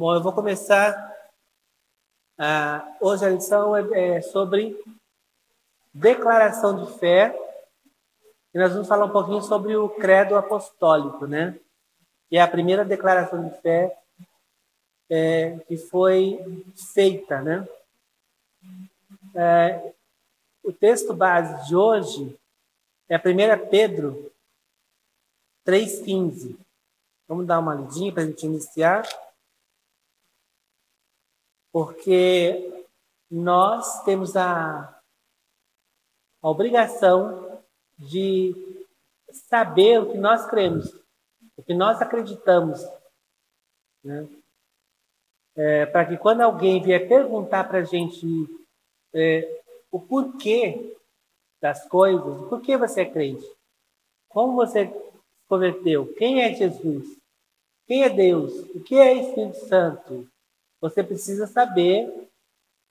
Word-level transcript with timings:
Bom, 0.00 0.14
eu 0.14 0.22
vou 0.22 0.32
começar. 0.32 1.14
Ah, 2.38 2.96
hoje 3.02 3.26
a 3.26 3.28
lição 3.28 3.76
é, 3.76 4.16
é 4.16 4.22
sobre 4.22 4.82
declaração 5.92 6.82
de 6.82 6.98
fé. 6.98 7.38
E 8.54 8.58
nós 8.58 8.72
vamos 8.72 8.88
falar 8.88 9.04
um 9.04 9.12
pouquinho 9.12 9.42
sobre 9.42 9.76
o 9.76 9.90
credo 9.90 10.38
apostólico, 10.38 11.26
né? 11.26 11.60
Que 12.30 12.38
é 12.38 12.40
a 12.40 12.48
primeira 12.48 12.82
declaração 12.82 13.46
de 13.46 13.54
fé 13.60 13.94
é, 15.10 15.58
que 15.68 15.76
foi 15.76 16.64
feita, 16.94 17.42
né? 17.42 17.68
É, 19.34 19.92
o 20.64 20.72
texto 20.72 21.12
base 21.12 21.68
de 21.68 21.76
hoje 21.76 22.40
é 23.06 23.18
1 23.18 23.68
Pedro 23.68 24.32
3,15. 25.66 26.56
Vamos 27.28 27.46
dar 27.46 27.58
uma 27.58 27.74
lidinha 27.74 28.10
para 28.10 28.22
a 28.22 28.26
gente 28.26 28.46
iniciar. 28.46 29.06
Porque 31.72 32.84
nós 33.30 34.02
temos 34.04 34.36
a, 34.36 35.00
a 36.42 36.48
obrigação 36.48 37.62
de 37.98 38.54
saber 39.30 40.00
o 40.00 40.12
que 40.12 40.18
nós 40.18 40.46
cremos, 40.46 40.92
o 41.56 41.62
que 41.62 41.74
nós 41.74 42.00
acreditamos. 42.00 42.80
Né? 44.02 44.28
É, 45.56 45.86
para 45.86 46.06
que 46.06 46.16
quando 46.16 46.40
alguém 46.40 46.82
vier 46.82 47.08
perguntar 47.08 47.64
para 47.64 47.78
a 47.78 47.84
gente 47.84 48.26
é, 49.12 49.62
o 49.90 50.00
porquê 50.00 50.96
das 51.60 51.86
coisas, 51.86 52.48
por 52.48 52.60
que 52.62 52.76
você 52.76 53.02
é 53.02 53.10
crente, 53.10 53.46
como 54.28 54.54
você 54.54 54.86
se 54.86 55.46
converteu, 55.48 56.12
quem 56.14 56.42
é 56.42 56.54
Jesus, 56.54 57.18
quem 57.86 58.04
é 58.04 58.08
Deus, 58.08 58.52
o 58.74 58.80
que 58.82 58.94
é 58.96 59.12
Espírito 59.14 59.66
Santo, 59.66 60.28
você 60.80 61.02
precisa 61.02 61.46
saber 61.46 62.28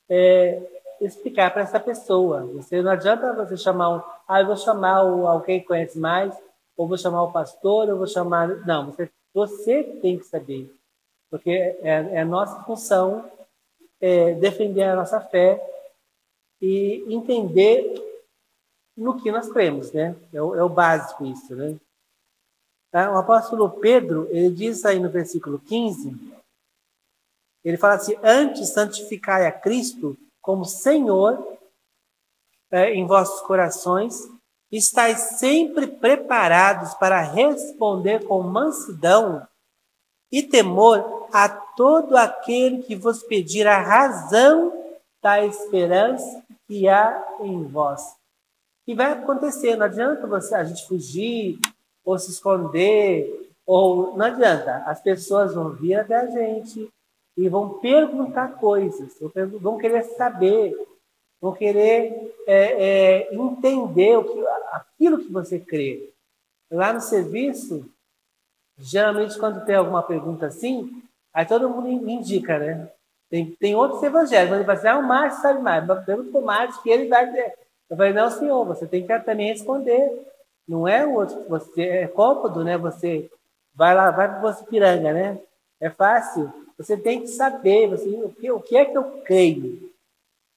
é, 0.09 0.62
explicar 1.02 1.52
para 1.52 1.64
essa 1.64 1.80
pessoa. 1.80 2.45
Você 2.54 2.82
não 2.82 2.92
adianta 2.92 3.34
você 3.34 3.58
chamar 3.58 3.98
um, 3.98 4.04
ah, 4.28 4.42
eu 4.42 4.48
vou 4.48 4.58
chamar 4.58 5.04
o, 5.04 5.28
alguém 5.28 5.59
que 5.59 5.68
conhece 5.68 5.98
mais, 5.98 6.36
ou 6.78 6.88
vou 6.88 6.98
chamar 6.98 7.23
o 7.23 7.32
pastor, 7.32 7.90
ou 7.90 7.98
vou 7.98 8.08
chamar. 8.08 8.48
Não, 8.66 8.92
você, 8.92 9.10
você 9.34 9.84
tem 10.02 10.17
que 10.17 10.26
saber. 10.26 10.73
Porque 11.30 11.52
é, 11.52 12.20
é 12.20 12.26
nossa 12.26 12.64
função 12.64 13.30
é, 14.02 14.34
defender 14.34 14.84
a 14.84 14.95
nossa 14.95 15.20
fé 15.20 15.62
e 16.62 17.06
entender 17.08 18.06
no 18.95 19.22
que 19.22 19.32
nós 19.32 19.50
cremos, 19.52 19.92
né? 19.94 20.16
É 20.34 20.42
o, 20.42 20.56
é 20.56 20.64
o 20.64 20.70
básico 20.70 21.26
isso, 21.26 21.56
né? 21.56 21.78
Tá? 22.92 23.12
O 23.12 23.17
apóstolo 23.17 23.70
Pedro, 23.70 24.28
ele 24.32 24.50
diz 24.50 24.84
aí 24.84 25.00
no 25.00 25.10
versículo 25.10 25.60
15, 25.60 26.39
ele 27.64 27.78
fala 27.78 27.96
assim: 27.96 28.16
Antes 28.24 28.70
santificai 28.70 29.46
a 29.46 29.52
Cristo 29.52 30.18
como 30.42 30.66
Senhor 30.66 31.58
é, 32.72 32.94
em 32.94 33.06
vossos 33.06 33.42
corações, 33.42 34.16
estáis 34.72 35.18
sempre 35.40 35.88
preparados 35.88 36.94
para 36.96 37.22
responder 37.22 38.26
com 38.26 38.42
mansidão 38.44 39.48
e 40.32 40.44
temor 40.44 41.28
a 41.34 41.50
todo 41.50 42.16
aquele 42.16 42.84
que 42.84 42.96
vos 42.96 43.24
pedir 43.24 43.68
a 43.68 43.82
razão 43.82 44.73
da 45.22 45.44
esperança 45.44 46.44
que 46.68 46.88
há 46.88 47.38
em 47.42 47.64
vós. 47.64 48.16
E 48.88 48.94
vai 48.94 49.12
acontecer, 49.12 49.76
não 49.76 49.86
adianta 49.86 50.28
você, 50.28 50.56
a 50.56 50.64
gente 50.64 50.88
fugir 50.88 51.60
ou 52.06 52.17
se 52.17 52.32
esconder, 52.32 53.52
ou 53.66 54.16
não 54.17 54.26
adianta, 54.26 54.83
as 54.86 55.02
pessoas 55.02 55.54
vão 55.54 55.72
vir 55.72 55.95
até 55.95 56.16
a 56.16 56.28
gente, 56.28 56.89
e 57.39 57.48
vão 57.48 57.80
perguntar 57.80 58.60
coisas, 58.60 59.17
vão 59.61 59.77
querer 59.77 60.04
saber, 60.04 60.76
vão 61.39 61.54
querer 61.54 62.36
é, 62.45 63.30
é, 63.30 63.33
entender 63.33 64.17
o 64.17 64.26
que, 64.26 64.45
aquilo 64.73 65.20
que 65.20 65.32
você 65.32 65.58
crê. 65.58 66.11
Lá 66.70 66.92
no 66.92 67.00
serviço, 67.00 67.89
geralmente 68.77 69.39
quando 69.39 69.64
tem 69.64 69.76
alguma 69.76 70.04
pergunta 70.04 70.48
assim, 70.48 71.02
aí 71.33 71.45
todo 71.45 71.70
mundo 71.70 71.88
indica, 71.88 72.60
né? 72.60 72.92
Tem, 73.30 73.52
tem 73.52 73.73
outros 73.73 74.04
evangélicos, 74.04 74.58
ele 74.58 74.66
fala 74.66 74.77
assim, 74.77 74.88
ah, 74.89 74.98
o 74.98 75.08
Márcio 75.08 75.42
sabe 75.42 75.61
mais, 75.61 75.86
pergunta 76.04 76.32
para 76.32 76.42
o 76.42 76.45
Márcio 76.45 76.83
que 76.83 76.89
ele 76.89 77.08
vai 77.08 77.26
dizer. 77.26 77.54
Eu 77.89 77.95
falei, 77.95 78.11
não, 78.11 78.30
senhor, 78.30 78.66
você 78.66 78.86
tem 78.86 79.08
que 79.08 79.20
também 79.20 79.48
responder. 79.48 80.27
Não 80.67 80.86
é 80.86 81.06
o 81.06 81.14
outro, 81.14 81.42
você 81.48 81.83
é 81.83 82.08
cômodo, 82.08 82.66
né? 82.66 82.77
Você 82.77 83.32
vai 83.73 83.95
lá, 83.95 84.11
vai 84.11 84.27
para 84.27 84.42
você 84.42 84.66
piranga, 84.66 85.14
né? 85.14 85.39
É 85.80 85.89
fácil. 85.89 86.52
Você 86.80 86.95
tem 86.95 87.20
que 87.20 87.28
saber 87.28 87.90
você, 87.90 88.08
o, 88.08 88.30
que, 88.30 88.50
o 88.50 88.62
que 88.62 88.78
é 88.78 88.86
que 88.86 88.98
eu 88.98 89.22
creio, 89.22 89.92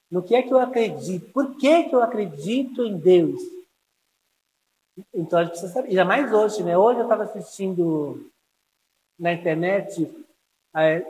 no 0.09 0.23
que 0.23 0.33
é 0.33 0.41
que 0.41 0.53
eu 0.53 0.57
acredito, 0.57 1.29
por 1.33 1.57
que, 1.57 1.83
que 1.83 1.93
eu 1.93 2.01
acredito 2.01 2.85
em 2.85 2.97
Deus. 2.97 3.41
Então 5.13 5.39
a 5.39 5.43
gente 5.43 5.51
precisa 5.51 5.73
saber. 5.73 5.89
Ainda 5.89 6.05
mais 6.05 6.31
hoje, 6.31 6.63
né? 6.63 6.77
Hoje 6.77 6.99
eu 6.99 7.03
estava 7.03 7.23
assistindo 7.23 8.31
na 9.19 9.33
internet 9.33 10.09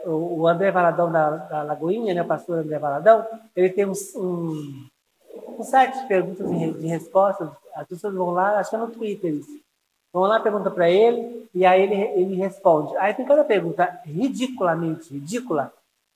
o 0.04 0.48
André 0.48 0.72
Valadão 0.72 1.10
da, 1.10 1.30
da 1.36 1.62
Lagoinha, 1.62 2.12
né? 2.12 2.22
o 2.22 2.26
pastor 2.26 2.58
André 2.58 2.78
Valadão, 2.78 3.26
ele 3.54 3.70
tem 3.70 3.86
um, 3.86 3.92
um, 4.16 4.88
um 5.58 5.62
site 5.62 6.00
de 6.00 6.08
perguntas 6.08 6.50
e 6.50 6.86
respostas. 6.88 7.48
As 7.74 7.86
pessoas 7.86 8.14
vão 8.14 8.30
lá, 8.30 8.58
acho 8.58 8.70
que 8.70 8.76
é 8.76 8.78
no 8.80 8.90
Twitter 8.90 9.32
isso. 9.32 9.63
Vão 10.14 10.22
lá, 10.22 10.38
pergunta 10.38 10.70
para 10.70 10.88
ele, 10.88 11.48
e 11.52 11.66
aí 11.66 11.82
ele, 11.82 12.00
ele 12.20 12.34
responde. 12.36 12.96
Aí 12.98 13.12
tem 13.12 13.26
cada 13.26 13.42
pergunta 13.42 14.00
ridiculamente 14.04 15.12
ridícula. 15.12 15.72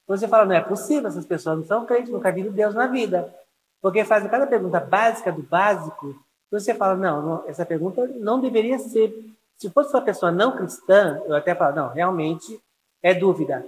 Você 0.06 0.28
fala, 0.28 0.44
não 0.44 0.54
é 0.54 0.60
possível, 0.60 1.09
essas 1.09 1.26
pessoas 1.26 1.59
não 1.59 1.66
são 1.66 1.84
crentes, 1.84 2.12
nunca 2.12 2.31
viram 2.31 2.53
Deus 2.53 2.76
na 2.76 2.87
vida. 2.87 3.34
Porque 3.82 4.04
fazem 4.04 4.31
cada 4.31 4.47
pergunta 4.47 4.78
básica 4.78 5.32
do 5.32 5.42
básico, 5.42 6.14
você 6.48 6.72
fala, 6.75 6.94
não, 6.94 7.22
não, 7.22 7.48
essa 7.48 7.66
pergunta 7.66 8.06
não 8.14 8.41
deveria 8.41 8.78
ser. 8.78 9.12
Se 9.56 9.69
fosse 9.69 9.92
uma 9.92 10.03
pessoa 10.03 10.31
não 10.31 10.56
cristã, 10.56 11.20
eu 11.26 11.34
até 11.34 11.53
falo, 11.56 11.75
não, 11.75 11.88
realmente 11.88 12.62
é 13.03 13.12
dúvida. 13.12 13.66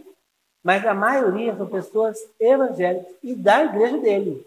Mas 0.63 0.87
a 0.87 0.95
maioria 0.95 1.57
são 1.57 1.67
pessoas 1.67 2.17
evangélicas 2.39 3.17
e 3.21 3.35
da 3.35 3.65
igreja 3.65 3.99
dele. 3.99 4.47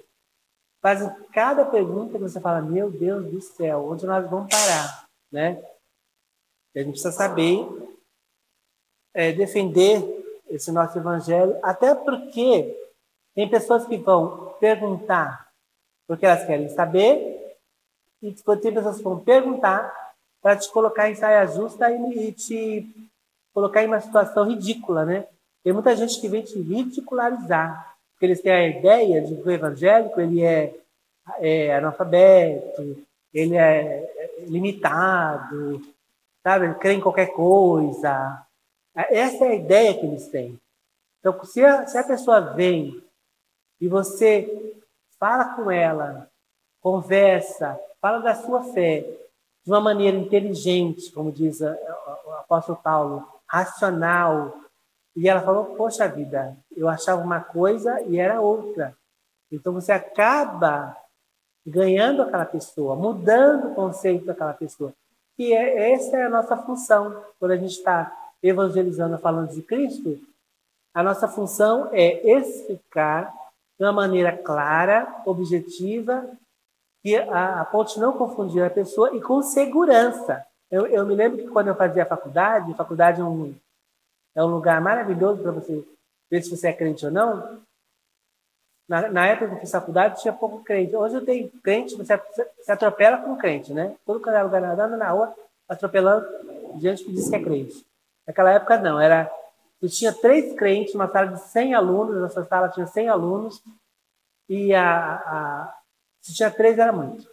Fazem 0.81 1.11
cada 1.33 1.65
pergunta 1.65 2.13
que 2.13 2.23
você 2.23 2.39
fala, 2.39 2.61
meu 2.61 2.89
Deus 2.89 3.25
do 3.25 3.41
céu, 3.41 3.85
onde 3.89 4.05
nós 4.05 4.25
vamos 4.29 4.49
parar? 4.49 5.03
Né? 5.29 5.61
A 6.75 6.79
gente 6.79 6.91
precisa 6.91 7.11
saber 7.11 7.67
é, 9.13 9.31
defender 9.31 10.01
esse 10.49 10.71
nosso 10.71 10.97
evangelho, 10.97 11.57
até 11.63 11.95
porque 11.95 12.77
tem 13.35 13.49
pessoas 13.49 13.85
que 13.85 13.97
vão 13.97 14.55
perguntar 14.59 15.43
porque 16.07 16.25
elas 16.25 16.45
querem 16.45 16.69
saber, 16.69 17.57
e 18.21 18.33
tem 18.33 18.73
pessoas 18.73 18.97
que 18.97 19.03
vão 19.03 19.19
perguntar 19.19 19.93
para 20.41 20.57
te 20.57 20.71
colocar 20.71 21.09
em 21.09 21.15
saia 21.15 21.45
justa 21.45 21.89
e, 21.91 22.31
te 22.33 22.87
colocar 23.53 23.83
em 23.83 23.87
uma 23.87 24.01
situação 24.01 24.47
ridícula, 24.47 25.05
né? 25.05 25.27
Tem 25.63 25.73
muita 25.73 25.95
gente 25.95 26.19
que 26.19 26.27
vem 26.27 26.41
te 26.41 26.59
ridicularizar, 26.59 27.95
porque 28.11 28.25
eles 28.25 28.41
têm 28.41 28.51
a 28.51 28.67
ideia 28.67 29.21
de 29.21 29.35
que 29.35 29.47
o 29.47 29.51
evangélico 29.51 30.19
ele 30.19 30.43
é, 30.43 30.73
é 31.39 31.75
analfabeto, 31.75 33.03
ele 33.33 33.55
é 33.55 34.35
limitado, 34.47 35.81
sabe? 36.43 36.75
Crê 36.75 36.93
em 36.93 37.01
qualquer 37.01 37.33
coisa. 37.33 38.45
Essa 38.95 39.45
é 39.45 39.47
a 39.49 39.55
ideia 39.55 39.93
que 39.97 40.05
eles 40.05 40.27
têm. 40.27 40.59
Então, 41.19 41.43
se 41.45 41.63
a, 41.63 41.87
se 41.87 41.97
a 41.97 42.03
pessoa 42.03 42.41
vem 42.53 43.01
e 43.79 43.87
você 43.87 44.75
fala 45.17 45.55
com 45.55 45.71
ela, 45.71 46.29
conversa, 46.81 47.79
fala 48.01 48.19
da 48.19 48.35
sua 48.35 48.61
fé 48.73 49.01
de 49.65 49.71
uma 49.71 49.79
maneira 49.79 50.17
inteligente, 50.17 51.11
como 51.11 51.31
diz 51.31 51.61
o 51.61 52.31
apóstolo 52.39 52.77
Paulo, 52.83 53.27
racional, 53.47 54.53
e 55.15 55.29
ela 55.29 55.41
falou: 55.41 55.75
Poxa 55.75 56.07
vida, 56.07 56.57
eu 56.75 56.89
achava 56.89 57.21
uma 57.21 57.39
coisa 57.39 58.01
e 58.01 58.19
era 58.19 58.41
outra. 58.41 58.95
Então 59.51 59.71
você 59.71 59.91
acaba 59.91 60.97
ganhando 61.65 62.21
aquela 62.21 62.45
pessoa, 62.45 62.95
mudando 62.95 63.71
o 63.71 63.75
conceito 63.75 64.25
daquela 64.25 64.53
pessoa. 64.53 64.93
E 65.37 65.53
é, 65.53 65.93
essa 65.93 66.17
é 66.17 66.25
a 66.25 66.29
nossa 66.29 66.55
função. 66.57 67.23
Quando 67.39 67.51
a 67.51 67.57
gente 67.57 67.71
está 67.71 68.11
evangelizando, 68.41 69.17
falando 69.17 69.53
de 69.53 69.61
Cristo, 69.61 70.19
a 70.93 71.01
nossa 71.01 71.27
função 71.27 71.89
é 71.91 72.37
explicar 72.37 73.33
de 73.79 73.85
uma 73.85 73.91
maneira 73.91 74.37
clara, 74.37 75.21
objetiva, 75.25 76.29
que 77.01 77.15
a, 77.15 77.61
a 77.61 77.65
ponte 77.65 77.99
não 77.99 78.17
confundir 78.17 78.63
a 78.63 78.69
pessoa 78.69 79.15
e 79.15 79.21
com 79.21 79.41
segurança. 79.41 80.45
Eu, 80.69 80.87
eu, 80.87 81.05
me 81.05 81.15
lembro 81.15 81.37
que 81.37 81.47
quando 81.47 81.67
eu 81.67 81.75
fazia 81.75 82.03
a 82.03 82.07
faculdade, 82.07 82.71
a 82.71 82.75
faculdade 82.75 83.21
é 83.21 83.23
um, 83.23 83.55
é 84.35 84.43
um 84.43 84.47
lugar 84.47 84.79
maravilhoso 84.81 85.41
para 85.41 85.51
você 85.51 85.83
ver 86.31 86.41
se 86.41 86.49
você 86.49 86.69
é 86.69 86.73
crente 86.73 87.05
ou 87.05 87.11
não. 87.11 87.61
Na, 88.87 89.09
na, 89.09 89.27
época 89.27 89.47
que 89.47 89.55
eu 89.55 89.59
fiz 89.59 89.71
faculdade, 89.71 90.21
tinha 90.21 90.33
pouco 90.33 90.63
crente. 90.63 90.95
Hoje 90.95 91.15
eu 91.15 91.25
tenho 91.25 91.49
crente, 91.63 91.95
você 91.95 92.13
atropela 92.67 93.17
com 93.17 93.37
crente, 93.37 93.73
né? 93.73 93.95
Todo 94.05 94.17
lugar 94.17 94.45
andando 94.45 94.97
na 94.97 95.09
rua, 95.09 95.33
atropelando 95.69 96.27
gente 96.79 97.03
que 97.03 97.13
diz 97.13 97.29
que 97.29 97.35
é 97.35 97.43
crente. 97.43 97.85
Naquela 98.27 98.51
época, 98.51 98.77
não. 98.77 98.99
Era 98.99 99.31
Tu 99.83 99.89
tinha 99.89 100.13
três 100.13 100.55
crentes, 100.55 100.95
uma 100.95 101.09
sala 101.09 101.27
de 101.27 101.41
100 101.41 101.73
alunos, 101.73 102.23
essa 102.23 102.45
sala 102.45 102.69
tinha 102.69 102.87
100 102.87 103.09
alunos, 103.09 103.61
e 104.47 104.73
a, 104.73 105.15
a, 105.15 105.77
se 106.21 106.33
tinha 106.33 106.49
três 106.49 106.79
era 106.79 106.93
muito. 106.93 107.29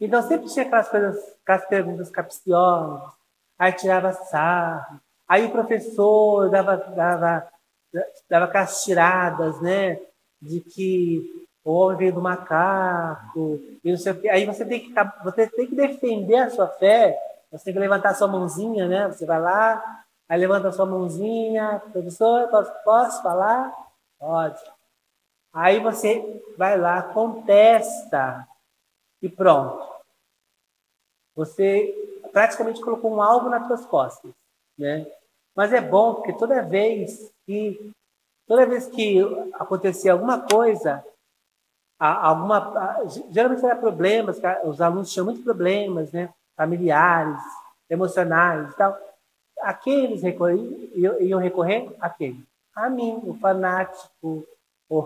Então 0.00 0.22
sempre 0.22 0.46
tinha 0.46 0.64
aquelas 0.64 0.88
coisas, 0.88 1.16
aquelas 1.42 1.66
perguntas 1.66 2.08
capciosas, 2.08 3.02
aí 3.58 3.72
tirava 3.72 4.12
sarro, 4.12 5.00
aí 5.26 5.46
o 5.46 5.50
professor 5.50 6.48
dava, 6.50 6.76
dava, 6.76 7.48
dava 8.30 8.44
aquelas 8.44 8.84
tiradas, 8.84 9.60
né? 9.60 9.98
De 10.40 10.60
que 10.60 11.48
o 11.64 11.72
homem 11.72 11.98
veio 11.98 12.14
do 12.14 12.22
macaco, 12.22 13.60
e 13.84 13.90
não 13.90 13.98
sei 13.98 14.12
o 14.12 14.20
quê. 14.20 14.28
Aí 14.28 14.46
você 14.46 14.64
tem 14.64 14.80
que, 14.80 14.94
você 15.22 15.46
tem 15.46 15.66
que 15.66 15.74
defender 15.74 16.36
a 16.36 16.50
sua 16.50 16.66
fé, 16.66 17.18
você 17.50 17.66
tem 17.66 17.74
que 17.74 17.80
levantar 17.80 18.10
a 18.10 18.14
sua 18.14 18.28
mãozinha, 18.28 18.88
né? 18.88 19.06
Você 19.08 19.26
vai 19.26 19.40
lá, 19.40 20.04
aí 20.28 20.40
levanta 20.40 20.68
a 20.68 20.72
sua 20.72 20.86
mãozinha, 20.86 21.82
professor, 21.92 22.48
posso, 22.48 22.72
posso 22.84 23.22
falar? 23.22 23.74
Pode. 24.18 24.62
Aí 25.52 25.80
você 25.80 26.42
vai 26.56 26.78
lá, 26.78 27.02
contesta 27.02 28.46
e 29.20 29.28
pronto. 29.28 29.86
Você 31.34 31.94
praticamente 32.32 32.80
colocou 32.80 33.12
um 33.12 33.22
alvo 33.22 33.48
nas 33.48 33.66
suas 33.66 33.84
costas, 33.86 34.32
né? 34.78 35.06
Mas 35.54 35.72
é 35.72 35.80
bom 35.80 36.14
porque 36.14 36.32
toda 36.32 36.62
vez 36.62 37.32
que 37.44 37.92
toda 38.48 38.66
vez 38.66 38.86
que 38.86 39.20
acontecia 39.52 40.12
alguma 40.12 40.40
coisa, 40.40 41.04
alguma 41.98 43.04
geralmente 43.30 43.64
era 43.64 43.76
problemas, 43.76 44.40
os 44.64 44.80
alunos 44.80 45.12
tinham 45.12 45.26
muitos 45.26 45.44
problemas, 45.44 46.10
né? 46.10 46.30
Familiares, 46.56 47.40
emocionais 47.88 48.70
e 48.70 48.76
tal. 48.76 48.96
Aqueles 49.60 50.22
iam 51.20 51.38
recorrer 51.38 51.94
a 52.00 52.08
quem? 52.08 52.42
A 52.74 52.88
mim, 52.88 53.20
o 53.24 53.34
fanático, 53.34 54.46
o, 54.88 55.04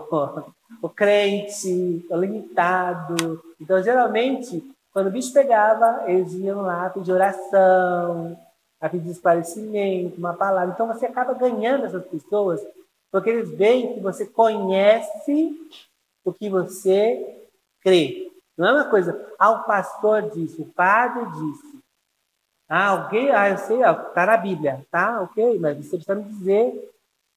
o 0.81 0.89
crente, 0.89 2.05
o 2.09 2.15
limitado. 2.15 3.43
Então, 3.59 3.81
geralmente, 3.83 4.63
quando 4.93 5.07
o 5.07 5.11
bicho 5.11 5.33
pegava, 5.33 6.03
eles 6.07 6.33
iam 6.33 6.61
lá 6.61 6.89
pedir 6.89 7.11
oração, 7.11 8.37
a 8.79 8.87
pedir 8.87 9.09
esclarecimento, 9.09 10.17
uma 10.17 10.33
palavra. 10.33 10.73
Então, 10.73 10.87
você 10.87 11.07
acaba 11.07 11.33
ganhando 11.33 11.85
essas 11.85 12.05
pessoas, 12.05 12.61
porque 13.13 13.29
eles 13.29 13.51
veem 13.51 13.93
que 13.93 13.99
você 13.99 14.25
conhece 14.25 15.55
o 16.25 16.33
que 16.33 16.49
você 16.49 17.45
crê. 17.79 18.29
Não 18.57 18.67
é 18.67 18.73
uma 18.73 18.89
coisa, 18.89 19.33
ah, 19.37 19.51
o 19.51 19.63
pastor 19.65 20.31
disse, 20.31 20.61
o 20.61 20.65
padre 20.65 21.23
disse. 21.31 21.79
Ah, 22.67 22.87
alguém, 22.87 23.29
ah, 23.29 23.49
eu 23.49 23.57
sei, 23.59 23.77
está 23.81 24.25
na 24.25 24.37
Bíblia, 24.37 24.85
tá? 24.89 25.21
Ok, 25.21 25.59
mas 25.59 25.77
você 25.77 25.97
precisa 25.97 26.15
me 26.15 26.23
dizer 26.23 26.93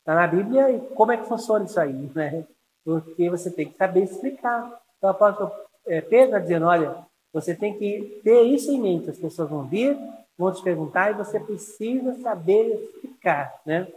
Está 0.06 0.14
na 0.14 0.28
Bíblia 0.28 0.70
e 0.70 0.81
como 0.94 1.11
é 1.11 1.17
que 1.17 1.26
funciona 1.26 1.64
isso 1.64 1.81
aí, 1.81 1.93
né? 2.14 2.46
Porque 2.84 3.28
você 3.28 3.50
tem 3.50 3.69
que 3.69 3.76
saber 3.76 4.05
explicar. 4.05 4.81
Então, 4.96 5.11
o 5.11 5.12
apóstolo 5.12 5.50
é, 5.84 6.00
Pedro 6.00 6.26
está 6.26 6.38
dizendo, 6.38 6.67
olha, 6.67 7.05
você 7.32 7.56
tem 7.56 7.76
que 7.76 8.20
ter 8.23 8.43
isso 8.43 8.70
em 8.70 8.81
mente. 8.81 9.11
As 9.11 9.19
pessoas 9.19 9.50
vão 9.50 9.64
vir, 9.64 9.99
vão 10.38 10.52
te 10.52 10.62
perguntar 10.62 11.11
e 11.11 11.14
você 11.14 11.40
precisa 11.40 12.14
saber 12.20 12.73
explicar, 12.73 13.61
né? 13.67 13.88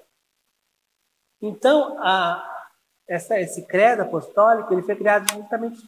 Então, 1.41 1.97
a, 1.99 2.67
essa, 3.07 3.39
esse 3.39 3.65
credo 3.65 4.01
apostólico 4.01 4.73
ele 4.73 4.81
foi 4.81 4.95
criado 4.95 5.31
justamente 5.31 5.79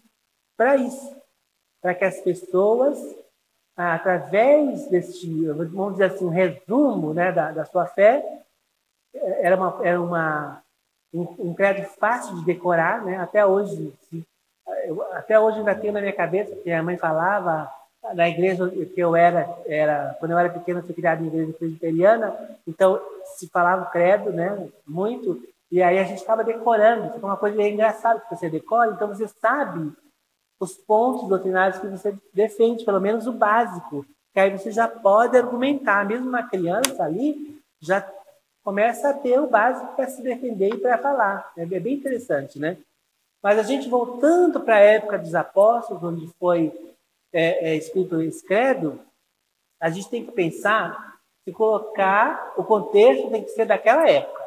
para 0.57 0.75
isso, 0.75 1.15
para 1.81 1.93
que 1.95 2.05
as 2.05 2.19
pessoas, 2.21 2.97
através 3.75 4.89
deste, 4.89 5.45
vamos 5.47 5.93
dizer 5.93 6.05
assim, 6.05 6.25
um 6.25 6.29
resumo 6.29 7.13
né, 7.13 7.31
da, 7.31 7.51
da 7.51 7.65
sua 7.65 7.85
fé, 7.85 8.23
era 9.13 9.55
uma, 9.55 9.85
era 9.85 10.01
uma 10.01 10.63
um, 11.13 11.49
um 11.49 11.53
credo 11.53 11.83
fácil 11.83 12.35
de 12.37 12.45
decorar, 12.45 13.03
né? 13.03 13.17
Até 13.17 13.45
hoje, 13.45 13.93
até 15.13 15.39
hoje 15.39 15.59
ainda 15.59 15.75
tenho 15.75 15.93
na 15.93 15.99
minha 15.99 16.13
cabeça 16.15 16.55
que 16.55 16.71
a 16.71 16.81
mãe 16.81 16.97
falava 16.97 17.71
na 18.13 18.27
igreja 18.27 18.67
que 18.69 18.99
eu 18.99 19.15
era, 19.15 19.47
era 19.65 20.15
quando 20.19 20.31
eu 20.31 20.37
era 20.37 20.49
pequeno, 20.49 20.79
eu 20.79 20.83
fui 20.83 20.93
criado 20.93 21.23
em 21.23 21.27
igreja 21.27 21.53
presbiteriana, 21.53 22.35
então 22.67 22.99
se 23.37 23.47
falava 23.47 23.85
credo, 23.85 24.31
né? 24.31 24.67
Muito. 24.87 25.41
E 25.71 25.81
aí 25.81 25.99
a 25.99 26.03
gente 26.03 26.19
estava 26.19 26.43
decorando, 26.43 27.13
fica 27.13 27.25
uma 27.25 27.37
coisa 27.37 27.61
engraçada 27.61 28.19
que 28.19 28.35
você 28.35 28.49
decora, 28.49 28.91
então 28.91 29.07
você 29.07 29.27
sabe 29.27 29.91
os 30.59 30.73
pontos 30.73 31.27
doutrinários 31.27 31.79
que 31.79 31.87
você 31.87 32.15
defende, 32.33 32.83
pelo 32.83 32.99
menos 32.99 33.25
o 33.25 33.33
básico, 33.33 34.05
que 34.33 34.39
aí 34.39 34.51
você 34.51 34.71
já 34.71 34.87
pode 34.87 35.37
argumentar, 35.37 36.05
mesmo 36.05 36.27
uma 36.27 36.43
criança 36.43 37.03
ali 37.03 37.59
já 37.79 38.07
começa 38.63 39.09
a 39.09 39.13
ter 39.13 39.39
o 39.39 39.47
básico 39.47 39.95
para 39.95 40.07
se 40.07 40.21
defender 40.21 40.73
e 40.73 40.77
para 40.77 40.97
falar. 40.97 41.51
É 41.57 41.65
bem 41.65 41.95
interessante, 41.95 42.59
né? 42.59 42.77
Mas 43.41 43.57
a 43.57 43.63
gente 43.63 43.89
voltando 43.89 44.59
para 44.59 44.75
a 44.75 44.79
época 44.79 45.17
dos 45.17 45.33
apóstolos, 45.33 46.03
onde 46.03 46.27
foi 46.39 46.90
é, 47.33 47.71
é, 47.71 47.75
escrito 47.75 48.17
credo, 48.45 48.99
a 49.79 49.89
gente 49.89 50.09
tem 50.09 50.25
que 50.25 50.31
pensar 50.31 51.19
se 51.43 51.51
colocar 51.51 52.53
o 52.55 52.63
contexto 52.63 53.31
tem 53.31 53.43
que 53.43 53.49
ser 53.49 53.65
daquela 53.65 54.07
época. 54.07 54.41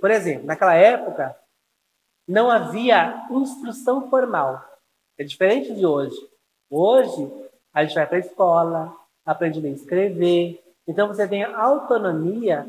Por 0.00 0.10
exemplo, 0.10 0.46
naquela 0.46 0.74
época 0.74 1.38
não 2.26 2.50
havia 2.50 3.26
instrução 3.30 4.08
formal. 4.08 4.64
É 5.18 5.24
diferente 5.24 5.74
de 5.74 5.84
hoje. 5.84 6.16
Hoje 6.70 7.30
a 7.72 7.84
gente 7.84 7.94
vai 7.94 8.06
para 8.06 8.16
a 8.16 8.20
escola, 8.20 8.96
aprende 9.24 9.64
a 9.64 9.70
escrever, 9.70 10.62
então 10.86 11.08
você 11.08 11.28
tem 11.28 11.44
autonomia 11.44 12.68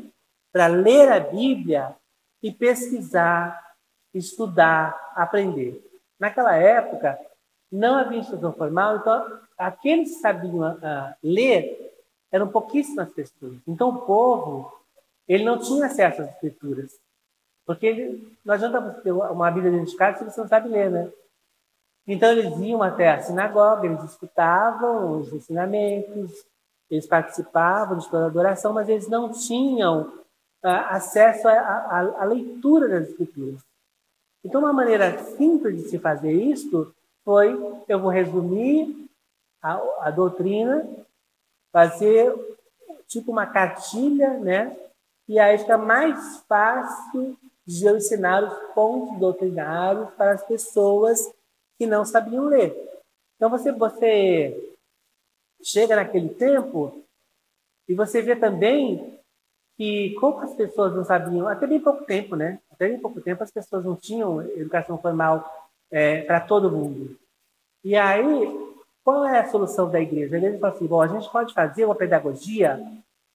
para 0.52 0.66
ler 0.66 1.10
a 1.10 1.20
Bíblia 1.20 1.96
e 2.42 2.52
pesquisar, 2.52 3.74
estudar, 4.12 5.12
aprender. 5.14 5.82
Naquela 6.18 6.54
época, 6.56 7.18
não 7.70 7.96
havia 7.96 8.18
instrução 8.18 8.52
formal, 8.52 8.96
então 8.96 9.40
aqueles 9.56 10.10
que 10.10 10.20
sabiam 10.20 10.72
uh, 10.72 11.14
ler 11.22 11.92
eram 12.32 12.48
pouquíssimas 12.48 13.10
pessoas. 13.12 13.56
Então 13.66 13.90
o 13.90 14.02
povo, 14.02 14.72
ele 15.28 15.44
não 15.44 15.58
tinha 15.58 15.86
acesso 15.86 16.22
às 16.22 16.28
escrituras. 16.30 16.98
Porque 17.66 17.86
ele, 17.86 18.36
não 18.44 18.54
adianta 18.54 18.80
você 18.80 19.00
ter 19.02 19.12
uma 19.12 19.50
Bíblia 19.50 19.70
dentro 19.70 19.90
de 19.90 19.96
casa 19.96 20.18
se 20.18 20.24
você 20.24 20.40
não 20.40 20.48
sabe 20.48 20.68
ler, 20.68 20.90
né? 20.90 21.10
Então 22.06 22.30
eles 22.30 22.58
iam 22.58 22.82
até 22.82 23.10
a 23.10 23.20
sinagoga, 23.20 23.86
eles 23.86 24.02
escutavam 24.04 25.20
os 25.20 25.32
ensinamentos, 25.32 26.44
eles 26.90 27.06
participavam 27.06 27.98
de 27.98 28.10
toda 28.10 28.24
a 28.24 28.26
adoração, 28.26 28.72
mas 28.72 28.88
eles 28.88 29.08
não 29.08 29.30
tinham 29.30 30.12
ah, 30.62 30.96
acesso 30.96 31.46
à 31.46 32.24
leitura 32.24 32.88
das 32.88 33.08
escrituras. 33.08 33.60
Então, 34.44 34.62
uma 34.62 34.72
maneira 34.72 35.18
simples 35.36 35.76
de 35.76 35.88
se 35.88 35.98
fazer 35.98 36.32
isto 36.32 36.92
foi: 37.24 37.54
eu 37.88 38.00
vou 38.00 38.10
resumir 38.10 39.08
a, 39.62 40.06
a 40.06 40.10
doutrina, 40.10 40.88
fazer 41.72 42.34
tipo 43.06 43.30
uma 43.30 43.46
cartilha, 43.46 44.38
né? 44.38 44.76
E 45.28 45.38
aí 45.38 45.58
fica 45.58 45.78
mais 45.78 46.38
fácil 46.48 47.36
de 47.66 47.84
eu 47.84 47.96
ensinar 47.96 48.42
os 48.42 48.74
pontos 48.74 49.18
doutrinários 49.18 50.10
para 50.14 50.32
as 50.32 50.44
pessoas 50.44 51.32
que 51.78 51.86
não 51.86 52.04
sabiam 52.04 52.46
ler. 52.46 52.74
Então 53.36 53.48
você, 53.48 53.70
você 53.72 54.74
chega 55.62 55.96
naquele 55.96 56.30
tempo 56.30 57.04
e 57.88 57.94
você 57.94 58.20
vê 58.22 58.36
também 58.36 59.18
que 59.76 60.14
como 60.20 60.40
as 60.40 60.54
pessoas 60.54 60.94
não 60.94 61.04
sabiam, 61.04 61.48
até 61.48 61.66
bem 61.66 61.80
pouco 61.80 62.04
tempo, 62.04 62.36
né? 62.36 62.60
Até 62.70 62.88
bem 62.88 63.00
pouco 63.00 63.20
tempo 63.20 63.42
as 63.42 63.50
pessoas 63.50 63.84
não 63.84 63.96
tinham 63.96 64.42
educação 64.42 64.98
formal 64.98 65.59
é, 65.90 66.22
para 66.22 66.40
todo 66.40 66.70
mundo. 66.70 67.16
E 67.82 67.96
aí, 67.96 68.70
qual 69.02 69.24
é 69.24 69.40
a 69.40 69.48
solução 69.48 69.90
da 69.90 70.00
igreja? 70.00 70.34
A 70.34 70.38
igreja 70.38 70.58
fala 70.58 70.74
assim, 70.74 70.86
bom, 70.86 71.00
a 71.00 71.08
gente 71.08 71.30
pode 71.30 71.54
fazer 71.54 71.84
uma 71.84 71.94
pedagogia 71.94 72.80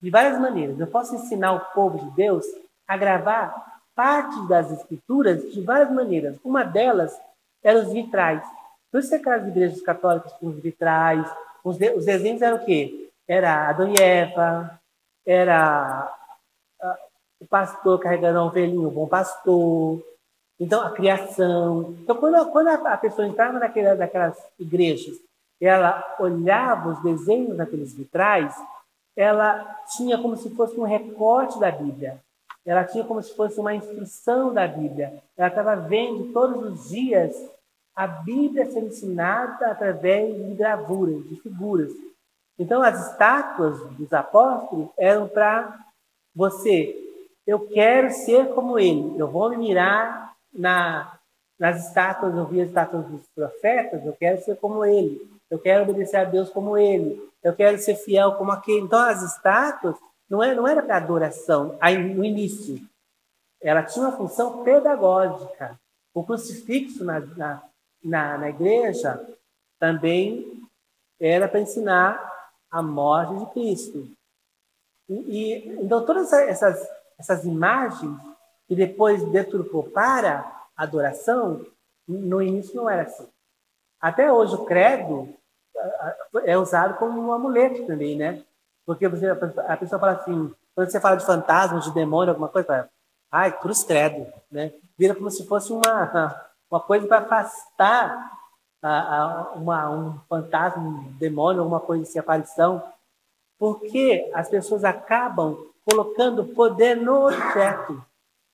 de 0.01 0.09
várias 0.09 0.39
maneiras. 0.39 0.79
Eu 0.79 0.87
posso 0.87 1.15
ensinar 1.15 1.53
o 1.53 1.73
povo 1.73 1.97
de 1.97 2.15
Deus 2.15 2.45
a 2.87 2.95
gravar 2.95 3.53
parte 3.95 4.47
das 4.47 4.71
escrituras 4.71 5.41
de 5.53 5.61
várias 5.61 5.91
maneiras. 5.91 6.37
Uma 6.43 6.63
delas 6.63 7.19
era 7.63 7.79
os 7.79 7.91
vitrais. 7.91 8.43
Por 8.91 8.99
isso 8.99 9.09
que 9.09 9.15
aquelas 9.15 9.47
igrejas 9.47 9.81
católicas 9.81 10.31
com 10.33 10.47
os 10.47 10.59
vitrais, 10.59 11.27
os, 11.63 11.77
de, 11.77 11.89
os 11.91 12.05
desenhos 12.05 12.41
eram 12.41 12.57
o 12.57 12.65
quê? 12.65 13.09
Era 13.27 13.69
Adão 13.69 13.91
e 13.91 13.99
Eva, 13.99 14.79
era 15.25 16.13
a, 16.79 16.97
o 17.39 17.47
pastor 17.47 17.99
carregando 17.99 18.39
um 18.39 18.45
ovelhinho, 18.45 18.87
o 18.87 18.91
bom 18.91 19.07
pastor. 19.07 20.01
Então, 20.59 20.81
a 20.81 20.91
criação. 20.91 21.95
Então, 22.01 22.15
quando, 22.15 22.51
quando 22.51 22.67
a, 22.67 22.97
pessoa 22.97 23.27
entrava 23.27 23.59
naquela, 23.59 23.95
naquelas 23.95 24.37
igrejas, 24.59 25.15
ela 25.61 26.15
olhava 26.19 26.89
os 26.89 27.03
desenhos 27.03 27.57
daqueles 27.57 27.93
vitrais, 27.93 28.55
ela 29.15 29.63
tinha 29.95 30.17
como 30.17 30.35
se 30.37 30.49
fosse 30.55 30.79
um 30.79 30.83
recorte 30.83 31.59
da 31.59 31.71
Bíblia. 31.71 32.21
Ela 32.65 32.83
tinha 32.83 33.03
como 33.03 33.21
se 33.21 33.35
fosse 33.35 33.59
uma 33.59 33.75
instrução 33.75 34.53
da 34.53 34.67
Bíblia. 34.67 35.21
Ela 35.37 35.49
estava 35.49 35.75
vendo 35.75 36.33
todos 36.33 36.63
os 36.63 36.89
dias 36.89 37.35
a 37.95 38.07
Bíblia 38.07 38.69
ser 38.69 38.81
ensinada 38.81 39.71
através 39.71 40.35
de 40.35 40.53
gravuras, 40.53 41.23
de 41.29 41.39
figuras. 41.41 41.91
Então, 42.57 42.81
as 42.81 43.11
estátuas 43.11 43.79
dos 43.91 44.11
apóstolos 44.11 44.89
eram 44.97 45.27
para 45.27 45.79
você 46.33 47.05
eu 47.45 47.67
quero 47.67 48.09
ser 48.11 48.53
como 48.53 48.79
ele. 48.79 49.19
Eu 49.19 49.27
vou 49.27 49.49
me 49.49 49.57
mirar 49.57 50.24
na, 50.55 51.19
nas 51.59 51.87
estátuas, 51.87 52.35
eu 52.35 52.45
vi 52.45 52.61
as 52.61 52.69
estátuas 52.69 53.05
dos 53.07 53.27
profetas, 53.35 54.05
eu 54.05 54.13
quero 54.13 54.41
ser 54.41 54.57
como 54.57 54.83
ele. 54.83 55.21
Eu 55.49 55.59
quero 55.59 55.83
obedecer 55.83 56.17
a 56.17 56.23
Deus 56.23 56.49
como 56.49 56.77
ele. 56.77 57.21
Eu 57.43 57.55
quero 57.55 57.77
ser 57.77 57.95
fiel 57.95 58.33
como 58.33 58.51
aquele. 58.51 58.81
Então, 58.81 58.99
as 58.99 59.21
estátuas 59.21 59.95
não 60.29 60.43
era, 60.43 60.55
não 60.55 60.67
era 60.67 60.81
para 60.81 60.97
adoração 60.97 61.77
aí, 61.79 61.97
no 61.97 62.23
início. 62.23 62.81
Ela 63.61 63.83
tinha 63.83 64.05
uma 64.05 64.17
função 64.17 64.63
pedagógica. 64.63 65.79
O 66.13 66.23
crucifixo 66.23 67.03
na, 67.03 67.19
na, 67.19 67.63
na, 68.03 68.37
na 68.37 68.49
igreja 68.49 69.23
também 69.79 70.61
era 71.19 71.47
para 71.47 71.59
ensinar 71.59 72.33
a 72.71 72.81
morte 72.81 73.37
de 73.37 73.51
Cristo. 73.53 74.11
E, 75.07 75.13
e, 75.13 75.69
então, 75.83 76.05
todas 76.05 76.33
essas, 76.33 76.87
essas 77.17 77.45
imagens 77.45 78.19
que 78.67 78.75
depois 78.75 79.23
deturpou 79.31 79.83
para 79.83 80.65
adoração, 80.75 81.65
no 82.07 82.41
início 82.41 82.75
não 82.75 82.89
era 82.89 83.03
assim. 83.03 83.27
Até 83.99 84.31
hoje 84.31 84.55
o 84.55 84.65
credo 84.65 85.33
é 86.45 86.57
usado 86.57 86.97
como 86.97 87.19
um 87.21 87.31
amuleto 87.31 87.85
também, 87.85 88.15
né? 88.15 88.43
Porque 88.85 89.07
você, 89.07 89.27
a 89.27 89.77
pessoa 89.77 89.99
fala 89.99 90.13
assim, 90.13 90.53
quando 90.75 90.91
você 90.91 90.99
fala 90.99 91.15
de 91.15 91.25
fantasma, 91.25 91.79
de 91.79 91.93
demônio, 91.93 92.31
alguma 92.31 92.49
coisa, 92.49 92.67
fala, 92.67 92.89
ai, 93.31 93.51
cruz 93.57 93.83
credo, 93.83 94.31
né? 94.51 94.73
Vira 94.97 95.15
como 95.15 95.31
se 95.31 95.45
fosse 95.47 95.71
uma, 95.71 96.35
uma 96.69 96.79
coisa 96.79 97.07
para 97.07 97.19
afastar 97.19 98.31
a, 98.81 99.17
a, 99.17 99.51
uma, 99.53 99.89
um 99.89 100.19
fantasma, 100.29 100.81
um 100.81 101.11
demônio, 101.17 101.61
alguma 101.61 101.79
coisa 101.79 102.03
assim, 102.03 102.19
aparição. 102.19 102.83
Porque 103.57 104.29
as 104.33 104.49
pessoas 104.49 104.83
acabam 104.83 105.57
colocando 105.83 106.45
poder 106.45 106.95
no 106.95 107.27
objeto. 107.27 108.03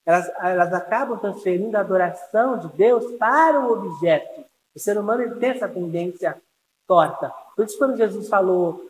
Elas, 0.06 0.32
elas 0.42 0.74
acabam 0.74 1.18
transferindo 1.20 1.78
a 1.78 1.82
adoração 1.82 2.58
de 2.58 2.68
Deus 2.70 3.12
para 3.18 3.60
o 3.60 3.72
objeto. 3.72 4.44
O 4.76 4.80
ser 4.80 4.98
humano 4.98 5.36
tem 5.38 5.52
essa 5.52 5.68
tendência 5.68 6.42
torta. 6.88 7.32
Por 7.56 7.66
isso, 7.66 7.78
quando 7.78 7.98
Jesus 7.98 8.28
falou, 8.28 8.90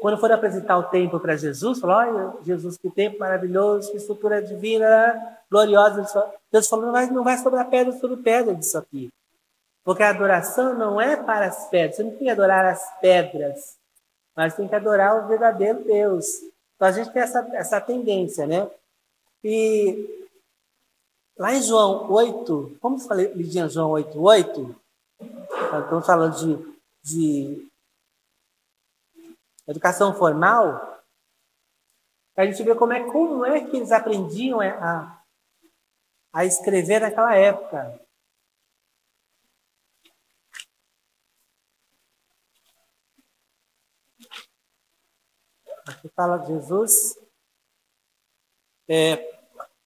quando 0.00 0.18
for 0.18 0.30
apresentar 0.30 0.78
o 0.78 0.84
templo 0.84 1.20
para 1.20 1.36
Jesus, 1.36 1.80
falou: 1.80 1.96
Olha, 1.96 2.34
Jesus, 2.42 2.76
que 2.76 2.90
templo 2.90 3.18
maravilhoso, 3.18 3.90
que 3.90 3.96
estrutura 3.96 4.42
divina, 4.42 5.38
gloriosa. 5.50 6.04
Deus 6.50 6.68
falou: 6.68 6.86
Não 6.86 6.92
vai, 6.92 7.06
não 7.06 7.24
vai 7.24 7.36
sobrar 7.38 7.68
pedra 7.68 7.92
sobre 7.94 8.16
pedra 8.18 8.54
disso 8.54 8.78
aqui. 8.78 9.10
Porque 9.84 10.02
a 10.02 10.10
adoração 10.10 10.74
não 10.74 11.00
é 11.00 11.16
para 11.16 11.46
as 11.46 11.68
pedras. 11.68 11.96
Você 11.96 12.02
não 12.04 12.10
tem 12.10 12.20
que 12.20 12.30
adorar 12.30 12.64
as 12.64 13.00
pedras, 13.00 13.76
mas 14.36 14.54
tem 14.54 14.68
que 14.68 14.74
adorar 14.74 15.24
o 15.24 15.28
verdadeiro 15.28 15.82
Deus. 15.84 16.26
Então 16.76 16.88
a 16.88 16.92
gente 16.92 17.10
tem 17.10 17.22
essa, 17.22 17.48
essa 17.52 17.80
tendência, 17.80 18.46
né? 18.46 18.70
E 19.42 20.28
lá 21.36 21.54
em 21.54 21.62
João 21.62 22.10
8, 22.10 22.78
como 22.80 22.98
falei, 22.98 23.32
Lidinha, 23.32 23.68
João 23.68 23.90
8, 23.90 24.20
8, 24.20 24.76
estamos 25.84 26.06
falando 26.06 26.36
de 26.36 26.72
de 27.02 27.68
educação 29.66 30.14
formal, 30.14 31.02
a 32.36 32.46
gente 32.46 32.62
vê 32.62 32.74
como 32.74 32.92
é, 32.92 33.04
como 33.10 33.44
é 33.44 33.64
que 33.64 33.76
eles 33.76 33.92
aprendiam 33.92 34.60
a, 34.60 35.22
a 36.32 36.44
escrever 36.44 37.00
naquela 37.00 37.34
época. 37.36 38.00
Aqui 45.84 46.08
fala 46.10 46.38
de 46.38 46.46
Jesus, 46.46 47.18
é, 48.88 49.41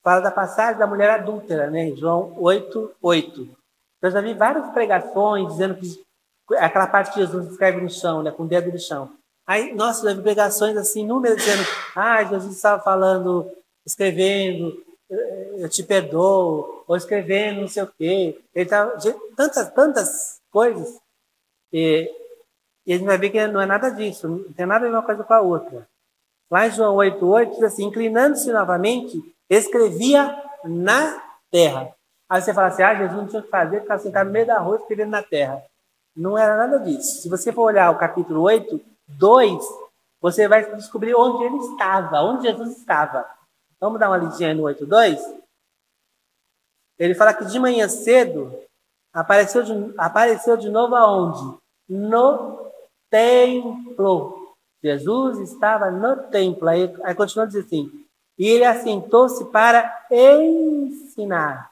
fala 0.07 0.21
da 0.21 0.31
passagem 0.31 0.79
da 0.79 0.87
mulher 0.87 1.11
adúltera, 1.11 1.69
né? 1.69 1.91
João 1.97 2.33
8, 2.39 2.95
8. 3.03 3.49
Eu 4.01 4.11
já 4.13 4.21
vi 4.21 4.35
várias 4.35 4.71
pregações 4.71 5.49
dizendo 5.49 5.75
que 5.75 5.99
aquela 6.59 6.87
parte 6.87 7.13
que 7.13 7.19
Jesus 7.19 7.51
escreve 7.51 7.81
no 7.81 7.91
chão, 7.91 8.23
né, 8.23 8.31
com 8.31 8.45
o 8.45 8.47
dedo 8.47 8.71
no 8.71 8.79
chão. 8.79 9.11
Aí, 9.45 9.75
nossa, 9.75 10.09
eu 10.09 10.23
pregações 10.23 10.77
assim, 10.77 11.05
números 11.05 11.39
dizendo, 11.39 11.65
ah, 11.97 12.23
Jesus 12.23 12.55
estava 12.55 12.81
falando, 12.81 13.51
escrevendo, 13.85 14.81
eu 15.57 15.69
te 15.69 15.83
perdoo, 15.83 16.85
ou 16.87 16.97
escrevendo 16.97 17.63
não 17.63 17.69
sei 17.69 17.83
o 17.83 17.93
quê. 17.99 18.41
Ele 18.55 18.65
estava, 18.65 18.97
tantas, 19.37 19.73
tantas 19.73 20.41
coisas. 20.53 21.01
E, 21.73 22.09
e 22.87 22.93
a 22.93 22.97
gente 22.97 23.07
vai 23.07 23.19
ver 23.19 23.31
que 23.31 23.45
não 23.49 23.61
é 23.61 23.67
nada 23.67 23.91
disso, 23.91 24.29
não 24.29 24.53
tem 24.53 24.67
nada 24.67 24.87
a 24.87 24.89
ver 24.89 24.95
uma 24.95 25.03
coisa 25.03 25.25
com 25.25 25.35
a 25.35 25.41
outra. 25.41 25.85
Lá 26.49 26.69
em 26.69 26.71
João 26.71 26.95
8,8 26.95 27.51
diz 27.51 27.63
assim, 27.65 27.87
inclinando-se 27.87 28.53
novamente, 28.53 29.35
escrevia 29.49 30.43
na 30.65 31.23
terra. 31.51 31.95
Aí 32.29 32.43
você 32.43 32.53
fala 32.53 32.69
assim, 32.69 32.83
ah, 32.83 32.95
Jesus 32.95 33.17
não 33.17 33.27
tinha 33.27 33.41
o 33.41 33.45
que 33.45 33.51
fazer, 33.51 33.81
ficava 33.81 34.03
sentado 34.03 34.27
no 34.27 34.33
meio 34.33 34.47
da 34.47 34.59
rua 34.59 34.77
escrevendo 34.77 35.11
na 35.11 35.23
terra. 35.23 35.63
Não 36.17 36.37
era 36.37 36.57
nada 36.57 36.79
disso. 36.81 37.23
Se 37.23 37.29
você 37.29 37.53
for 37.53 37.63
olhar 37.63 37.91
o 37.91 37.99
capítulo 37.99 38.43
8, 38.43 38.81
2, 39.09 39.65
você 40.21 40.49
vai 40.49 40.75
descobrir 40.75 41.15
onde 41.15 41.45
ele 41.45 41.59
estava, 41.59 42.23
onde 42.23 42.49
Jesus 42.49 42.77
estava. 42.77 43.29
Vamos 43.79 44.01
dar 44.01 44.09
uma 44.09 44.17
lidinha 44.17 44.55
no 44.55 44.65
8, 44.65 44.87
2? 44.87 45.21
Ele 46.99 47.15
fala 47.15 47.35
que 47.35 47.45
de 47.45 47.59
manhã 47.61 47.87
cedo 47.89 48.59
apareceu 49.13 49.63
de, 49.63 49.95
apareceu 49.99 50.57
de 50.57 50.71
novo 50.71 50.95
aonde? 50.95 51.59
No 51.89 52.73
templo. 53.11 54.55
Jesus 54.83 55.39
estava 55.39 55.91
no 55.91 56.17
templo. 56.31 56.69
Aí, 56.69 56.93
aí 57.05 57.15
continua 57.15 57.47
dizer 57.47 57.61
assim: 57.61 58.06
e 58.39 58.47
ele 58.47 58.65
assentou-se 58.65 59.45
para 59.47 60.07
ensinar. 60.11 61.71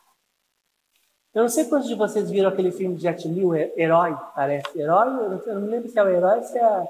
Eu 1.34 1.42
não 1.42 1.48
sei 1.48 1.64
quantos 1.64 1.88
de 1.88 1.94
vocês 1.94 2.30
viram 2.30 2.48
aquele 2.48 2.70
filme 2.70 2.94
de 2.94 3.02
Jet 3.02 3.26
Li, 3.26 3.42
Herói, 3.76 4.16
parece. 4.34 4.78
Herói, 4.78 5.08
eu 5.46 5.54
não 5.54 5.62
me 5.62 5.68
lembro 5.68 5.88
se 5.88 5.98
é 5.98 6.02
o 6.02 6.08
Herói 6.08 6.38
ou 6.38 6.44
se 6.44 6.56
é 6.56 6.88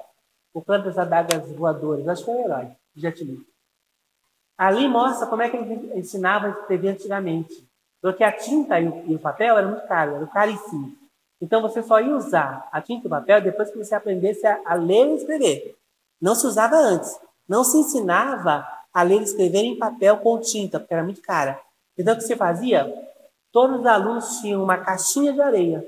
o 0.53 0.61
Canto 0.61 0.85
das 0.85 0.97
Adagas 0.97 1.51
Voadoras. 1.51 2.07
Acho 2.07 2.23
que 2.23 2.31
é 2.31 2.33
o 2.33 2.39
Herói, 2.39 2.67
Jet 2.95 3.23
Li. 3.23 3.39
Ali 4.57 4.87
mostra 4.87 5.27
como 5.27 5.41
é 5.41 5.49
que 5.49 5.57
ele 5.57 5.99
ensinava 5.99 6.47
a 6.47 6.49
escrever 6.51 6.89
antigamente. 6.89 7.67
Porque 8.01 8.23
a 8.23 8.31
tinta 8.31 8.79
e 8.79 9.15
o, 9.15 9.19
papel 9.19 9.57
eram 9.57 9.71
muito 9.71 9.87
caros, 9.87 10.15
eram 10.15 10.27
caríssimos. 10.27 10.93
Então 11.41 11.61
você 11.61 11.81
só 11.81 11.99
ia 11.99 12.15
usar 12.15 12.69
a 12.71 12.79
tinta 12.79 13.05
e 13.05 13.07
o 13.07 13.09
papel 13.09 13.41
depois 13.41 13.71
que 13.71 13.77
você 13.77 13.95
aprendesse 13.95 14.45
a 14.45 14.75
ler 14.75 15.07
e 15.07 15.15
escrever. 15.15 15.75
Não 16.21 16.35
se 16.35 16.45
usava 16.45 16.75
antes. 16.75 17.19
Não 17.49 17.63
se 17.63 17.77
ensinava 17.77 18.65
a 18.95 19.03
ler 19.03 19.19
e 19.19 19.23
escrever 19.23 19.59
em 19.59 19.77
papel 19.77 20.19
com 20.19 20.39
tinta, 20.39 20.79
porque 20.79 20.93
era 20.93 21.03
muito 21.03 21.21
cara. 21.21 21.59
Então 21.97 22.13
o 22.13 22.17
que 22.17 22.23
você 22.23 22.37
fazia? 22.37 22.89
Todos 23.51 23.81
os 23.81 23.85
alunos 23.85 24.39
tinham 24.39 24.63
uma 24.63 24.77
caixinha 24.77 25.33
de 25.33 25.41
areia. 25.41 25.85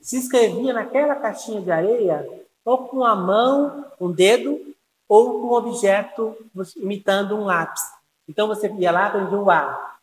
Se 0.00 0.18
escrevia 0.18 0.72
naquela 0.72 1.14
caixinha 1.14 1.60
de 1.60 1.70
areia, 1.70 2.28
ou 2.64 2.88
com 2.88 3.04
a 3.04 3.14
mão, 3.14 3.84
um 4.00 4.10
dedo, 4.10 4.74
ou 5.08 5.40
com 5.40 5.46
um 5.46 5.52
objeto 5.52 6.36
imitando 6.76 7.36
um 7.36 7.44
lápis. 7.44 7.82
Então 8.28 8.48
você 8.48 8.68
ia 8.72 8.90
lá, 8.90 9.06
aprendia 9.06 9.38
o 9.38 9.48
A. 9.48 9.98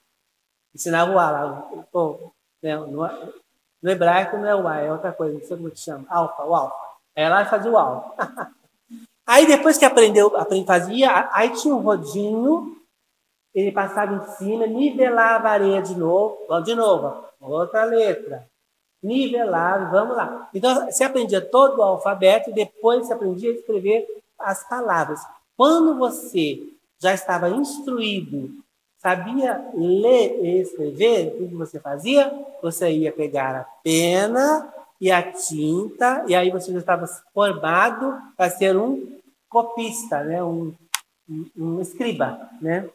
Ensinava 0.74 1.12
o 1.12 1.20
A 1.20 1.30
lá. 1.30 1.70
Pô, 1.92 2.32
né, 2.63 2.78
no, 2.78 3.06
no, 3.82 3.89
hebraico 3.89 4.38
não 4.38 4.48
é 4.48 4.56
o 4.56 4.66
A, 4.66 4.78
é 4.78 4.92
outra 4.92 5.12
coisa, 5.12 5.38
não 5.38 5.46
sei 5.46 5.58
como 5.58 5.72
que 5.72 5.80
chama. 5.80 6.06
Alfa, 6.10 6.46
o 6.46 6.56
alfa. 6.56 6.75
Aí 7.18 7.28
lá 7.28 7.44
fazia 7.44 7.70
o 7.70 7.78
alfa. 7.78 8.54
aí 9.30 9.46
depois 9.46 9.78
que 9.78 9.86
aprendeu, 9.86 10.32
fazia, 10.66 11.30
aí 11.32 11.50
tinha 11.52 11.74
um 11.74 11.82
rodinho 11.82 12.80
ele 13.54 13.72
passava 13.72 14.14
em 14.14 14.36
cima, 14.36 14.68
nivelava 14.68 15.50
a 15.50 15.52
areia 15.52 15.82
de 15.82 15.96
novo, 15.96 16.38
de 16.64 16.76
novo, 16.76 17.26
outra 17.42 17.84
letra. 17.84 18.48
Nivelava, 19.02 19.90
vamos 19.92 20.16
lá. 20.16 20.50
Então, 20.54 20.86
você 20.86 21.04
aprendia 21.04 21.42
todo 21.42 21.80
o 21.80 21.82
alfabeto 21.82 22.50
e 22.50 22.54
depois 22.54 23.08
você 23.08 23.14
aprendia 23.14 23.50
a 23.50 23.54
escrever 23.54 24.06
as 24.38 24.68
palavras. 24.68 25.20
Quando 25.58 25.98
você 25.98 26.62
já 27.02 27.14
estava 27.14 27.50
instruído, 27.50 28.52
sabia 28.98 29.70
ler 29.74 30.40
e 30.44 30.62
escrever, 30.62 31.36
o 31.40 31.48
que 31.48 31.56
você 31.56 31.80
fazia? 31.80 32.32
Você 32.62 32.92
ia 32.92 33.12
pegar 33.12 33.56
a 33.56 33.66
pena 33.82 34.74
e 35.00 35.10
a 35.10 35.32
tinta, 35.32 36.26
e 36.28 36.36
aí 36.36 36.52
você 36.52 36.74
já 36.74 36.80
estava 36.80 37.08
formado 37.34 38.18
para 38.36 38.50
ser 38.50 38.76
um 38.76 39.19
copista, 39.50 40.24
né? 40.24 40.44
um, 40.44 40.74
um, 41.29 41.46
um 41.58 41.82
escriba. 41.82 42.50
Né? 42.62 42.89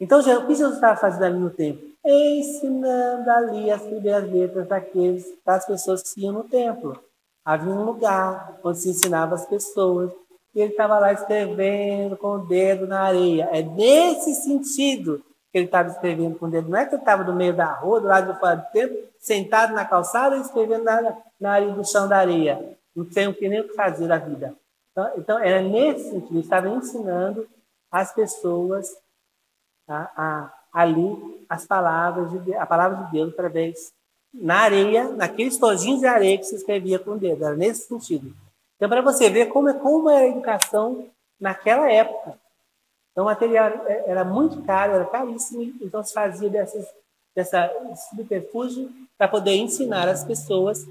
Então, 0.00 0.20
o 0.20 0.46
que 0.46 0.54
Jesus 0.54 0.76
estava 0.76 0.96
fazendo 0.96 1.24
ali 1.24 1.38
no 1.38 1.50
templo? 1.50 1.88
Ensinando 2.04 3.30
ali 3.30 3.70
as 3.70 3.82
letras 3.84 4.66
daqueles, 4.66 5.26
das 5.44 5.66
pessoas 5.66 6.02
que 6.02 6.22
iam 6.22 6.32
no 6.32 6.44
templo. 6.44 6.98
Havia 7.44 7.72
um 7.72 7.84
lugar 7.84 8.58
onde 8.64 8.78
se 8.78 8.90
ensinava 8.90 9.34
as 9.34 9.46
pessoas. 9.46 10.10
E 10.54 10.60
ele 10.60 10.72
estava 10.72 10.98
lá 10.98 11.12
escrevendo 11.12 12.16
com 12.16 12.36
o 12.36 12.46
dedo 12.46 12.86
na 12.86 13.02
areia. 13.02 13.48
É 13.52 13.62
nesse 13.62 14.34
sentido 14.34 15.22
que 15.52 15.58
ele 15.58 15.66
estava 15.66 15.90
escrevendo 15.90 16.38
com 16.38 16.46
o 16.46 16.50
dedo. 16.50 16.70
Não 16.70 16.78
é 16.78 16.86
que 16.86 16.94
ele 16.94 17.02
estava 17.02 17.22
no 17.24 17.34
meio 17.34 17.54
da 17.54 17.72
rua, 17.72 18.00
do 18.00 18.06
lado 18.06 18.32
de 18.32 18.40
fora 18.40 18.56
do 18.56 18.72
templo, 18.72 18.96
sentado 19.18 19.74
na 19.74 19.84
calçada 19.84 20.36
e 20.36 20.40
escrevendo 20.40 20.84
na, 20.84 21.16
na 21.38 21.52
areia 21.52 21.72
do 21.72 21.86
chão 21.86 22.08
da 22.08 22.18
areia. 22.18 22.76
Não 22.94 23.04
tem 23.04 23.28
o 23.28 23.34
que 23.34 23.48
nem 23.48 23.60
o 23.60 23.68
que 23.68 23.74
fazer 23.74 24.08
da 24.08 24.18
vida. 24.18 24.54
Então, 25.00 25.18
então 25.18 25.38
era 25.38 25.62
nesse 25.62 26.10
sentido. 26.10 26.32
Ele 26.32 26.40
estava 26.40 26.68
ensinando 26.68 27.48
as 27.90 28.12
pessoas 28.12 28.88
a, 29.88 30.10
a, 30.16 30.54
ali 30.72 31.46
as 31.48 31.66
palavras 31.66 32.30
de, 32.44 32.54
a 32.54 32.66
palavra 32.66 33.04
de 33.04 33.12
Deus 33.12 33.32
através 33.32 33.92
na 34.32 34.60
areia, 34.60 35.08
naqueles 35.08 35.58
tojinhos 35.58 36.00
de 36.00 36.06
areia 36.06 36.38
que 36.38 36.44
se 36.44 36.54
escrevia 36.54 36.98
com 36.98 37.12
o 37.12 37.18
dedo. 37.18 37.44
Era 37.44 37.56
nesse 37.56 37.88
sentido. 37.88 38.32
Então, 38.76 38.88
para 38.88 39.02
você 39.02 39.28
ver 39.28 39.46
como, 39.46 39.68
é, 39.68 39.74
como 39.74 40.08
era 40.08 40.24
a 40.24 40.28
educação 40.28 41.06
naquela 41.38 41.90
época. 41.90 42.38
Então, 43.10 43.24
o 43.24 43.26
material 43.26 43.84
era 44.06 44.24
muito 44.24 44.62
caro, 44.62 44.94
era 44.94 45.04
caríssimo, 45.04 45.62
então 45.82 46.02
se 46.02 46.14
fazia 46.14 46.48
dessas, 46.48 46.86
dessa 47.34 47.68
subterfúgio 48.08 48.88
para 49.18 49.26
poder 49.28 49.56
ensinar 49.56 50.08
as 50.08 50.24
pessoas, 50.24 50.88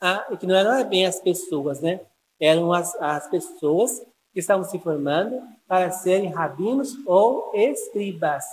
a, 0.00 0.36
que 0.36 0.46
não 0.46 0.54
eram 0.56 0.86
bem 0.88 1.06
as 1.06 1.20
pessoas, 1.20 1.80
né? 1.80 2.00
Eram 2.40 2.72
as, 2.72 2.94
as 2.96 3.28
pessoas 3.28 4.00
que 4.32 4.40
estavam 4.40 4.64
se 4.64 4.78
formando 4.78 5.40
para 5.66 5.90
serem 5.90 6.30
rabinos 6.30 6.96
ou 7.06 7.50
escribas, 7.54 8.44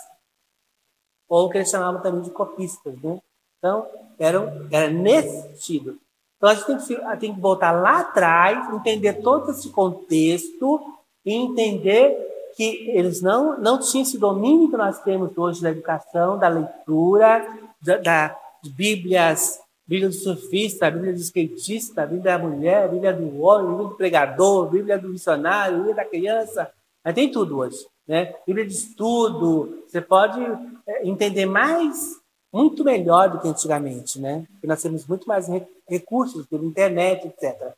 ou 1.27 1.49
que 1.49 1.57
eles 1.57 1.69
chamavam 1.69 2.01
também 2.01 2.21
de 2.21 2.31
copistas, 2.31 2.99
né? 3.01 3.19
Então, 3.57 3.87
eram, 4.19 4.67
era 4.71 4.89
nesse 4.89 5.41
sentido. 5.41 5.99
Então, 6.37 6.49
a 6.49 6.53
gente 6.53 6.65
tem 6.65 6.77
que, 6.77 7.17
tem 7.17 7.35
que 7.35 7.41
voltar 7.41 7.71
lá 7.71 8.01
atrás, 8.01 8.73
entender 8.73 9.21
todo 9.21 9.51
esse 9.51 9.69
contexto 9.69 10.79
e 11.25 11.33
entender 11.33 12.51
que 12.55 12.89
eles 12.89 13.21
não, 13.21 13.59
não 13.59 13.79
tinham 13.79 14.03
esse 14.03 14.17
domínio 14.17 14.69
que 14.69 14.77
nós 14.77 14.99
temos 15.01 15.35
hoje 15.37 15.61
da 15.61 15.71
educação, 15.71 16.37
da 16.37 16.47
leitura, 16.47 17.45
da, 17.81 18.35
Bíblias, 18.75 19.59
Bíblia 19.87 20.09
do 20.09 20.15
surfista, 20.15 20.91
Bíblia 20.91 21.13
do 21.13 21.19
skatista, 21.19 22.05
Bíblia 22.05 22.37
da 22.37 22.45
mulher, 22.45 22.89
Bíblia 22.89 23.13
do 23.13 23.41
homem, 23.41 23.69
Bíblia 23.69 23.87
do 23.87 23.95
pregador, 23.95 24.69
Bíblia 24.69 24.99
do 24.99 25.09
missionário, 25.09 25.77
Bíblia 25.77 25.95
da 25.95 26.05
criança. 26.05 26.69
Mas 27.03 27.15
tem 27.15 27.31
tudo 27.31 27.59
hoje. 27.59 27.87
Né? 28.05 28.35
Bíblia 28.45 28.65
de 28.65 28.73
estudo. 28.73 29.83
Você 29.87 30.01
pode 30.01 30.41
é, 30.85 31.07
entender 31.07 31.45
mais 31.45 32.19
muito 32.51 32.83
melhor 32.83 33.29
do 33.29 33.39
que 33.39 33.47
antigamente, 33.47 34.19
né? 34.19 34.45
Porque 34.51 34.67
nós 34.67 34.81
temos 34.81 35.05
muito 35.05 35.27
mais 35.27 35.47
recursos 35.87 36.45
pela 36.47 36.65
internet, 36.65 37.27
etc. 37.27 37.73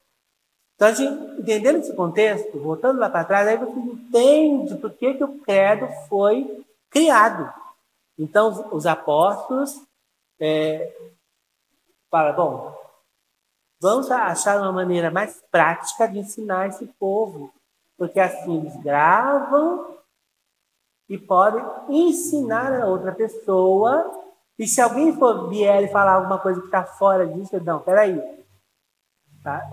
Então, 0.75 0.87
a 0.87 0.91
gente, 0.93 1.41
entendendo 1.41 1.79
esse 1.79 1.93
contexto, 1.93 2.57
voltando 2.57 2.99
lá 2.99 3.09
para 3.09 3.25
trás, 3.25 3.47
aí 3.47 3.57
você 3.57 3.77
entende 3.77 4.77
por 4.77 4.91
que, 4.91 5.15
que 5.15 5.23
o 5.23 5.39
credo 5.39 5.87
foi 6.07 6.63
criado. 6.89 7.51
Então, 8.17 8.49
os, 8.49 8.71
os 8.71 8.85
apóstolos 8.85 9.81
é, 10.39 10.91
falam, 12.09 12.35
bom, 12.35 12.75
vamos 13.81 14.09
achar 14.11 14.59
uma 14.59 14.71
maneira 14.71 15.11
mais 15.11 15.41
prática 15.51 16.07
de 16.07 16.19
ensinar 16.19 16.67
esse 16.67 16.85
povo, 16.99 17.53
porque 17.97 18.19
assim 18.19 18.59
eles 18.59 18.75
gravam 18.77 19.97
e 21.07 21.17
podem 21.17 21.63
ensinar 21.89 22.81
a 22.81 22.87
outra 22.87 23.13
pessoa 23.13 24.19
e 24.59 24.67
se 24.67 24.81
alguém 24.81 25.17
for 25.17 25.47
vier 25.47 25.83
e 25.83 25.87
falar 25.87 26.15
alguma 26.15 26.37
coisa 26.37 26.59
que 26.59 26.65
está 26.65 26.83
fora 26.83 27.25
disso, 27.25 27.57
não, 27.63 27.79
peraí. 27.79 28.21
Tá? 29.41 29.65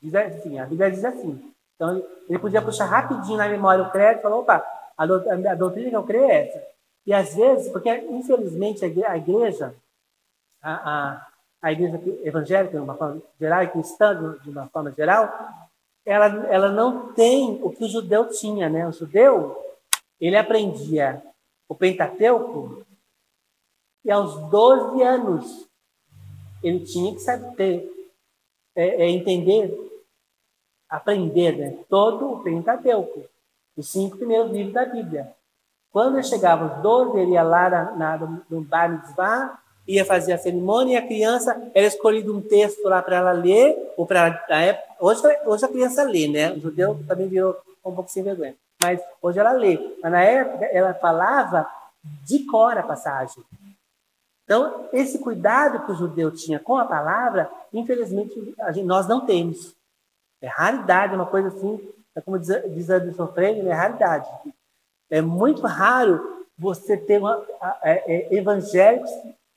Diz 0.00 0.14
assim, 0.14 0.58
a 0.58 0.64
Bíblia 0.64 0.90
diz 0.90 1.04
assim. 1.04 1.52
Então, 1.74 2.02
ele 2.26 2.38
podia 2.38 2.62
puxar 2.62 2.86
rapidinho 2.86 3.36
na 3.36 3.48
memória 3.48 3.84
o 3.84 3.90
crédito 3.90 4.20
e 4.20 4.22
falar, 4.22 4.36
opa, 4.36 4.64
a, 4.96 5.04
a, 5.04 5.52
a 5.52 5.54
doutrina 5.54 5.90
que 5.90 5.96
eu 5.96 6.04
creio 6.04 6.24
é 6.24 6.46
essa. 6.46 6.66
E 7.06 7.12
às 7.12 7.34
vezes, 7.34 7.70
porque 7.70 7.94
infelizmente 7.94 8.82
a 8.82 9.16
igreja, 9.16 9.74
a, 10.62 10.72
a, 10.72 11.29
a 11.62 11.72
igreja 11.72 12.00
evangélica, 12.22 12.76
de 12.76 12.82
uma 12.82 12.94
forma 12.94 13.22
geral, 13.38 13.62
e 13.62 13.68
cristã, 13.68 14.38
de 14.42 14.50
uma 14.50 14.68
forma 14.68 14.90
geral, 14.92 15.30
ela, 16.04 16.26
ela 16.48 16.70
não 16.70 17.12
tem 17.12 17.60
o 17.62 17.70
que 17.70 17.84
o 17.84 17.88
judeu 17.88 18.28
tinha, 18.28 18.68
né? 18.68 18.86
O 18.88 18.92
judeu, 18.92 19.56
ele 20.20 20.36
aprendia 20.36 21.22
o 21.68 21.74
Pentateuco 21.74 22.84
e 24.04 24.10
aos 24.10 24.48
12 24.48 25.02
anos, 25.02 25.68
ele 26.62 26.80
tinha 26.80 27.12
que 27.12 27.20
saber, 27.20 27.88
é, 28.74 29.04
é, 29.04 29.10
entender, 29.10 30.02
aprender 30.88 31.56
né? 31.56 31.84
todo 31.88 32.32
o 32.32 32.42
Pentateuco, 32.42 33.24
os 33.76 33.90
cinco 33.90 34.16
primeiros 34.16 34.50
livros 34.50 34.72
da 34.72 34.86
Bíblia. 34.86 35.34
Quando 35.92 36.14
ele 36.16 36.22
chegava 36.22 36.64
aos 36.64 36.82
12, 36.82 37.18
ele 37.18 37.32
ia 37.32 37.42
lá 37.42 37.68
na, 37.68 37.96
na, 37.96 38.42
no 38.48 38.62
bar 38.62 38.88
mitzvah, 38.88 39.59
ia 39.86 40.04
fazer 40.04 40.32
a 40.32 40.38
cerimônia 40.38 40.94
e 40.94 40.96
a 40.96 41.06
criança 41.06 41.70
era 41.74 41.86
escolhido 41.86 42.36
um 42.36 42.40
texto 42.40 42.82
lá 42.84 43.02
para 43.02 43.16
ela 43.16 43.32
ler, 43.32 43.92
ou 43.96 44.06
para 44.06 44.44
hoje, 45.00 45.22
hoje 45.46 45.64
a 45.64 45.68
criança 45.68 46.02
lê, 46.02 46.28
né? 46.28 46.52
O 46.52 46.60
judeu 46.60 46.98
também 47.06 47.28
virou 47.28 47.56
um 47.84 47.94
pouco 47.94 48.10
sem 48.10 48.22
vergonha. 48.22 48.54
Mas 48.80 49.00
hoje 49.20 49.38
ela 49.38 49.52
lê. 49.52 49.78
Mas 50.02 50.12
na 50.12 50.22
época 50.22 50.64
ela 50.66 50.94
falava 50.94 51.68
de 52.24 52.44
cor 52.46 52.76
a 52.78 52.82
passagem. 52.82 53.42
Então, 54.44 54.88
esse 54.92 55.18
cuidado 55.18 55.84
que 55.86 55.92
o 55.92 55.94
judeu 55.94 56.30
tinha 56.30 56.58
com 56.58 56.76
a 56.76 56.84
palavra, 56.84 57.50
infelizmente, 57.72 58.34
gente, 58.72 58.82
nós 58.84 59.06
não 59.06 59.24
temos. 59.24 59.76
É 60.42 60.48
raridade, 60.48 61.14
uma 61.14 61.26
coisa 61.26 61.48
assim, 61.48 61.78
é 62.16 62.20
como 62.20 62.38
diz, 62.38 62.48
diz 62.74 62.90
Anderson 62.90 63.28
Freire, 63.28 63.60
é 63.60 63.72
raridade. 63.72 64.28
É 65.08 65.20
muito 65.20 65.62
raro 65.62 66.46
você 66.58 66.96
ter 66.96 67.18
uma, 67.18 67.44
é, 67.82 68.12
é, 68.12 68.34
evangélicos 68.34 69.10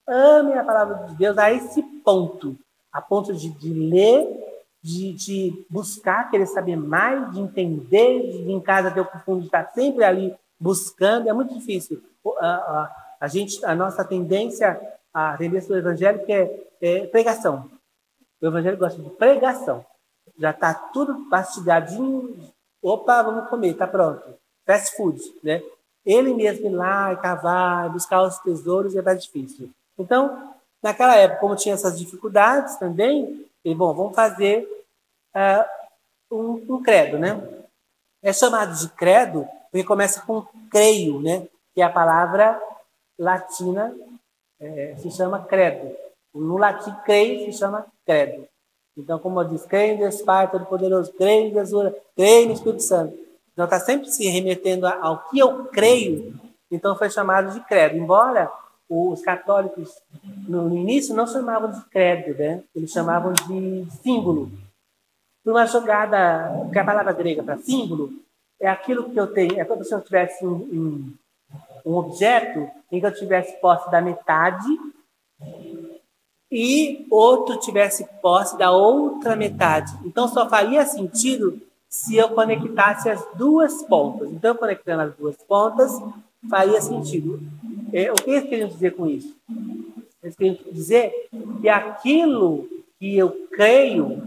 amem 0.08 0.58
a 0.58 0.64
palavra 0.64 1.08
de 1.08 1.16
Deus 1.16 1.38
a 1.38 1.52
esse 1.52 1.82
ponto, 2.04 2.58
a 2.92 3.02
ponto 3.02 3.34
de, 3.34 3.50
de 3.50 3.74
ler, 3.74 4.44
de, 4.82 5.14
de, 5.14 5.66
buscar, 5.70 6.30
querer 6.30 6.46
saber 6.46 6.76
mais, 6.76 7.32
de 7.32 7.40
entender, 7.40 8.44
de 8.44 8.52
em 8.52 8.60
casa 8.60 8.92
ter 8.92 9.02
o 9.02 9.40
de 9.40 9.46
estar 9.46 9.72
sempre 9.74 10.04
ali 10.04 10.36
buscando, 10.60 11.30
é 11.30 11.34
muito 11.34 11.54
difícil. 11.54 12.04
A, 12.40 12.48
a, 12.48 12.96
a 13.22 13.28
gente, 13.28 13.64
a 13.66 13.74
nossa 13.74 14.04
tendência, 14.04 14.80
a 15.14 15.38
tendência 15.38 15.70
do 15.70 15.78
evangélico 15.78 16.30
é, 16.30 16.68
é 16.82 17.08
pregação. 17.08 17.70
O 18.42 18.48
evangelho 18.48 18.78
gosta 18.78 19.02
de 19.02 19.10
pregação. 19.12 19.86
Já 20.38 20.52
está 20.52 20.74
tudo 20.74 21.18
mastigadinho. 21.30 22.36
Opa, 22.82 23.24
vamos 23.24 23.50
comer, 23.50 23.72
está 23.72 23.88
pronto. 23.88 24.22
Fast 24.66 24.98
food, 24.98 25.22
né? 25.42 25.62
Ele 26.06 26.34
mesmo 26.34 26.68
ir 26.68 26.76
lá 26.76 27.14
e 27.14 27.18
cavar, 27.18 27.90
buscar 27.90 28.22
os 28.24 28.38
tesouros 28.40 28.96
é 28.96 29.02
mais 29.02 29.24
difícil. 29.24 29.70
Então, 30.04 30.54
naquela 30.82 31.16
época, 31.16 31.40
como 31.40 31.56
tinha 31.56 31.76
essas 31.76 31.98
dificuldades 31.98 32.76
também, 32.76 33.46
ele, 33.64 33.76
bom, 33.76 33.94
vamos 33.94 34.14
fazer 34.14 34.68
uh, 35.34 36.36
um, 36.36 36.76
um 36.76 36.84
credo, 36.84 37.18
né? 37.18 37.42
É 38.22 38.34
chamado 38.34 38.78
de 38.78 38.90
credo 38.90 39.48
porque 39.72 39.84
começa 39.84 40.22
com 40.22 40.46
creio, 40.70 41.20
né? 41.22 41.48
Que 41.74 41.82
é 41.82 41.86
a 41.86 41.90
palavra 41.90 42.62
latina 43.18 43.96
é, 44.60 44.96
se 44.98 45.10
chama 45.10 45.44
credo. 45.44 45.96
No 46.34 46.58
latim, 46.58 46.94
creio 47.04 47.52
se 47.52 47.58
chama 47.58 47.86
credo. 48.06 48.48
Então, 48.96 49.18
como 49.18 49.40
eu 49.40 49.46
disse, 49.46 49.68
creio 49.68 49.96
em 49.96 49.98
Deus 49.98 50.22
Pai 50.22 50.50
Todo-Poderoso, 50.52 51.12
creio 51.14 51.48
em 51.48 51.54
Jesus, 51.54 51.94
creio 52.16 52.48
no 52.48 52.54
Espírito 52.54 52.84
Santo. 52.84 53.18
Então, 53.52 53.66
está 53.66 53.80
sempre 53.80 54.12
se 54.12 54.28
remetendo 54.28 54.86
ao 54.86 55.28
que 55.30 55.40
eu 55.40 55.66
creio. 55.66 56.40
Então, 56.70 56.96
foi 56.96 57.10
chamado 57.10 57.52
de 57.52 57.60
credo. 57.62 57.98
Embora 57.98 58.52
os 58.90 59.22
católicos, 59.22 59.90
no 60.48 60.76
início, 60.76 61.16
não 61.16 61.26
chamavam 61.26 61.72
de 61.72 61.84
credo, 61.86 62.38
né? 62.38 62.64
eles 62.76 62.92
chamavam 62.92 63.34
de 63.34 63.86
símbolo. 64.02 64.52
Por 65.44 65.52
uma 65.52 65.66
jogada, 65.66 66.52
porque 66.64 66.80
a 66.80 66.86
palavra 66.86 67.14
grega 67.14 67.44
para 67.44 67.58
símbolo 67.58 68.12
é 68.62 68.68
aquilo 68.68 69.10
que 69.10 69.20
eu 69.20 69.28
tenho, 69.28 69.60
é 69.60 69.66
como 69.66 69.84
se 69.84 69.94
eu 69.94 70.02
tivesse 70.02 70.46
um, 70.46 70.54
um 70.54 71.14
um 71.86 71.96
objeto 71.96 72.70
em 72.92 73.00
que 73.00 73.06
eu 73.06 73.14
tivesse 73.14 73.60
posse 73.60 73.90
da 73.92 74.02
metade 74.02 74.68
e 76.52 77.06
outro 77.10 77.60
tivesse 77.60 78.06
posse 78.22 78.58
da 78.58 78.72
outra 78.72 79.36
metade. 79.36 79.92
Então 80.06 80.28
só 80.28 80.48
faria 80.48 80.86
sentido 80.86 81.62
se 81.90 82.16
eu 82.16 82.30
conectasse 82.30 83.10
as 83.10 83.24
duas 83.36 83.84
pontas. 83.84 84.32
Então, 84.32 84.56
conectando 84.56 85.04
as 85.04 85.16
duas 85.16 85.36
pontas, 85.44 85.92
faria 86.50 86.82
sentido. 86.82 87.40
É, 87.94 88.12
o 88.12 88.16
que 88.16 88.32
eles 88.32 88.50
queriam 88.50 88.68
dizer 88.68 88.96
com 88.96 89.06
isso? 89.06 89.38
Eles 90.24 90.36
queriam 90.36 90.58
dizer 90.72 91.30
que 91.62 91.70
aquilo 91.70 92.68
que 93.00 93.16
eu 93.16 93.48
creio, 93.52 94.24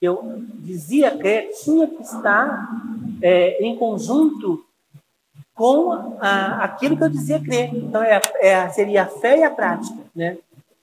que 0.00 0.08
eu 0.08 0.42
dizia 0.56 1.16
crer, 1.16 1.52
tinha 1.62 1.86
que 1.86 2.02
estar 2.02 2.68
é, 3.22 3.62
em 3.64 3.76
conjunto 3.76 4.64
com 5.54 6.18
a, 6.20 6.64
aquilo 6.64 6.96
que 6.96 7.04
eu 7.04 7.08
dizia 7.08 7.38
crer. 7.40 7.72
Então, 7.76 8.02
é, 8.02 8.20
é, 8.40 8.68
seria 8.70 9.04
a 9.04 9.06
fé 9.06 9.38
e 9.38 9.44
a 9.44 9.50
prática. 9.50 10.02
Né? 10.14 10.36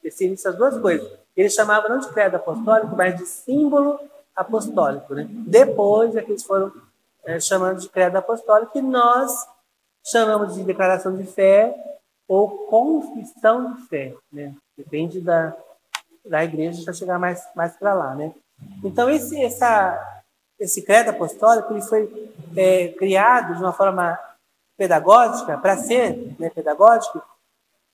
Seriam 0.09 0.33
essas 0.33 0.55
duas 0.55 0.79
coisas. 0.79 1.05
Eles 1.35 1.53
chamavam 1.53 1.89
não 1.89 1.99
de 1.99 2.07
credo 2.07 2.35
apostólico, 2.35 2.95
mas 2.95 3.17
de 3.17 3.25
símbolo 3.25 3.99
apostólico. 4.33 5.13
Né? 5.13 5.27
Depois 5.29 6.15
é 6.15 6.21
que 6.21 6.31
eles 6.31 6.43
foram 6.43 6.71
é, 7.25 7.37
chamando 7.37 7.81
de 7.81 7.89
credo 7.89 8.15
apostólico, 8.15 8.71
que 8.71 8.81
nós 8.81 9.45
chamamos 10.05 10.55
de 10.55 10.63
declaração 10.63 11.15
de 11.17 11.25
fé 11.25 11.75
ou 12.33 12.65
confissão 12.65 13.75
de 13.75 13.81
fé. 13.83 14.15
Né? 14.31 14.55
Depende 14.75 15.21
da, 15.21 15.55
da 16.25 16.43
igreja 16.43 16.83
para 16.83 16.93
chegar 16.93 17.19
mais, 17.19 17.47
mais 17.55 17.77
para 17.77 17.93
lá. 17.93 18.15
Né? 18.15 18.33
Então, 18.83 19.07
esse, 19.07 19.39
essa, 19.39 20.23
esse 20.59 20.81
credo 20.81 21.11
apostólico 21.11 21.71
ele 21.71 21.83
foi 21.83 22.31
é, 22.57 22.87
criado 22.89 23.55
de 23.55 23.61
uma 23.61 23.71
forma 23.71 24.19
pedagógica, 24.75 25.59
para 25.59 25.77
ser 25.77 26.35
né, 26.39 26.49
pedagógico, 26.49 27.21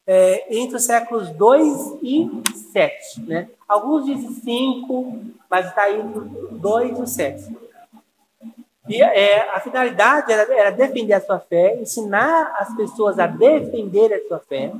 é, 0.07 0.57
entre 0.57 0.77
os 0.77 0.85
séculos 0.85 1.29
2 1.31 1.99
e 2.01 2.41
7. 2.71 3.21
Né? 3.21 3.49
Alguns 3.67 4.05
dizem 4.05 4.31
5, 4.31 5.21
mas 5.49 5.67
está 5.67 5.91
entre 5.91 6.21
2 6.51 6.99
e 6.99 7.07
7. 7.07 7.57
E 8.89 9.01
é, 9.01 9.55
a 9.55 9.59
finalidade 9.59 10.31
era, 10.31 10.51
era, 10.53 10.71
defender 10.71 11.13
a 11.13 11.21
sua 11.21 11.39
fé, 11.39 11.77
ensinar 11.79 12.55
as 12.57 12.75
pessoas 12.75 13.19
a 13.19 13.27
defender 13.27 14.11
a 14.13 14.27
sua 14.27 14.39
fé. 14.39 14.73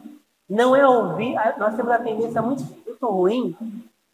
Não 0.50 0.76
é 0.76 0.86
ouvir. 0.88 1.36
Nós 1.60 1.76
temos 1.76 1.91
a 1.91 2.00
tendência 2.00 2.41
muito, 2.41 2.63
muito 2.86 3.06
ruim 3.06 3.56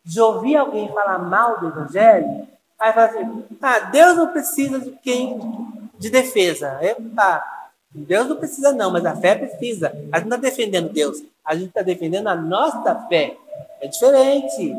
de 0.06 0.22
ouvir 0.22 0.56
alguém 0.56 0.88
falar 0.90 1.18
mal 1.18 1.60
do 1.60 1.68
Evangelho, 1.68 2.48
aí 2.78 2.94
fala 2.94 3.08
assim: 3.08 3.44
ah, 3.62 3.80
Deus 3.80 4.16
não 4.16 4.28
precisa 4.28 4.80
de 4.80 4.92
quem 4.92 5.40
de 5.98 6.10
defesa. 6.10 6.78
Epa, 6.82 7.44
Deus 7.90 8.28
não 8.28 8.36
precisa, 8.36 8.72
não, 8.72 8.92
mas 8.92 9.06
a 9.06 9.16
fé 9.16 9.36
precisa. 9.36 9.88
A 10.12 10.20
gente 10.20 10.30
não 10.30 10.38
está 10.38 10.50
defendendo 10.50 10.94
Deus, 10.94 11.24
a 11.44 11.56
gente 11.56 11.70
está 11.70 11.82
defendendo 11.82 12.28
a 12.28 12.36
nossa 12.36 12.94
fé. 13.08 13.36
É 13.82 13.88
diferente. 13.88 14.76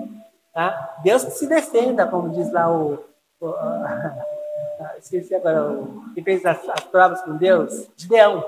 Tá? 0.54 0.96
Deus 1.02 1.24
que 1.24 1.30
se 1.32 1.46
defenda, 1.46 2.06
como 2.06 2.30
diz 2.30 2.52
lá 2.52 2.70
o. 2.70 3.04
o 3.40 3.54
esqueci 4.98 5.34
agora, 5.34 5.78
que 6.14 6.22
fez 6.22 6.44
as, 6.44 6.68
as 6.68 6.84
provas 6.84 7.20
com 7.22 7.36
Deus? 7.36 7.88
Gideão. 7.96 8.44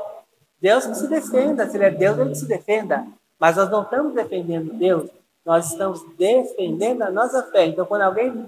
Deus 0.60 0.86
que 0.86 0.94
se 0.94 1.08
defenda, 1.08 1.68
se 1.68 1.76
ele 1.76 1.84
é 1.84 1.90
Deus, 1.90 2.18
ele 2.18 2.30
que 2.30 2.36
se 2.36 2.48
defenda. 2.48 3.06
Mas 3.38 3.56
nós 3.56 3.70
não 3.70 3.82
estamos 3.82 4.14
defendendo 4.14 4.72
Deus, 4.74 5.08
nós 5.44 5.70
estamos 5.70 6.02
defendendo 6.16 7.02
a 7.02 7.10
nossa 7.10 7.42
fé. 7.44 7.66
Então, 7.66 7.86
quando 7.86 8.02
alguém 8.02 8.46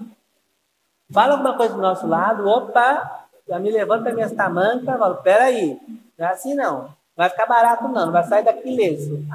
fala 1.11 1.33
alguma 1.33 1.55
coisa 1.55 1.73
do 1.73 1.81
nosso 1.81 2.05
lado, 2.05 2.47
opa, 2.47 3.27
já 3.47 3.57
me 3.59 3.71
levanta 3.71 4.13
minhas 4.13 4.33
tamancas, 4.33 4.97
falo, 4.97 5.15
peraí, 5.17 5.79
não 6.17 6.27
é 6.27 6.31
assim 6.31 6.53
não. 6.53 6.83
Não 6.83 6.93
vai 7.15 7.29
ficar 7.29 7.45
barato 7.45 7.87
não, 7.87 8.05
não 8.05 8.11
vai 8.11 8.23
sair 8.23 8.43
daqui 8.43 8.69
ileso. 8.69 9.25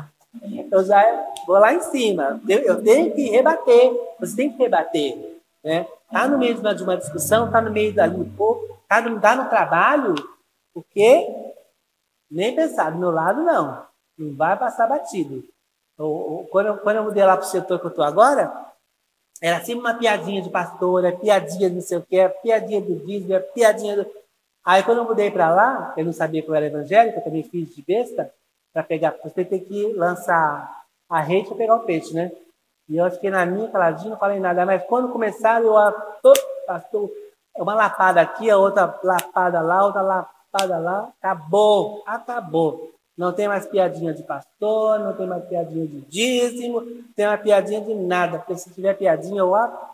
Eu 0.70 0.84
já 0.84 1.02
vou 1.46 1.58
lá 1.58 1.72
em 1.72 1.80
cima. 1.80 2.40
Eu 2.48 2.82
tenho 2.82 3.14
que 3.14 3.30
rebater. 3.30 3.92
Você 4.20 4.36
tem 4.36 4.52
que 4.52 4.58
rebater. 4.58 5.38
Né? 5.64 5.86
Tá 6.10 6.28
no 6.28 6.38
meio 6.38 6.54
de 6.54 6.82
uma 6.82 6.96
discussão, 6.96 7.50
tá 7.50 7.60
no 7.60 7.70
meio 7.70 7.92
dali 7.92 8.16
um 8.16 8.36
pouco, 8.36 8.78
tá 8.88 9.00
no, 9.00 9.20
tá 9.20 9.34
no 9.34 9.48
trabalho, 9.48 10.14
o 10.74 10.82
quê? 10.82 11.26
Nem 12.30 12.54
pensar, 12.54 12.90
do 12.90 12.98
meu 12.98 13.10
lado 13.10 13.42
não. 13.42 13.86
Não 14.18 14.34
vai 14.34 14.56
passar 14.58 14.86
batido. 14.86 15.44
Quando 16.50 16.66
eu, 16.66 16.78
quando 16.78 16.96
eu 16.96 17.04
mudei 17.04 17.24
lá 17.24 17.36
para 17.36 17.46
o 17.46 17.48
setor 17.48 17.78
que 17.78 17.86
eu 17.86 17.90
estou 17.90 18.04
agora, 18.04 18.52
era 19.40 19.60
sempre 19.60 19.80
uma 19.80 19.94
piadinha 19.94 20.42
de 20.42 20.50
pastora, 20.50 21.16
piadinha 21.16 21.68
de 21.68 21.76
não 21.76 21.82
sei 21.82 21.98
o 21.98 22.02
que, 22.02 22.28
piadinha 22.42 22.80
do 22.80 22.96
dízimo, 22.96 23.40
piadinha 23.54 23.96
do... 23.96 24.10
Aí 24.64 24.82
quando 24.82 24.98
eu 24.98 25.04
mudei 25.04 25.30
para 25.30 25.50
lá, 25.50 25.94
eu 25.96 26.04
não 26.04 26.12
sabia 26.12 26.42
que 26.42 26.48
eu 26.48 26.54
era 26.54 26.66
evangélico, 26.66 27.18
eu 27.18 27.24
também 27.24 27.42
fiz 27.42 27.74
de 27.74 27.82
besta, 27.82 28.32
para 28.72 28.82
pegar, 28.82 29.16
você 29.22 29.44
tem 29.44 29.60
que 29.60 29.92
lançar 29.94 30.84
a 31.08 31.20
rede 31.20 31.48
para 31.48 31.56
pegar 31.56 31.76
o 31.76 31.84
peixe, 31.84 32.12
né? 32.12 32.30
E 32.88 32.96
eu 32.96 33.10
fiquei 33.10 33.30
na 33.30 33.44
minha 33.44 33.68
caladinho, 33.68 34.10
não 34.10 34.18
falei 34.18 34.38
nada. 34.38 34.64
Mas 34.64 34.84
quando 34.84 35.12
começaram, 35.12 35.66
eu 35.66 36.32
passou 36.66 37.10
uma 37.56 37.74
lapada 37.74 38.20
aqui, 38.20 38.50
a 38.50 38.56
outra 38.56 38.98
lapada 39.02 39.60
lá, 39.60 39.84
outra 39.84 40.02
lapada 40.02 40.78
lá, 40.78 41.08
acabou, 41.20 42.02
acabou. 42.06 42.92
Não 43.16 43.32
tem 43.32 43.48
mais 43.48 43.66
piadinha 43.66 44.12
de 44.12 44.22
pastor, 44.22 44.98
não 44.98 45.14
tem 45.14 45.26
mais 45.26 45.44
piadinha 45.46 45.86
de 45.86 46.00
dízimo, 46.02 46.82
não 46.82 47.12
tem 47.16 47.26
mais 47.26 47.40
piadinha 47.40 47.80
de 47.80 47.94
nada. 47.94 48.38
Porque 48.38 48.56
se 48.56 48.72
tiver 48.72 48.94
piadinha, 48.94 49.38
eu 49.38 49.50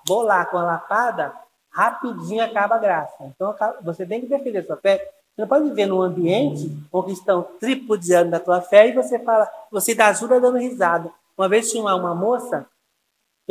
vou 0.07 0.23
lá 0.23 0.45
com 0.45 0.59
a 0.59 0.65
lapada, 0.65 1.33
rapidinho 1.71 2.45
acaba 2.45 2.75
a 2.75 2.79
graça. 2.79 3.15
Então 3.23 3.55
você 3.83 4.05
tem 4.05 4.21
que 4.21 4.27
defender 4.27 4.67
sua 4.67 4.77
fé. 4.77 4.97
Você 5.35 5.41
não 5.41 5.49
pode 5.49 5.65
viver 5.65 5.87
num 5.87 6.03
ambiente 6.03 6.71
onde 6.93 7.13
estão 7.13 7.43
tripudiando 7.59 8.33
da 8.33 8.41
tua 8.41 8.61
fé 8.61 8.89
e 8.89 8.93
você 8.93 9.19
fala, 9.19 9.49
você 9.71 9.95
dá 9.95 10.09
ajuda 10.09 10.41
dando 10.41 10.59
risada. 10.59 11.11
Uma 11.39 11.49
vez 11.49 11.71
tinha 11.71 11.83
uma, 11.83 11.95
uma 11.95 12.15
moça 12.15 12.67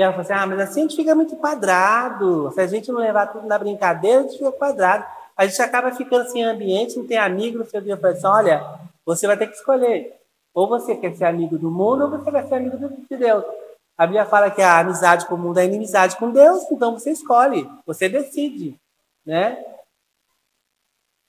ela 0.01 0.13
falou 0.13 0.23
assim: 0.23 0.33
ah, 0.33 0.45
mas 0.45 0.59
assim 0.59 0.79
a 0.79 0.83
gente 0.83 0.95
fica 0.95 1.15
muito 1.15 1.35
quadrado. 1.35 2.51
Se 2.53 2.61
a 2.61 2.67
gente 2.67 2.91
não 2.91 2.99
levar 2.99 3.27
tudo 3.27 3.47
na 3.47 3.57
brincadeira, 3.57 4.19
a 4.19 4.23
gente 4.23 4.37
fica 4.37 4.51
quadrado. 4.51 5.05
A 5.35 5.45
gente 5.45 5.61
acaba 5.61 5.91
ficando 5.91 6.29
sem 6.29 6.43
ambiente, 6.43 6.97
não 6.97 7.07
tem 7.07 7.17
amigo, 7.17 7.59
não 7.59 7.65
sei 7.65 7.79
o 7.79 7.83
que. 7.83 7.89
Eu 7.89 7.97
falei 7.97 8.17
assim: 8.17 8.27
olha, 8.27 8.79
você 9.05 9.27
vai 9.27 9.37
ter 9.37 9.47
que 9.47 9.55
escolher. 9.55 10.19
Ou 10.53 10.67
você 10.67 10.95
quer 10.95 11.15
ser 11.15 11.25
amigo 11.25 11.57
do 11.57 11.71
mundo, 11.71 12.03
ou 12.03 12.09
você 12.09 12.31
quer 12.31 12.47
ser 12.47 12.55
amigo 12.55 12.77
de 13.09 13.17
Deus. 13.17 13.43
A 13.97 14.05
Bíblia 14.05 14.25
fala 14.25 14.49
que 14.49 14.61
a 14.61 14.79
amizade 14.79 15.27
com 15.27 15.35
o 15.35 15.37
mundo 15.37 15.59
é 15.59 15.65
inimizade 15.65 16.17
com 16.17 16.31
Deus, 16.31 16.63
então 16.71 16.97
você 16.97 17.11
escolhe, 17.11 17.69
você 17.85 18.09
decide, 18.09 18.75
né? 19.25 19.63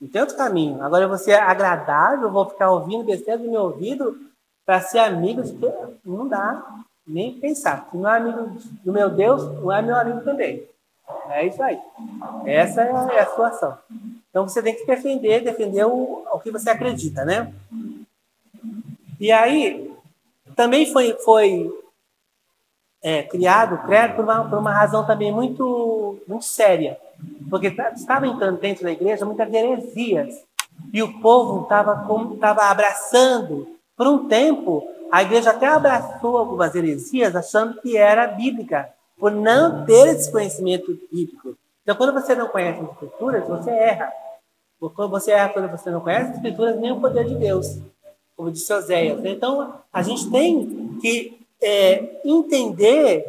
Não 0.00 0.08
tem 0.08 0.20
outro 0.20 0.36
caminho. 0.36 0.82
Agora 0.82 1.06
você 1.06 1.32
é 1.32 1.40
agradável, 1.40 2.30
vou 2.30 2.48
ficar 2.48 2.70
ouvindo 2.70 3.04
besteira 3.04 3.38
do 3.38 3.50
meu 3.50 3.62
ouvido 3.62 4.18
para 4.64 4.80
ser 4.80 4.98
amigo 5.00 5.42
de 5.42 5.52
Deus. 5.52 5.96
Não 6.04 6.26
dá 6.26 6.82
nem 7.06 7.38
pensar. 7.38 7.88
Se 7.90 7.96
não 7.96 8.08
é 8.08 8.16
amigo 8.16 8.56
do 8.84 8.92
meu 8.92 9.10
Deus, 9.10 9.42
não 9.60 9.72
é 9.72 9.82
meu 9.82 9.96
amigo 9.96 10.20
também. 10.22 10.66
É 11.28 11.46
isso 11.46 11.62
aí. 11.62 11.78
Essa 12.46 12.82
é 12.82 13.20
a 13.20 13.26
situação. 13.26 13.78
Então 14.30 14.48
você 14.48 14.62
tem 14.62 14.74
que 14.74 14.86
defender, 14.86 15.42
defender 15.42 15.84
o, 15.84 16.24
o 16.32 16.40
que 16.40 16.50
você 16.50 16.70
acredita, 16.70 17.24
né? 17.24 17.52
E 19.20 19.30
aí, 19.30 19.92
também 20.56 20.90
foi, 20.92 21.14
foi 21.24 21.70
é, 23.02 23.22
criado 23.24 23.74
o 23.74 23.82
credo 23.82 24.14
por 24.14 24.24
uma, 24.24 24.48
por 24.48 24.58
uma 24.58 24.72
razão 24.72 25.06
também 25.06 25.32
muito, 25.32 26.18
muito 26.26 26.44
séria. 26.44 26.98
Porque 27.50 27.70
tá, 27.70 27.90
estava 27.90 28.26
entrando 28.26 28.58
dentro 28.58 28.84
da 28.84 28.92
igreja 28.92 29.24
muitas 29.24 29.52
heresias. 29.52 30.42
E 30.92 31.02
o 31.02 31.20
povo 31.20 31.62
estava 31.62 32.62
abraçando. 32.62 33.68
Por 33.96 34.06
um 34.06 34.26
tempo, 34.26 34.88
a 35.12 35.20
igreja 35.20 35.50
até 35.50 35.66
abraçou 35.66 36.38
algumas 36.38 36.74
heresias, 36.74 37.36
achando 37.36 37.78
que 37.82 37.98
era 37.98 38.26
bíblica, 38.26 38.88
por 39.18 39.30
não 39.30 39.84
ter 39.84 40.08
esse 40.08 40.32
conhecimento 40.32 40.98
bíblico. 41.12 41.54
Então, 41.82 41.94
quando 41.94 42.14
você 42.14 42.34
não 42.34 42.48
conhece 42.48 42.80
as 42.80 42.90
escrituras, 42.92 43.46
você 43.46 43.70
erra. 43.70 44.10
Quando 44.80 45.10
você 45.10 45.32
erra 45.32 45.50
quando 45.50 45.70
você 45.70 45.90
não 45.90 46.00
conhece 46.00 46.30
as 46.30 46.36
escrituras, 46.36 46.80
nem 46.80 46.92
o 46.92 47.00
poder 47.00 47.26
de 47.26 47.34
Deus, 47.34 47.78
como 48.34 48.50
disse 48.50 48.72
Oséias. 48.72 49.22
Então, 49.26 49.74
a 49.92 50.02
gente 50.02 50.30
tem 50.30 50.96
que 50.98 51.38
é, 51.60 52.22
entender, 52.24 53.22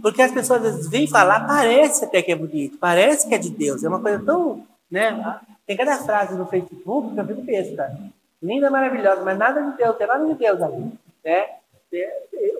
porque 0.00 0.22
as 0.22 0.32
pessoas 0.32 0.64
às 0.64 0.74
vezes 0.74 0.90
vêm 0.90 1.06
falar, 1.06 1.46
parece 1.46 2.06
até 2.06 2.22
que 2.22 2.32
é 2.32 2.36
bonito, 2.36 2.78
parece 2.78 3.28
que 3.28 3.34
é 3.34 3.38
de 3.38 3.50
Deus. 3.50 3.84
É 3.84 3.88
uma 3.90 4.00
coisa 4.00 4.24
tão. 4.24 4.64
Né? 4.90 5.38
Tem 5.66 5.76
cada 5.76 5.98
frase 5.98 6.34
no 6.34 6.46
Facebook 6.46 7.12
que 7.12 7.20
eu 7.20 7.26
fico 7.26 7.42
besta. 7.42 7.94
Linda, 8.42 8.70
maravilhosa, 8.70 9.22
mas 9.22 9.38
nada 9.38 9.62
de 9.62 9.76
Deus, 9.76 9.96
tem 9.96 10.06
nada 10.06 10.26
de 10.26 10.34
Deus 10.34 10.62
ali. 10.62 10.92
Né? 11.24 11.58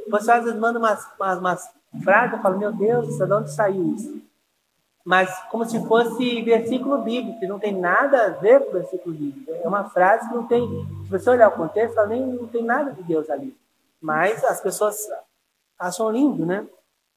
Você 0.09 0.33
às 0.33 0.45
vezes 0.45 0.59
manda 0.59 0.79
umas, 0.79 1.07
umas, 1.19 1.38
umas 1.38 1.71
frases, 2.03 2.33
eu 2.33 2.43
falo, 2.43 2.59
meu 2.59 2.73
Deus, 2.73 3.17
de 3.17 3.33
onde 3.33 3.53
saiu 3.53 3.95
isso? 3.95 4.29
mas 5.09 5.43
como 5.51 5.64
se 5.64 5.83
fosse 5.87 6.43
versículo 6.43 6.99
bíblico, 6.99 7.41
que 7.41 7.47
não 7.47 7.59
tem 7.59 7.75
nada 7.75 8.27
a 8.27 8.29
ver 8.29 8.62
com 8.62 8.73
versículo 8.73 9.14
bíblico. 9.14 9.51
É 9.53 9.67
uma 9.67 9.88
frase 9.88 10.29
que 10.29 10.35
não 10.35 10.47
tem, 10.47 10.69
se 11.05 11.11
você 11.11 11.31
olhar 11.31 11.49
o 11.49 11.57
contexto, 11.57 11.97
ela 11.97 12.09
nem 12.09 12.27
não 12.27 12.47
tem 12.47 12.62
nada 12.62 12.93
de 12.93 13.03
Deus 13.05 13.31
ali. 13.31 13.57
Mas 13.99 14.45
as 14.45 14.61
pessoas 14.61 14.99
acham 15.79 16.11
lindo, 16.11 16.45
né? 16.45 16.67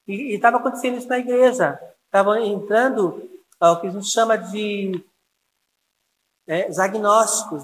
E 0.08 0.34
estava 0.34 0.56
acontecendo 0.56 1.00
isso 1.00 1.10
na 1.10 1.19
igreja. 1.19 1.78
Estava 2.06 2.39
entrando 2.39 3.30
ó, 3.60 3.74
o 3.74 3.82
que 3.82 3.88
a 3.88 3.91
gente 3.91 4.08
chama 4.08 4.38
de 4.38 5.04
é, 6.47 6.69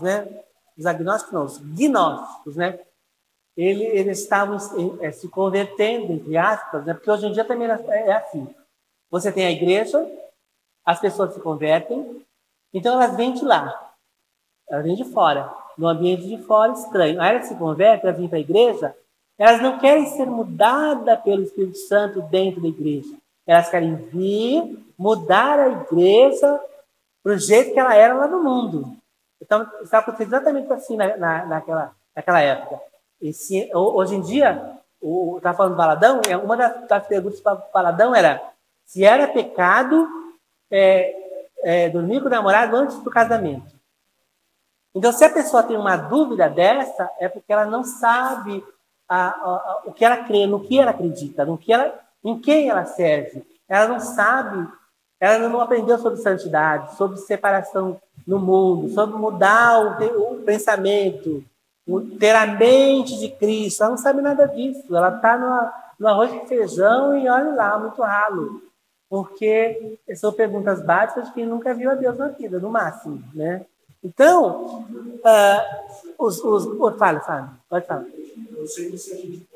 né? 0.01 0.43
Os 0.77 0.85
agnósticos 0.85 1.33
não, 1.33 1.45
os 1.45 1.57
gnósticos, 1.57 2.55
né? 2.55 2.79
Ele, 3.55 3.83
eles 3.83 4.19
estavam 4.19 4.57
é, 5.01 5.11
se 5.11 5.27
convertendo, 5.27 6.13
entre 6.13 6.37
aspas, 6.37 6.85
né? 6.85 6.93
porque 6.93 7.09
hoje 7.09 7.25
em 7.25 7.31
dia 7.31 7.43
também 7.43 7.67
é, 7.67 8.07
é 8.07 8.11
assim. 8.11 8.47
Você 9.09 9.31
tem 9.31 9.47
a 9.47 9.51
igreja, 9.51 9.99
as 10.85 10.99
pessoas 10.99 11.33
se 11.33 11.39
convertem, 11.39 12.23
então 12.71 13.01
elas 13.01 13.17
vêm 13.17 13.33
de 13.33 13.43
lá, 13.43 13.95
elas 14.69 14.85
vêm 14.85 14.95
de 14.95 15.05
fora, 15.05 15.51
no 15.75 15.87
ambiente 15.87 16.27
de 16.27 16.37
fora 16.43 16.73
estranho. 16.73 17.19
Aí 17.19 17.31
elas 17.31 17.47
se 17.47 17.55
convertem, 17.55 18.07
elas 18.07 18.19
vêm 18.19 18.29
para 18.29 18.37
a 18.37 18.41
igreja, 18.41 18.95
elas 19.39 19.61
não 19.61 19.79
querem 19.79 20.05
ser 20.05 20.27
mudadas 20.27 21.19
pelo 21.21 21.41
Espírito 21.41 21.77
Santo 21.79 22.21
dentro 22.23 22.61
da 22.61 22.67
igreja. 22.67 23.15
Elas 23.47 23.69
querem 23.69 23.95
vir, 23.95 24.77
mudar 24.97 25.59
a 25.59 25.69
igreja 25.69 26.59
para 27.23 27.33
o 27.33 27.39
jeito 27.39 27.73
que 27.73 27.79
ela 27.79 27.95
era 27.95 28.13
lá 28.13 28.27
no 28.27 28.43
mundo. 28.43 28.95
Então, 29.41 29.69
está 29.81 29.99
acontecendo 29.99 30.33
exatamente 30.33 30.71
assim 30.73 30.95
na, 30.95 31.17
na, 31.17 31.45
naquela, 31.45 31.95
naquela 32.15 32.41
época. 32.41 32.81
Esse, 33.21 33.69
hoje 33.73 34.15
em 34.15 34.21
dia, 34.21 34.77
o, 35.01 35.39
tá 35.41 35.53
falando 35.53 35.73
do 35.73 35.77
baladão, 35.77 36.21
é 36.27 36.35
uma 36.35 36.57
das, 36.57 36.87
das 36.87 37.07
perguntas 37.07 37.39
para 37.39 37.55
baladão 37.73 38.15
era 38.15 38.41
se 38.85 39.03
era 39.03 39.27
pecado 39.27 40.07
é, 40.71 41.13
é, 41.63 41.89
dormir 41.89 42.21
com 42.21 42.27
o 42.27 42.29
namorado 42.31 42.75
antes 42.75 42.97
do 42.99 43.09
casamento. 43.09 43.75
Então, 44.95 45.11
se 45.11 45.23
a 45.23 45.29
pessoa 45.29 45.61
tem 45.61 45.77
uma 45.77 45.95
dúvida 45.95 46.49
dessa, 46.49 47.09
é 47.19 47.27
porque 47.29 47.53
ela 47.53 47.65
não 47.65 47.83
sabe 47.83 48.63
a, 49.07 49.27
a, 49.27 49.29
a, 49.29 49.81
o 49.85 49.93
que 49.93 50.03
ela 50.03 50.23
crê, 50.23 50.47
no 50.47 50.59
que 50.59 50.79
ela 50.79 50.91
acredita, 50.91 51.45
no 51.45 51.57
que 51.57 51.71
ela, 51.71 51.99
em 52.23 52.39
quem 52.39 52.69
ela 52.69 52.85
serve. 52.85 53.45
Ela 53.69 53.87
não 53.87 53.99
sabe 53.99 54.67
Ela 55.19 55.49
não 55.49 55.59
aprendeu 55.59 55.97
sobre 55.97 56.19
santidade, 56.19 56.95
sobre 56.95 57.17
separação 57.17 57.99
no 58.25 58.39
mundo, 58.39 58.89
sobre 58.89 59.17
mudar 59.17 59.99
o, 59.99 60.33
o 60.33 60.41
pensamento, 60.43 61.43
ter 62.19 62.35
a 62.35 62.45
mente 62.45 63.17
de 63.17 63.29
Cristo. 63.29 63.81
Ela 63.81 63.91
não 63.91 63.97
sabe 63.97 64.21
nada 64.21 64.47
disso. 64.47 64.95
Ela 64.95 65.15
está 65.15 65.37
no, 65.99 66.07
arroz 66.07 66.31
com 66.31 66.45
feijão 66.45 67.17
e 67.17 67.27
olha 67.27 67.55
lá, 67.55 67.79
muito 67.79 68.01
ralo. 68.01 68.61
Porque 69.09 69.97
são 70.15 70.33
perguntas 70.33 70.81
básicas 70.81 71.27
de 71.27 71.33
quem 71.33 71.45
nunca 71.45 71.73
viu 71.73 71.89
a 71.89 71.95
Deus 71.95 72.17
na 72.17 72.27
vida, 72.27 72.59
no 72.59 72.69
máximo, 72.69 73.23
né? 73.33 73.65
Então, 74.03 74.85
uh, 74.85 76.03
os, 76.19 76.43
os, 76.43 76.65
os, 76.65 76.97
fala, 76.97 77.19
fala, 77.21 77.53
pode 77.69 77.87
falar. 77.87 78.05
Eu 78.55 78.67
sei 78.67 78.95
se 78.97 79.13
a 79.13 79.15
gente 79.15 79.47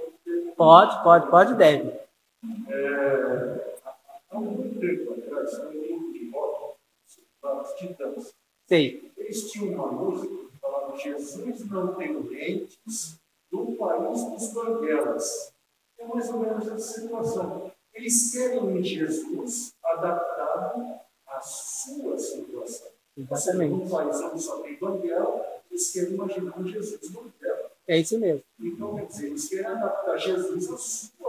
pode, 0.56 1.04
pode, 1.04 1.28
pode, 1.30 1.54
deve. 1.56 1.94
É, 2.70 3.71
há 4.32 4.40
muito 4.40 4.80
tempo 4.80 5.14
atrás, 5.14 5.64
no 5.64 5.72
livro 5.72 6.14
de 6.14 6.30
rock, 6.32 6.76
os 7.44 7.74
titãs, 7.74 8.34
Sei. 8.68 9.12
eles 9.18 9.52
tinham 9.52 9.74
uma 9.74 9.92
música 9.92 10.34
que 10.50 10.58
falava 10.60 10.98
Jesus 10.98 11.70
não 11.70 11.94
tem 11.96 12.18
lentes 12.24 13.20
no 13.52 13.76
país 13.76 14.24
dos 14.24 14.54
banguelas. 14.54 15.54
É 16.00 16.06
mais 16.06 16.30
ou 16.30 16.40
menos 16.40 16.68
essa 16.68 17.02
situação. 17.02 17.72
Eles 17.94 18.32
querem 18.32 18.60
um 18.64 18.82
Jesus 18.82 19.74
adaptado 19.84 21.00
à 21.28 21.42
sua 21.42 22.18
situação. 22.18 22.92
Exatamente. 23.18 23.84
No 23.84 23.90
país 23.90 24.22
onde 24.22 24.42
só 24.42 24.62
tem 24.62 24.80
banguela, 24.80 25.62
eles 25.70 25.92
querem 25.92 26.14
imaginar 26.14 26.58
um 26.58 26.66
Jesus 26.66 27.10
banguela. 27.10 27.72
É 27.88 28.00
isso 28.00 28.18
mesmo. 28.20 28.44
Então, 28.60 28.96
quer 28.96 29.06
dizer, 29.08 29.28
eles 29.28 29.50
querem 29.50 29.66
adaptar 29.66 30.18
Jesus 30.18 30.72
à 30.72 30.78
sua. 30.78 31.21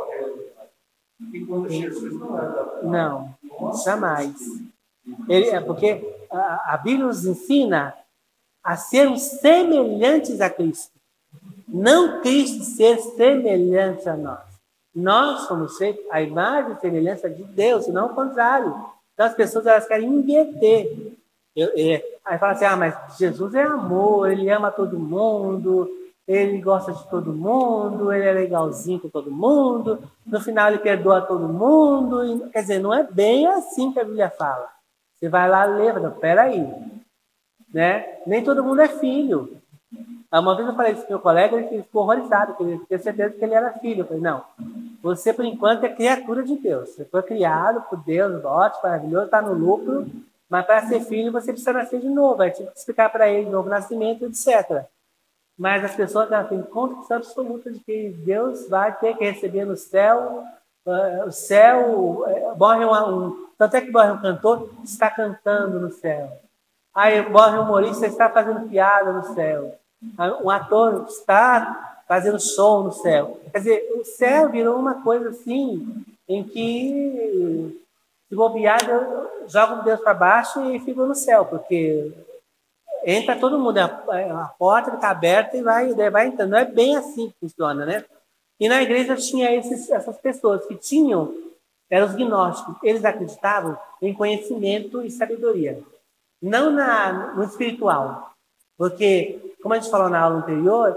Jesus 1.69 2.15
não 2.15 2.39
é. 2.39 2.85
Não, 2.85 3.35
jamais. 3.85 4.35
Ele, 5.29 5.49
é 5.49 5.61
porque 5.61 6.27
a, 6.31 6.75
a 6.75 6.77
Bíblia 6.77 7.07
nos 7.07 7.25
ensina 7.25 7.95
a 8.63 8.77
sermos 8.77 9.23
semelhantes 9.23 10.41
a 10.41 10.49
Cristo. 10.49 10.93
Não 11.69 12.21
Cristo 12.21 12.65
ser 12.65 12.99
semelhante 12.99 14.09
a 14.09 14.17
nós. 14.17 14.53
Nós 14.95 15.47
somos 15.47 15.77
feitos 15.79 16.05
a 16.11 16.21
imagem 16.21 16.73
e 16.73 16.81
semelhança 16.81 17.29
de 17.29 17.43
Deus, 17.45 17.87
e 17.87 17.93
não 17.93 18.07
o 18.07 18.15
contrário. 18.15 18.75
Então 19.15 19.27
as 19.27 19.35
pessoas 19.35 19.67
elas 19.67 19.87
querem 19.87 20.09
inverter. 20.09 21.17
Eu, 21.57 21.69
eu, 21.75 22.03
aí 22.25 22.39
fala 22.39 22.53
assim, 22.53 22.65
ah, 22.65 22.77
mas 22.77 23.17
Jesus 23.19 23.55
é 23.55 23.63
amor, 23.63 24.31
ele 24.31 24.51
ama 24.51 24.71
todo 24.71 24.99
mundo, 24.99 25.89
ele 26.27 26.61
gosta 26.61 26.93
de 26.93 27.09
todo 27.11 27.33
mundo, 27.33 28.13
ele 28.13 28.27
é 28.27 28.33
legalzinho 28.33 29.01
com 29.01 29.09
todo 29.09 29.31
mundo, 29.31 29.99
no 30.25 30.41
final 30.41 30.69
ele 30.69 30.79
perdoa 30.79 31.21
todo 31.21 31.49
mundo. 31.49 32.25
E, 32.25 32.51
quer 32.51 32.61
dizer, 32.61 32.79
não 32.79 32.95
é 32.95 33.03
bem 33.03 33.47
assim 33.47 33.93
que 33.93 34.01
a 34.01 34.05
Bíblia 34.05 34.31
fala. 34.31 34.69
Você 35.19 35.29
vai 35.29 35.49
lá 35.49 35.65
ler, 35.65 36.01
não, 36.01 36.13
peraí. 36.13 36.67
Né? 37.73 38.19
Nem 38.27 38.43
todo 38.43 38.63
mundo 38.65 38.81
é 38.81 38.89
filho. 38.89 39.61
Uma 40.33 40.57
vez 40.57 40.67
eu 40.67 40.75
falei 40.75 40.93
isso 40.93 41.03
para 41.03 41.11
meu 41.11 41.21
colega, 41.21 41.57
ele 41.57 41.83
ficou 41.83 42.03
horrorizado, 42.03 42.55
porque 42.55 42.63
ele 42.63 42.87
tinha 42.87 42.99
certeza 42.99 43.35
que 43.35 43.45
ele 43.45 43.55
era 43.55 43.73
filho. 43.75 44.01
Eu 44.01 44.07
falei, 44.07 44.23
não, 44.23 44.43
você 45.03 45.33
por 45.33 45.45
enquanto 45.45 45.85
é 45.85 45.91
criatura 45.91 46.43
de 46.43 46.57
Deus. 46.57 46.91
Você 46.91 47.05
foi 47.05 47.23
criado 47.23 47.83
por 47.83 47.99
Deus, 47.99 48.43
ótimo, 48.43 48.83
maravilhoso, 48.83 49.27
está 49.27 49.43
no 49.43 49.53
lucro, 49.53 50.07
mas 50.49 50.65
para 50.65 50.87
ser 50.87 51.01
filho 51.01 51.31
você 51.31 51.53
precisa 51.53 51.73
nascer 51.73 52.01
de 52.01 52.09
novo. 52.09 52.41
Aí 52.41 52.51
tive 52.51 52.71
que 52.71 52.79
explicar 52.79 53.11
para 53.11 53.29
ele 53.29 53.51
novo 53.51 53.69
nascimento, 53.69 54.25
etc. 54.25 54.87
Mas 55.63 55.85
as 55.85 55.95
pessoas 55.95 56.29
têm 56.49 56.61
convicção 56.63 57.19
absoluta 57.19 57.71
de 57.71 57.79
que 57.79 58.11
Deus 58.25 58.69
vai 58.69 58.93
ter 58.99 59.17
que 59.17 59.25
receber 59.25 59.65
no 59.65 59.77
céu, 59.77 60.43
uh, 60.85 61.27
o 61.27 61.31
céu, 61.31 62.25
uh, 62.27 62.59
morre 62.59 62.85
um, 62.85 62.93
um, 62.93 63.47
tanto 63.57 63.77
é 63.77 63.81
que 63.81 63.93
morre 63.93 64.11
um 64.11 64.21
cantor, 64.21 64.69
está 64.83 65.09
cantando 65.09 65.79
no 65.79 65.93
céu. 65.93 66.33
Aí 66.95 67.27
morre 67.29 67.59
um 67.59 67.63
humorista, 67.63 68.07
está 68.07 68.29
fazendo 68.29 68.69
piada 68.69 69.13
no 69.13 69.23
céu 69.35 69.79
um 70.43 70.51
ator 70.51 71.07
está 71.09 72.03
fazendo 72.09 72.41
show 72.41 72.83
no 72.83 72.93
céu. 72.93 73.41
Quer 73.53 73.59
dizer, 73.59 73.93
o 73.95 74.05
céu 74.05 74.49
virou 74.49 74.79
uma 74.79 75.03
coisa 75.03 75.31
assim, 75.31 76.05
em 76.29 76.43
que 76.43 77.81
se 78.29 78.35
bobear, 78.35 78.81
joga 79.47 79.83
Deus 79.83 80.01
para 80.01 80.15
baixo 80.15 80.61
e 80.71 80.81
fica 80.81 81.05
no 81.05 81.15
céu, 81.15 81.45
porque 81.45 82.13
entra 83.05 83.39
todo 83.39 83.59
mundo, 83.59 83.79
a, 83.79 83.85
a 83.85 84.55
porta 84.59 84.95
está 84.95 85.11
aberta 85.11 85.57
e 85.57 85.63
vai, 85.63 85.93
vai 86.11 86.27
entrando. 86.27 86.51
Não 86.51 86.59
é 86.59 86.65
bem 86.65 86.97
assim 86.97 87.29
que 87.31 87.37
funciona, 87.41 87.85
né? 87.85 88.05
E 88.59 88.69
na 88.69 88.83
igreja 88.83 89.17
tinha 89.17 89.55
esses, 89.55 89.91
essas 89.91 90.19
pessoas 90.19 90.65
que 90.67 90.77
tinham, 90.77 91.35
eram 91.91 92.07
os 92.07 92.15
gnósticos, 92.15 92.77
eles 92.83 93.05
acreditavam 93.05 93.77
em 94.01 94.15
conhecimento 94.15 95.03
e 95.03 95.11
sabedoria, 95.11 95.83
não 96.41 96.71
na, 96.71 97.35
no 97.35 97.45
espiritual. 97.45 98.33
Porque, 98.79 99.55
como 99.63 99.75
a 99.75 99.79
gente 99.79 99.91
falou 99.91 100.09
na 100.09 100.21
aula 100.21 100.39
anterior, 100.39 100.97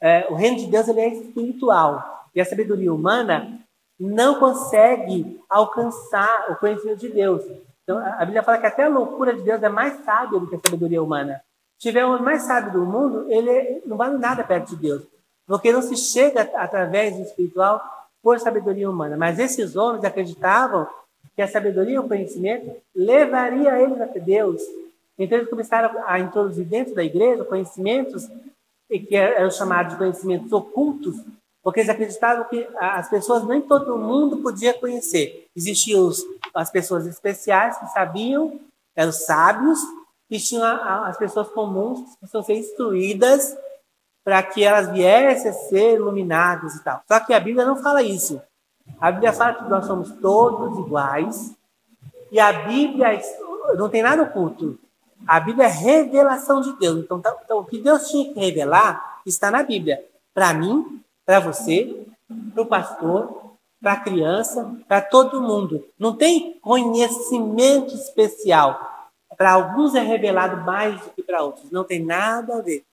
é, 0.00 0.26
o 0.30 0.34
reino 0.34 0.56
de 0.56 0.66
Deus 0.66 0.88
ele 0.88 1.00
é 1.00 1.08
espiritual. 1.08 2.28
E 2.34 2.40
a 2.40 2.44
sabedoria 2.44 2.92
humana 2.92 3.60
não 3.98 4.38
consegue 4.40 5.40
alcançar 5.48 6.50
o 6.50 6.56
conhecimento 6.56 6.98
de 6.98 7.08
Deus. 7.08 7.42
Então, 7.82 7.98
a 7.98 8.24
Bíblia 8.24 8.42
fala 8.42 8.58
que 8.58 8.66
até 8.66 8.84
a 8.84 8.88
loucura 8.88 9.34
de 9.34 9.42
Deus 9.42 9.62
é 9.62 9.68
mais 9.68 10.04
sábia 10.04 10.38
do 10.38 10.46
que 10.46 10.56
a 10.56 10.60
sabedoria 10.60 11.02
humana. 11.02 11.42
Se 11.78 11.88
tiver 11.88 12.04
o 12.04 12.22
mais 12.22 12.42
sábio 12.42 12.72
do 12.72 12.86
mundo, 12.86 13.26
ele 13.28 13.82
não 13.84 13.96
vale 13.96 14.16
nada 14.18 14.44
perto 14.44 14.70
de 14.70 14.76
Deus. 14.76 15.02
Porque 15.46 15.72
não 15.72 15.82
se 15.82 15.96
chega 15.96 16.42
através 16.54 17.16
do 17.16 17.22
espiritual 17.22 17.82
por 18.22 18.38
sabedoria 18.38 18.88
humana. 18.88 19.16
Mas 19.16 19.38
esses 19.38 19.74
homens 19.74 20.04
acreditavam 20.04 20.86
que 21.34 21.42
a 21.42 21.48
sabedoria 21.48 21.96
e 21.96 21.98
o 21.98 22.06
conhecimento 22.06 22.70
levaria 22.94 23.80
eles 23.80 24.00
até 24.00 24.20
Deus. 24.20 24.62
Então 25.18 25.38
eles 25.38 25.50
começaram 25.50 26.02
a 26.06 26.20
introduzir 26.20 26.64
dentro 26.64 26.94
da 26.94 27.02
igreja 27.02 27.44
conhecimentos 27.44 28.28
que 28.88 29.16
eram 29.16 29.50
chamados 29.50 29.92
de 29.92 29.98
conhecimentos 29.98 30.52
ocultos, 30.52 31.16
porque 31.62 31.80
eles 31.80 31.90
acreditavam 31.90 32.44
que 32.44 32.68
as 32.76 33.08
pessoas 33.08 33.46
nem 33.46 33.60
todo 33.60 33.96
mundo 33.96 34.38
podia 34.38 34.74
conhecer. 34.74 35.48
Existiam 35.54 36.06
os, 36.06 36.22
as 36.54 36.70
pessoas 36.70 37.06
especiais 37.06 37.78
que 37.78 37.86
sabiam, 37.88 38.60
eram 38.96 39.12
sábios, 39.12 39.78
e 40.28 40.40
tinham 40.40 40.64
as 40.64 41.16
pessoas 41.18 41.48
comuns 41.48 42.10
que 42.12 42.18
precisam 42.20 42.42
ser 42.42 42.54
instruídas 42.54 43.56
para 44.24 44.42
que 44.42 44.64
elas 44.64 44.90
viessem 44.90 45.50
a 45.50 45.54
ser 45.54 45.96
iluminadas 45.96 46.74
e 46.74 46.82
tal. 46.82 47.02
Só 47.06 47.20
que 47.20 47.34
a 47.34 47.40
Bíblia 47.40 47.66
não 47.66 47.76
fala 47.76 48.02
isso. 48.02 48.40
A 48.98 49.12
Bíblia 49.12 49.32
fala 49.32 49.54
que 49.54 49.68
nós 49.68 49.84
somos 49.84 50.10
todos 50.20 50.78
iguais 50.78 51.54
e 52.30 52.40
a 52.40 52.50
Bíblia 52.50 53.20
não 53.76 53.88
tem 53.90 54.02
nada 54.02 54.22
oculto. 54.22 54.78
A 55.26 55.38
Bíblia 55.38 55.66
é 55.66 55.70
revelação 55.70 56.60
de 56.60 56.72
Deus. 56.78 56.98
Então, 57.04 57.20
tá, 57.20 57.36
então 57.44 57.58
o 57.58 57.64
que 57.64 57.78
Deus 57.78 58.08
tinha 58.08 58.32
que 58.32 58.40
revelar 58.40 59.20
está 59.26 59.50
na 59.50 59.62
Bíblia. 59.62 60.02
Para 60.32 60.54
mim, 60.54 61.02
para 61.24 61.40
você, 61.40 62.06
para 62.52 62.62
o 62.62 62.66
pastor, 62.66 63.42
para 63.80 63.92
a 63.94 64.00
criança, 64.00 64.76
para 64.86 65.00
todo 65.00 65.42
mundo. 65.42 65.84
Não 65.98 66.14
tem 66.14 66.58
conhecimento 66.60 67.94
especial. 67.94 69.08
Para 69.36 69.52
alguns 69.52 69.94
é 69.94 70.00
revelado 70.00 70.64
mais 70.64 71.00
do 71.00 71.10
que 71.10 71.22
para 71.22 71.42
outros. 71.42 71.70
Não 71.70 71.82
tem 71.82 72.04
nada 72.04 72.58
a 72.58 72.62
ver. 72.62 72.84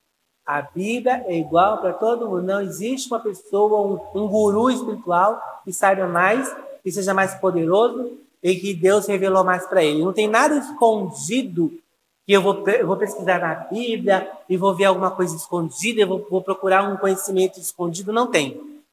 A 0.45 0.63
Bíblia 0.63 1.23
é 1.27 1.37
igual 1.37 1.77
para 1.77 1.93
todo 1.93 2.27
mundo. 2.27 2.41
Não 2.41 2.59
existe 2.59 3.07
uma 3.07 3.19
pessoa, 3.19 4.01
um, 4.15 4.23
um 4.23 4.27
guru 4.27 4.71
espiritual 4.71 5.39
que 5.63 5.71
saiba 5.71 6.07
mais, 6.07 6.51
que 6.83 6.91
seja 6.91 7.13
mais 7.13 7.35
poderoso 7.35 8.17
e 8.41 8.55
que 8.55 8.73
Deus 8.73 9.05
revelou 9.05 9.43
mais 9.43 9.67
para 9.67 9.83
ele. 9.83 10.03
Não 10.03 10.11
tem 10.11 10.27
nada 10.27 10.57
escondido 10.57 11.71
que 12.29 12.33
eu 12.33 12.43
vou, 12.43 12.63
eu 12.69 12.85
vou 12.85 12.95
pesquisar 12.95 13.39
na 13.39 13.55
Bíblia 13.55 14.31
e 14.47 14.55
vou 14.55 14.75
ver 14.75 14.85
alguma 14.85 15.09
coisa 15.09 15.35
escondida, 15.35 15.99
eu 15.99 16.07
vou, 16.07 16.27
vou 16.29 16.43
procurar 16.43 16.83
um 16.83 16.95
conhecimento 16.95 17.59
escondido. 17.59 18.13
Não 18.13 18.27
tem. 18.27 18.83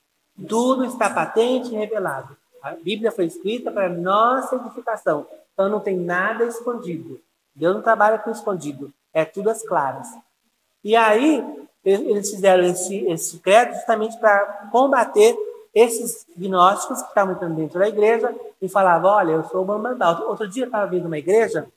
Tudo 0.48 0.86
está 0.86 1.10
patente 1.10 1.68
e 1.68 1.76
revelado. 1.76 2.34
A 2.62 2.70
Bíblia 2.70 3.12
foi 3.12 3.26
escrita 3.26 3.70
para 3.70 3.90
nossa 3.90 4.56
edificação. 4.56 5.26
Então 5.52 5.68
não 5.68 5.80
tem 5.80 5.98
nada 5.98 6.44
escondido. 6.44 7.20
Deus 7.54 7.74
não 7.74 7.82
trabalha 7.82 8.18
com 8.18 8.30
escondido. 8.30 8.90
É 9.12 9.22
tudo 9.26 9.50
às 9.50 9.62
claras. 9.62 10.08
E 10.82 10.96
aí, 10.96 11.44
eles 11.84 12.30
fizeram 12.30 12.64
esse, 12.64 13.04
esse 13.06 13.38
credo 13.40 13.74
justamente 13.74 14.16
para 14.18 14.70
combater 14.72 15.36
esses 15.74 16.24
gnósticos 16.34 17.02
que 17.02 17.08
estavam 17.08 17.34
entrando 17.34 17.56
dentro 17.56 17.78
da 17.78 17.86
igreja 17.86 18.34
e 18.62 18.66
falavam: 18.66 19.10
Olha, 19.10 19.32
eu 19.32 19.44
sou 19.44 19.60
o 19.60 19.64
Bambambá. 19.66 20.20
Outro 20.20 20.48
dia 20.48 20.62
eu 20.62 20.68
estava 20.68 20.86
vindo 20.86 21.04
uma 21.04 21.18
igreja 21.18 21.68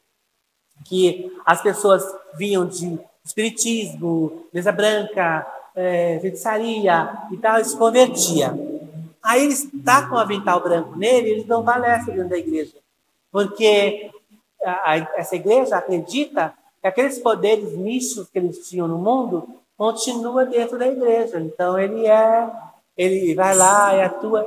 que 0.85 1.31
as 1.45 1.61
pessoas 1.61 2.03
vinham 2.35 2.65
de 2.65 2.99
espiritismo, 3.23 4.45
mesa 4.53 4.71
branca, 4.71 5.45
é, 5.75 6.19
feitiçaria 6.19 7.17
e 7.31 7.37
tal, 7.37 7.63
se 7.63 7.77
convertia. 7.77 8.53
Aí 9.21 9.43
eles 9.43 9.69
tacam 9.83 10.17
o 10.17 10.19
avental 10.19 10.61
branco 10.61 10.97
nele 10.97 11.29
eles 11.29 11.45
dão 11.45 11.63
palestra 11.63 12.13
dentro 12.13 12.29
da 12.29 12.37
igreja. 12.37 12.75
Porque 13.31 14.09
a, 14.63 14.93
a, 14.93 14.97
essa 15.17 15.35
igreja 15.35 15.77
acredita 15.77 16.53
que 16.81 16.87
aqueles 16.87 17.19
poderes 17.19 17.73
místicos 17.73 18.29
que 18.29 18.39
eles 18.39 18.67
tinham 18.67 18.87
no 18.87 18.97
mundo 18.97 19.47
continua 19.77 20.45
dentro 20.45 20.77
da 20.77 20.87
igreja. 20.87 21.39
Então 21.39 21.77
ele 21.77 22.07
é, 22.07 22.49
ele 22.97 23.35
vai 23.35 23.55
lá 23.55 23.95
e 23.95 24.01
atua. 24.01 24.45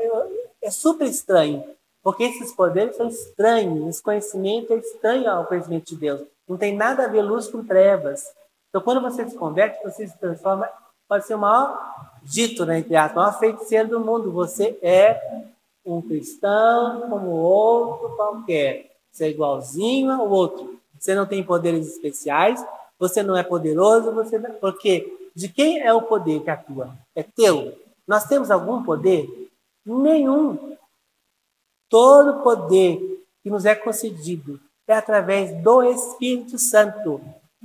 É 0.60 0.70
super 0.70 1.06
estranho. 1.06 1.64
Porque 2.02 2.24
esses 2.24 2.52
poderes 2.52 2.96
são 2.96 3.08
estranhos, 3.08 3.88
esse 3.88 4.02
conhecimento 4.02 4.72
é 4.72 4.76
estranho 4.76 5.30
ao 5.30 5.46
conhecimento 5.46 5.86
de 5.86 5.96
Deus. 5.96 6.22
Não 6.48 6.56
tem 6.56 6.76
nada 6.76 7.04
a 7.04 7.08
ver 7.08 7.22
luz 7.22 7.48
com 7.48 7.64
trevas. 7.64 8.24
Então, 8.68 8.80
quando 8.80 9.00
você 9.00 9.28
se 9.28 9.36
converte, 9.36 9.82
você 9.84 10.08
se 10.08 10.18
transforma, 10.18 10.68
pode 11.08 11.26
ser 11.26 11.34
o 11.34 11.38
maior 11.38 11.78
dito, 12.22 12.66
né, 12.66 12.78
entre 12.78 12.96
aspas, 12.96 13.16
o 13.16 13.20
maior 13.20 13.38
feiticeiro 13.38 13.88
do 13.88 14.00
mundo. 14.00 14.32
Você 14.32 14.78
é 14.82 15.20
um 15.84 16.00
cristão 16.00 17.02
como 17.08 17.30
outro 17.30 18.16
qualquer. 18.16 18.90
Você 19.10 19.26
é 19.26 19.30
igualzinho 19.30 20.10
ao 20.10 20.28
outro. 20.28 20.80
Você 20.98 21.14
não 21.14 21.26
tem 21.26 21.44
poderes 21.44 21.86
especiais, 21.88 22.64
você 22.98 23.22
não 23.22 23.36
é 23.36 23.42
poderoso, 23.42 24.12
você 24.12 24.38
não... 24.38 24.52
porque 24.54 25.30
de 25.34 25.48
quem 25.48 25.80
é 25.80 25.92
o 25.92 26.02
poder 26.02 26.42
que 26.42 26.50
atua? 26.50 26.90
É 27.14 27.22
teu. 27.22 27.74
Nós 28.06 28.24
temos 28.24 28.50
algum 28.50 28.82
poder? 28.82 29.50
Nenhum. 29.84 30.76
Todo 31.92 32.42
poder 32.42 32.98
que 33.42 33.50
nos 33.50 33.66
é 33.66 33.74
concedido 33.74 34.58
é 34.88 34.94
através 34.94 35.54
do 35.62 35.82
Espírito 35.82 36.58
Santo. 36.58 37.20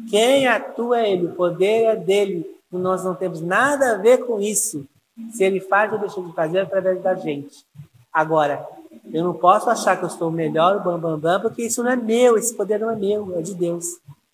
Quem 0.10 0.46
atua 0.46 1.00
é 1.00 1.14
Ele, 1.14 1.28
o 1.28 1.34
poder 1.34 1.86
é 1.86 1.96
dele. 1.96 2.46
Nós 2.70 3.06
não 3.06 3.16
temos 3.16 3.40
nada 3.40 3.94
a 3.94 3.98
ver 3.98 4.26
com 4.26 4.42
isso. 4.42 4.86
Se 5.32 5.46
Ele 5.46 5.62
faz 5.62 5.94
ou 5.94 6.00
deixa 6.00 6.22
de 6.22 6.34
fazer, 6.34 6.58
é 6.58 6.62
através 6.64 7.02
da 7.02 7.16
gente. 7.16 7.64
Agora, 8.12 8.68
eu 9.14 9.24
não 9.24 9.34
posso 9.34 9.70
achar 9.70 9.98
que 9.98 10.04
eu 10.04 10.10
sou 10.10 10.28
o 10.28 10.32
melhor, 10.32 10.76
o 10.76 10.80
bambambam, 10.84 11.18
bam, 11.18 11.40
bam, 11.40 11.42
porque 11.44 11.64
isso 11.64 11.82
não 11.82 11.92
é 11.92 11.96
meu, 11.96 12.38
esse 12.38 12.54
poder 12.54 12.82
não 12.82 12.92
é 12.92 12.98
meu, 12.98 13.34
é 13.40 13.42
de 13.42 13.56
Deus. 13.56 13.86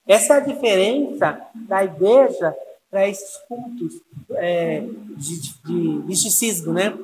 Essa 0.08 0.34
é 0.34 0.38
a 0.38 0.40
diferença 0.40 1.40
da 1.54 1.84
igreja 1.84 2.56
para 2.90 3.08
esses 3.08 3.38
cultos 3.48 4.02
é, 4.32 4.82
de, 5.18 5.62
de 5.64 5.74
misticismo, 6.08 6.74
né? 6.74 6.98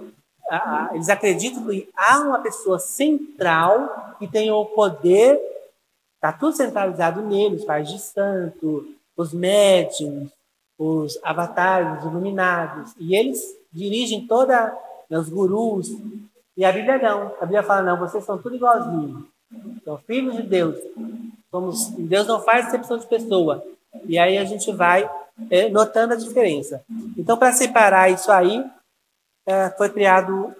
Eles 0.93 1.09
acreditam 1.09 1.65
que 1.65 1.89
há 1.95 2.19
uma 2.19 2.39
pessoa 2.39 2.79
central 2.79 4.15
que 4.17 4.27
tem 4.27 4.51
o 4.51 4.65
poder, 4.65 5.39
está 6.15 6.31
tudo 6.31 6.55
centralizado 6.55 7.21
nele, 7.21 7.55
os 7.55 7.65
pais 7.65 7.87
de 7.87 7.99
santo, 7.99 8.87
os 9.15 9.33
médiums, 9.33 10.29
os 10.77 11.19
avatares, 11.23 11.99
os 11.99 12.09
iluminados, 12.09 12.93
e 12.97 13.15
eles 13.15 13.41
dirigem 13.71 14.25
toda, 14.25 14.75
né, 15.09 15.17
os 15.17 15.29
gurus, 15.29 15.89
e 16.59 16.65
a 16.65 16.71
Bíblia 16.71 16.97
não. 16.97 17.33
A 17.39 17.45
Bíblia 17.45 17.63
fala, 17.63 17.81
não, 17.83 17.97
vocês 17.97 18.23
são 18.25 18.37
tudo 18.37 18.55
igualzinhos. 18.55 19.23
São 19.85 19.97
filhos 19.99 20.35
de 20.35 20.43
Deus. 20.43 20.77
Somos, 21.49 21.87
Deus 21.97 22.27
não 22.27 22.41
faz 22.41 22.67
exceção 22.67 22.97
de 22.97 23.07
pessoa. 23.07 23.63
E 24.05 24.19
aí 24.19 24.37
a 24.37 24.43
gente 24.43 24.69
vai 24.71 25.09
é, 25.49 25.69
notando 25.69 26.13
a 26.13 26.17
diferença. 26.17 26.83
Então, 27.17 27.37
para 27.37 27.53
separar 27.53 28.11
isso 28.11 28.29
aí, 28.29 28.63
é, 29.49 29.69
foi 29.71 29.89
criado 29.89 30.53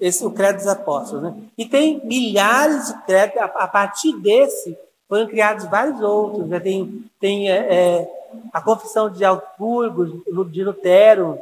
esse, 0.00 0.24
o 0.24 0.32
Credo 0.32 0.56
dos 0.56 0.66
Apóstolos. 0.66 1.22
Né? 1.22 1.42
E 1.56 1.64
tem 1.64 2.04
milhares 2.04 2.88
de 2.88 3.02
credos, 3.04 3.36
a, 3.36 3.44
a, 3.44 3.68
partir 3.68 4.16
desse 4.18 4.76
foram 5.08 5.28
criados 5.28 5.66
vários 5.66 6.00
outros. 6.00 6.48
Né? 6.48 6.58
Tem, 6.58 7.04
tem 7.20 7.48
é, 7.48 7.74
é 7.74 8.20
a 8.52 8.60
Confissão 8.60 9.08
de 9.08 9.24
Augsburgo, 9.24 10.22
de 10.50 10.64
Lutero, 10.64 11.38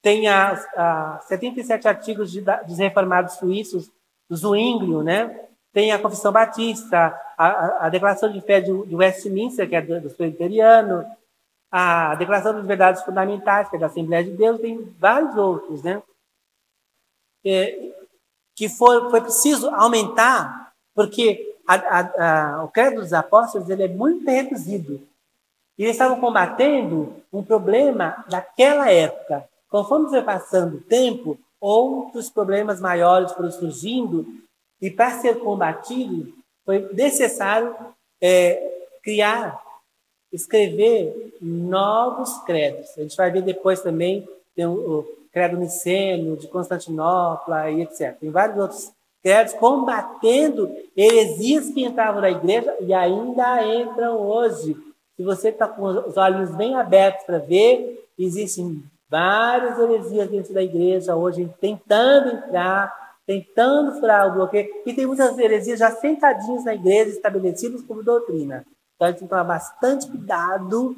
tem 0.00 0.28
as, 0.28 0.66
a 0.76 1.20
77 1.26 1.86
artigos 1.86 2.32
de, 2.32 2.40
dos 2.40 2.78
reformados 2.78 3.34
suíços, 3.34 3.90
do 4.28 4.36
Zwinglio, 4.36 5.02
né? 5.02 5.40
tem 5.72 5.92
a 5.92 5.98
Confissão 5.98 6.32
Batista, 6.32 7.14
a, 7.36 7.46
a, 7.46 7.86
a 7.86 7.88
Declaração 7.90 8.32
de 8.32 8.40
Fé 8.40 8.60
de, 8.60 8.86
de, 8.86 8.96
Westminster, 8.96 9.68
que 9.68 9.76
é 9.76 9.82
do, 9.82 10.00
do 10.00 10.10
presbiteriano, 10.10 11.04
a 11.70 12.14
Declaração 12.14 12.54
das 12.54 12.66
Verdades 12.66 13.02
Fundamentais, 13.02 13.68
que 13.68 13.76
é 13.76 13.78
da 13.78 13.86
Assembleia 13.86 14.24
de 14.24 14.30
Deus, 14.30 14.60
tem 14.60 14.82
vários 14.98 15.36
outros, 15.36 15.82
né? 15.82 16.02
É, 17.44 17.92
que 18.54 18.68
foi, 18.68 19.10
foi 19.10 19.20
preciso 19.20 19.68
aumentar, 19.70 20.72
porque 20.94 21.56
a, 21.66 22.64
o 22.64 22.68
credo 22.68 23.00
dos 23.00 23.12
apóstolos 23.12 23.68
ele 23.68 23.84
é 23.84 23.88
muito 23.88 24.24
reduzido. 24.24 25.06
E 25.78 25.84
eles 25.84 25.94
estavam 25.94 26.18
combatendo 26.18 27.22
um 27.32 27.42
problema 27.42 28.24
daquela 28.28 28.90
época, 28.90 29.46
Conforme 29.68 30.08
foi 30.08 30.22
passando 30.22 30.76
o 30.76 30.80
tempo, 30.80 31.38
outros 31.60 32.30
problemas 32.30 32.80
maiores 32.80 33.32
foram 33.32 33.50
surgindo 33.50 34.26
e 34.80 34.90
para 34.90 35.18
ser 35.18 35.38
combatido 35.40 36.32
foi 36.64 36.88
necessário 36.92 37.74
é, 38.20 38.86
criar, 39.02 39.60
escrever 40.36 41.34
novos 41.40 42.38
credos. 42.44 42.90
A 42.96 43.02
gente 43.02 43.16
vai 43.16 43.30
ver 43.30 43.42
depois 43.42 43.80
também 43.80 44.28
tem 44.54 44.66
o, 44.66 45.04
credo 45.32 45.58
niceno 45.58 46.36
de 46.36 46.48
Constantinopla 46.48 47.70
e 47.70 47.82
etc. 47.82 48.16
Tem 48.18 48.30
vários 48.30 48.58
outros 48.58 48.92
credos 49.22 49.52
combatendo 49.54 50.70
heresias 50.96 51.68
que 51.70 51.84
entravam 51.84 52.22
na 52.22 52.30
igreja 52.30 52.74
e 52.80 52.94
ainda 52.94 53.62
entram 53.66 54.18
hoje. 54.18 54.74
Se 55.14 55.22
você 55.22 55.48
está 55.48 55.68
com 55.68 55.82
os 55.82 56.16
olhos 56.16 56.50
bem 56.54 56.74
abertos 56.74 57.26
para 57.26 57.38
ver, 57.38 58.08
existem 58.18 58.82
várias 59.10 59.78
heresias 59.78 60.30
dentro 60.30 60.54
da 60.54 60.62
igreja 60.62 61.14
hoje, 61.14 61.50
tentando 61.60 62.36
entrar, 62.36 62.92
tentando 63.26 63.98
furar 64.00 64.30
o 64.30 64.34
bloqueio, 64.34 64.68
e 64.86 64.94
tem 64.94 65.06
muitas 65.06 65.38
heresias 65.38 65.78
já 65.78 65.90
sentadinhas 65.90 66.64
na 66.64 66.74
igreja, 66.74 67.10
estabelecidas 67.10 67.82
como 67.82 68.02
doutrina. 68.02 68.64
Então 68.96 69.12
tem 69.12 69.22
que 69.22 69.28
tomar 69.28 69.44
bastante 69.44 70.08
cuidado, 70.08 70.96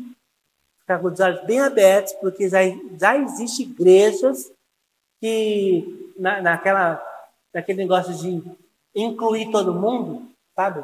ficar 0.80 1.00
com 1.00 1.08
os 1.08 1.20
olhos 1.20 1.44
bem 1.44 1.60
abertos, 1.60 2.12
porque 2.14 2.48
já, 2.48 2.60
já 2.98 3.16
existem 3.16 3.66
igrejas 3.66 4.50
que, 5.20 6.12
na, 6.16 6.40
naquela, 6.40 7.02
naquele 7.52 7.82
negócio 7.82 8.14
de 8.14 8.42
incluir 8.94 9.50
todo 9.50 9.74
mundo, 9.74 10.30
sabe? 10.54 10.82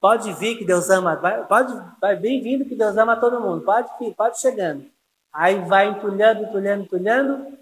Pode 0.00 0.32
vir 0.34 0.56
que 0.56 0.64
Deus 0.64 0.88
ama, 0.90 1.16
vai, 1.16 1.44
pode, 1.46 1.72
vai 2.00 2.16
vir 2.16 2.40
vindo 2.40 2.64
que 2.64 2.74
Deus 2.74 2.96
ama 2.96 3.16
todo 3.16 3.40
mundo, 3.40 3.64
pode 3.64 3.90
vir, 3.98 4.14
pode 4.14 4.40
chegando. 4.40 4.86
Aí 5.32 5.60
vai 5.66 5.88
entulhando, 5.88 6.44
entulhando, 6.44 6.82
entulhando, 6.84 7.58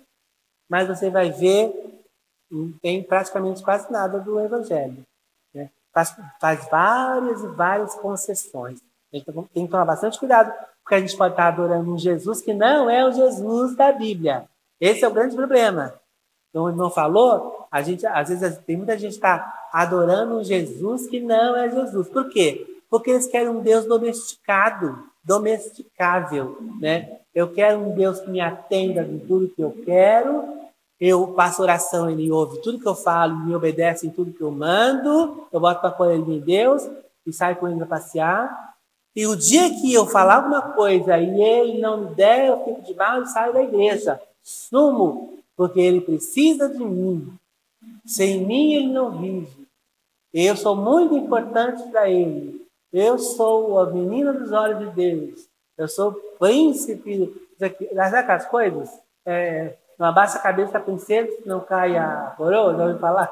mas 0.69 0.87
você 0.87 1.11
vai 1.11 1.31
ver, 1.31 1.75
não 2.51 2.73
tem 2.79 3.03
praticamente 3.03 3.63
quase 3.63 3.91
nada 3.91 4.21
do 4.21 4.39
Evangelho. 4.41 5.05
Faz, 5.97 6.15
faz 6.39 6.69
várias 6.69 7.43
e 7.43 7.47
várias 7.47 7.95
concessões. 7.95 8.79
Gente 9.11 9.25
tem 9.55 9.65
que 9.65 9.71
tomar 9.71 9.87
bastante 9.87 10.19
cuidado, 10.19 10.53
porque 10.83 10.95
a 10.95 11.01
gente 11.01 11.17
pode 11.17 11.33
estar 11.33 11.49
adorando 11.49 11.91
um 11.91 11.97
Jesus 11.97 12.43
que 12.43 12.53
não 12.53 12.91
é 12.91 13.03
o 13.03 13.13
Jesus 13.13 13.75
da 13.75 13.93
Bíblia. 13.93 14.45
Esse 14.79 15.07
é 15.07 15.09
o 15.09 15.11
grande 15.11 15.35
problema. 15.35 15.95
Então, 16.51 16.65
o 16.65 16.69
irmão 16.69 16.91
falou, 16.91 17.67
a 17.73 17.81
gente, 17.81 18.07
às 18.07 18.29
vezes 18.29 18.59
tem 18.59 18.77
muita 18.77 18.99
gente 18.99 19.13
que 19.13 19.17
está 19.17 19.69
adorando 19.73 20.37
um 20.37 20.45
Jesus 20.45 21.07
que 21.07 21.19
não 21.19 21.57
é 21.57 21.71
Jesus. 21.71 22.09
Por 22.11 22.29
quê? 22.29 22.67
Porque 22.91 23.13
eles 23.13 23.27
querem 23.27 23.49
um 23.49 23.63
Deus 23.63 23.87
domesticado, 23.87 25.03
domesticável, 25.25 26.59
né? 26.79 27.21
Eu 27.35 27.55
quero 27.55 27.79
um 27.79 27.95
Deus 27.95 28.21
que 28.21 28.31
me 28.31 28.43
atenda 28.43 29.03
de 29.03 29.19
tudo 29.21 29.49
que 29.49 29.63
eu 29.63 29.75
quero. 29.83 30.45
Eu 30.99 31.35
faço 31.35 31.63
oração, 31.63 32.09
ele 32.09 32.31
ouve 32.31 32.61
tudo 32.63 32.79
que 32.79 32.89
eu 32.89 32.95
falo, 32.95 33.37
me 33.37 33.55
obedece 33.55 34.07
em 34.07 34.11
tudo 34.11 34.33
que 34.33 34.41
eu 34.41 34.51
mando. 34.51 35.47
Eu 35.53 35.61
boto 35.61 35.81
para 35.81 35.91
correr 35.91 36.17
em 36.17 36.41
Deus 36.41 36.89
e 37.27 37.33
saio 37.33 37.57
com 37.57 37.69
ele 37.69 37.77
para 37.79 37.87
passear. 37.87 38.75
E 39.15 39.27
o 39.27 39.37
dia 39.37 39.71
que 39.71 39.93
eu 39.93 40.07
falar 40.07 40.37
alguma 40.37 40.73
coisa 40.73 41.19
e 41.19 41.41
ele 41.41 41.79
não 41.81 42.03
me 42.03 42.15
der, 42.15 42.49
eu 42.49 42.65
fico 42.65 42.83
de 42.83 42.95
mal 42.95 43.23
e 43.23 43.27
saio 43.27 43.53
da 43.53 43.63
igreja. 43.63 44.21
Sumo, 44.43 45.39
porque 45.57 45.81
ele 45.81 46.01
precisa 46.01 46.69
de 46.69 46.85
mim. 46.85 47.33
Sem 48.05 48.47
mim 48.47 48.75
ele 48.75 48.89
não 48.89 49.19
vive. 49.19 49.67
Eu 50.33 50.57
sou 50.57 50.77
muito 50.77 51.15
importante 51.15 51.83
para 51.91 52.11
ele. 52.11 52.67
Eu 52.93 53.19
sou 53.19 53.79
a 53.81 53.91
menina 53.91 54.33
dos 54.33 54.53
olhos 54.53 54.79
de 54.79 54.95
Deus. 54.95 55.49
Eu 55.77 55.89
sou 55.89 56.13
príncipe. 56.39 57.35
Sabe 57.59 58.17
aquelas 58.17 58.47
coisas? 58.47 58.91
É, 59.25 59.77
não 59.99 60.07
abaixa 60.07 60.39
a 60.39 60.43
cabeça 60.43 60.81
princesa, 60.81 61.31
não 61.45 61.61
cai 61.61 61.97
a 61.97 62.35
coroa, 62.37 62.73
não 62.73 62.87
ouviu 62.87 62.99
falar? 62.99 63.31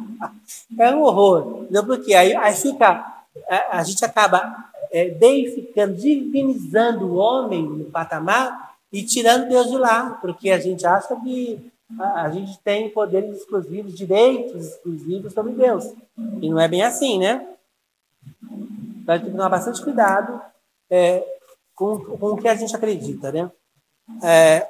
é 0.78 0.94
um 0.94 1.02
horror. 1.02 1.66
Não, 1.70 1.84
porque 1.84 2.14
aí, 2.14 2.34
aí 2.36 2.54
fica, 2.54 3.24
a, 3.48 3.78
a 3.78 3.82
gente 3.82 4.04
acaba 4.04 4.70
é, 4.90 5.10
deificando, 5.10 5.94
divinizando 5.94 7.06
o 7.06 7.16
homem 7.16 7.62
no 7.62 7.84
patamar 7.86 8.76
e 8.92 9.02
tirando 9.02 9.48
Deus 9.48 9.70
de 9.70 9.76
lá, 9.76 10.18
porque 10.20 10.50
a 10.50 10.58
gente 10.58 10.86
acha 10.86 11.16
que 11.16 11.70
a, 11.98 12.22
a 12.22 12.30
gente 12.30 12.58
tem 12.60 12.90
poderes 12.90 13.38
exclusivos, 13.38 13.94
direitos 13.94 14.66
exclusivos 14.66 15.32
sobre 15.32 15.52
Deus. 15.52 15.92
E 16.40 16.50
não 16.50 16.60
é 16.60 16.68
bem 16.68 16.82
assim, 16.82 17.18
né? 17.18 17.46
Então 18.42 19.14
a 19.14 19.16
gente 19.16 19.24
tem 19.24 19.30
que 19.30 19.36
tomar 19.36 19.48
bastante 19.48 19.82
cuidado. 19.82 20.40
É, 20.90 21.24
com, 21.74 21.98
com 22.00 22.26
o 22.32 22.36
que 22.36 22.48
a 22.48 22.56
gente 22.56 22.74
acredita, 22.74 23.30
né? 23.30 23.50
É, 24.22 24.66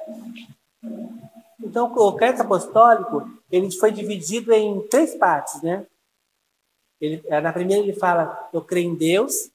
então, 1.61 1.93
o 1.93 2.15
credo 2.15 2.41
apostólico 2.41 3.29
ele 3.51 3.69
foi 3.71 3.91
dividido 3.91 4.53
em 4.53 4.87
três 4.87 5.15
partes, 5.15 5.61
né? 5.61 5.85
Ele, 7.01 7.21
é, 7.27 7.39
na 7.39 7.53
primeira 7.53 7.83
ele 7.83 7.93
fala, 7.93 8.49
eu 8.53 8.61
creio 8.61 8.91
em 8.91 8.95
Deus. 8.95 9.51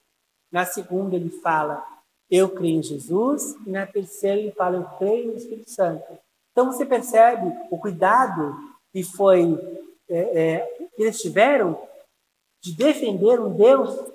Na 0.52 0.64
segunda 0.64 1.16
ele 1.16 1.30
fala, 1.30 1.84
eu 2.30 2.48
creio 2.48 2.78
em 2.78 2.82
Jesus. 2.82 3.56
E 3.66 3.70
na 3.70 3.86
terceira 3.86 4.40
ele 4.40 4.52
fala, 4.52 4.76
eu 4.76 4.84
creio 4.98 5.32
no 5.32 5.36
Espírito 5.36 5.70
Santo. 5.70 6.04
Então 6.52 6.66
você 6.66 6.86
percebe 6.86 7.52
o 7.70 7.78
cuidado 7.78 8.54
que 8.92 9.02
foi 9.02 9.58
é, 10.08 10.18
é, 10.18 10.88
que 10.94 11.02
eles 11.02 11.20
tiveram 11.20 11.80
de 12.62 12.72
defender 12.72 13.40
um 13.40 13.54
Deus 13.54 14.12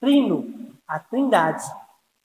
trino, 0.00 0.70
a 0.86 0.98
trindade, 0.98 1.64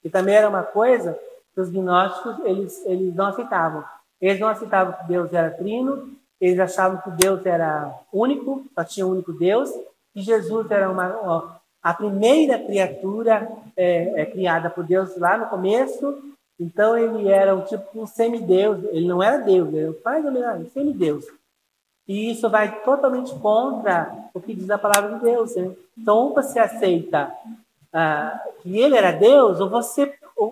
que 0.01 0.09
também 0.09 0.36
era 0.36 0.47
uma 0.47 0.64
coisa 0.64 1.18
que 1.53 1.59
os 1.59 1.70
gnósticos 1.70 2.39
eles, 2.45 2.86
eles 2.86 3.16
não 3.16 3.28
aceitavam. 3.28 3.84
Eles 4.22 4.39
não 4.39 4.47
aceitavam 4.47 4.93
que 4.93 5.07
Deus 5.07 5.34
era 5.34 5.49
trino, 5.49 6.09
eles 6.39 6.59
achavam 6.59 7.01
que 7.01 7.09
Deus 7.11 7.45
era 7.45 7.93
único, 8.13 8.65
só 8.76 8.84
tinha 8.84 9.07
um 9.07 9.11
único 9.11 9.34
Deus, 9.34 9.69
e 10.15 10.22
Jesus 10.22 10.69
era 10.69 10.89
uma, 10.89 11.19
ó, 11.24 11.49
a 11.82 11.93
primeira 11.93 12.59
criatura 12.59 13.51
é, 13.76 14.22
é, 14.22 14.26
criada 14.26 14.69
por 14.69 14.84
Deus 14.84 15.17
lá 15.17 15.38
no 15.38 15.47
começo, 15.47 16.36
então 16.59 16.95
ele 16.95 17.28
era 17.28 17.55
um 17.55 17.61
tipo 17.61 17.99
um 17.99 18.05
semideus, 18.05 18.84
ele 18.91 19.07
não 19.07 19.24
era 19.24 19.39
Deus, 19.39 19.69
ele 19.69 19.80
era 19.80 19.91
o 19.91 19.95
pai 19.95 20.22
do 20.22 20.30
um 20.30 20.69
semideus. 20.69 21.26
E 22.07 22.32
isso 22.32 22.49
vai 22.49 22.84
totalmente 22.84 23.34
contra 23.39 24.11
o 24.34 24.39
que 24.39 24.53
diz 24.53 24.69
a 24.69 24.78
palavra 24.78 25.17
de 25.17 25.24
Deus. 25.24 25.55
Né? 25.55 25.72
Então, 25.97 26.17
ou 26.17 26.34
você 26.34 26.59
aceita 26.59 27.32
ah, 27.93 28.39
que 28.61 28.78
ele 28.78 28.95
era 28.95 29.11
Deus, 29.11 29.59
ou 29.59 29.69
você. 29.69 30.13
Um, 30.38 30.51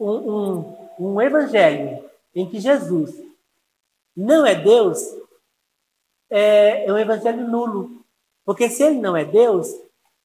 um, 0.00 0.88
um 0.98 1.22
evangelho 1.22 2.04
em 2.34 2.48
que 2.48 2.60
Jesus 2.60 3.14
não 4.16 4.44
é 4.44 4.54
Deus 4.54 5.00
é, 6.30 6.86
é 6.86 6.92
um 6.92 6.98
evangelho 6.98 7.46
nulo. 7.48 8.04
Porque 8.44 8.68
se 8.68 8.82
ele 8.82 8.98
não 8.98 9.16
é 9.16 9.24
Deus, 9.24 9.68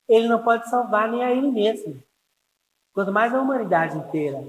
ele 0.07 0.27
não 0.27 0.43
pode 0.43 0.69
salvar 0.69 1.09
nem 1.09 1.23
a 1.23 1.31
ele 1.31 1.51
mesmo. 1.51 2.01
Quanto 2.93 3.11
mais 3.11 3.33
a 3.33 3.41
humanidade 3.41 3.97
inteira. 3.97 4.43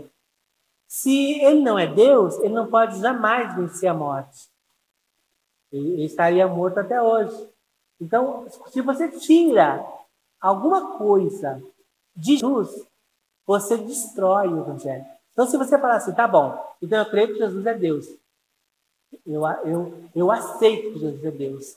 Se 0.88 1.40
ele 1.40 1.60
não 1.60 1.78
é 1.78 1.86
Deus, 1.86 2.36
ele 2.38 2.54
não 2.54 2.68
pode 2.68 2.98
jamais 2.98 3.54
vencer 3.54 3.88
a 3.88 3.94
morte. 3.94 4.48
Ele 5.70 6.04
estaria 6.04 6.48
morto 6.48 6.78
até 6.78 7.00
hoje. 7.00 7.48
Então, 8.00 8.48
se 8.70 8.80
você 8.80 9.08
tira 9.08 9.86
alguma 10.40 10.98
coisa 10.98 11.62
de 12.16 12.38
Jesus, 12.38 12.86
você 13.46 13.76
destrói 13.76 14.48
o 14.48 14.60
Evangelho. 14.60 15.06
Então, 15.32 15.46
se 15.46 15.56
você 15.56 15.78
falar 15.78 15.96
assim, 15.96 16.14
tá 16.14 16.26
bom, 16.26 16.58
então 16.82 16.98
eu 16.98 17.10
creio 17.10 17.28
que 17.28 17.38
Jesus 17.38 17.64
é 17.66 17.74
Deus. 17.74 18.06
Eu, 19.26 19.42
eu, 19.64 20.10
eu 20.14 20.30
aceito 20.30 20.92
que 20.92 20.98
Jesus 20.98 21.24
é 21.24 21.30
Deus. 21.30 21.76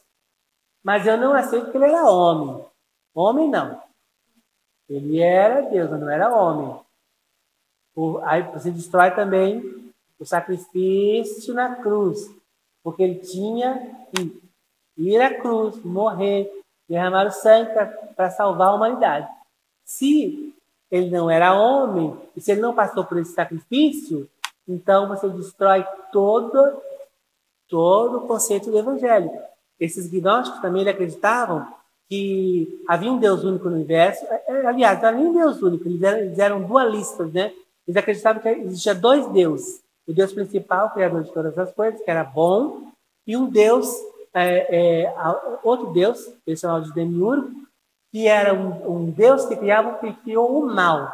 Mas 0.84 1.08
eu 1.08 1.18
não 1.18 1.34
aceito 1.34 1.72
que 1.72 1.78
ele 1.78 1.86
era 1.86 2.10
homem. 2.10 2.66
Homem 3.14 3.50
não. 3.50 3.82
Ele 4.90 5.20
era 5.20 5.62
Deus, 5.62 5.90
mas 5.90 6.00
não 6.00 6.10
era 6.10 6.36
homem. 6.36 6.80
Aí 8.24 8.42
você 8.52 8.72
destrói 8.72 9.12
também 9.12 9.94
o 10.20 10.26
sacrifício 10.26 11.54
na 11.54 11.76
cruz 11.76 12.30
porque 12.84 13.02
ele 13.02 13.20
tinha 13.20 13.80
que 14.14 14.42
ir 14.98 15.22
à 15.22 15.40
cruz, 15.40 15.82
morrer, 15.84 16.52
derramar 16.88 17.28
o 17.28 17.32
sangue 17.32 17.72
para 18.16 18.30
salvar 18.30 18.68
a 18.68 18.76
humanidade. 18.76 19.28
Se 19.86 20.54
ele 20.94 21.10
não 21.10 21.30
era 21.30 21.60
homem, 21.60 22.16
e 22.36 22.40
se 22.40 22.52
ele 22.52 22.62
não 22.62 22.76
passou 22.76 23.04
por 23.04 23.18
esse 23.18 23.34
sacrifício, 23.34 24.30
então 24.68 25.08
você 25.08 25.28
destrói 25.28 25.84
todo, 26.12 26.82
todo 27.68 28.18
o 28.18 28.28
conceito 28.28 28.70
do 28.70 28.78
evangelho. 28.78 29.32
Esses 29.80 30.08
gnósticos 30.08 30.62
também 30.62 30.88
acreditavam 30.88 31.66
que 32.08 32.84
havia 32.88 33.12
um 33.12 33.18
Deus 33.18 33.44
único 33.44 33.70
no 33.70 33.76
universo. 33.76 34.24
É, 34.26 34.44
é, 34.48 34.68
aliás, 34.68 35.02
não 35.02 35.10
havia 35.10 35.30
um 35.30 35.34
Deus 35.34 35.62
único, 35.64 35.88
eles 35.88 36.04
eram, 36.04 36.20
eles 36.20 36.38
eram 36.38 36.62
dualistas, 36.62 37.34
né? 37.34 37.52
Eles 37.88 37.98
acreditavam 37.98 38.42
que 38.42 38.50
existia 38.50 38.94
dois 38.94 39.28
deuses 39.30 39.84
o 40.08 40.14
Deus 40.14 40.34
principal, 40.34 40.92
criador 40.92 41.24
de 41.24 41.32
todas 41.32 41.58
as 41.58 41.74
coisas, 41.74 42.02
que 42.02 42.12
era 42.12 42.24
bom, 42.24 42.92
e 43.26 43.38
um 43.38 43.50
Deus, 43.50 43.88
é, 44.34 45.06
é, 45.06 45.16
outro 45.64 45.94
Deus, 45.94 46.30
eles 46.46 46.60
chamavam 46.60 46.84
de 46.84 46.94
Demiurgo, 46.94 47.52
que 48.14 48.28
era 48.28 48.54
um, 48.54 48.92
um, 48.92 49.10
Deus 49.10 49.44
que 49.48 49.56
criava, 49.56 49.98
que 49.98 50.14
criou 50.22 50.60
o 50.62 50.68
mal. 50.68 51.12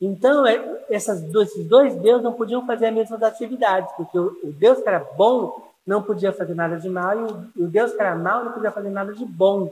Então, 0.00 0.46
é, 0.46 0.82
essas 0.88 1.22
esses 1.22 1.68
dois 1.68 1.94
deuses 1.96 2.22
não 2.22 2.32
podiam 2.32 2.66
fazer 2.66 2.86
as 2.86 2.94
mesmas 2.94 3.22
atividades, 3.22 3.92
porque 3.94 4.18
o, 4.18 4.34
o, 4.42 4.50
Deus 4.52 4.80
que 4.80 4.88
era 4.88 5.00
bom 5.00 5.62
não 5.86 6.02
podia 6.02 6.32
fazer 6.32 6.54
nada 6.54 6.78
de 6.78 6.88
mal, 6.88 7.12
e 7.14 7.22
o, 7.60 7.64
o 7.64 7.68
Deus 7.68 7.92
que 7.92 8.00
era 8.00 8.14
mal 8.16 8.42
não 8.42 8.52
podia 8.52 8.72
fazer 8.72 8.88
nada 8.88 9.12
de 9.12 9.22
bom. 9.22 9.70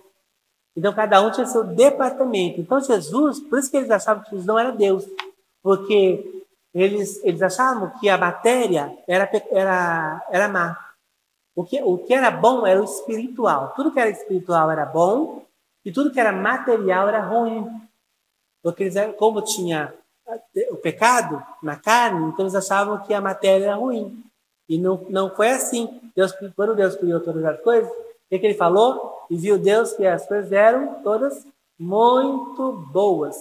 Então, 0.76 0.92
cada 0.92 1.22
um 1.22 1.30
tinha 1.30 1.46
seu 1.46 1.64
departamento. 1.64 2.60
Então, 2.60 2.78
Jesus, 2.82 3.40
por 3.40 3.58
isso 3.58 3.70
que 3.70 3.78
eles 3.78 3.90
achavam 3.90 4.22
que 4.22 4.30
Jesus 4.30 4.46
não 4.46 4.58
era 4.58 4.72
Deus, 4.72 5.08
porque 5.62 6.44
eles, 6.74 7.18
eles 7.24 7.40
achavam 7.40 7.90
que 7.98 8.10
a 8.10 8.18
matéria 8.18 8.94
era, 9.08 9.26
era, 9.50 10.26
era 10.30 10.48
má. 10.48 10.78
O 11.56 11.64
que, 11.64 11.82
o 11.82 11.96
que 11.96 12.12
era 12.12 12.30
bom 12.30 12.66
era 12.66 12.78
o 12.78 12.84
espiritual. 12.84 13.72
Tudo 13.74 13.90
que 13.90 14.00
era 14.00 14.10
espiritual 14.10 14.70
era 14.70 14.84
bom 14.84 15.42
e 15.84 15.92
tudo 15.92 16.10
que 16.10 16.20
era 16.20 16.32
material 16.32 17.08
era 17.08 17.20
ruim. 17.20 17.68
Porque 18.62 18.84
eles, 18.84 18.94
como 19.16 19.42
tinha 19.42 19.92
o 20.70 20.76
pecado 20.76 21.42
na 21.62 21.76
carne, 21.76 22.28
então 22.28 22.44
eles 22.44 22.54
achavam 22.54 23.02
que 23.02 23.12
a 23.12 23.20
matéria 23.20 23.66
era 23.66 23.74
ruim. 23.74 24.22
E 24.68 24.78
não, 24.78 25.04
não 25.08 25.34
foi 25.34 25.50
assim. 25.50 26.00
Deus, 26.14 26.32
quando 26.54 26.76
Deus 26.76 26.96
criou 26.96 27.20
todas 27.20 27.44
as 27.44 27.60
coisas, 27.60 27.90
o 27.90 27.94
que, 28.30 28.38
que 28.38 28.46
ele 28.46 28.54
falou? 28.54 29.26
E 29.28 29.36
viu 29.36 29.58
Deus 29.58 29.92
que 29.92 30.06
as 30.06 30.26
coisas 30.26 30.52
eram 30.52 31.02
todas 31.02 31.46
muito 31.78 32.72
boas. 32.92 33.36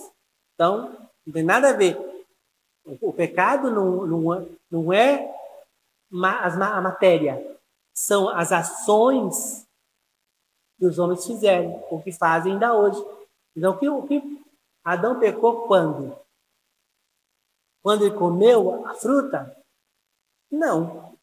Então, 0.55 0.91
não 1.25 1.33
tem 1.33 1.43
nada 1.43 1.69
a 1.69 1.73
ver 1.73 2.11
o 2.85 3.13
pecado 3.13 3.69
não, 3.69 4.05
não, 4.05 4.49
não 4.69 4.93
é 4.93 5.33
a 6.11 6.81
matéria, 6.81 7.57
são 7.93 8.29
as 8.29 8.51
ações 8.51 9.65
que 10.81 10.85
os 10.87 10.97
homens 10.97 11.23
fizeram, 11.27 11.85
o 11.91 12.01
que 12.01 12.11
fazem 12.11 12.53
ainda 12.53 12.73
hoje. 12.73 12.99
Então, 13.55 13.73
o 13.73 14.07
que 14.07 14.43
Adão 14.83 15.19
pecou 15.19 15.67
quando? 15.67 16.17
Quando 17.83 18.07
ele 18.07 18.17
comeu 18.17 18.83
a 18.87 18.95
fruta? 18.95 19.55
Não. 20.49 21.15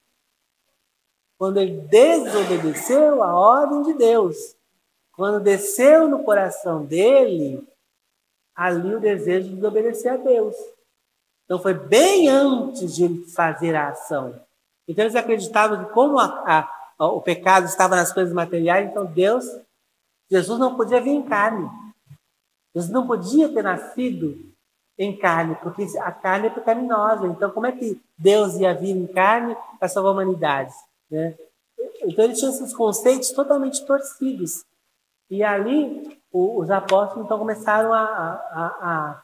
Quando 1.37 1.57
ele 1.57 1.81
desobedeceu 1.89 3.21
a 3.21 3.35
ordem 3.35 3.83
de 3.83 3.95
Deus. 3.95 4.37
Quando 5.11 5.43
desceu 5.43 6.07
no 6.07 6.23
coração 6.23 6.85
dele, 6.85 7.67
ali 8.55 8.95
o 8.95 9.01
desejo 9.01 9.49
de 9.49 9.57
desobedecer 9.57 10.13
a 10.13 10.17
Deus. 10.17 10.55
Então 11.45 11.59
foi 11.59 11.75
bem 11.75 12.29
antes 12.29 12.95
de 12.95 13.07
ele 13.07 13.25
fazer 13.27 13.75
a 13.75 13.89
ação. 13.89 14.41
Então 14.87 15.05
eles 15.05 15.17
acreditavam 15.17 15.85
que 15.85 15.93
como 15.93 16.17
a, 16.17 16.27
a, 16.47 16.78
o 16.99 17.21
pecado 17.21 17.67
estava 17.67 17.95
nas 17.95 18.13
coisas 18.13 18.33
materiais, 18.33 18.91
então 18.91 19.07
Deus, 19.07 19.45
Jesus 20.31 20.59
não 20.59 20.77
podia 20.77 21.01
vir 21.01 21.13
em 21.13 21.23
carne. 21.23 21.71
Jesus 22.75 22.93
não 22.93 23.07
podia 23.07 23.49
ter 23.49 23.63
nascido 23.63 24.37
em 24.99 25.17
carne, 25.17 25.55
porque 25.63 25.87
a 26.01 26.11
carne 26.11 26.49
é 26.49 26.51
pecaminosa. 26.51 27.27
Então 27.29 27.51
como 27.51 27.67
é 27.67 27.73
que 27.73 28.01
Deus 28.19 28.57
ia 28.57 28.75
vir 28.75 28.91
em 28.91 29.07
carne 29.07 29.57
para 29.79 29.89
salvar 29.89 30.11
a 30.11 30.13
humanidade? 30.15 30.75
Né? 31.09 31.37
Então 32.03 32.25
eles 32.25 32.39
tinham 32.39 32.53
esses 32.53 32.75
conceitos 32.75 33.31
totalmente 33.31 33.85
torcidos. 33.87 34.65
E 35.31 35.45
ali 35.45 36.21
os 36.33 36.71
apóstolos 36.71 37.25
então 37.25 37.39
começaram 37.39 37.93
a, 37.93 38.03
a, 38.03 38.67
a 38.81 39.23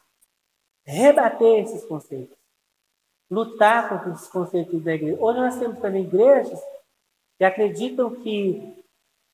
rebater 0.87 1.65
esses 1.65 1.85
conceitos, 1.85 2.37
lutar 3.31 3.89
contra 3.89 4.11
esses 4.11 4.29
conceitos 4.29 4.83
da 4.83 4.95
igreja. 4.95 5.21
Hoje 5.21 5.41
nós 5.41 5.59
temos 5.59 5.79
também 5.81 6.05
igrejas 6.05 6.61
que 7.45 7.47
acreditam 7.47 8.15
que 8.15 8.75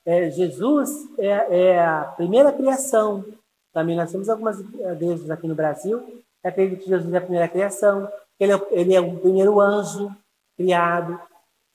é, 0.05 0.31
Jesus 0.31 0.91
é, 1.19 1.29
é, 1.29 1.79
a 1.79 2.05
primeira 2.17 2.53
criação. 2.53 3.25
Também 3.73 3.97
nós 3.97 4.11
temos 4.11 4.29
algumas 4.29 4.59
igrejas 4.59 5.31
aqui 5.31 5.47
no 5.47 5.55
Brasil 5.55 6.01
que 6.43 6.49
acreditam 6.49 6.83
que 6.83 6.91
Jesus 6.91 7.15
é 7.15 7.19
a 7.19 7.21
primeira 7.21 7.49
criação, 7.49 8.09
que 8.37 8.45
ele 8.45 8.53
é, 8.53 8.67
ele 8.73 8.95
é 8.95 9.01
o 9.01 9.21
primeiro 9.21 9.61
anjo 9.61 10.11
criado, 10.57 11.21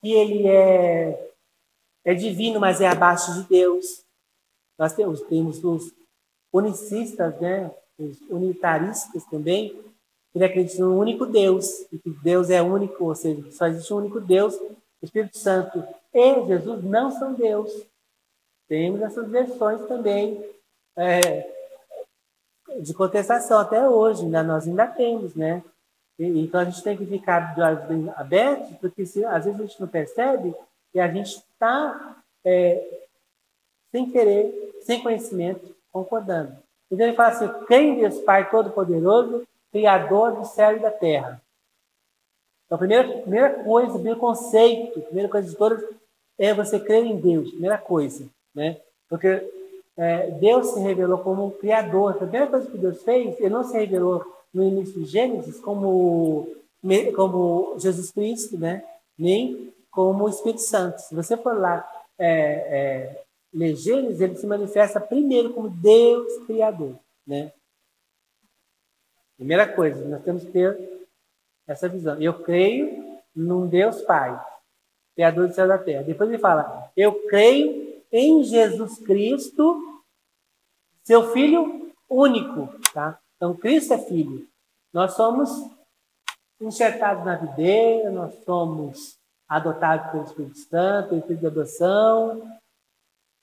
que 0.02 0.12
ele 0.12 0.48
é, 0.48 1.32
é 2.04 2.14
divino, 2.14 2.60
mas 2.60 2.82
é 2.82 2.88
abaixo 2.88 3.34
de 3.36 3.48
Deus. 3.48 4.04
Nós 4.78 4.94
temos, 4.94 5.22
temos 5.22 5.64
os 5.64 5.94
unicistas, 6.52 7.40
né? 7.40 7.72
os 7.98 8.20
unitaristas 8.30 9.24
também, 9.26 9.74
ele 10.34 10.44
acredita 10.44 10.84
no 10.84 11.00
único 11.00 11.26
Deus, 11.26 11.88
e 11.94 11.98
que 11.98 12.10
Deus 12.22 12.50
é 12.50 12.62
único, 12.62 13.06
ou 13.06 13.16
seja, 13.16 13.50
só 13.52 13.68
existe 13.68 13.94
um 13.94 13.98
único 13.98 14.20
Deus, 14.20 14.54
o 14.56 14.76
Espírito 15.02 15.38
Santo 15.38 15.82
e 16.16 16.48
Jesus 16.48 16.84
não 16.84 17.12
são 17.12 17.34
Deus. 17.34 17.72
Temos 18.68 19.02
essas 19.02 19.30
versões 19.30 19.86
também 19.88 20.44
é, 20.98 21.52
de 22.80 22.94
contestação 22.94 23.60
até 23.60 23.88
hoje, 23.88 24.24
ainda, 24.24 24.42
nós 24.42 24.68
ainda 24.68 24.88
temos, 24.88 25.36
né? 25.36 25.64
E, 26.18 26.44
então 26.44 26.62
a 26.62 26.66
gente 26.66 26.82
tem 26.82 26.98
que 26.98 27.06
ficar 27.06 27.54
de 27.54 27.62
olhos 27.62 27.84
bem 27.86 28.12
abertos, 28.16 28.76
porque 28.78 29.06
se, 29.06 29.24
às 29.26 29.46
vezes 29.46 29.60
a 29.60 29.66
gente 29.66 29.82
não 29.82 29.88
percebe 29.88 30.56
que 30.92 31.00
a 31.00 31.12
gente 31.12 31.36
está, 31.36 32.24
é, 32.44 33.02
sem 33.92 34.10
querer, 34.10 34.80
sem 34.82 35.04
conhecimento, 35.04 35.76
concordando. 35.92 36.56
Então 36.90 37.06
ele 37.06 37.16
fala 37.16 37.30
assim: 37.30 37.66
quem 37.66 37.98
Deus 37.98 38.20
Pai 38.20 38.50
Todo-Poderoso, 38.50 39.46
Criador 39.72 40.36
do 40.36 40.46
céu 40.46 40.78
e 40.78 40.80
da 40.80 40.92
terra. 40.92 41.42
Então, 42.66 42.78
a 42.78 42.80
primeira, 42.80 43.22
primeira 43.22 43.64
coisa, 43.64 43.92
o 43.92 43.96
primeiro 43.96 44.20
conceito, 44.20 45.00
a 45.00 45.04
primeira 45.04 45.30
coisa 45.30 45.50
de 45.50 45.56
todas, 45.56 45.84
é 46.38 46.54
você 46.54 46.80
crer 46.80 47.06
em 47.06 47.18
Deus, 47.18 47.52
primeira 47.52 47.78
coisa, 47.78 48.28
né? 48.54 48.78
Porque 49.10 49.50
é, 49.98 50.32
Deus 50.32 50.68
se 50.68 50.80
revelou 50.80 51.20
como 51.20 51.46
um 51.46 51.52
criador. 51.52 52.12
A 52.12 52.18
primeira 52.18 52.48
coisa 52.48 52.70
que 52.70 52.78
Deus 52.78 53.02
fez, 53.04 53.40
ele 53.40 53.50
não 53.50 53.64
se 53.64 53.78
revelou 53.78 54.26
no 54.54 54.64
início 54.64 55.02
de 55.02 55.06
Gênesis 55.06 55.60
como, 55.60 56.48
como 57.16 57.76
Jesus 57.80 58.12
Cristo, 58.12 58.58
né? 58.58 58.84
nem 59.18 59.74
como 59.90 60.26
o 60.26 60.30
Espírito 60.30 60.62
Santo. 60.62 61.00
Se 61.00 61.16
você 61.16 61.38
for 61.38 61.58
lá 61.58 61.88
é, 62.18 62.28
é, 62.28 63.24
ler 63.54 63.76
Gênesis, 63.76 64.22
ele 64.22 64.36
se 64.36 64.46
manifesta 64.46 65.00
primeiro 65.00 65.54
como 65.54 65.70
Deus 65.70 66.46
Criador. 66.46 66.96
Né? 67.26 67.52
Primeira 69.38 69.68
coisa, 69.68 70.04
nós 70.06 70.24
temos 70.24 70.44
que 70.44 70.52
ter 70.52 70.78
essa 71.68 71.88
visão. 71.90 72.22
Eu 72.22 72.42
creio 72.44 73.20
num 73.36 73.68
Deus 73.68 74.02
Pai, 74.02 74.40
Criador 75.16 75.48
do 75.48 75.54
céu 75.54 75.66
e 75.66 75.70
da 75.70 75.78
terra. 75.78 76.04
Depois 76.04 76.30
ele 76.30 76.40
fala, 76.40 76.92
eu 76.96 77.26
creio 77.28 78.04
em 78.12 78.44
Jesus 78.44 79.00
Cristo, 79.00 80.04
seu 81.04 81.32
Filho 81.32 81.92
único. 82.10 82.70
Tá? 82.94 83.20
Então, 83.36 83.56
Cristo 83.56 83.94
é 83.94 83.98
Filho. 83.98 84.48
Nós 84.94 85.14
somos 85.14 85.50
enxertados 86.60 87.26
na 87.26 87.36
videira, 87.36 88.10
nós 88.12 88.34
somos 88.44 89.18
adotados 89.48 90.12
pelo 90.12 90.24
Espírito 90.24 90.58
Santo, 90.58 91.22
filho 91.22 91.40
de 91.40 91.48
adoção. 91.48 92.60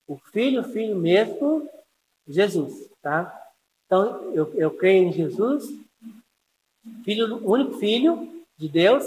O 0.06 0.16
Filho, 0.16 0.62
o 0.62 0.64
Filho 0.64 0.96
mesmo, 0.96 1.68
Jesus. 2.26 2.88
Tá? 3.00 3.38
Então, 3.86 4.32
eu, 4.32 4.52
eu 4.54 4.76
creio 4.76 5.08
em 5.08 5.12
Jesus, 5.12 5.64
filho, 7.04 7.46
único 7.46 7.74
Filho 7.74 8.42
de 8.56 8.68
Deus, 8.68 9.04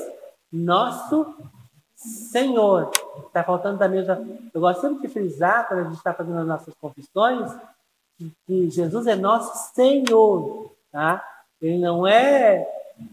nosso 0.52 1.36
Senhor. 1.96 2.92
Está 3.28 3.44
faltando 3.44 3.80
também, 3.80 4.06
eu 4.54 4.62
gosto 4.62 4.82
sempre 4.82 5.08
de 5.08 5.14
frisar, 5.14 5.68
quando 5.68 5.80
a 5.80 5.84
gente 5.84 5.98
está 5.98 6.14
fazendo 6.14 6.40
as 6.40 6.48
nossas 6.48 6.74
confissões, 6.80 7.52
que 8.46 8.70
Jesus 8.70 9.08
é 9.08 9.16
nosso 9.16 9.74
Senhor. 9.74 10.72
Tá? 10.92 11.24
Ele 11.62 11.78
não 11.80 12.06
é. 12.06 12.68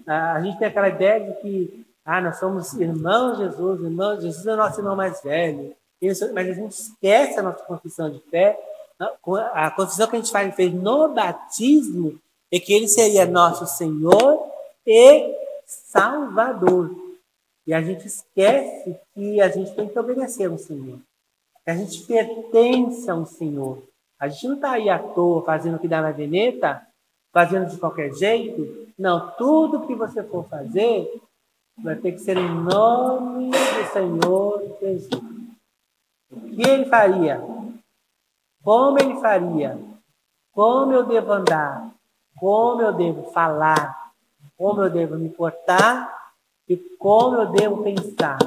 A 0.07 0.41
gente 0.43 0.59
tem 0.59 0.68
aquela 0.68 0.89
ideia 0.89 1.20
de 1.20 1.41
que 1.41 1.87
ah, 2.05 2.20
nós 2.20 2.39
somos 2.39 2.72
irmãos 2.74 3.39
de 3.39 3.45
Jesus, 3.45 3.80
irmão, 3.83 4.20
Jesus 4.20 4.47
é 4.47 4.57
nosso 4.57 4.80
irmão 4.80 4.97
mais 4.97 5.22
velho. 5.22 5.74
Isso, 6.01 6.33
mas 6.35 6.49
a 6.49 6.53
gente 6.53 6.72
esquece 6.72 7.39
a 7.39 7.43
nossa 7.43 7.62
confissão 7.64 8.11
de 8.11 8.18
fé. 8.30 8.59
A 9.55 9.70
confissão 9.70 10.09
que 10.09 10.16
a 10.16 10.20
gente 10.20 10.55
fez 10.55 10.72
no 10.72 11.09
batismo 11.09 12.18
é 12.53 12.59
que 12.59 12.72
ele 12.72 12.89
seria 12.89 13.24
nosso 13.26 13.66
Senhor 13.66 14.51
e 14.87 15.35
Salvador. 15.64 17.01
E 17.66 17.72
a 17.72 17.80
gente 17.80 18.06
esquece 18.06 18.98
que 19.14 19.40
a 19.40 19.48
gente 19.48 19.74
tem 19.74 19.88
que 19.88 19.98
obedecer 19.98 20.50
ao 20.50 20.58
Senhor. 20.58 20.98
Que 21.64 21.70
a 21.70 21.76
gente 21.76 22.04
pertence 22.06 23.08
ao 23.08 23.24
Senhor. 23.24 23.82
A 24.18 24.28
gente 24.28 24.48
não 24.48 24.54
está 24.56 24.72
aí 24.72 24.88
à 24.88 24.98
toa 24.98 25.44
fazendo 25.44 25.76
o 25.76 25.78
que 25.78 25.88
dá 25.88 26.00
na 26.00 26.10
veneta, 26.10 26.86
fazendo 27.32 27.68
de 27.68 27.76
qualquer 27.78 28.12
jeito. 28.14 28.88
Não, 28.98 29.30
tudo 29.36 29.86
que 29.86 29.94
você 29.94 30.22
for 30.22 30.48
fazer 30.48 31.20
vai 31.78 31.96
ter 31.96 32.12
que 32.12 32.18
ser 32.18 32.36
em 32.36 32.54
nome 32.62 33.50
do 33.50 33.92
Senhor 33.92 34.78
Jesus. 34.80 35.22
O 36.30 36.40
que 36.40 36.62
ele 36.62 36.84
faria? 36.86 37.40
Como 38.62 38.98
ele 38.98 39.20
faria? 39.20 39.78
Como 40.52 40.92
eu 40.92 41.04
devo 41.04 41.32
andar? 41.32 41.90
Como 42.38 42.82
eu 42.82 42.92
devo 42.92 43.30
falar? 43.32 44.12
Como 44.56 44.82
eu 44.82 44.90
devo 44.90 45.16
me 45.16 45.28
portar? 45.28 46.21
E 46.72 46.76
como 46.96 47.36
eu 47.36 47.50
devo 47.50 47.82
pensar. 47.82 48.38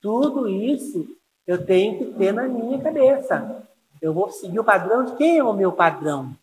Tudo 0.00 0.48
isso 0.48 1.06
eu 1.46 1.64
tenho 1.64 1.98
que 1.98 2.18
ter 2.18 2.32
na 2.32 2.44
minha 2.44 2.80
cabeça. 2.80 3.66
Eu 4.00 4.14
vou 4.14 4.30
seguir 4.30 4.58
o 4.58 4.64
padrão 4.64 5.04
de 5.04 5.16
quem 5.16 5.38
é 5.38 5.44
o 5.44 5.52
meu 5.52 5.72
padrão? 5.72 6.34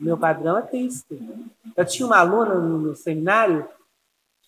O 0.00 0.02
meu 0.04 0.18
padrão 0.18 0.58
é 0.58 0.62
Cristo. 0.62 1.16
Eu 1.76 1.86
tinha 1.86 2.06
uma 2.06 2.18
aluna 2.18 2.54
no, 2.56 2.78
no 2.78 2.96
seminário 2.96 3.68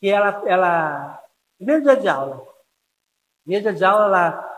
que 0.01 0.09
ela, 0.09 0.43
ela, 0.47 1.23
primeiro 1.57 1.83
dia 1.83 1.97
de 1.97 2.09
aula, 2.09 2.45
primeiro 3.45 3.63
dia 3.65 3.75
de 3.75 3.85
aula, 3.85 4.07
ela, 4.07 4.57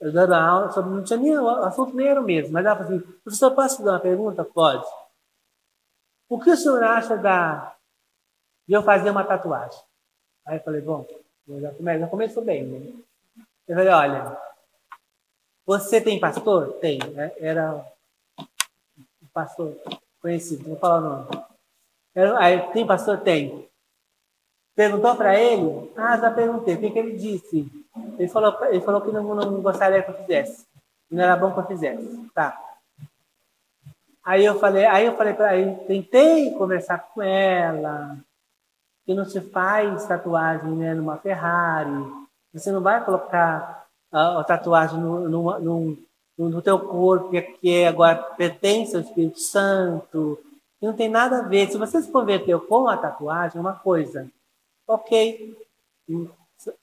eu 0.00 0.12
dando 0.12 0.34
aula, 0.34 0.70
sobre, 0.70 0.90
não 0.90 1.04
tinha 1.04 1.18
nem, 1.18 1.38
o 1.38 1.48
assunto 1.48 1.94
nem 1.94 2.06
era 2.06 2.20
o 2.20 2.24
mesmo, 2.24 2.52
mas 2.54 2.64
ela 2.64 2.76
falou 2.76 2.94
assim, 2.94 3.12
professor, 3.22 3.50
posso 3.50 3.76
fazer 3.76 3.90
uma 3.90 4.00
pergunta? 4.00 4.44
Pode. 4.44 4.86
O 6.28 6.40
que 6.40 6.50
o 6.50 6.56
senhor 6.56 6.82
acha 6.82 7.16
da, 7.16 7.76
de 8.66 8.74
eu 8.74 8.82
fazer 8.82 9.10
uma 9.10 9.24
tatuagem? 9.24 9.89
Aí 10.50 10.56
eu 10.56 10.64
falei, 10.64 10.80
bom, 10.80 11.06
já, 11.60 11.70
come, 11.70 11.96
já 11.96 12.06
começou 12.08 12.44
bem, 12.44 12.64
né? 12.64 12.92
Eu 13.68 13.76
falei, 13.76 13.92
olha, 13.92 14.36
você 15.64 16.00
tem 16.00 16.18
pastor? 16.18 16.72
Tem. 16.80 16.98
Né? 16.98 17.30
Era 17.38 17.86
um 18.36 19.26
pastor 19.32 19.76
conhecido, 20.20 20.64
vou 20.64 20.76
falar 20.76 20.98
o 20.98 21.00
nome. 21.02 21.44
Era, 22.12 22.36
aí, 22.40 22.72
tem 22.72 22.84
pastor? 22.84 23.20
Tem. 23.20 23.70
Perguntou 24.74 25.14
para 25.14 25.38
ele? 25.38 25.92
Ah, 25.96 26.18
já 26.18 26.32
perguntei. 26.32 26.74
O 26.74 26.80
que, 26.80 26.90
que 26.90 26.98
ele 26.98 27.16
disse? 27.16 27.70
Ele 28.18 28.28
falou, 28.28 28.64
ele 28.66 28.80
falou 28.80 29.02
que 29.02 29.12
não, 29.12 29.22
não 29.32 29.62
gostaria 29.62 30.02
que 30.02 30.10
eu 30.10 30.16
fizesse. 30.16 30.66
Não 31.08 31.22
era 31.22 31.36
bom 31.36 31.52
que 31.52 31.60
eu 31.60 31.66
fizesse. 31.66 32.28
Tá. 32.34 32.60
Aí 34.24 34.44
eu 34.44 34.58
falei, 34.58 34.84
aí 34.84 35.06
eu 35.06 35.16
falei 35.16 35.32
para 35.32 35.56
ele, 35.56 35.76
tentei 35.86 36.50
conversar 36.54 36.98
com 36.98 37.22
ela, 37.22 38.18
que 39.10 39.14
não 39.14 39.24
se 39.24 39.40
faz 39.40 40.06
tatuagem 40.06 40.70
né, 40.70 40.94
numa 40.94 41.16
Ferrari. 41.16 41.90
Você 42.54 42.70
não 42.70 42.80
vai 42.80 43.04
colocar 43.04 43.88
a, 44.12 44.38
a 44.38 44.44
tatuagem 44.44 45.00
no, 45.00 45.28
no, 45.28 45.58
no, 45.58 45.98
no, 46.38 46.62
teu 46.62 46.78
corpo, 46.78 47.30
que 47.30 47.74
é, 47.74 47.88
agora 47.88 48.14
pertence 48.14 48.94
ao 48.94 49.02
Espírito 49.02 49.40
Santo. 49.40 50.38
E 50.80 50.86
não 50.86 50.92
tem 50.92 51.08
nada 51.08 51.38
a 51.38 51.42
ver. 51.42 51.68
Se 51.68 51.76
você 51.76 52.00
se 52.00 52.08
converteu 52.08 52.60
com 52.60 52.86
a 52.86 52.96
tatuagem, 52.96 53.58
é 53.58 53.60
uma 53.60 53.72
coisa. 53.72 54.30
Ok. 54.86 55.58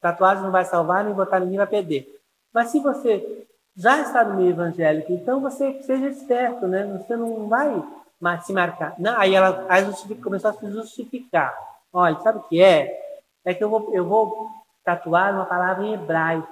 Tatuagem 0.01 0.43
não 0.43 0.51
vai 0.51 0.65
salvar, 0.65 1.05
nem 1.05 1.13
botar 1.13 1.39
ninguém 1.39 1.59
vai 1.59 1.67
perder. 1.67 2.13
Mas 2.53 2.71
se 2.71 2.81
você 2.81 3.47
já 3.73 4.01
está 4.01 4.25
no 4.25 4.35
meio 4.35 4.49
evangélico, 4.49 5.13
então 5.13 5.39
você 5.39 5.81
seja 5.81 6.07
esperto, 6.07 6.67
né? 6.67 6.85
Você 6.87 7.15
não 7.15 7.47
vai 7.47 7.81
se 8.41 8.51
marcar. 8.51 8.95
Não, 8.99 9.17
aí 9.17 9.33
ela 9.33 9.65
aí 9.69 9.85
começou 10.21 10.49
a 10.49 10.53
se 10.53 10.69
justificar. 10.69 11.76
Olha, 11.93 12.19
sabe 12.19 12.39
o 12.39 12.43
que 12.43 12.61
é? 12.61 12.99
É 13.45 13.53
que 13.53 13.63
eu 13.63 13.69
vou, 13.69 13.93
eu 13.93 14.05
vou 14.05 14.49
tatuar 14.83 15.33
uma 15.33 15.45
palavra 15.45 15.85
em 15.85 15.93
hebraico. 15.93 16.47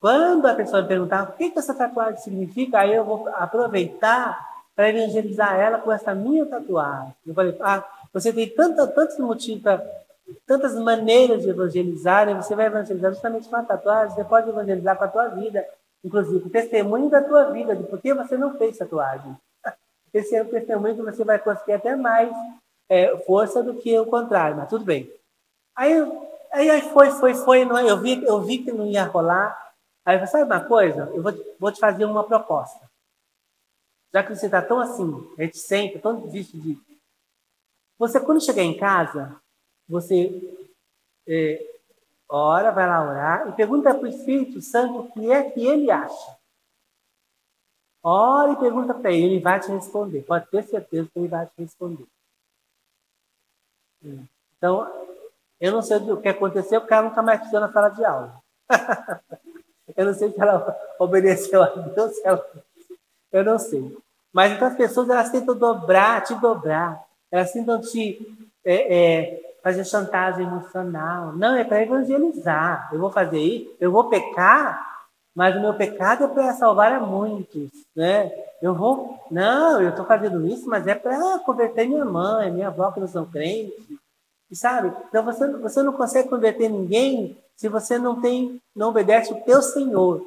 Quando 0.00 0.46
a 0.46 0.54
pessoa 0.54 0.82
me 0.82 0.88
perguntar 0.88 1.22
o 1.22 1.32
que, 1.32 1.50
que 1.50 1.58
essa 1.58 1.74
tatuagem 1.74 2.20
significa, 2.20 2.80
aí 2.80 2.94
eu 2.94 3.04
vou 3.04 3.28
aproveitar 3.34 4.38
para 4.74 4.90
evangelizar 4.90 5.54
ela 5.58 5.78
com 5.78 5.90
essa 5.90 6.14
minha 6.14 6.44
tatuagem. 6.46 7.14
Eu 7.26 7.34
falei, 7.34 7.56
ah, 7.60 7.84
você 8.12 8.32
tem 8.32 8.48
tanta, 8.48 8.86
tantos 8.86 9.18
motivos, 9.18 9.62
tantas 10.46 10.74
maneiras 10.74 11.42
de 11.42 11.50
evangelizar, 11.50 12.28
e 12.28 12.34
você 12.34 12.54
vai 12.54 12.66
evangelizar 12.66 13.12
justamente 13.12 13.48
com 13.48 13.56
a 13.56 13.62
tatuagem, 13.62 14.14
você 14.14 14.24
pode 14.24 14.48
evangelizar 14.48 14.96
com 14.96 15.04
a 15.04 15.08
tua 15.08 15.28
vida, 15.28 15.64
inclusive 16.04 16.46
o 16.46 16.50
testemunho 16.50 17.08
da 17.08 17.22
tua 17.22 17.50
vida, 17.50 17.74
de 17.74 17.84
por 17.84 18.00
que 18.00 18.12
você 18.12 18.36
não 18.36 18.58
fez 18.58 18.76
tatuagem. 18.76 19.34
Esse 20.12 20.36
é 20.36 20.42
o 20.42 20.48
testemunho 20.48 20.96
que 20.96 21.02
você 21.02 21.24
vai 21.24 21.38
conseguir 21.38 21.72
até 21.72 21.96
mais 21.96 22.30
é, 22.88 23.16
força 23.18 23.62
do 23.62 23.74
que 23.74 23.98
o 23.98 24.06
contrário, 24.06 24.56
mas 24.56 24.68
tudo 24.68 24.84
bem. 24.84 25.10
Aí, 25.76 25.92
aí 26.52 26.82
foi, 26.92 27.10
foi, 27.10 27.34
foi, 27.34 27.64
não, 27.64 27.76
é? 27.76 27.90
eu, 27.90 28.00
vi, 28.00 28.22
eu 28.24 28.40
vi 28.40 28.58
que 28.58 28.72
não 28.72 28.86
ia 28.86 29.04
rolar. 29.04 29.74
Aí 30.04 30.16
eu 30.16 30.26
falei, 30.26 30.30
sabe 30.30 30.44
uma 30.44 30.64
coisa? 30.64 31.10
Eu 31.14 31.22
vou, 31.22 31.32
vou 31.58 31.72
te 31.72 31.80
fazer 31.80 32.04
uma 32.04 32.24
proposta. 32.24 32.88
Já 34.12 34.22
que 34.22 34.34
você 34.34 34.46
está 34.46 34.62
tão 34.62 34.78
assim, 34.78 35.34
reticente, 35.36 35.98
tão 35.98 36.20
difícil 36.20 36.60
de. 36.60 36.78
Você, 37.98 38.20
quando 38.20 38.44
chegar 38.44 38.62
em 38.62 38.76
casa, 38.76 39.40
você 39.88 40.30
é, 41.26 41.64
ora, 42.28 42.70
vai 42.70 42.86
lá 42.86 43.02
orar 43.02 43.48
e 43.48 43.52
pergunta 43.52 43.92
para 43.94 44.04
o 44.04 44.06
Espírito 44.06 44.60
Santo 44.60 45.00
o 45.00 45.12
que 45.12 45.32
é 45.32 45.50
que 45.50 45.66
ele 45.66 45.90
acha. 45.90 46.38
Ora 48.02 48.52
e 48.52 48.56
pergunta 48.56 48.92
para 48.92 49.10
ele, 49.10 49.34
ele 49.34 49.40
vai 49.40 49.58
te 49.58 49.70
responder. 49.70 50.22
Pode 50.22 50.48
ter 50.50 50.62
certeza 50.62 51.08
que 51.10 51.18
ele 51.18 51.28
vai 51.28 51.46
te 51.46 51.52
responder. 51.58 52.06
Então, 54.56 54.90
eu 55.60 55.72
não 55.72 55.82
sei 55.82 55.96
o 55.98 56.16
que 56.16 56.28
aconteceu, 56.28 56.80
porque 56.80 56.92
ela 56.92 57.08
nunca 57.08 57.22
mais 57.22 57.40
pisou 57.40 57.60
na 57.60 57.72
sala 57.72 57.88
de 57.88 58.04
aula. 58.04 58.34
eu 59.96 60.06
não 60.06 60.14
sei 60.14 60.30
se 60.30 60.40
ela 60.40 60.76
obedeceu 60.98 61.62
a 61.62 61.66
Deus, 61.66 62.12
ela... 62.24 62.44
eu 63.32 63.44
não 63.44 63.58
sei. 63.58 63.96
Mas 64.32 64.52
então 64.52 64.68
as 64.68 64.76
pessoas 64.76 65.08
elas 65.08 65.30
tentam 65.30 65.56
dobrar, 65.56 66.22
te 66.22 66.34
dobrar. 66.34 67.02
Elas 67.30 67.52
tentam 67.52 67.80
te 67.80 68.48
é, 68.64 68.96
é, 68.96 69.56
fazer 69.62 69.84
chantagem 69.84 70.44
emocional. 70.44 71.32
Não, 71.32 71.56
é 71.56 71.64
para 71.64 71.82
evangelizar. 71.82 72.90
Eu 72.92 72.98
vou 72.98 73.10
fazer 73.10 73.38
isso, 73.38 73.76
eu 73.80 73.92
vou 73.92 74.08
pecar, 74.10 74.93
mas 75.34 75.56
o 75.56 75.60
meu 75.60 75.74
pecado 75.74 76.24
é 76.24 76.28
para 76.28 76.52
salvar 76.52 76.92
a 76.92 77.00
muitos. 77.00 77.70
Né? 77.94 78.30
Eu 78.62 78.74
vou. 78.74 79.18
Não, 79.30 79.82
eu 79.82 79.90
estou 79.90 80.04
fazendo 80.04 80.46
isso, 80.46 80.68
mas 80.68 80.86
é 80.86 80.94
para 80.94 81.38
converter 81.40 81.88
minha 81.88 82.04
mãe, 82.04 82.52
minha 82.52 82.68
avó 82.68 82.92
que 82.92 83.00
não 83.00 83.08
são 83.08 83.26
crentes. 83.26 83.74
E 84.50 84.54
sabe? 84.56 84.92
Então 85.08 85.24
você, 85.24 85.50
você 85.52 85.82
não 85.82 85.92
consegue 85.92 86.28
converter 86.28 86.68
ninguém 86.68 87.36
se 87.56 87.68
você 87.68 87.98
não 87.98 88.20
tem, 88.20 88.60
não 88.74 88.90
obedece 88.90 89.32
o 89.32 89.40
teu 89.42 89.60
Senhor. 89.60 90.22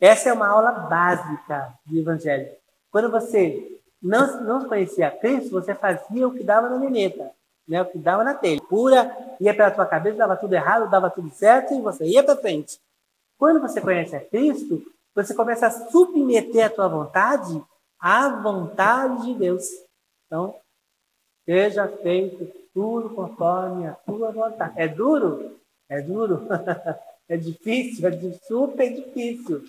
Essa 0.00 0.28
é 0.28 0.32
uma 0.32 0.48
aula 0.48 0.72
básica 0.72 1.72
do 1.86 1.98
Evangelho. 1.98 2.50
Quando 2.90 3.10
você 3.10 3.80
não, 4.02 4.42
não 4.42 4.68
conhecia 4.68 5.10
Cristo, 5.10 5.50
você 5.50 5.74
fazia 5.74 6.28
o 6.28 6.32
que 6.32 6.44
dava 6.44 6.68
na 6.68 6.78
meneta, 6.78 7.30
né? 7.66 7.80
o 7.80 7.86
que 7.86 7.98
dava 7.98 8.22
na 8.22 8.34
telha. 8.34 8.60
Pura, 8.68 9.16
ia 9.40 9.54
pela 9.54 9.70
tua 9.70 9.86
cabeça, 9.86 10.18
dava 10.18 10.36
tudo 10.36 10.52
errado, 10.54 10.90
dava 10.90 11.08
tudo 11.08 11.30
certo 11.30 11.72
e 11.72 11.80
você 11.80 12.04
ia 12.04 12.22
para 12.22 12.36
frente. 12.36 12.78
Quando 13.38 13.60
você 13.60 13.80
conhece 13.80 14.14
a 14.16 14.24
Cristo, 14.24 14.82
você 15.14 15.34
começa 15.34 15.66
a 15.66 15.70
submeter 15.70 16.66
a 16.66 16.70
tua 16.70 16.88
vontade 16.88 17.62
à 18.00 18.28
vontade 18.28 19.26
de 19.26 19.34
Deus. 19.34 19.64
Então, 20.26 20.56
seja 21.44 21.88
feito 21.88 22.50
tudo 22.72 23.10
conforme 23.10 23.86
a 23.86 23.92
tua 23.92 24.32
vontade. 24.32 24.74
É 24.76 24.88
duro? 24.88 25.58
É 25.88 26.00
duro. 26.00 26.46
é 27.28 27.36
difícil, 27.36 28.08
é 28.08 28.32
super 28.46 28.92
difícil. 28.92 29.62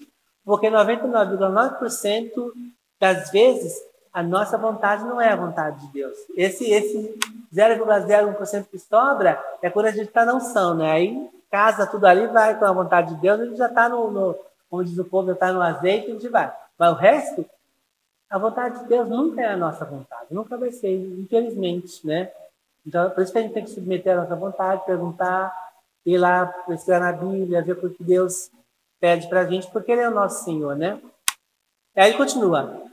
Porque 0.43 0.67
99,9% 0.67 2.51
das 2.99 3.31
vezes 3.31 3.73
a 4.11 4.23
nossa 4.23 4.57
vontade 4.57 5.03
não 5.03 5.19
é 5.19 5.29
a 5.29 5.35
vontade 5.35 5.85
de 5.85 5.93
Deus. 5.93 6.17
Esse, 6.37 6.71
esse 6.71 7.19
0,01% 7.53 8.65
que 8.69 8.79
sobra 8.79 9.43
é 9.61 9.69
quando 9.69 9.87
a 9.87 9.91
gente 9.91 10.07
está 10.07 10.23
na 10.23 10.35
unção, 10.35 10.73
né? 10.75 10.91
Aí 10.91 11.29
casa 11.49 11.87
tudo 11.87 12.05
ali, 12.05 12.27
vai 12.27 12.57
com 12.57 12.65
a 12.65 12.71
vontade 12.71 13.15
de 13.15 13.21
Deus, 13.21 13.39
gente 13.39 13.57
já 13.57 13.67
está 13.67 13.87
no, 13.89 14.11
no, 14.11 14.35
como 14.69 14.83
diz 14.83 14.97
o 14.97 15.05
povo, 15.05 15.27
já 15.27 15.33
está 15.33 15.53
no 15.53 15.61
azeite, 15.61 16.07
a 16.09 16.13
gente 16.13 16.27
vai. 16.27 16.53
Mas 16.77 16.91
o 16.91 16.95
resto, 16.95 17.45
a 18.29 18.37
vontade 18.37 18.79
de 18.79 18.87
Deus 18.87 19.09
nunca 19.09 19.41
é 19.41 19.51
a 19.51 19.57
nossa 19.57 19.85
vontade, 19.85 20.27
nunca 20.31 20.57
vai 20.57 20.71
ser, 20.71 20.93
infelizmente, 20.93 22.05
né? 22.05 22.31
Então, 22.85 23.09
por 23.09 23.23
isso 23.23 23.31
que 23.31 23.37
a 23.37 23.41
gente 23.41 23.53
tem 23.53 23.63
que 23.63 23.71
submeter 23.71 24.13
a 24.13 24.21
nossa 24.21 24.35
vontade, 24.35 24.85
perguntar, 24.85 25.53
ir 26.05 26.17
lá, 26.17 26.45
pesquisar 26.45 26.99
na 26.99 27.11
Bíblia, 27.11 27.63
ver 27.63 27.73
o 27.73 27.89
que 27.89 28.03
Deus 28.03 28.51
pede 28.99 29.27
para 29.27 29.41
a 29.41 29.45
gente, 29.45 29.67
porque 29.71 29.91
Ele 29.91 30.01
é 30.01 30.09
o 30.09 30.13
nosso 30.13 30.43
Senhor, 30.43 30.75
né? 30.75 30.99
Aí 31.95 32.09
ele 32.09 32.17
continua, 32.17 32.83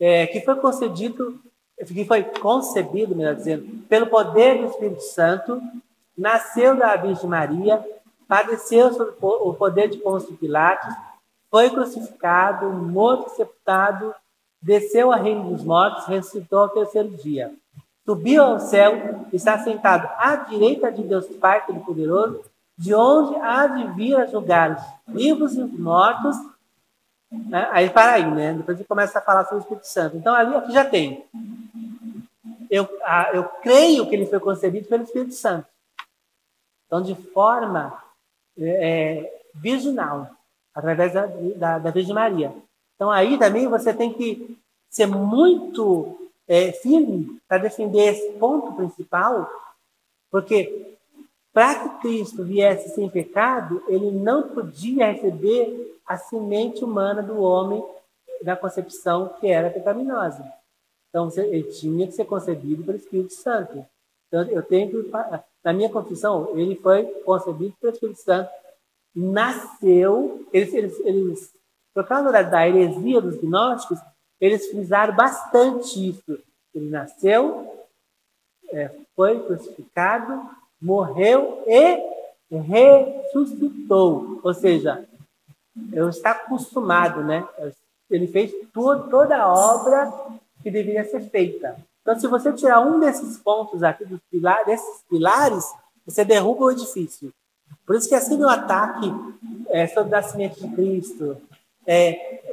é, 0.00 0.26
que 0.26 0.40
foi 0.40 0.56
concedido, 0.56 1.38
que 1.84 2.04
foi 2.06 2.24
concebido, 2.24 3.14
melhor 3.14 3.34
dizendo, 3.34 3.84
pelo 3.86 4.06
poder 4.06 4.58
do 4.58 4.70
Espírito 4.70 5.02
Santo, 5.02 5.60
nasceu 6.16 6.74
da 6.74 6.96
Virgem 6.96 7.28
Maria, 7.28 7.84
padeceu 8.28 8.92
sob 8.92 9.12
o 9.20 9.54
poder 9.54 9.88
de 9.88 9.98
Pôncio 9.98 10.36
Pilatos, 10.36 10.94
foi 11.50 11.70
crucificado, 11.70 12.70
morto 12.70 13.28
e 13.28 13.36
sepultado, 13.36 14.14
desceu 14.60 15.12
a 15.12 15.16
reino 15.16 15.50
dos 15.50 15.62
mortos, 15.62 16.06
ressuscitou 16.06 16.60
ao 16.60 16.68
terceiro 16.68 17.08
dia. 17.10 17.52
Subiu 18.04 18.42
ao 18.42 18.60
céu, 18.60 19.26
está 19.32 19.58
sentado 19.58 20.08
à 20.18 20.36
direita 20.36 20.92
de 20.92 21.02
Deus 21.02 21.26
Pai 21.26 21.64
Todo-Poderoso, 21.66 22.42
de 22.76 22.94
onde 22.94 23.36
há 23.36 23.66
de 23.66 23.86
vir 23.92 24.16
a 24.16 24.26
julgar 24.26 24.76
os 25.08 25.14
vivos 25.14 25.56
e 25.56 25.62
os 25.62 25.72
mortos. 25.72 26.36
Né? 27.30 27.68
Aí 27.72 27.90
para 27.90 28.12
aí, 28.12 28.30
né? 28.30 28.52
Depois 28.52 28.78
ele 28.78 28.86
começa 28.86 29.18
a 29.18 29.22
falar 29.22 29.44
sobre 29.44 29.58
o 29.58 29.62
Espírito 29.62 29.86
Santo. 29.86 30.16
Então 30.16 30.34
ali 30.34 30.54
aqui 30.54 30.72
já 30.72 30.84
tem. 30.84 31.24
Eu, 32.70 32.88
eu 33.32 33.44
creio 33.62 34.08
que 34.08 34.14
ele 34.14 34.26
foi 34.26 34.40
concebido 34.40 34.88
pelo 34.88 35.04
Espírito 35.04 35.34
Santo. 35.34 35.66
Então, 36.86 37.02
de 37.02 37.14
forma 37.14 38.00
é, 38.58 39.40
virginal, 39.54 40.30
através 40.74 41.12
da, 41.12 41.26
da, 41.26 41.78
da, 41.78 41.90
Virgem 41.90 42.14
Maria. 42.14 42.54
Então, 42.94 43.10
aí 43.10 43.38
também 43.38 43.68
você 43.68 43.92
tem 43.92 44.12
que 44.12 44.58
ser 44.90 45.06
muito 45.06 46.30
é, 46.48 46.72
firme 46.72 47.40
para 47.48 47.58
defender 47.58 48.12
esse 48.12 48.32
ponto 48.32 48.72
principal, 48.72 49.48
porque 50.30 50.96
para 51.52 51.74
que 51.74 52.00
Cristo 52.00 52.44
viesse 52.44 52.94
sem 52.94 53.08
pecado, 53.08 53.82
ele 53.88 54.10
não 54.10 54.48
podia 54.48 55.10
receber 55.10 55.98
a 56.06 56.16
semente 56.16 56.84
humana 56.84 57.22
do 57.22 57.40
homem 57.40 57.82
da 58.42 58.54
concepção 58.54 59.30
que 59.40 59.48
era 59.48 59.70
pecaminosa. 59.70 60.44
Então, 61.08 61.30
ele 61.34 61.62
tinha 61.64 62.06
que 62.06 62.12
ser 62.12 62.26
concebido 62.26 62.84
pelo 62.84 62.98
Espírito 62.98 63.32
Santo. 63.32 63.86
Então, 64.28 64.42
eu 64.50 64.62
tenho 64.62 64.90
que, 64.90 65.10
na 65.66 65.72
minha 65.72 65.90
confissão, 65.90 66.56
ele 66.56 66.76
foi 66.76 67.04
concebido 67.24 67.74
pelo 67.80 67.92
Espírito 67.92 68.20
Santo, 68.20 68.48
nasceu, 69.12 70.46
eles, 70.52 70.72
eles, 70.72 71.00
eles 71.00 71.52
por 71.92 72.06
causa 72.06 72.30
da 72.30 72.68
heresia 72.68 73.20
dos 73.20 73.36
gnósticos, 73.36 73.98
eles 74.40 74.70
frisaram 74.70 75.16
bastante 75.16 76.08
isso. 76.08 76.38
Ele 76.72 76.88
nasceu, 76.88 77.84
é, 78.70 78.92
foi 79.16 79.40
crucificado, 79.40 80.40
morreu 80.80 81.64
e 81.66 82.00
ressuscitou. 82.48 84.40
Ou 84.44 84.54
seja, 84.54 85.04
eu 85.92 86.08
está 86.10 86.30
acostumado, 86.30 87.24
né? 87.24 87.44
Ele 88.08 88.28
fez 88.28 88.52
tudo, 88.72 89.10
toda 89.10 89.36
a 89.36 89.52
obra 89.52 90.12
que 90.62 90.70
deveria 90.70 91.02
ser 91.02 91.28
feita. 91.28 91.76
Então, 92.06 92.20
se 92.20 92.28
você 92.28 92.52
tirar 92.52 92.78
um 92.78 93.00
desses 93.00 93.36
pontos 93.36 93.82
aqui, 93.82 94.04
dos 94.04 94.20
desses 94.64 95.02
pilares, 95.10 95.64
você 96.06 96.24
derruba 96.24 96.66
o 96.66 96.70
edifício. 96.70 97.34
Por 97.84 97.96
isso 97.96 98.08
que 98.08 98.14
é 98.14 98.18
assim 98.18 98.40
o 98.40 98.48
ataque 98.48 99.12
é, 99.70 99.88
sobre 99.88 100.10
o 100.10 100.12
nascimento 100.12 100.54
de 100.60 100.72
Cristo. 100.72 101.36
É, 101.84 102.44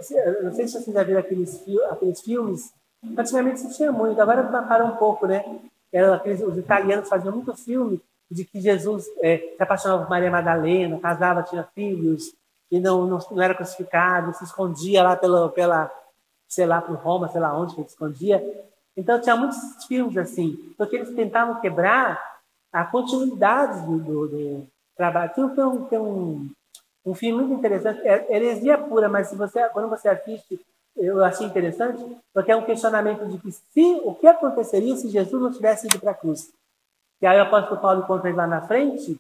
não 0.41 0.51
sei 0.55 0.67
se 0.67 0.73
vocês 0.73 0.91
já 0.91 1.03
viram 1.03 1.19
aqueles, 1.19 1.63
aqueles 1.91 2.21
filmes. 2.21 2.73
Antigamente 3.15 3.59
se 3.59 3.77
tinha 3.77 3.91
muito, 3.91 4.19
agora 4.19 4.41
parou 4.43 4.87
um 4.87 4.95
pouco, 4.95 5.27
né? 5.27 5.45
Era 5.91 6.15
aqueles, 6.15 6.41
os 6.41 6.57
italianos 6.57 7.07
faziam 7.07 7.35
muito 7.35 7.53
filme 7.53 8.01
de 8.31 8.45
que 8.45 8.59
Jesus 8.59 9.05
é, 9.21 9.37
se 9.55 9.61
apaixonava 9.61 10.01
por 10.01 10.09
Maria 10.09 10.31
Madalena, 10.31 10.99
casava, 10.99 11.43
tinha 11.43 11.63
filhos, 11.75 12.33
e 12.71 12.79
não, 12.79 13.05
não, 13.05 13.19
não 13.29 13.41
era 13.43 13.53
crucificado, 13.53 14.33
se 14.33 14.45
escondia 14.45 15.03
lá 15.03 15.15
pela, 15.15 15.47
pela 15.49 15.91
sei 16.47 16.65
lá, 16.65 16.81
por 16.81 16.95
Roma, 16.95 17.29
sei 17.29 17.39
lá 17.39 17.55
onde 17.55 17.75
que 17.75 17.81
ele 17.81 17.87
escondia. 17.87 18.72
Então, 18.95 19.19
tinha 19.19 19.35
muitos 19.35 19.57
filmes 19.87 20.17
assim, 20.17 20.73
porque 20.77 20.95
eles 20.95 21.13
tentavam 21.15 21.59
quebrar 21.59 22.21
a 22.71 22.83
continuidade 22.83 23.85
do, 23.85 23.97
do, 23.99 24.27
do 24.27 24.67
trabalho. 24.95 25.31
Tem, 25.33 25.43
um, 25.43 25.85
tem 25.85 25.99
um, 25.99 26.49
um 27.05 27.13
filme 27.13 27.43
muito 27.43 27.59
interessante, 27.59 28.01
é 28.03 28.35
heresia 28.35 28.77
pura, 28.77 29.09
mas 29.09 29.27
se 29.27 29.35
você, 29.35 29.67
quando 29.69 29.89
você 29.89 30.09
assiste, 30.09 30.59
eu 30.95 31.23
achei 31.23 31.45
interessante, 31.45 32.03
porque 32.33 32.51
é 32.51 32.55
um 32.55 32.65
questionamento 32.65 33.27
de 33.27 33.37
que 33.39 33.51
se, 33.51 34.01
o 34.03 34.13
que 34.13 34.27
aconteceria 34.27 34.95
se 34.95 35.09
Jesus 35.09 35.41
não 35.41 35.51
tivesse 35.51 35.87
ido 35.87 35.99
para 35.99 36.11
a 36.11 36.15
cruz. 36.15 36.51
E 37.21 37.25
aí 37.25 37.37
o 37.39 37.43
apóstolo 37.43 37.81
Paulo 37.81 38.01
encontra 38.01 38.29
ele 38.29 38.37
lá 38.37 38.45
na 38.45 38.61
frente, 38.61 39.19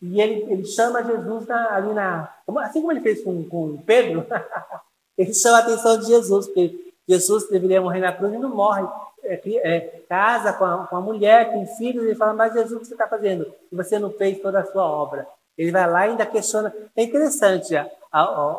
e 0.00 0.20
ele, 0.20 0.52
ele 0.52 0.64
chama 0.64 1.02
Jesus 1.02 1.46
na, 1.46 1.74
ali 1.74 1.92
na. 1.94 2.34
Assim 2.58 2.80
como 2.80 2.92
ele 2.92 3.00
fez 3.00 3.24
com, 3.24 3.48
com 3.48 3.78
Pedro, 3.78 4.26
ele 5.16 5.32
chama 5.32 5.58
a 5.58 5.60
atenção 5.60 5.98
de 5.98 6.06
Jesus, 6.06 6.46
porque 6.46 6.85
Jesus 7.08 7.48
deveria 7.48 7.80
morrer 7.80 8.00
na 8.00 8.12
cruz 8.12 8.32
e 8.34 8.38
não 8.38 8.54
morre 8.54 8.86
é, 9.22 9.40
é, 9.44 9.80
casa 10.08 10.52
com 10.52 10.64
a, 10.64 10.86
com 10.86 10.96
a 10.96 11.00
mulher, 11.00 11.50
tem 11.50 11.66
filhos, 11.76 12.04
ele 12.04 12.14
fala, 12.14 12.32
mas 12.32 12.52
Jesus, 12.52 12.72
o 12.72 12.80
que 12.80 12.86
você 12.86 12.94
está 12.94 13.08
fazendo? 13.08 13.46
Você 13.72 13.98
não 13.98 14.10
fez 14.10 14.40
toda 14.40 14.60
a 14.60 14.64
sua 14.64 14.84
obra. 14.84 15.26
Ele 15.56 15.72
vai 15.72 15.90
lá 15.90 16.06
e 16.06 16.10
ainda 16.10 16.26
questiona. 16.26 16.72
É 16.94 17.02
interessante, 17.02 17.76
a, 17.76 17.88
a, 18.12 18.56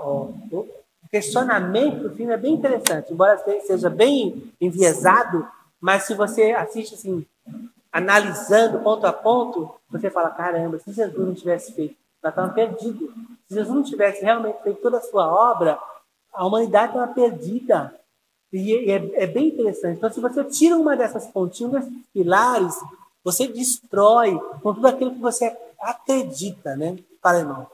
o 1.07 1.09
questionamento 1.09 2.03
do 2.03 2.15
filme 2.15 2.33
é 2.33 2.37
bem 2.37 2.53
interessante, 2.53 3.13
embora 3.13 3.37
seja 3.65 3.89
bem 3.89 4.51
enviesado, 4.59 5.47
mas 5.79 6.03
se 6.03 6.13
você 6.13 6.51
assiste 6.51 6.95
assim, 6.95 7.25
analisando 7.91 8.79
ponto 8.79 9.05
a 9.07 9.13
ponto, 9.13 9.73
você 9.89 10.09
fala, 10.09 10.31
caramba, 10.31 10.79
se 10.79 10.91
Jesus 10.91 11.17
não 11.17 11.33
tivesse 11.33 11.71
feito, 11.73 11.95
nós 12.21 12.31
estávamos 12.31 12.55
perdidos. 12.55 13.09
Se 13.47 13.55
Jesus 13.55 13.73
não 13.73 13.83
tivesse 13.83 14.23
realmente 14.23 14.61
feito 14.63 14.81
toda 14.81 14.97
a 14.97 15.01
sua 15.01 15.27
obra, 15.27 15.79
a 16.33 16.45
humanidade 16.45 16.91
estava 16.91 17.13
perdida. 17.13 17.93
E 18.51 18.91
é, 18.91 19.23
é, 19.23 19.27
bem 19.27 19.49
interessante. 19.49 19.97
Então, 19.97 20.11
se 20.11 20.21
você 20.21 20.43
tira 20.45 20.77
uma 20.77 20.95
dessas 20.95 21.27
pontinhas, 21.27 21.85
pilares, 22.13 22.75
você 23.23 23.47
destrói 23.47 24.39
com 24.61 24.73
tudo 24.73 24.87
aquilo 24.87 25.13
que 25.13 25.19
você 25.19 25.55
acredita, 25.79 26.75
né? 26.75 26.97
Para 27.21 27.39
irmão. 27.39 27.67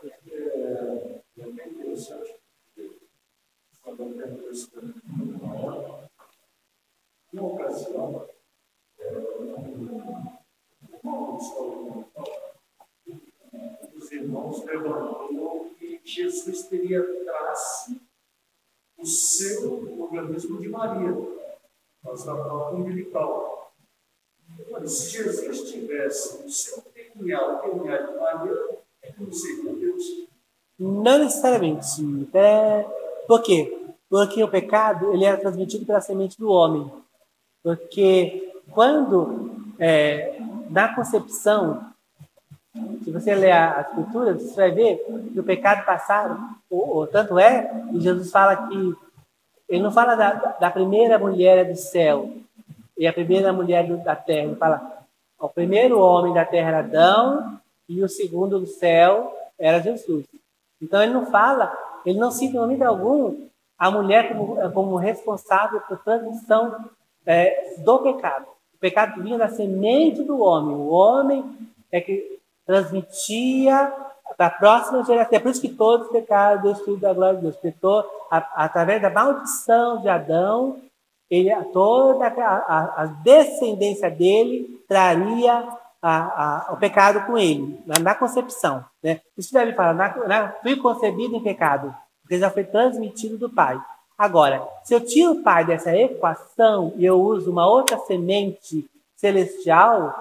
Uma 7.32 7.47
ocasião, 7.47 8.28
os 13.95 14.11
irmãos 14.11 14.63
levantou 14.65 15.71
que 15.78 16.01
Jesus 16.03 16.63
teria 16.63 17.03
traço 17.26 18.01
o 19.04 19.06
seu 19.06 20.01
organismo 20.01 20.62
de 20.62 20.70
Maria, 20.70 21.14
mas 22.01 22.24
da 22.24 22.34
própria 22.36 22.80
umbilical. 22.80 23.74
Olha, 24.72 24.88
se 24.88 25.10
Jesus 25.10 25.70
tivesse 25.70 26.45
o 26.45 26.49
seu 26.49 26.82
peculiar 26.84 27.62
DNA 27.62 27.97
de 27.97 28.18
Maria, 28.18 28.78
é 29.01 29.12
que 29.12 29.22
não 29.22 29.32
seria 29.32 29.74
Deus. 29.74 30.04
Não 30.80 31.20
necessariamente. 31.20 31.86
É... 32.34 32.86
Por 33.28 33.41
quê? 33.41 33.88
Porque 34.10 34.41
o 34.41 34.49
pecado 34.49 35.14
ele 35.14 35.26
era 35.26 35.38
transmitido 35.38 35.86
pela 35.86 35.99
semente 35.99 36.38
do 36.38 36.49
homem. 36.49 36.89
Porque 37.62 38.54
quando, 38.72 39.51
é, 39.80 40.39
na 40.70 40.95
concepção, 40.95 41.92
Se 43.03 43.11
você 43.11 43.36
ler 43.36 43.51
a, 43.51 43.78
a 43.78 43.82
escritura, 43.82 44.34
você 44.34 44.55
vai 44.55 44.71
ver 44.71 44.97
que 45.32 45.39
o 45.39 45.43
pecado 45.43 45.86
passado, 45.86 46.39
ou, 46.69 47.05
tanto 47.05 47.38
é, 47.38 47.71
e 47.91 47.99
Jesus 47.99 48.32
fala 48.32 48.67
que 48.67 48.95
ele 49.69 49.84
não 49.84 49.91
fala 49.91 50.15
da, 50.15 50.34
da 50.59 50.71
primeira 50.71 51.19
mulher 51.19 51.69
do 51.69 51.76
céu 51.76 52.32
e 52.97 53.07
a 53.07 53.13
primeira 53.13 53.53
mulher 53.53 53.88
do, 53.88 53.97
da 53.97 54.15
terra. 54.15 54.47
Ele 54.47 54.55
fala, 54.55 55.05
o 55.39 55.49
primeiro 55.49 55.99
homem 55.99 56.34
da 56.34 56.45
terra 56.45 56.69
era 56.69 56.80
Adão 56.80 57.59
e 57.88 58.03
o 58.03 58.09
segundo 58.09 58.59
do 58.59 58.65
céu 58.65 59.36
era 59.57 59.80
Jesus. 59.80 60.26
Então 60.82 61.01
ele 61.01 61.13
não 61.13 61.28
fala, 61.28 61.71
ele 62.03 62.17
não 62.17 62.32
cita 62.32 62.57
em 62.57 62.59
momento 62.59 62.84
algum 62.84 63.47
a 63.78 63.91
mulher 63.91 64.36
como, 64.36 64.71
como 64.71 64.95
responsável 64.95 65.80
por 65.82 65.99
transmissão 66.03 66.89
é, 67.26 67.76
do 67.80 67.99
pecado. 67.99 68.45
O 68.74 68.78
pecado 68.80 69.21
vinha 69.21 69.38
da 69.38 69.49
semente 69.49 70.24
do 70.24 70.39
homem. 70.41 70.76
O 70.76 70.88
homem 70.88 71.45
é 71.91 72.01
que 72.01 72.32
transmitia 72.66 73.93
para 74.38 74.47
a 74.47 74.49
próxima 74.49 75.03
geração. 75.03 75.38
É 75.38 75.39
por 75.39 75.51
isso 75.51 75.61
que 75.61 75.70
todos 75.70 76.09
pecaram, 76.09 76.61
Deus 76.61 76.82
filho 76.82 76.97
da 76.97 77.14
glória 77.14 77.39
de 77.39 77.41
Deus. 77.41 78.05
A, 78.32 78.66
através 78.66 79.01
da 79.01 79.09
maldição 79.09 80.01
de 80.01 80.09
Adão, 80.09 80.82
ele, 81.30 81.53
toda 81.72 82.28
a, 82.28 82.32
a, 82.32 83.03
a 83.03 83.05
descendência 83.05 84.09
dele 84.09 84.84
traria 84.88 85.68
a, 86.01 86.70
o 86.74 86.78
pecado 86.78 87.26
com 87.26 87.38
ele, 87.38 87.82
na, 87.86 87.99
na 87.99 88.16
concepção. 88.16 88.84
Né? 89.01 89.22
Isso 89.38 89.53
deve 89.53 89.74
falar, 89.74 89.93
na, 89.93 90.28
na, 90.28 90.51
fui 90.61 90.76
concebido 90.76 91.36
em 91.36 91.43
pecado, 91.43 91.95
porque 92.22 92.38
já 92.38 92.49
foi 92.49 92.64
transmitido 92.66 93.38
do 93.38 93.49
pai. 93.49 93.80
Agora, 94.18 94.68
se 94.84 94.93
eu 94.93 95.01
tiro 95.01 95.32
o 95.32 95.43
pai 95.43 95.66
dessa 95.66 95.95
equação 95.95 96.93
e 96.97 97.05
eu 97.05 97.22
uso 97.22 97.51
uma 97.51 97.68
outra 97.68 97.97
semente 97.99 98.86
celestial, 99.16 100.14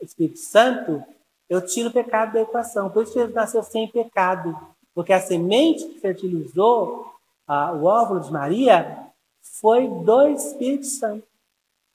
Espírito 0.00 0.38
Santo, 0.38 1.02
eu 1.54 1.66
tiro 1.66 1.88
o 1.88 1.92
pecado 1.92 2.32
da 2.32 2.42
equação. 2.42 2.90
Por 2.90 3.04
isso 3.04 3.14
Jesus 3.14 3.34
nasceu 3.34 3.62
sem 3.62 3.88
pecado. 3.88 4.56
Porque 4.94 5.12
a 5.12 5.20
semente 5.20 5.84
que 5.86 6.00
fertilizou 6.00 7.06
ah, 7.46 7.72
o 7.72 7.84
óvulo 7.84 8.20
de 8.20 8.32
Maria 8.32 9.08
foi 9.60 9.88
do 9.88 10.28
Espírito 10.28 10.86
Santo. 10.86 11.26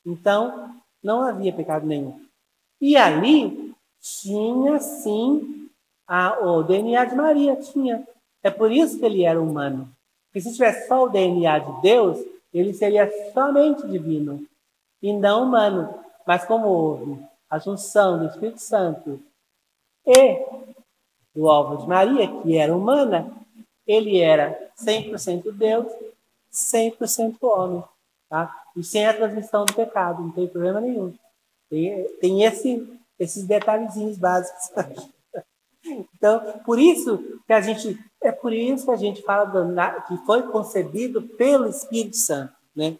Então, 0.05 0.75
não 1.03 1.21
havia 1.21 1.53
pecado 1.53 1.85
nenhum. 1.85 2.19
E 2.79 2.95
ali 2.95 3.73
tinha 3.99 4.79
sim 4.79 5.69
a, 6.07 6.39
o 6.39 6.63
DNA 6.63 7.05
de 7.05 7.15
Maria, 7.15 7.55
tinha. 7.55 8.07
É 8.43 8.49
por 8.49 8.71
isso 8.71 8.99
que 8.99 9.05
ele 9.05 9.23
era 9.23 9.41
humano. 9.41 9.89
Porque 10.27 10.41
se 10.41 10.53
tivesse 10.53 10.87
só 10.87 11.05
o 11.05 11.09
DNA 11.09 11.59
de 11.59 11.81
Deus, 11.81 12.19
ele 12.53 12.73
seria 12.73 13.09
somente 13.33 13.87
divino 13.87 14.45
e 15.01 15.11
não 15.11 15.43
humano. 15.43 15.93
Mas 16.25 16.45
como 16.45 16.67
houve 16.67 17.19
a 17.49 17.57
junção 17.57 18.19
do 18.19 18.25
Espírito 18.25 18.61
Santo 18.61 19.21
e 20.05 20.45
do 21.35 21.45
óvulo 21.45 21.81
de 21.81 21.87
Maria, 21.87 22.41
que 22.41 22.57
era 22.57 22.75
humana, 22.75 23.31
ele 23.85 24.19
era 24.19 24.71
100% 24.83 25.51
Deus, 25.51 25.87
100% 26.51 27.37
homem. 27.41 27.83
Tá? 28.29 28.53
E 28.75 28.83
sem 28.83 29.05
a 29.05 29.13
transmissão 29.13 29.65
do 29.65 29.73
pecado, 29.73 30.21
não 30.21 30.31
tem 30.31 30.47
problema 30.47 30.79
nenhum. 30.79 31.13
Tem, 31.69 32.03
tem 32.19 32.43
esse, 32.43 32.87
esses 33.17 33.45
detalhezinhos 33.45 34.17
básicos. 34.17 35.09
Então, 35.85 36.59
por 36.65 36.77
isso 36.77 37.41
que 37.47 37.53
a 37.53 37.61
gente 37.61 37.97
é 38.21 38.31
por 38.33 38.51
isso 38.51 38.85
que 38.85 38.91
a 38.91 38.97
gente 38.97 39.21
fala 39.21 39.45
do, 39.45 39.73
que 40.07 40.25
foi 40.25 40.43
concebido 40.43 41.21
pelo 41.21 41.67
Espírito 41.67 42.17
Santo, 42.17 42.53
né? 42.75 42.97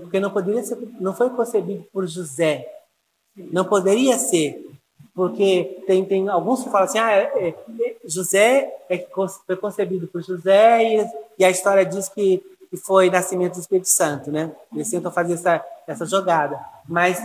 Porque 0.00 0.20
não 0.20 0.30
poderia 0.30 0.62
ser, 0.62 0.78
não 1.00 1.12
foi 1.12 1.28
concebido 1.30 1.84
por 1.92 2.06
José, 2.06 2.66
não 3.36 3.64
poderia 3.64 4.16
ser, 4.18 4.65
porque 5.16 5.82
tem, 5.86 6.04
tem 6.04 6.28
alguns 6.28 6.62
que 6.62 6.70
falam 6.70 6.84
assim, 6.84 6.98
ah, 6.98 7.10
é, 7.10 7.48
é, 7.48 7.54
José 8.04 8.70
é 8.86 8.98
que 8.98 9.08
foi 9.46 9.56
concebido 9.56 10.06
por 10.06 10.22
José 10.22 10.84
e, 10.84 11.10
e 11.38 11.44
a 11.44 11.48
história 11.48 11.86
diz 11.86 12.10
que, 12.10 12.44
que 12.70 12.76
foi 12.76 13.08
nascimento 13.08 13.54
do 13.54 13.60
Espírito 13.60 13.88
Santo, 13.88 14.30
né? 14.30 14.54
Eles 14.74 14.90
tentam 14.90 15.10
fazer 15.10 15.32
essa, 15.32 15.64
essa 15.86 16.04
jogada, 16.04 16.60
mas 16.86 17.18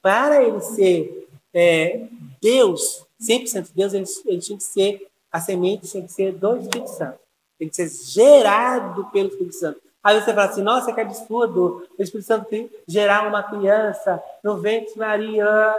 para 0.00 0.42
ele 0.42 0.58
ser 0.62 1.28
é, 1.52 2.06
Deus, 2.40 3.06
100% 3.20 3.68
Deus, 3.74 3.92
ele, 3.92 4.06
ele 4.24 4.40
tinha 4.40 4.56
que 4.56 4.64
ser, 4.64 5.06
a 5.30 5.38
semente 5.38 5.86
tinha 5.86 6.02
que 6.02 6.12
ser 6.12 6.32
do 6.32 6.56
Espírito 6.56 6.88
Santo. 6.88 7.18
Tem 7.58 7.68
que 7.68 7.76
ser 7.76 7.88
gerado 7.88 9.04
pelo 9.12 9.28
Espírito 9.28 9.54
Santo. 9.54 9.80
Aí 10.02 10.18
você 10.18 10.32
fala 10.32 10.50
assim, 10.50 10.62
nossa, 10.62 10.92
que 10.94 11.00
absurdo, 11.00 11.86
o 11.98 12.02
Espírito 12.02 12.26
Santo 12.26 12.48
gerar 12.88 13.28
uma 13.28 13.42
criança 13.42 14.22
no 14.42 14.56
ventre 14.56 14.94
de 14.94 14.98
Maria. 14.98 15.76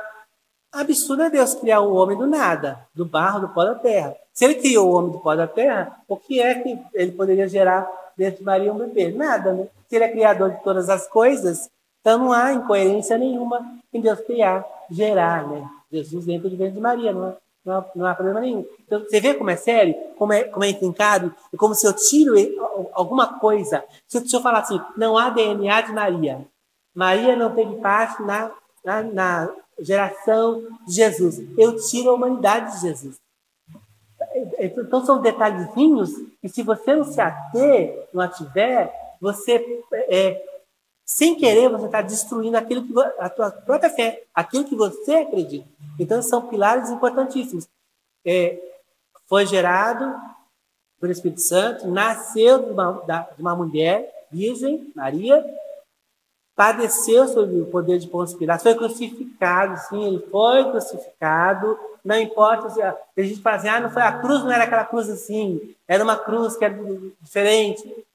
Absurdo 0.76 1.24
é 1.24 1.30
Deus 1.30 1.56
criar 1.56 1.82
o 1.82 1.94
homem 1.96 2.18
do 2.18 2.28
nada, 2.28 2.80
do 2.94 3.06
barro, 3.06 3.42
do 3.42 3.50
pó 3.50 3.64
da 3.64 3.76
terra. 3.76 4.16
Se 4.34 4.46
ele 4.46 4.56
criou 4.56 4.90
o 4.90 4.96
homem 4.96 5.12
do 5.12 5.20
pó 5.20 5.36
da 5.36 5.48
terra, 5.48 5.98
o 6.08 6.18
que 6.18 6.42
é 6.42 6.56
que 6.56 6.80
ele 6.94 7.12
poderia 7.12 7.48
gerar 7.48 7.90
dentro 8.18 8.40
de 8.40 8.44
Maria 8.46 8.74
um 8.74 8.78
bebê? 8.78 9.12
Nada, 9.12 9.54
né? 9.54 9.68
Se 9.88 9.96
ele 9.96 10.06
é 10.06 10.12
criador 10.12 10.52
de 10.52 10.64
todas 10.64 10.90
as 10.90 11.08
coisas, 11.08 11.70
então 12.02 12.18
não 12.18 12.34
há 12.34 12.54
incoerência 12.54 13.18
nenhuma 13.18 13.66
em 13.94 14.02
Deus 14.02 14.20
criar, 14.22 14.66
gerar, 14.92 15.48
né? 15.48 15.68
Jesus 15.92 16.26
dentro 16.26 16.50
de 16.50 16.56
de 16.56 16.80
Maria, 16.80 17.14
não 17.14 17.36
não 17.66 17.78
há, 17.78 17.86
não 17.96 18.06
há 18.06 18.14
problema 18.14 18.40
nenhum. 18.40 18.64
Então, 18.86 19.00
você 19.00 19.20
vê 19.20 19.34
como 19.34 19.50
é 19.50 19.56
sério, 19.56 19.96
como 20.18 20.32
é, 20.32 20.44
como 20.44 20.64
é 20.64 20.70
intrincado, 20.70 21.34
e 21.52 21.58
como 21.58 21.74
se 21.74 21.88
eu 21.88 21.94
tiro 21.94 22.36
alguma 22.94 23.40
coisa. 23.40 23.84
Se 24.08 24.18
eu, 24.18 24.28
se 24.28 24.36
eu 24.36 24.42
falar 24.42 24.60
assim, 24.60 24.80
não 24.96 25.18
há 25.18 25.32
DNA 25.32 25.82
de 25.82 25.92
Maria, 25.92 26.46
Maria 26.94 27.36
não 27.36 27.54
teve 27.54 27.76
parte 27.78 28.22
na, 28.22 28.52
na, 28.84 29.02
na 29.02 29.50
geração 29.80 30.64
de 30.88 30.94
Jesus. 30.94 31.42
Eu 31.58 31.76
tiro 31.78 32.10
a 32.10 32.14
humanidade 32.14 32.76
de 32.76 32.82
Jesus. 32.82 33.18
Então 34.60 35.06
são 35.06 35.22
detalhezinhos 35.22 36.12
que 36.42 36.50
se 36.50 36.64
você 36.64 36.96
não 36.96 37.04
se 37.04 37.20
ater, 37.22 38.08
não 38.14 38.22
ativer, 38.24 38.92
você 39.22 39.84
é, 40.10 40.44
sem 41.06 41.36
querer, 41.36 41.70
você 41.70 41.86
está 41.86 42.02
destruindo 42.02 42.58
aquilo 42.58 42.84
que 42.84 42.94
a 43.20 43.30
tua 43.30 43.52
própria 43.52 43.92
fé, 43.92 44.24
aquilo 44.34 44.66
que 44.66 44.76
você 44.76 45.18
acredita. 45.18 45.68
Então, 46.00 46.22
são 46.22 46.48
pilares 46.48 46.90
importantíssimos. 46.90 47.68
É, 48.26 48.60
foi 49.28 49.46
gerado 49.46 50.16
pelo 51.00 51.12
Espírito 51.12 51.42
Santo, 51.42 51.88
nasceu 51.88 52.64
de 52.64 52.72
uma, 52.72 52.92
de 53.36 53.42
uma 53.42 53.56
mulher 53.56 54.26
virgem, 54.32 54.92
Maria, 54.96 55.46
padeceu 56.56 57.28
sob 57.28 57.62
o 57.62 57.66
poder 57.66 58.00
de 58.00 58.08
Pôncio 58.08 58.38
Pilatos, 58.38 58.64
foi 58.64 58.76
crucificado, 58.76 59.78
sim, 59.90 60.06
ele 60.06 60.26
foi 60.32 60.70
crucificado, 60.72 61.78
não 62.04 62.18
importa 62.18 62.70
se 62.70 62.82
a, 62.82 62.96
gente 63.18 63.42
fala 63.42 63.58
assim, 63.58 63.68
ah, 63.68 63.80
não 63.82 63.90
foi, 63.90 64.02
a 64.02 64.20
cruz 64.20 64.44
não 64.44 64.52
era 64.52 64.64
aquela 64.64 64.86
cruz 64.86 65.10
assim, 65.10 65.76
era 65.88 66.04
uma 66.04 66.16
cruz 66.16 66.56
que 66.56 66.64
era 66.64 66.78
diferente. 67.22 68.06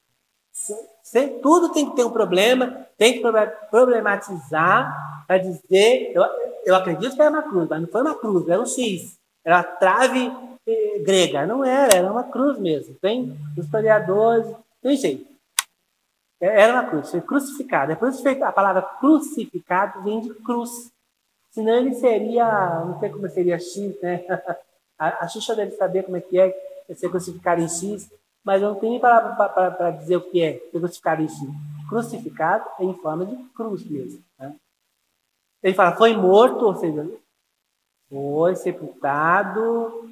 Tudo 1.41 1.69
tem 1.69 1.89
que 1.89 1.95
ter 1.95 2.05
um 2.05 2.11
problema, 2.11 2.87
tem 2.97 3.13
que 3.13 3.23
problematizar 3.69 5.25
para 5.27 5.37
dizer. 5.37 6.11
Eu, 6.13 6.23
eu 6.65 6.75
acredito 6.75 7.15
que 7.15 7.21
era 7.21 7.29
uma 7.29 7.43
cruz, 7.43 7.67
mas 7.69 7.81
não 7.81 7.87
foi 7.87 8.01
uma 8.01 8.15
cruz, 8.15 8.47
era 8.47 8.61
um 8.61 8.65
X. 8.65 9.17
Era 9.43 9.57
uma 9.57 9.63
trave 9.63 10.31
eh, 10.67 10.99
grega. 10.99 11.45
Não 11.45 11.65
era, 11.65 11.95
era 11.95 12.11
uma 12.11 12.23
cruz 12.23 12.59
mesmo. 12.59 12.95
Tem 13.01 13.37
historiadores, 13.57 14.47
tem 14.81 14.95
jeito. 14.95 15.30
É, 16.41 16.61
era 16.61 16.73
uma 16.73 16.89
cruz, 16.89 17.11
foi 17.11 17.21
crucificado. 17.21 17.91
É 17.91 17.95
por 17.95 18.09
isso 18.09 18.23
que 18.23 18.29
a 18.29 18.51
palavra 18.51 18.81
crucificado 18.81 20.03
vem 20.03 20.19
de 20.19 20.33
cruz. 20.33 20.91
Senão 21.51 21.75
ele 21.75 21.93
seria, 21.93 22.83
não 22.85 22.99
sei 22.99 23.09
como 23.09 23.29
seria 23.29 23.59
X, 23.59 24.01
né? 24.01 24.25
A, 24.97 25.25
a 25.25 25.27
Xuxa 25.27 25.55
deve 25.55 25.71
saber 25.71 26.03
como 26.03 26.15
é 26.17 26.21
que 26.21 26.39
é 26.39 26.53
ser 26.93 27.09
crucificado 27.09 27.59
em 27.59 27.67
X 27.67 28.07
mas 28.43 28.61
não 28.61 28.79
nem 28.81 28.99
palavra 28.99 29.49
para 29.49 29.91
dizer 29.91 30.17
o 30.17 30.21
que 30.21 30.41
é 30.41 30.53
crucificado 30.71 31.21
em 31.21 31.27
si. 31.27 31.47
Crucificado 31.87 32.65
é 32.79 32.83
em 32.83 32.93
forma 32.95 33.25
de 33.25 33.35
cruz 33.55 33.85
mesmo. 33.85 34.23
Né? 34.39 34.55
Ele 35.61 35.75
fala, 35.75 35.95
foi 35.95 36.15
morto, 36.15 36.65
ou 36.65 36.75
seja, 36.75 37.07
foi 38.09 38.55
sepultado 38.55 40.11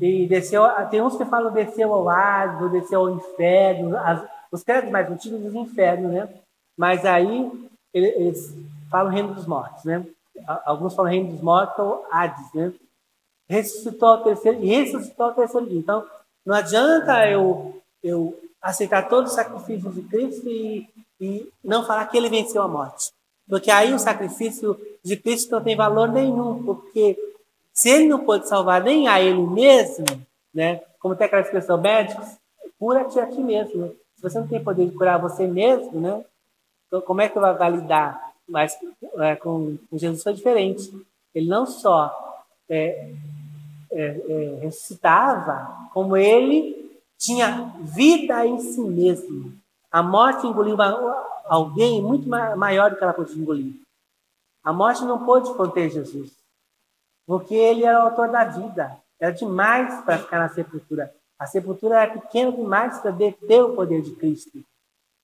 e 0.00 0.26
desceu. 0.26 0.62
Tem 0.90 1.02
uns 1.02 1.16
que 1.16 1.24
falam 1.24 1.52
desceu 1.52 1.92
ao 1.92 2.02
lado, 2.02 2.70
desceu 2.70 3.00
ao 3.00 3.10
inferno. 3.10 3.96
As, 3.98 4.26
os 4.50 4.62
credos 4.62 4.90
mais 4.90 5.10
antigos 5.10 5.42
dizem 5.42 5.62
inferno, 5.62 6.08
né? 6.08 6.28
Mas 6.76 7.04
aí 7.04 7.50
eles 7.92 8.54
falam 8.90 9.12
reino 9.12 9.34
dos 9.34 9.46
mortos, 9.46 9.84
né? 9.84 10.04
Alguns 10.64 10.94
falam 10.94 11.10
reino 11.10 11.32
dos 11.32 11.40
mortos 11.40 11.78
ou 11.78 12.06
Hades, 12.10 12.52
né? 12.54 12.72
Ressuscitou 13.48 14.08
ao 14.08 14.24
terceiro, 14.24 14.62
e 14.62 14.66
ressuscitou 14.66 15.26
ao 15.26 15.34
terceiro 15.34 15.66
dia. 15.66 15.78
Então, 15.78 16.06
não 16.44 16.54
adianta 16.54 17.28
eu, 17.28 17.80
eu 18.02 18.38
aceitar 18.62 19.08
todo 19.08 19.26
o 19.26 19.30
sacrifício 19.30 19.90
de 19.90 20.02
Cristo 20.02 20.48
e, 20.48 20.88
e 21.20 21.52
não 21.62 21.84
falar 21.84 22.06
que 22.06 22.16
ele 22.16 22.28
venceu 22.28 22.62
a 22.62 22.68
morte. 22.68 23.10
Porque 23.48 23.70
aí 23.70 23.92
o 23.92 23.98
sacrifício 23.98 24.78
de 25.02 25.16
Cristo 25.16 25.50
não 25.50 25.62
tem 25.62 25.76
valor 25.76 26.08
nenhum, 26.08 26.62
porque 26.64 27.18
se 27.72 27.88
ele 27.88 28.06
não 28.06 28.24
pôde 28.24 28.48
salvar 28.48 28.82
nem 28.82 29.08
a 29.08 29.20
ele 29.20 29.42
mesmo, 29.42 30.06
né? 30.54 30.80
como 31.00 31.16
tem 31.16 31.26
aquela 31.26 31.42
expressão, 31.42 31.80
médicos, 31.80 32.36
cura-te 32.78 33.18
a 33.18 33.26
ti 33.26 33.40
mesmo. 33.40 33.96
Se 34.20 34.22
você 34.22 34.38
não 34.38 34.46
tem 34.46 34.62
poder 34.62 34.86
de 34.86 34.94
curar 34.94 35.18
você 35.18 35.46
mesmo, 35.46 35.98
né? 35.98 36.22
então 36.86 37.00
como 37.00 37.22
é 37.22 37.28
que 37.30 37.40
vai 37.40 37.56
validar? 37.56 38.34
Mas 38.46 38.76
é, 39.16 39.34
com, 39.34 39.78
com 39.88 39.96
Jesus 39.96 40.22
foi 40.22 40.34
diferente. 40.34 40.92
Ele 41.34 41.48
não 41.48 41.64
só 41.64 42.44
é, 42.68 43.14
é, 43.90 44.04
é, 44.04 44.58
ressuscitava, 44.60 45.88
como 45.94 46.18
ele 46.18 47.00
tinha 47.16 47.72
vida 47.78 48.44
em 48.44 48.58
si 48.58 48.82
mesmo. 48.82 49.54
A 49.90 50.02
morte 50.02 50.46
engoliu 50.46 50.76
alguém 51.46 52.02
muito 52.02 52.28
maior 52.28 52.90
do 52.90 52.96
que 52.96 53.02
ela 53.02 53.14
podia 53.14 53.40
engolir. 53.40 53.80
A 54.62 54.70
morte 54.70 55.02
não 55.02 55.24
pôde 55.24 55.54
conter 55.54 55.88
Jesus, 55.88 56.30
porque 57.26 57.54
ele 57.54 57.86
era 57.86 58.00
o 58.00 58.08
autor 58.08 58.30
da 58.30 58.44
vida. 58.44 58.98
Era 59.18 59.32
demais 59.32 60.04
para 60.04 60.18
ficar 60.18 60.40
na 60.40 60.50
sepultura. 60.50 61.10
A 61.40 61.46
sepultura 61.46 62.02
era 62.02 62.12
pequena 62.12 62.52
demais 62.52 62.98
para 62.98 63.12
deter 63.12 63.64
o 63.64 63.74
poder 63.74 64.02
de 64.02 64.10
Cristo. 64.10 64.62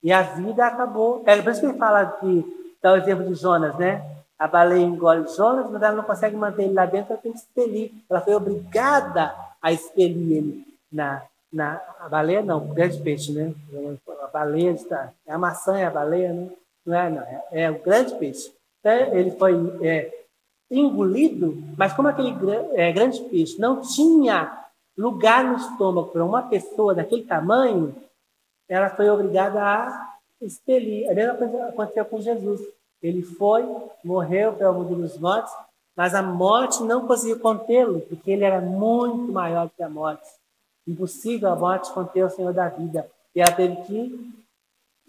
E 0.02 0.10
a 0.10 0.22
vida 0.22 0.66
acabou. 0.66 1.22
É 1.26 1.42
por 1.42 1.52
isso 1.52 1.60
que 1.60 1.66
ele 1.66 1.78
fala 1.78 2.06
que, 2.06 2.76
dá 2.80 2.94
o 2.94 2.96
exemplo 2.96 3.26
de 3.26 3.34
Jonas, 3.34 3.76
né? 3.76 4.02
A 4.38 4.48
baleia 4.48 4.82
engole 4.82 5.28
Jonas, 5.28 5.70
mas 5.70 5.82
ela 5.82 5.94
não 5.94 6.04
consegue 6.04 6.34
manter 6.34 6.64
ele 6.64 6.72
lá 6.72 6.86
dentro, 6.86 7.12
ela 7.12 7.20
tem 7.20 7.32
que 7.32 7.38
expelir. 7.38 7.92
Ela 8.08 8.22
foi 8.22 8.34
obrigada 8.34 9.34
a 9.60 9.70
expelir 9.70 10.38
ele 10.38 10.66
na, 10.90 11.22
na 11.52 11.82
a 12.00 12.08
baleia, 12.08 12.40
não, 12.40 12.64
o 12.64 12.72
grande 12.72 12.98
peixe, 13.02 13.32
né? 13.32 13.52
A 14.22 14.26
baleia 14.28 14.70
está. 14.70 15.12
É 15.26 15.34
a 15.34 15.38
maçã, 15.38 15.76
é 15.76 15.84
a 15.84 15.90
baleia, 15.90 16.32
né? 16.32 16.50
Não 16.86 16.96
é, 16.98 17.10
não. 17.10 17.22
É, 17.22 17.44
é 17.50 17.70
o 17.70 17.82
grande 17.82 18.14
peixe. 18.14 18.50
Então, 18.80 18.92
ele 18.92 19.32
foi 19.32 19.54
é, 19.82 20.10
engolido, 20.70 21.62
mas 21.76 21.92
como 21.92 22.08
aquele 22.08 22.34
é, 22.74 22.90
grande 22.90 23.20
peixe 23.24 23.58
não 23.58 23.82
tinha 23.82 24.65
lugar 24.96 25.44
no 25.44 25.56
estômago 25.56 26.10
para 26.10 26.24
uma 26.24 26.42
pessoa 26.42 26.94
daquele 26.94 27.24
tamanho, 27.24 27.94
ela 28.68 28.90
foi 28.90 29.08
obrigada 29.08 29.62
a 29.62 30.16
expelir. 30.40 31.10
A 31.10 31.14
mesma 31.14 31.34
coisa 31.34 31.66
aconteceu 31.66 32.04
com 32.04 32.20
Jesus. 32.20 32.60
Ele 33.02 33.22
foi, 33.22 33.64
morreu 34.04 34.54
pelo 34.54 34.74
mundo 34.74 35.02
dos 35.02 35.18
mortos, 35.18 35.52
mas 35.96 36.14
a 36.14 36.22
morte 36.22 36.82
não 36.82 37.06
conseguiu 37.06 37.38
contê-lo, 37.38 38.00
porque 38.02 38.30
ele 38.30 38.44
era 38.44 38.60
muito 38.60 39.32
maior 39.32 39.70
que 39.70 39.82
a 39.82 39.88
morte. 39.88 40.26
Impossível 40.86 41.50
a 41.50 41.56
morte 41.56 41.92
conter 41.92 42.24
o 42.24 42.30
Senhor 42.30 42.52
da 42.52 42.68
vida. 42.68 43.08
E 43.34 43.40
ela 43.40 43.52
teve 43.52 43.76
que 43.82 44.34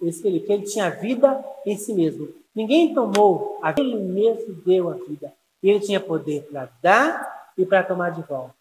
expelir, 0.01 0.41
porque 0.41 0.53
ele 0.53 0.63
tinha 0.63 0.89
vida 0.89 1.43
em 1.65 1.77
si 1.77 1.93
mesmo. 1.93 2.29
Ninguém 2.53 2.93
tomou, 2.93 3.59
ele 3.77 3.95
mesmo 3.95 4.53
deu 4.65 4.89
a 4.89 4.93
vida. 4.93 5.33
E 5.61 5.69
ele 5.69 5.79
tinha 5.79 5.99
poder 5.99 6.43
para 6.43 6.69
dar 6.81 7.51
e 7.57 7.65
para 7.65 7.83
tomar 7.83 8.11
de 8.11 8.21
volta. 8.21 8.56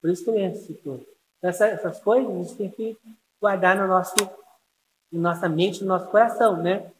Por 0.00 0.10
isso 0.10 0.24
que 0.24 0.30
ele 0.30 0.48
ressuscitou. 0.48 1.00
Essa, 1.42 1.66
essas 1.68 2.00
coisas 2.00 2.30
a 2.30 2.38
gente 2.38 2.56
tem 2.56 2.70
que 2.70 2.98
guardar 3.40 3.76
no 3.76 3.86
nosso, 3.86 4.14
na 5.12 5.32
nossa 5.32 5.48
mente, 5.48 5.82
no 5.82 5.88
nosso 5.88 6.08
coração, 6.10 6.56
né? 6.56 6.90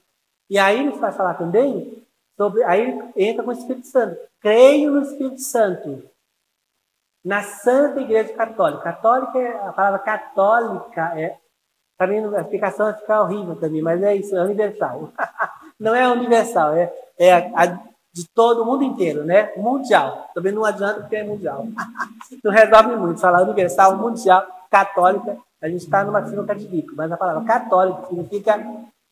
E 0.48 0.58
aí 0.58 0.80
ele 0.80 0.98
vai 0.98 1.12
falar 1.12 1.34
também 1.34 2.04
sobre. 2.36 2.62
Aí 2.64 2.98
entra 3.16 3.42
com 3.42 3.50
o 3.50 3.54
Espírito 3.54 3.86
Santo. 3.86 4.18
Creio 4.40 4.92
no 4.92 5.02
Espírito 5.02 5.40
Santo. 5.40 6.02
Na 7.24 7.42
Santa 7.42 8.00
Igreja 8.00 8.32
Católica. 8.32 8.82
Católica 8.82 9.38
é 9.38 9.68
a 9.68 9.72
palavra 9.72 9.98
católica. 9.98 11.20
É, 11.20 11.36
para 11.96 12.06
mim, 12.06 12.34
a 12.34 12.40
explicação 12.40 12.86
vai 12.86 12.98
ficar 12.98 13.22
horrível 13.22 13.56
também, 13.56 13.82
mas 13.82 14.02
é 14.02 14.16
isso, 14.16 14.34
é 14.34 14.42
universal. 14.42 15.12
Não 15.78 15.94
é 15.94 16.08
universal, 16.08 16.74
é, 16.74 16.92
é 17.18 17.32
a, 17.32 17.38
a 17.54 17.89
de 18.12 18.24
todo 18.34 18.62
o 18.62 18.66
mundo 18.66 18.82
inteiro, 18.82 19.24
né? 19.24 19.52
Mundial. 19.56 20.30
Também 20.34 20.52
não 20.52 20.64
adianta 20.64 21.00
porque 21.00 21.16
é 21.16 21.24
mundial. 21.24 21.66
não 22.42 22.52
resolve 22.52 22.96
muito. 22.96 23.20
Falar 23.20 23.42
universal, 23.42 23.96
mundial, 23.96 24.46
católica, 24.70 25.36
a 25.62 25.68
gente 25.68 25.84
está 25.84 26.02
numa 26.04 26.24
sinuca 26.26 26.54
de 26.54 26.66
bico. 26.66 26.94
Mas 26.96 27.10
a 27.12 27.16
palavra 27.16 27.44
católica 27.44 28.06
significa 28.06 28.58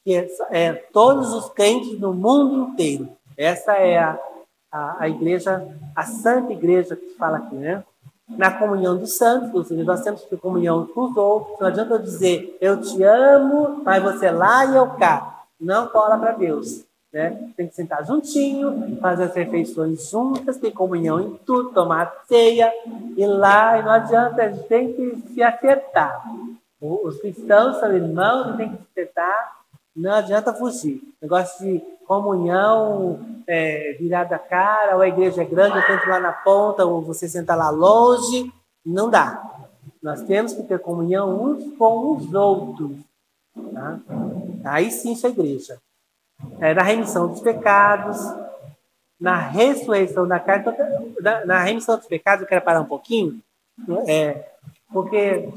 que 0.05 0.15
é, 0.15 0.29
é, 0.51 0.73
todos 0.93 1.33
os 1.33 1.49
crentes 1.51 1.99
no 2.01 2.13
mundo 2.13 2.71
inteiro. 2.71 3.09
Essa 3.37 3.73
é 3.75 3.99
a, 3.99 4.19
a, 4.73 5.05
a 5.05 5.09
igreja, 5.09 5.67
a 5.95 6.03
santa 6.05 6.53
igreja 6.53 6.97
que 6.97 7.11
se 7.11 7.17
fala 7.17 7.39
aqui, 7.39 7.55
né? 7.55 7.85
Na 8.29 8.51
comunhão 8.51 8.97
dos 8.97 9.17
santos, 9.17 9.55
ou 9.55 9.65
seja, 9.65 9.85
nós 9.85 10.03
temos 10.03 10.23
que 10.23 10.29
ter 10.29 10.39
comunhão 10.39 10.87
com 10.87 11.03
os 11.03 11.17
outros. 11.17 11.59
Não 11.59 11.69
adianta 11.69 11.95
eu 11.95 11.99
dizer, 11.99 12.59
eu 12.61 12.81
te 12.81 13.03
amo, 13.03 13.83
mas 13.85 14.03
você 14.03 14.31
lá 14.31 14.67
e 14.67 14.77
eu 14.77 14.91
cá. 14.97 15.45
Não 15.59 15.89
cola 15.89 16.19
para 16.19 16.33
Deus. 16.33 16.85
Né? 17.13 17.53
Tem 17.57 17.67
que 17.67 17.75
sentar 17.75 18.05
juntinho, 18.05 18.99
fazer 19.01 19.25
as 19.25 19.35
refeições 19.35 20.11
juntas, 20.11 20.59
ter 20.59 20.73
comunhão 20.73 21.21
em 21.21 21.35
tudo, 21.39 21.73
tomar 21.73 22.25
ceia, 22.27 22.71
e 23.17 23.27
lá, 23.27 23.79
e 23.79 23.83
não 23.83 23.93
adianta, 23.93 24.43
a 24.43 24.49
gente 24.49 24.69
tem 24.69 24.93
que 24.93 25.17
se 25.29 25.43
acertar. 25.43 26.23
Os 26.81 27.19
cristãos 27.19 27.79
são 27.79 27.93
irmãos 27.93 28.57
tem 28.57 28.69
que 28.69 28.77
se 28.77 28.83
acertar, 28.93 29.57
não 29.97 30.13
adianta 30.13 30.53
fugir. 30.53 31.03
Negócio 31.21 31.67
de 31.67 31.81
comunhão 32.07 33.19
é, 33.47 33.97
virada 33.99 34.37
a 34.37 34.39
cara, 34.39 34.95
ou 34.95 35.03
a 35.03 35.09
igreja 35.09 35.43
é 35.43 35.47
grande, 35.47 35.79
eu 35.79 35.87
tento 35.87 36.09
lá 36.09 36.21
na 36.21 36.33
ponta, 36.33 36.85
ou 36.85 37.01
você 37.01 37.27
senta 37.27 37.55
lá 37.55 37.71
longe, 37.71 38.53
não 38.85 39.09
dá. 39.09 39.43
Nós 40.03 40.23
temos 40.23 40.53
que 40.53 40.63
ter 40.63 40.79
comunhão 40.79 41.43
uns 41.43 41.77
com 41.77 42.15
os 42.15 42.33
outros. 42.35 42.99
Tá? 43.73 43.99
Aí 44.65 44.91
sim 44.91 45.13
isso 45.13 45.27
é 45.27 45.31
igreja 45.31 45.79
é, 46.61 46.75
na 46.75 46.83
remissão 46.83 47.29
dos 47.29 47.41
pecados, 47.41 48.19
na 49.21 49.37
ressurreição 49.39 50.27
da 50.27 50.39
carne. 50.39 50.65
Na, 51.21 51.45
na, 51.45 51.63
remissão 51.63 51.97
dos 51.97 52.07
pecados, 52.07 52.43
eu 52.43 52.49
quero 52.49 52.65
parar 52.65 52.81
um 52.81 52.87
pouquinho, 52.87 53.41
é, 54.07 54.49
porque, 54.93 55.49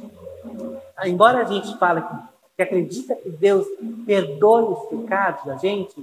embora 1.05 1.41
a 1.41 1.45
gente 1.45 1.77
fale 1.77 2.03
que 2.55 2.63
acredita 2.63 3.15
que 3.15 3.29
Deus 3.29 3.65
perdoe 4.05 4.73
os 4.73 4.89
pecados 4.89 5.45
da 5.45 5.57
gente, 5.57 5.95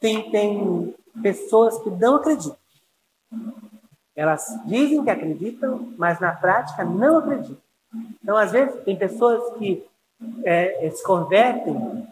tem, 0.00 0.30
tem 0.30 0.94
pessoas 1.22 1.78
que 1.78 1.90
não 1.90 2.16
acreditam. 2.16 2.56
Elas 4.14 4.46
dizem 4.64 5.04
que 5.04 5.10
acreditam, 5.10 5.92
mas 5.98 6.18
na 6.20 6.32
prática 6.32 6.84
não 6.84 7.18
acreditam. 7.18 7.58
Então, 8.22 8.36
às 8.36 8.50
vezes, 8.50 8.82
tem 8.82 8.96
pessoas 8.96 9.58
que 9.58 9.84
é, 10.44 10.90
se 10.90 11.02
convertem 11.04 12.06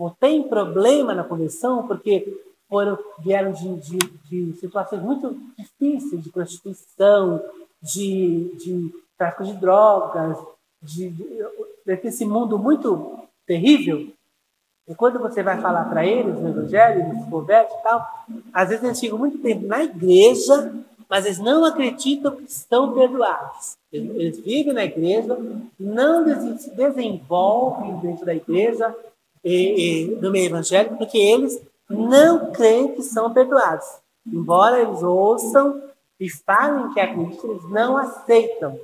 ou 0.00 0.10
tem 0.18 0.48
problema 0.48 1.14
na 1.14 1.22
conversão 1.22 1.86
porque 1.86 2.42
foram, 2.66 2.98
vieram 3.18 3.52
de, 3.52 3.76
de, 3.76 3.98
de 4.30 4.58
situações 4.58 5.02
muito 5.02 5.36
difíceis, 5.58 6.22
de 6.22 6.30
prostituição, 6.30 7.42
de, 7.82 8.50
de 8.56 8.94
tráfico 9.18 9.44
de 9.44 9.52
drogas, 9.58 10.38
de, 10.82 11.10
de, 11.10 11.26
desse 11.84 12.24
mundo 12.24 12.58
muito 12.58 13.18
terrível. 13.46 14.08
E 14.88 14.94
quando 14.94 15.18
você 15.18 15.42
vai 15.42 15.60
falar 15.60 15.84
para 15.90 16.06
eles 16.06 16.40
no 16.40 16.48
Evangelho, 16.48 17.02
eles 17.02 17.22
se 17.28 17.74
e 17.78 17.82
tal, 17.82 18.06
às 18.54 18.70
vezes 18.70 18.82
eles 18.82 19.00
ficam 19.00 19.18
muito 19.18 19.36
tempo 19.36 19.66
na 19.66 19.84
igreja, 19.84 20.72
mas 21.10 21.26
eles 21.26 21.38
não 21.38 21.62
acreditam 21.62 22.36
que 22.36 22.44
estão 22.44 22.94
perdoados. 22.94 23.76
Eles, 23.92 24.16
eles 24.16 24.40
vivem 24.40 24.72
na 24.72 24.84
igreja, 24.84 25.36
não 25.78 26.24
se 26.58 26.74
desenvolvem 26.74 27.98
dentro 27.98 28.24
da 28.24 28.34
igreja, 28.34 28.96
e, 29.44 30.12
e, 30.12 30.16
no 30.16 30.30
meio 30.30 30.46
evangélico, 30.46 30.96
porque 30.96 31.18
eles 31.18 31.60
não 31.88 32.52
creem 32.52 32.94
que 32.94 33.02
são 33.02 33.32
perdoados. 33.32 33.86
Embora 34.26 34.80
eles 34.80 35.02
ouçam 35.02 35.82
e 36.18 36.28
falem 36.28 36.92
que 36.92 37.00
acreditam, 37.00 37.50
eles 37.50 37.70
não 37.70 37.96
aceitam, 37.96 38.78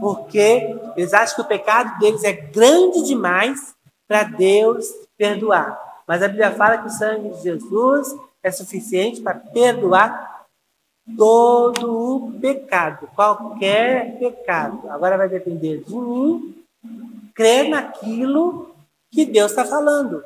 porque 0.00 0.76
eles 0.96 1.12
acham 1.12 1.36
que 1.36 1.42
o 1.42 1.48
pecado 1.48 1.98
deles 1.98 2.24
é 2.24 2.32
grande 2.32 3.02
demais 3.02 3.74
para 4.08 4.24
Deus 4.24 4.86
perdoar. 5.16 5.78
Mas 6.06 6.22
a 6.22 6.28
Bíblia 6.28 6.50
fala 6.52 6.78
que 6.78 6.88
o 6.88 6.90
sangue 6.90 7.28
de 7.30 7.42
Jesus 7.42 8.16
é 8.42 8.50
suficiente 8.50 9.20
para 9.20 9.34
perdoar 9.34 10.46
todo 11.16 12.26
o 12.26 12.32
pecado, 12.40 13.08
qualquer 13.14 14.18
pecado. 14.18 14.88
Agora 14.90 15.16
vai 15.16 15.28
depender 15.28 15.84
de 15.84 15.94
mim 15.94 16.64
crer 17.34 17.68
naquilo 17.68 18.69
que 19.10 19.26
Deus 19.26 19.50
está 19.50 19.64
falando. 19.64 20.22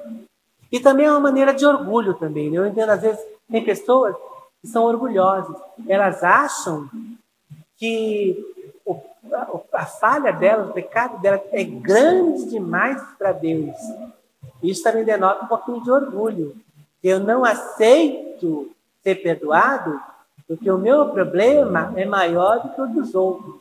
E 0.70 0.80
também 0.80 1.07
é 1.07 1.11
uma 1.11 1.20
maneira 1.20 1.55
de 1.55 1.64
orgulho 1.64 2.14
também. 2.14 2.51
Né? 2.51 2.59
Eu 2.59 2.66
entendo, 2.66 2.91
às 2.91 3.01
vezes, 3.01 3.24
tem 3.51 3.64
pessoas 3.64 4.14
que 4.61 4.68
são 4.68 4.85
orgulhosas. 4.85 5.57
Elas 5.89 6.22
acham 6.22 6.89
que 7.76 8.37
o, 8.85 9.01
a, 9.72 9.87
falha 9.87 10.32
delas, 10.32 10.70
o 10.70 10.72
pecado 10.72 11.20
delas 11.20 11.43
é 11.53 11.64
grande 11.64 12.47
demais 12.47 13.01
para 13.18 13.32
Deus. 13.32 13.76
Isso 14.62 14.82
também 14.82 15.05
denota 15.05 15.45
um 15.45 15.49
pouquinho 15.49 15.82
de 15.82 15.91
orgulho. 15.91 16.57
Eu 17.03 17.20
não 17.20 17.45
aceito 17.45 18.70
ser 19.03 19.16
perdoado 19.16 20.01
porque 20.47 20.70
o 20.70 20.78
meu 20.78 21.09
problema 21.09 21.93
é 21.97 22.05
maior 22.05 22.61
do 22.61 22.68
que 22.70 22.80
o 22.80 22.87
dos 22.87 23.14
outros. 23.14 23.61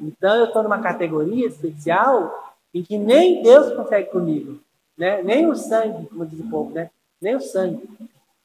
Então 0.00 0.34
eu 0.36 0.46
estou 0.46 0.62
numa 0.62 0.80
categoria 0.80 1.46
especial 1.46 2.51
em 2.74 2.82
que 2.82 2.96
nem 2.98 3.42
Deus 3.42 3.74
consegue 3.74 4.10
comigo, 4.10 4.60
né? 4.96 5.22
nem 5.22 5.46
o 5.46 5.54
sangue, 5.54 6.06
como 6.06 6.26
diz 6.26 6.40
o 6.40 6.50
povo, 6.50 6.70
né? 6.70 6.90
nem 7.20 7.34
o 7.36 7.40
sangue 7.40 7.88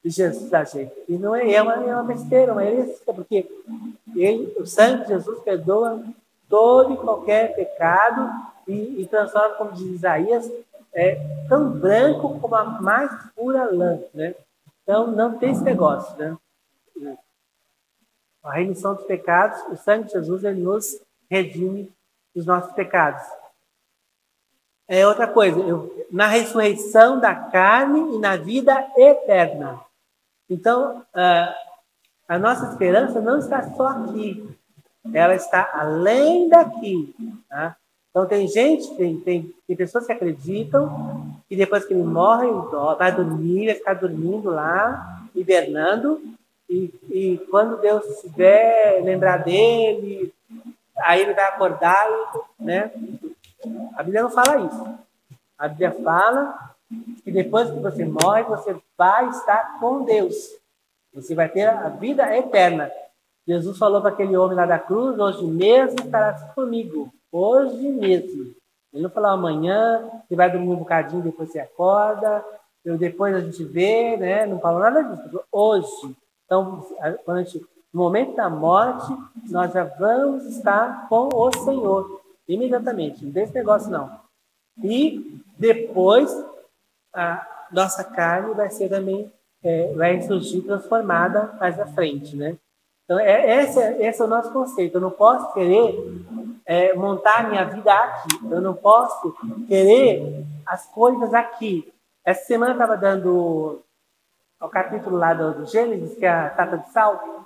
de 0.03 0.09
Jesus 0.09 0.49
da 0.49 0.63
gente. 0.63 0.93
E 1.07 1.17
não 1.17 1.35
é, 1.35 1.51
é, 1.51 1.61
uma, 1.61 1.73
é 1.75 1.93
uma 1.93 2.03
besteira, 2.03 2.51
uma 2.51 2.63
heresia, 2.63 3.13
porque 3.13 3.49
ele, 4.15 4.53
o 4.57 4.65
sangue 4.65 5.03
de 5.03 5.09
Jesus 5.09 5.39
perdoa 5.41 6.03
todo 6.49 6.93
e 6.93 6.97
qualquer 6.97 7.55
pecado 7.55 8.29
e, 8.67 9.01
e 9.01 9.07
transforma, 9.07 9.55
como 9.55 9.71
diz 9.71 9.95
Isaías, 9.95 10.51
é, 10.93 11.15
tão 11.47 11.69
branco 11.71 12.39
como 12.39 12.55
a 12.55 12.63
mais 12.63 13.11
pura 13.35 13.65
lã. 13.71 13.99
Né? 14.13 14.35
Então, 14.83 15.07
não 15.07 15.37
tem 15.37 15.51
esse 15.51 15.63
negócio. 15.63 16.17
Né? 16.17 17.17
A 18.43 18.53
remissão 18.53 18.95
dos 18.95 19.05
pecados, 19.05 19.61
o 19.69 19.75
sangue 19.75 20.05
de 20.05 20.13
Jesus, 20.13 20.43
ele 20.43 20.61
nos 20.61 20.99
redime 21.29 21.91
dos 22.33 22.45
nossos 22.45 22.71
pecados. 22.73 23.21
É 24.87 25.05
outra 25.05 25.27
coisa, 25.27 25.59
eu, 25.59 26.05
na 26.11 26.27
ressurreição 26.27 27.19
da 27.19 27.35
carne 27.35 28.15
e 28.15 28.19
na 28.19 28.37
vida 28.37 28.73
eterna. 28.95 29.79
Então, 30.49 30.99
uh, 30.99 31.53
a 32.27 32.39
nossa 32.39 32.71
esperança 32.71 33.19
não 33.19 33.37
está 33.39 33.63
só 33.73 33.87
aqui, 33.87 34.47
ela 35.13 35.35
está 35.35 35.69
além 35.73 36.47
daqui. 36.47 37.13
Tá? 37.49 37.75
Então, 38.09 38.25
tem 38.25 38.47
gente, 38.47 38.95
tem, 38.95 39.19
tem, 39.19 39.53
tem 39.67 39.75
pessoas 39.75 40.05
que 40.05 40.13
acreditam 40.13 41.37
que 41.49 41.55
depois 41.55 41.85
que 41.85 41.93
ele 41.93 42.03
morre, 42.03 42.47
vai 42.97 43.11
dormir, 43.11 43.67
vai 43.67 43.75
ficar 43.75 43.93
dormindo 43.93 44.49
lá, 44.49 45.21
hibernando, 45.35 46.21
e, 46.69 46.93
e 47.09 47.37
quando 47.49 47.79
Deus 47.79 48.05
estiver 48.05 49.01
lembrar 49.03 49.37
dele, 49.37 50.33
aí 50.99 51.21
ele 51.21 51.33
vai 51.33 51.45
acordar, 51.45 52.07
né? 52.59 52.91
A 53.95 54.03
Bíblia 54.03 54.23
não 54.23 54.29
fala 54.29 54.65
isso. 54.65 54.99
A 55.57 55.67
Bíblia 55.67 55.91
fala 56.03 56.75
que 57.23 57.31
depois 57.31 57.69
que 57.69 57.79
você 57.79 58.05
morre, 58.05 58.43
você 58.43 58.75
vai 58.97 59.27
estar 59.29 59.79
com 59.79 60.03
Deus. 60.03 60.35
Você 61.13 61.33
vai 61.33 61.49
ter 61.49 61.67
a 61.67 61.89
vida 61.89 62.35
eterna. 62.35 62.91
Jesus 63.47 63.77
falou 63.77 64.01
para 64.01 64.11
aquele 64.11 64.35
homem 64.37 64.55
lá 64.55 64.65
da 64.65 64.77
cruz: 64.77 65.17
Hoje 65.17 65.45
mesmo 65.45 65.99
estarás 65.99 66.41
comigo. 66.53 67.11
Hoje 67.31 67.87
mesmo. 67.87 68.55
Ele 68.93 69.03
não 69.03 69.09
falou 69.09 69.31
amanhã, 69.31 70.09
você 70.27 70.35
vai 70.35 70.51
dormir 70.51 70.69
um 70.69 70.77
bocadinho, 70.77 71.21
depois 71.21 71.51
você 71.51 71.59
acorda, 71.59 72.43
eu, 72.83 72.97
depois 72.97 73.35
a 73.35 73.41
gente 73.41 73.63
vê, 73.63 74.15
né? 74.17 74.45
Não 74.45 74.59
falou 74.59 74.79
nada 74.79 75.03
disso. 75.03 75.41
Hoje. 75.51 76.15
Então, 76.45 76.87
quando 77.25 77.37
a 77.39 77.43
gente, 77.43 77.65
no 77.97 78.03
momento 78.03 78.35
da 78.35 78.47
morte, 78.47 79.11
nós 79.49 79.73
já 79.73 79.83
vamos 79.83 80.45
estar 80.45 81.09
com 81.09 81.29
o 81.33 81.51
Senhor. 81.51 82.21
Imediatamente. 82.47 83.25
Não 83.25 83.33
tem 83.33 83.43
esse 83.43 83.55
negócio, 83.55 83.89
não. 83.89 84.19
E 84.83 85.41
depois, 85.57 86.31
a 87.11 87.65
nossa 87.71 88.03
carne 88.03 88.53
vai 88.53 88.69
ser 88.69 88.87
também, 88.87 89.33
é, 89.63 89.91
vai 89.95 90.21
surgir 90.21 90.61
transformada 90.61 91.55
mais 91.59 91.79
à 91.79 91.87
frente, 91.87 92.35
né? 92.35 92.55
Então, 93.03 93.19
é, 93.19 93.63
esse, 93.63 93.81
é, 93.81 94.07
esse 94.07 94.21
é 94.21 94.25
o 94.25 94.27
nosso 94.27 94.53
conceito. 94.53 94.95
Eu 94.95 95.01
não 95.01 95.11
posso 95.11 95.51
querer 95.53 96.23
é, 96.67 96.93
montar 96.93 97.49
minha 97.49 97.65
vida 97.65 97.91
aqui. 97.91 98.39
Eu 98.43 98.61
não 98.61 98.75
posso 98.75 99.35
querer 99.67 100.45
as 100.67 100.85
coisas 100.91 101.33
aqui. 101.33 101.91
Essa 102.23 102.45
semana 102.45 102.73
eu 102.73 102.75
estava 102.75 102.95
dando 102.95 103.81
o 104.61 104.69
capítulo 104.69 105.17
lá 105.17 105.33
do, 105.33 105.53
do 105.55 105.65
Gênesis, 105.65 106.15
que 106.15 106.25
é 106.25 106.29
a 106.29 106.49
tata 106.51 106.77
de 106.77 106.89
sal, 106.91 107.36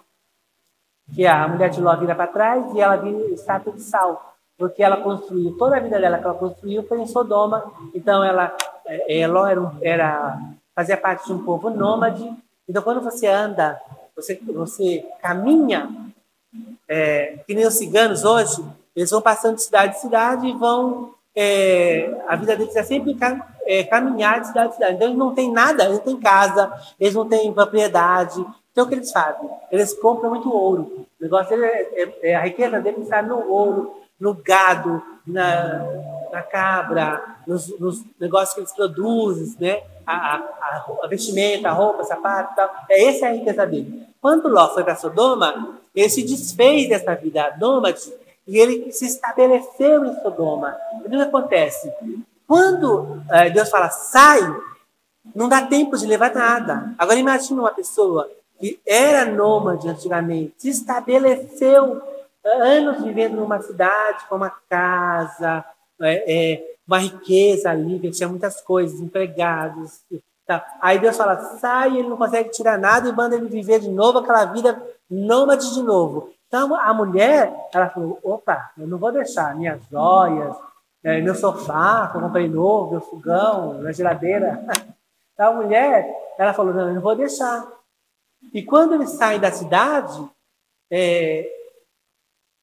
que 1.13 1.25
a 1.25 1.47
mulher 1.47 1.69
de 1.69 1.81
Ló 1.81 1.95
vira 1.95 2.15
para 2.15 2.27
trás 2.27 2.73
e 2.73 2.79
ela 2.79 2.95
vira 2.95 3.33
estátua 3.33 3.73
de 3.73 3.81
sal, 3.81 4.35
porque 4.57 4.83
ela 4.83 4.97
construiu, 4.97 5.57
toda 5.57 5.77
a 5.77 5.79
vida 5.79 5.99
dela 5.99 6.17
que 6.17 6.25
ela 6.25 6.33
construiu 6.33 6.83
foi 6.83 7.01
em 7.01 7.07
Sodoma, 7.07 7.71
então 7.93 8.23
ela, 8.23 8.55
é, 8.85 9.19
é 9.19 9.27
Ló 9.27 9.45
era, 9.45 9.73
era, 9.81 10.39
fazia 10.75 10.97
parte 10.97 11.25
de 11.25 11.33
um 11.33 11.43
povo 11.43 11.69
nômade, 11.69 12.29
então 12.67 12.81
quando 12.81 13.01
você 13.01 13.27
anda, 13.27 13.79
você, 14.15 14.39
você 14.53 15.05
caminha, 15.21 15.89
é, 16.87 17.39
que 17.47 17.53
nem 17.53 17.65
os 17.65 17.75
ciganos 17.75 18.23
hoje, 18.23 18.63
eles 18.95 19.09
vão 19.09 19.21
passando 19.21 19.55
de 19.55 19.63
cidade 19.63 19.95
em 19.95 19.99
cidade 19.99 20.47
e 20.47 20.53
vão. 20.53 21.13
É, 21.33 22.13
a 22.27 22.35
vida 22.35 22.57
deles 22.57 22.75
é 22.75 22.83
sempre 22.83 23.17
é, 23.65 23.83
caminhar 23.85 24.41
de 24.41 24.47
cidade 24.47 24.69
em 24.69 24.73
cidade. 24.73 24.95
Então, 24.95 25.07
eles 25.07 25.17
não 25.17 25.33
têm 25.33 25.51
nada, 25.51 25.85
eles 25.85 25.97
não 25.99 26.05
têm 26.05 26.19
casa, 26.19 26.71
eles 26.99 27.15
não 27.15 27.27
têm 27.27 27.53
propriedade. 27.53 28.45
Então, 28.71 28.85
o 28.85 28.87
que 28.87 28.95
eles 28.95 29.11
fazem? 29.11 29.49
Eles 29.69 29.93
compram 29.93 30.29
muito 30.29 30.51
ouro. 30.51 31.05
O 31.19 31.23
negócio 31.23 31.61
é, 31.63 31.67
é, 31.67 32.31
é 32.31 32.35
a 32.35 32.41
riqueza 32.41 32.79
deles 32.79 33.03
está 33.03 33.21
no 33.21 33.49
ouro, 33.49 33.95
no 34.19 34.33
gado, 34.33 35.01
na, 35.27 35.83
na 36.31 36.41
cabra, 36.41 37.37
nos, 37.45 37.77
nos, 37.79 38.03
negócios 38.19 38.53
que 38.53 38.61
eles 38.61 38.71
produzem, 38.71 39.55
né? 39.59 39.83
A, 40.05 40.35
a, 40.35 40.85
a, 41.03 41.07
vestimenta, 41.07 41.69
a 41.69 41.73
roupa, 41.73 42.03
sapato 42.03 42.53
e 42.53 42.55
tal. 42.55 42.71
É 42.89 43.05
essa 43.05 43.27
a 43.27 43.31
riqueza 43.31 43.65
dele. 43.65 44.07
Quando 44.21 44.47
Ló 44.47 44.73
foi 44.73 44.83
para 44.83 44.95
Sodoma, 44.95 45.79
ele 45.93 46.09
se 46.09 46.23
desfez 46.23 46.89
dessa 46.89 47.13
vida 47.15 47.55
nômade 47.59 48.11
e 48.47 48.57
ele 48.57 48.91
se 48.91 49.05
estabeleceu 49.05 50.05
em 50.05 50.15
Sodoma. 50.21 50.75
O 51.03 51.09
que 51.09 51.15
acontece? 51.15 51.91
Quando 52.47 53.21
é, 53.29 53.49
Deus 53.49 53.69
fala, 53.69 53.89
sai, 53.89 54.39
não 55.35 55.47
dá 55.47 55.61
tempo 55.61 55.97
de 55.97 56.05
levar 56.05 56.33
nada. 56.33 56.93
Agora 56.97 57.19
imagine 57.19 57.59
uma 57.59 57.71
pessoa 57.71 58.29
que 58.61 58.79
era 58.87 59.25
nômade 59.25 59.89
antigamente, 59.89 60.53
se 60.57 60.69
estabeleceu 60.69 62.01
anos 62.45 63.03
vivendo 63.03 63.35
numa 63.35 63.61
cidade 63.61 64.25
com 64.29 64.35
uma 64.35 64.51
casa, 64.69 65.65
é, 65.99 66.53
é, 66.53 66.63
uma 66.87 66.99
riqueza 66.99 67.69
ali, 67.69 67.99
que 67.99 68.11
tinha 68.11 68.29
muitas 68.29 68.61
coisas, 68.61 69.01
empregados. 69.01 70.01
Tá. 70.45 70.65
Aí 70.79 70.99
Deus 70.99 71.17
fala, 71.17 71.37
sai, 71.59 71.97
ele 71.97 72.07
não 72.07 72.17
consegue 72.17 72.49
tirar 72.49 72.77
nada 72.77 73.09
e 73.09 73.13
manda 73.13 73.35
ele 73.35 73.47
viver 73.47 73.79
de 73.79 73.89
novo 73.89 74.19
aquela 74.19 74.45
vida 74.45 74.81
nômade 75.09 75.73
de 75.73 75.81
novo. 75.81 76.29
Então 76.47 76.75
a 76.75 76.93
mulher, 76.93 77.53
ela 77.73 77.89
falou: 77.89 78.19
opa, 78.23 78.71
eu 78.77 78.85
não 78.85 78.97
vou 78.97 79.11
deixar 79.11 79.55
minhas 79.55 79.79
joias, 79.89 80.55
é, 81.03 81.21
meu 81.21 81.33
sofá 81.33 82.09
que 82.11 82.17
eu 82.17 82.21
comprei 82.21 82.49
novo, 82.49 82.91
meu 82.91 83.01
fogão, 83.01 83.75
minha 83.75 83.93
geladeira. 83.93 84.61
Então 85.33 85.53
a 85.53 85.55
mulher, 85.63 86.07
ela 86.37 86.53
falou: 86.53 86.71
não, 86.71 86.89
eu 86.89 86.93
não 86.93 87.01
vou 87.01 87.15
deixar. 87.15 87.65
E 88.53 88.63
quando 88.63 88.95
eles 88.95 89.11
saem 89.11 89.39
da 89.39 89.51
cidade, 89.51 90.27
é, 90.91 91.49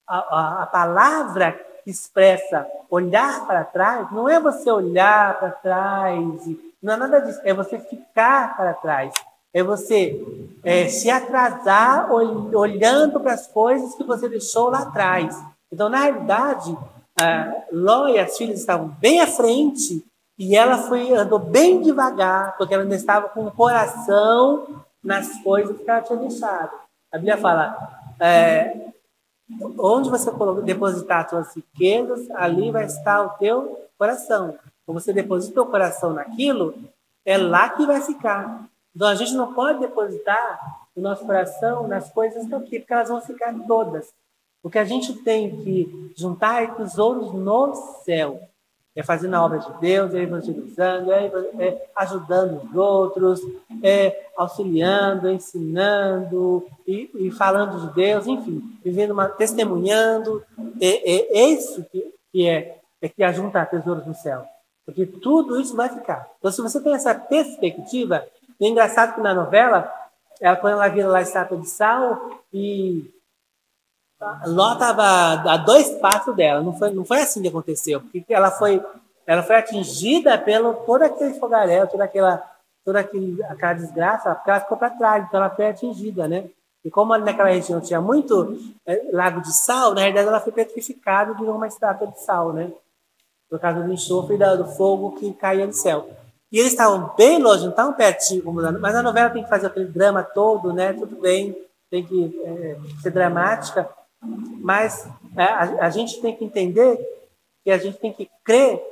a, 0.07 0.19
a, 0.19 0.63
a 0.63 0.67
palavra 0.67 1.59
expressa 1.87 2.67
olhar 2.91 3.47
para 3.47 3.65
trás 3.65 4.11
não 4.13 4.29
é 4.29 4.39
você 4.41 4.71
olhar 4.71 5.39
para 5.39 5.51
trás, 5.51 6.47
não 6.83 6.95
é 6.95 6.97
nada 6.97 7.21
disso, 7.21 7.41
é 7.45 7.53
você 7.55 7.79
ficar 7.79 8.57
para 8.57 8.75
trás. 8.75 9.13
É 9.53 9.63
você 9.63 10.23
é, 10.63 10.89
se 10.89 11.11
atrasar 11.11 12.13
olhando 12.13 13.19
para 13.19 13.33
as 13.33 13.47
coisas 13.47 13.95
que 13.95 14.05
você 14.05 14.29
deixou 14.29 14.69
lá 14.69 14.81
atrás. 14.81 15.35
Então, 15.73 15.89
na 15.89 16.03
realidade, 16.03 16.77
Ló 17.73 18.09
e 18.09 18.19
as 18.19 18.37
filhas 18.37 18.61
estavam 18.61 18.89
bem 19.01 19.21
à 19.21 19.27
frente 19.27 20.05
e 20.39 20.55
ela 20.55 20.79
foi 20.79 21.13
andou 21.13 21.39
bem 21.39 21.81
devagar, 21.81 22.57
porque 22.57 22.75
ela 22.75 22.85
ainda 22.85 22.95
estava 22.95 23.29
com 23.31 23.47
o 23.47 23.51
coração 23.51 24.85
nas 25.09 25.43
coisas 25.43 25.79
que 25.79 25.91
ela 25.91 26.03
tinha 26.03 26.19
deixado. 26.19 26.71
A 27.11 27.17
Bíblia 27.17 27.39
fala: 27.39 27.77
é, 28.21 28.91
onde 29.79 30.11
você 30.11 30.31
depositar 30.63 31.25
as 31.25 31.31
suas 31.31 31.57
riquezas, 31.57 32.31
ali 32.33 32.71
vai 32.71 32.85
estar 32.85 33.23
o 33.23 33.31
teu 33.31 33.89
coração. 33.97 34.59
Quando 34.85 35.01
você 35.01 35.13
deposita 35.13 35.63
o 35.63 35.67
coração 35.67 36.13
naquilo, 36.13 36.75
é 37.25 37.39
lá 37.39 37.71
que 37.71 37.87
vai 37.87 38.03
ficar. 38.03 38.69
Então 38.95 39.09
a 39.09 39.15
gente 39.15 39.33
não 39.33 39.55
pode 39.55 39.81
depositar 39.81 40.87
o 40.95 41.01
noso 41.01 41.25
coração 41.25 41.89
nas 41.89 42.11
coisas 42.13 42.47
que 42.47 42.55
aqui, 42.55 42.79
porque 42.79 42.93
elas 42.93 43.09
vão 43.09 43.21
ficar 43.23 43.55
todas. 43.67 44.13
O 44.63 44.69
que 44.69 44.79
a 44.79 44.85
gente 44.85 45.15
tem 45.23 45.63
que 45.63 46.13
juntar 46.17 46.63
é 46.63 46.67
tesouros 46.67 47.33
no 47.33 47.75
céu. 48.05 48.41
É 48.99 49.03
fazendo 49.05 49.35
a 49.35 49.45
obra 49.45 49.59
de 49.61 49.81
Deus, 49.81 50.13
é 50.13 50.23
evangelizando, 50.23 51.13
é, 51.13 51.27
é 51.61 51.87
ajudando 51.95 52.65
os 52.65 52.75
outros, 52.75 53.41
é 53.81 54.27
auxiliando, 54.37 55.31
ensinando 55.31 56.67
e, 56.85 57.09
e, 57.15 57.31
falando 57.31 57.87
de 57.87 57.95
Deus, 57.95 58.27
enfim, 58.27 58.61
vivendo 58.85 59.13
uma, 59.13 59.29
testemunhando. 59.29 60.43
É, 60.81 61.15
é, 61.15 61.39
é 61.43 61.47
isso 61.47 61.87
que, 61.93 62.13
que 62.33 62.49
é, 62.49 62.81
é 63.01 63.09
que 63.09 63.23
ajunta 63.23 63.65
tesouros 63.67 64.05
no 64.05 64.15
céu. 64.17 64.45
Porque 64.85 65.07
tudo 65.07 65.61
isso 65.61 65.77
vai 65.77 65.89
ficar. 65.91 66.29
Então, 66.41 66.51
se 66.51 66.61
você 66.61 66.83
tem 66.83 66.93
essa 66.93 67.15
perspectiva, 67.15 68.27
é 68.61 68.67
engraçado 68.67 69.15
que 69.15 69.21
na 69.21 69.33
novela, 69.33 69.89
ela, 70.41 70.57
quando 70.57 70.73
ela 70.73 70.89
vira 70.89 71.07
lá 71.07 71.23
estátua 71.23 71.57
de 71.57 71.69
sal, 71.69 72.43
e 72.53 73.09
Ló 74.47 74.73
estava 74.73 75.05
a 75.51 75.57
dois 75.59 75.91
passos 75.99 76.35
dela. 76.35 76.61
Não 76.61 76.73
foi, 76.77 76.91
não 76.91 77.05
foi 77.05 77.21
assim 77.21 77.41
que 77.41 77.49
aconteceu, 77.49 78.01
porque 78.01 78.25
ela 78.29 78.51
foi, 78.51 78.83
ela 79.27 79.43
foi 79.43 79.57
atingida 79.57 80.37
pelo 80.37 80.75
todo 80.75 81.03
aquele 81.03 81.35
fogaréu, 81.35 81.87
toda 81.87 82.05
aquela, 82.05 82.43
toda 82.85 83.01
aquele, 83.01 83.43
aquela 83.45 83.75
desgraça, 83.75 84.35
porque 84.35 84.51
ela 84.51 84.61
ficou 84.61 84.77
para 84.77 84.91
trás, 84.91 85.25
então 85.25 85.41
ela 85.41 85.51
foi 85.51 85.69
atingida, 85.69 86.27
né? 86.27 86.49
E 86.85 86.91
como 86.91 87.13
ali 87.13 87.25
naquela 87.25 87.51
região 87.51 87.81
tinha 87.81 88.01
muito 88.01 88.57
é, 88.87 89.11
lago 89.13 89.41
de 89.41 89.55
sal, 89.55 89.95
na 89.95 90.01
realidade 90.01 90.29
ela 90.29 90.41
foi 90.41 90.53
petrificada 90.53 91.33
e 91.33 91.37
virou 91.37 91.57
uma 91.57 91.67
estátua 91.67 92.09
de 92.09 92.21
sal, 92.21 92.53
né? 92.53 92.73
Por 93.49 93.59
causa 93.61 93.83
do 93.83 93.93
enxofre 93.93 94.37
e 94.37 94.57
do 94.57 94.67
fogo 94.67 95.13
que 95.17 95.33
caía 95.33 95.67
do 95.67 95.73
céu. 95.73 96.09
E 96.51 96.59
eles 96.59 96.73
estavam 96.73 97.15
bem 97.17 97.41
longe, 97.41 97.63
não 97.63 97.71
estavam 97.71 97.93
pertinho, 97.93 98.43
mas 98.53 98.95
a 98.95 99.03
novela 99.03 99.31
tem 99.31 99.43
que 99.43 99.49
fazer 99.49 99.67
aquele 99.67 99.87
drama 99.87 100.23
todo, 100.23 100.73
né? 100.73 100.93
Tudo 100.93 101.17
bem, 101.17 101.57
tem 101.91 102.05
que 102.05 102.41
é, 102.45 102.77
ser 103.03 103.11
dramática, 103.11 103.89
mas 104.23 105.09
é, 105.37 105.43
a, 105.43 105.87
a, 105.87 105.91
gente 105.91 106.21
tem 106.21 106.37
que 106.37 106.45
entender 106.45 106.97
que 107.65 107.71
a 107.71 107.79
gente 107.79 107.99
tem 107.99 108.13
que 108.13 108.29
crer 108.45 108.83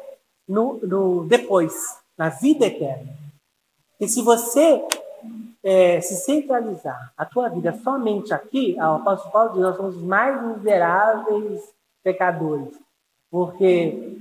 no, 0.48 0.78
no 0.78 1.24
depois, 1.26 1.72
na 2.16 2.28
vida 2.28 2.66
eterna. 2.66 3.12
E 3.98 4.06
se 4.06 4.22
você 4.22 4.86
é, 5.62 6.00
se 6.00 6.16
centralizar 6.16 7.12
a 7.16 7.24
tua 7.24 7.48
vida 7.48 7.72
somente 7.82 8.32
aqui, 8.32 8.76
o 8.78 8.82
apóstolo 8.82 9.32
Paulo 9.32 9.52
diz, 9.52 9.62
nós 9.62 9.76
somos 9.76 9.96
os 9.96 10.02
mais 10.02 10.40
miseráveis 10.42 11.74
pecadores. 12.04 12.78
Porque 13.30 14.18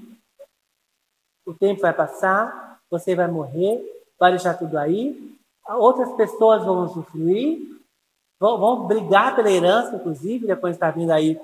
o 1.45 1.53
tempo 1.53 1.81
vai 1.81 1.93
passar, 1.93 2.79
você 2.89 3.15
vai 3.15 3.27
morrer, 3.27 3.79
vai 4.19 4.31
deixar 4.31 4.55
tudo 4.55 4.77
aí, 4.77 5.35
outras 5.67 6.11
pessoas 6.13 6.63
vão 6.63 6.83
usufruir, 6.85 7.74
vão, 8.45 8.57
vão 8.59 8.87
brigar 8.87 9.35
pela 9.35 9.49
herança, 9.49 9.95
inclusive, 9.95 10.45
depois 10.45 10.75
está 10.75 10.91
vindo 10.91 11.11
aí 11.11 11.39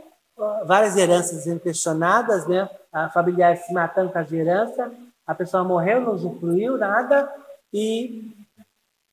várias 0.65 0.95
heranças 0.95 1.43
sendo 1.43 1.59
questionadas, 1.59 2.47
né? 2.47 2.69
A 2.91 3.09
familiares 3.09 3.65
se 3.65 3.73
matando 3.73 4.11
com 4.11 4.19
as 4.19 4.31
herança, 4.31 4.91
a 5.25 5.33
pessoa 5.33 5.63
morreu, 5.63 6.01
não 6.01 6.13
usufruiu 6.13 6.77
nada, 6.77 7.31
e 7.73 8.31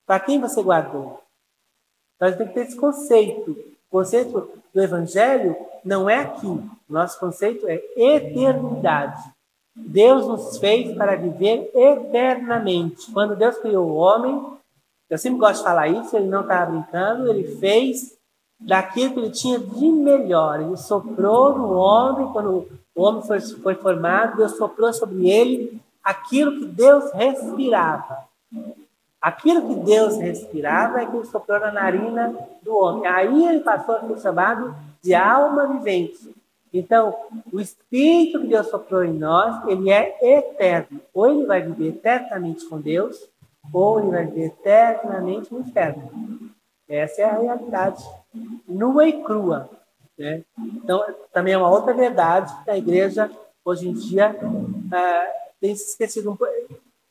para 0.07 0.21
quem 0.21 0.41
você 0.41 0.63
guardou? 0.63 1.23
Nós 2.21 2.37
temos 2.37 2.53
que 2.53 2.55
ter 2.55 2.67
esse 2.67 2.77
conceito. 2.77 3.53
O 3.53 3.91
conceito 3.91 4.51
do 4.75 4.83
Evangelho 4.83 5.57
não 5.85 6.11
é 6.11 6.21
aqui. 6.21 6.63
Nosso 6.89 7.19
conceito 7.21 7.67
é 7.69 7.81
eternidade. 7.97 9.23
Deus 9.75 10.27
nos 10.27 10.59
fez 10.59 10.97
para 10.97 11.15
viver 11.15 11.71
eternamente. 11.75 13.13
Quando 13.13 13.37
Deus 13.37 13.57
criou 13.59 13.89
o 13.89 13.95
homem, 13.95 14.58
eu 15.11 15.19
sempre 15.19 15.39
gosto 15.39 15.59
de 15.59 15.65
falar 15.65 15.89
isso, 15.89 16.17
ele 16.17 16.29
não 16.29 16.43
estava 16.43 16.71
brincando, 16.71 17.31
ele 17.31 17.57
fez 17.57 18.17
daquilo 18.61 19.15
que 19.15 19.21
ele 19.21 19.31
tinha 19.31 19.59
de 19.59 19.91
melhor. 19.91 20.61
Ele 20.61 20.77
soprou 20.77 21.57
no 21.57 21.73
homem, 21.73 22.33
quando 22.33 22.69
o 22.95 23.03
homem 23.03 23.23
foi, 23.23 23.41
foi 23.41 23.75
formado, 23.75 24.37
Deus 24.37 24.57
soprou 24.57 24.93
sobre 24.93 25.31
ele 25.31 25.81
aquilo 26.03 26.59
que 26.59 26.67
Deus 26.67 27.13
respirava. 27.13 28.19
Aquilo 29.21 29.67
que 29.67 29.75
Deus 29.85 30.17
respirava 30.17 31.01
é 31.01 31.07
que 31.07 31.17
ele 31.17 31.27
soprou 31.27 31.59
na 31.59 31.73
narina 31.73 32.37
do 32.63 32.77
homem. 32.77 33.07
Aí 33.07 33.47
ele 33.47 33.61
passou 33.61 33.97
a 33.97 34.07
ser 34.07 34.19
chamado 34.21 34.75
de 35.03 35.15
alma 35.15 35.67
vivente. 35.67 36.35
Então, 36.73 37.15
o 37.53 37.61
Espírito 37.61 38.41
que 38.41 38.47
Deus 38.47 38.69
soprou 38.69 39.03
em 39.03 39.13
nós, 39.13 39.67
ele 39.67 39.91
é 39.91 40.17
eterno. 40.39 41.01
Ou 41.15 41.29
ele 41.29 41.47
vai 41.47 41.63
viver 41.63 41.89
eternamente 41.89 42.67
com 42.67 42.81
Deus, 42.81 43.29
ou 43.73 44.01
ele 44.01 44.11
vai 44.11 44.27
viver 44.27 44.47
eternamente 44.47 45.53
no 45.53 45.61
inferno. 45.61 46.11
Essa 46.89 47.23
é 47.23 47.25
a 47.25 47.39
realidade 47.39 48.05
nua 48.67 49.07
e 49.07 49.23
crua. 49.23 49.69
Né? 50.19 50.43
Então, 50.59 51.05
também 51.33 51.55
é 51.55 51.59
uma 51.59 51.71
outra 51.71 51.93
verdade 51.93 52.53
que 52.65 52.71
a 52.71 52.79
igreja, 52.79 53.31
hoje 53.65 53.89
em 53.89 53.93
dia, 53.93 54.35
ah, 54.93 55.27
tem 55.61 55.75
se 55.77 55.91
esquecido 55.91 56.31
um 56.33 56.37
pouco. 56.37 56.53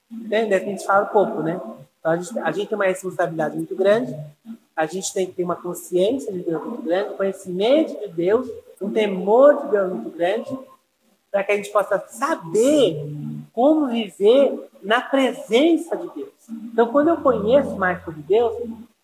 Né? 0.10 0.44
A 0.44 0.60
gente 0.60 0.86
fala 0.86 1.06
pouco, 1.06 1.42
né? 1.42 1.60
Então, 2.00 2.12
a, 2.12 2.18
gente, 2.18 2.40
a 2.40 2.52
gente 2.52 2.68
tem 2.68 2.76
uma 2.76 2.86
responsabilidade 2.86 3.56
muito 3.56 3.76
grande, 3.76 4.16
a 4.76 4.86
gente 4.86 5.14
tem 5.14 5.26
que 5.26 5.34
ter 5.34 5.44
uma 5.44 5.56
consciência 5.56 6.32
de 6.32 6.40
Deus 6.40 6.64
muito 6.64 6.82
grande, 6.84 7.10
um 7.10 7.18
conhecimento 7.18 8.00
de 8.00 8.08
Deus, 8.08 8.48
um 8.82 8.92
temor 8.92 9.64
de 9.64 9.72
Deus 9.72 9.92
muito 9.92 10.10
grande, 10.12 10.58
para 11.32 11.44
que 11.44 11.52
a 11.52 11.56
gente 11.56 11.72
possa 11.72 12.00
saber 12.08 12.96
como 13.58 13.88
viver 13.88 14.70
na 14.84 15.02
presença 15.02 15.98
de 15.98 16.08
Deus. 16.14 16.30
Então, 16.72 16.90
quando 16.90 17.08
eu 17.08 17.18
conheço 17.18 17.76
mais 17.76 18.06
sobre 18.06 18.22
Deus, 18.22 18.56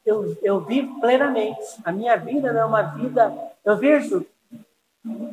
eu, 0.06 0.38
eu 0.44 0.60
vivo 0.60 1.02
plenamente. 1.02 1.60
A 1.84 1.92
minha 1.92 2.16
vida 2.18 2.54
não 2.54 2.62
é 2.62 2.66
uma 2.66 2.84
vida. 2.84 3.34
Eu 3.66 3.76
vejo, 3.78 4.24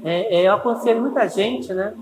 é, 0.03 0.37
é, 0.37 0.49
eu 0.49 0.55
aconselho 0.55 1.03
muita 1.03 1.29
gente, 1.29 1.71
né? 1.75 1.95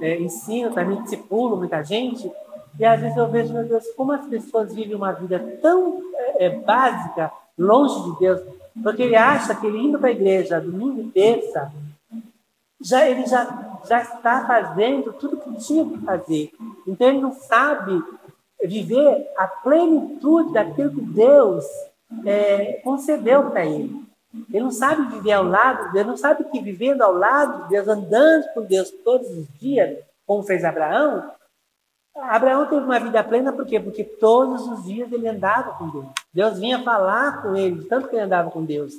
É, 0.00 0.18
ensino, 0.18 0.72
também 0.72 1.02
discipulo 1.02 1.58
muita 1.58 1.82
gente, 1.82 2.32
e 2.78 2.86
às 2.86 3.00
vezes 3.00 3.16
eu 3.16 3.28
vejo, 3.28 3.52
meu 3.52 3.64
Deus, 3.64 3.84
como 3.94 4.12
as 4.12 4.24
pessoas 4.26 4.74
vivem 4.74 4.94
uma 4.94 5.12
vida 5.12 5.38
tão 5.60 6.00
é, 6.14 6.46
é 6.46 6.50
básica, 6.50 7.30
longe 7.58 8.02
de 8.12 8.18
Deus, 8.18 8.40
porque 8.82 9.02
ele 9.02 9.16
acha 9.16 9.54
que 9.54 9.66
ele 9.66 9.78
indo 9.78 9.98
para 9.98 10.08
a 10.08 10.12
igreja 10.12 10.58
domingo 10.58 11.02
e 11.02 11.10
terça, 11.10 11.70
já, 12.80 13.08
ele 13.08 13.26
já, 13.26 13.80
já 13.88 14.02
está 14.02 14.46
fazendo 14.46 15.12
tudo 15.12 15.36
que 15.36 15.56
tinha 15.58 15.84
que 15.84 15.98
fazer. 15.98 16.52
Então 16.86 17.08
ele 17.08 17.20
não 17.20 17.32
sabe 17.32 18.02
viver 18.62 19.30
a 19.36 19.46
plenitude 19.46 20.52
daquilo 20.52 20.90
que 20.90 21.02
Deus 21.02 21.64
é, 22.24 22.80
concedeu 22.84 23.50
para 23.50 23.64
ele. 23.64 24.06
Ele 24.52 24.64
não 24.64 24.70
sabe 24.70 25.14
viver 25.14 25.32
ao 25.32 25.44
lado 25.44 25.86
de 25.86 25.92
Deus, 25.94 26.06
não 26.06 26.16
sabe 26.16 26.44
que 26.44 26.60
vivendo 26.60 27.02
ao 27.02 27.12
lado 27.12 27.64
de 27.64 27.70
Deus, 27.70 27.88
andando 27.88 28.44
com 28.52 28.62
Deus 28.62 28.90
todos 29.04 29.28
os 29.30 29.48
dias, 29.58 29.98
como 30.26 30.42
fez 30.42 30.64
Abraão, 30.64 31.30
Abraão 32.14 32.66
teve 32.66 32.84
uma 32.84 32.98
vida 32.98 33.22
plena 33.22 33.52
por 33.52 33.64
quê? 33.64 33.78
Porque 33.78 34.02
todos 34.02 34.66
os 34.66 34.84
dias 34.84 35.10
ele 35.12 35.28
andava 35.28 35.72
com 35.74 35.88
Deus. 35.88 36.06
Deus 36.32 36.58
vinha 36.58 36.82
falar 36.82 37.42
com 37.42 37.54
ele, 37.56 37.84
tanto 37.84 38.08
que 38.08 38.16
ele 38.16 38.24
andava 38.24 38.50
com 38.50 38.64
Deus. 38.64 38.94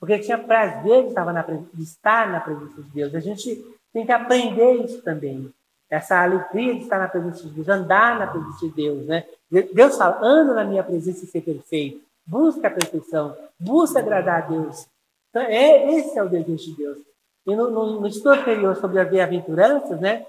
Porque 0.00 0.18
tinha 0.18 0.38
prazer 0.38 1.02
de 1.02 1.08
estar 1.10 2.26
na, 2.26 2.40
presença 2.40 2.82
de 2.82 2.90
Deus. 2.90 3.14
A 3.14 3.20
gente 3.20 3.62
tem 3.92 4.06
que 4.06 4.12
aprender 4.12 4.84
isso 4.84 5.02
também 5.02 5.52
essa 5.90 6.22
alegria 6.22 6.74
de 6.74 6.82
estar 6.82 7.00
na 7.00 7.08
presença 7.08 7.42
de 7.42 7.50
Deus, 7.50 7.68
andar 7.68 8.16
na 8.16 8.28
presença 8.28 8.60
de 8.60 8.70
Deus, 8.70 9.06
né? 9.06 9.24
Deus 9.50 9.98
fala, 9.98 10.20
anda 10.22 10.54
na 10.54 10.64
minha 10.64 10.84
presença 10.84 11.24
e 11.24 11.26
ser 11.28 11.40
perfeito, 11.40 12.00
busca 12.24 12.68
a 12.68 12.70
perfeição, 12.70 13.36
busca 13.58 13.98
agradar 13.98 14.44
a 14.44 14.46
Deus. 14.46 14.86
Então, 15.28 15.42
é, 15.42 15.92
esse 15.96 16.16
é 16.16 16.22
o 16.22 16.28
desejo 16.28 16.64
de 16.70 16.76
Deus. 16.76 16.98
E 17.44 17.56
no, 17.56 17.70
no, 17.70 18.00
no 18.00 18.06
estudo 18.06 18.34
anterior 18.34 18.76
sobre 18.76 19.00
as 19.00 19.10
bem-aventuranças, 19.10 20.00
né? 20.00 20.24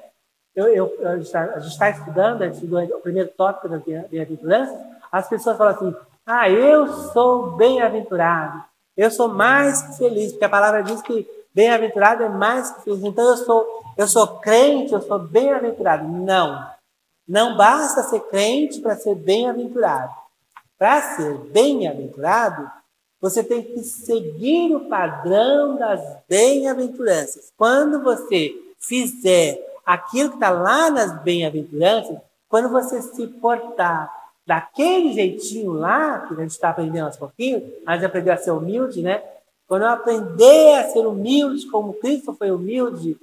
Eu, 0.56 0.68
eu, 0.68 1.08
a 1.08 1.18
gente 1.18 1.68
está 1.68 1.90
estudando, 1.92 2.44
estudou 2.44 2.84
o 2.84 3.02
primeiro 3.02 3.30
tópico 3.30 3.70
das 3.70 3.84
bem-aventuranças, 3.84 4.78
as 5.12 5.30
pessoas 5.30 5.58
falam 5.58 5.76
assim, 5.76 5.96
ah, 6.26 6.50
eu 6.50 6.88
sou 6.88 7.52
bem-aventurado, 7.52 8.64
eu 9.02 9.12
sou 9.12 9.28
mais 9.30 9.82
que 9.82 9.98
feliz, 9.98 10.32
porque 10.32 10.46
a 10.46 10.50
palavra 10.50 10.84
diz 10.84 11.02
que 11.02 11.28
Bem-aventurado 11.54 12.24
é 12.24 12.30
mais 12.30 12.72
que 12.72 12.84
feliz. 12.84 13.04
Então 13.04 13.30
eu 13.30 13.38
sou, 13.38 13.84
eu 13.98 14.08
sou 14.08 14.40
crente, 14.40 14.94
eu 14.94 15.02
sou 15.02 15.20
bem-aventurado. 15.20 16.08
Não. 16.08 16.66
Não 17.28 17.58
basta 17.58 18.04
ser 18.04 18.22
crente 18.22 18.80
para 18.80 18.96
ser 18.96 19.16
bem-aventurado. 19.16 20.12
Para 20.78 21.16
ser 21.16 21.38
bem-aventurado, 21.52 22.70
você 23.20 23.44
tem 23.44 23.62
que 23.62 23.84
seguir 23.84 24.76
o 24.76 24.88
padrão 24.88 25.76
das 25.76 26.02
bem-aventuranças. 26.28 27.52
Quando 27.58 28.02
você 28.02 28.54
fizer 28.80 29.60
aquilo 29.86 30.30
que 30.30 30.36
está 30.36 30.50
lá 30.50 30.90
nas 30.90 31.22
bem-aventuranças, 31.22 32.18
quando 32.50 32.70
você 32.70 33.02
se 33.02 33.28
portar 33.28 34.12
daquele 34.52 35.14
jeitinho 35.14 35.72
lá, 35.72 36.28
que 36.28 36.34
a 36.34 36.38
gente 36.42 36.50
está 36.50 36.72
aprendendo 36.72 37.06
aos 37.06 37.16
pouquinhos, 37.16 37.64
a 37.86 37.94
gente 37.94 38.06
aprendeu 38.06 38.34
a 38.34 38.38
ser 38.38 38.52
humilde, 38.52 39.02
né? 39.02 39.24
Quando 39.66 39.84
eu 39.84 39.88
aprender 39.88 40.76
a 40.76 40.84
ser 40.90 41.08
humilde 41.08 41.68
como 41.68 41.94
Cristo 41.94 42.34
foi 42.34 42.52
humilde, 42.52 43.16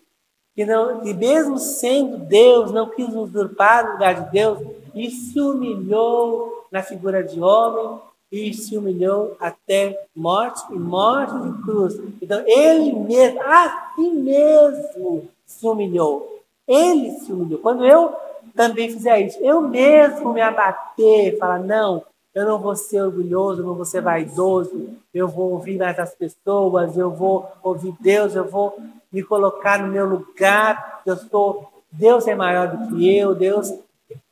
que, 0.54 0.64
não, 0.64 1.04
mesmo 1.04 1.58
sendo 1.58 2.16
Deus, 2.16 2.72
não 2.72 2.88
quis 2.88 3.14
usurpar 3.14 3.86
o 3.86 3.92
lugar 3.92 4.24
de 4.24 4.32
Deus, 4.32 4.58
e 4.94 5.10
se 5.10 5.38
humilhou 5.38 6.66
na 6.72 6.82
figura 6.82 7.22
de 7.22 7.38
homem, 7.38 8.00
e 8.32 8.54
se 8.54 8.78
humilhou 8.78 9.36
até 9.38 10.02
morte 10.16 10.62
e 10.72 10.78
morte 10.78 11.38
de 11.42 11.62
cruz. 11.62 12.00
Então, 12.22 12.42
ele 12.46 12.90
mesmo, 12.94 13.42
assim 13.42 14.14
mesmo, 14.14 15.28
se 15.44 15.66
humilhou. 15.66 16.40
Ele 16.66 17.10
se 17.18 17.30
humilhou. 17.30 17.60
Quando 17.60 17.84
eu 17.84 18.16
também 18.58 18.90
fizer 18.90 19.20
isso, 19.20 19.38
eu 19.40 19.62
mesmo 19.62 20.32
me 20.32 20.40
abater, 20.40 21.38
falar, 21.38 21.60
não, 21.60 22.02
eu 22.34 22.44
não 22.44 22.58
vou 22.58 22.74
ser 22.74 23.00
orgulhoso, 23.00 23.62
não 23.62 23.76
vou 23.76 23.84
ser 23.84 24.00
vaidoso, 24.00 24.96
eu 25.14 25.28
vou 25.28 25.52
ouvir 25.52 25.78
mais 25.78 25.96
as 25.96 26.12
pessoas, 26.12 26.96
eu 26.96 27.08
vou 27.08 27.48
ouvir 27.62 27.94
Deus, 28.00 28.34
eu 28.34 28.44
vou 28.44 28.76
me 29.12 29.22
colocar 29.22 29.78
no 29.78 29.86
meu 29.86 30.06
lugar, 30.06 31.02
eu 31.06 31.16
sou, 31.16 31.68
Deus 31.92 32.26
é 32.26 32.34
maior 32.34 32.66
do 32.66 32.96
que 32.96 33.16
eu, 33.16 33.32
Deus. 33.32 33.72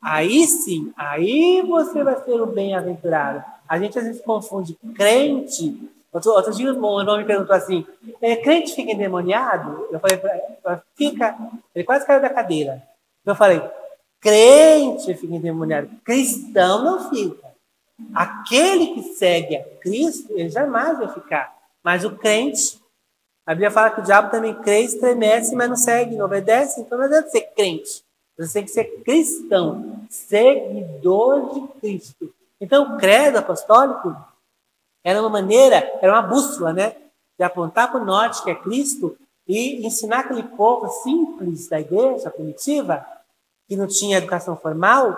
Aí 0.01 0.45
sim, 0.45 0.91
aí 0.97 1.63
você 1.65 2.03
vai 2.03 2.21
ser 2.21 2.41
o 2.41 2.47
bem-aventurado. 2.47 3.41
A 3.65 3.79
gente 3.79 3.97
às 3.97 4.03
vezes 4.03 4.21
confunde 4.21 4.77
crente. 4.93 5.89
Outro, 6.11 6.31
outro 6.31 6.53
dia 6.53 6.69
um 6.69 6.73
irmão 6.73 7.17
me 7.17 7.23
perguntou 7.23 7.55
assim: 7.55 7.85
é, 8.21 8.35
crente 8.35 8.75
fica 8.75 8.91
endemoniado? 8.91 9.87
Eu 9.89 9.99
falei, 9.99 10.19
fica. 10.95 11.37
Ele 11.73 11.85
quase 11.85 12.05
caiu 12.05 12.21
da 12.21 12.29
cadeira. 12.29 12.83
Eu 13.25 13.35
falei, 13.35 13.61
crente 14.19 15.13
fica 15.15 15.35
endemoniado, 15.35 15.89
cristão 16.03 16.83
não 16.83 17.09
fica. 17.09 17.47
Aquele 18.13 18.93
que 18.93 19.03
segue 19.13 19.55
a 19.55 19.63
Cristo, 19.79 20.31
ele 20.33 20.49
jamais 20.49 20.97
vai 20.97 21.11
ficar. 21.13 21.55
Mas 21.83 22.05
o 22.05 22.15
crente, 22.15 22.79
a 23.45 23.53
Bíblia 23.53 23.71
fala 23.71 23.89
que 23.89 24.01
o 24.01 24.03
diabo 24.03 24.29
também 24.29 24.53
crê, 24.61 24.81
estremece, 24.81 25.55
mas 25.55 25.69
não 25.69 25.75
segue, 25.75 26.15
não 26.15 26.25
obedece. 26.25 26.81
Então 26.81 26.97
não 26.97 27.05
adianta 27.05 27.29
ser 27.29 27.41
crente. 27.55 28.03
Você 28.37 28.53
tem 28.53 28.63
que 28.65 28.71
ser 28.71 29.03
cristão, 29.03 30.05
seguidor 30.09 31.53
de 31.53 31.67
Cristo. 31.79 32.31
Então 32.61 32.95
o 32.95 32.97
credo 32.97 33.37
apostólico 33.37 34.15
era 35.03 35.19
uma 35.19 35.29
maneira, 35.29 35.77
era 36.01 36.13
uma 36.13 36.21
bússola, 36.21 36.71
né? 36.71 36.95
De 37.37 37.43
apontar 37.43 37.91
para 37.91 38.01
o 38.01 38.05
norte, 38.05 38.43
que 38.43 38.51
é 38.51 38.55
Cristo, 38.55 39.17
e 39.47 39.85
ensinar 39.85 40.19
aquele 40.19 40.43
povo 40.43 40.87
simples 41.01 41.67
da 41.67 41.79
igreja 41.79 42.29
primitiva, 42.29 43.05
que 43.67 43.75
não 43.75 43.87
tinha 43.87 44.17
educação 44.17 44.55
formal, 44.55 45.17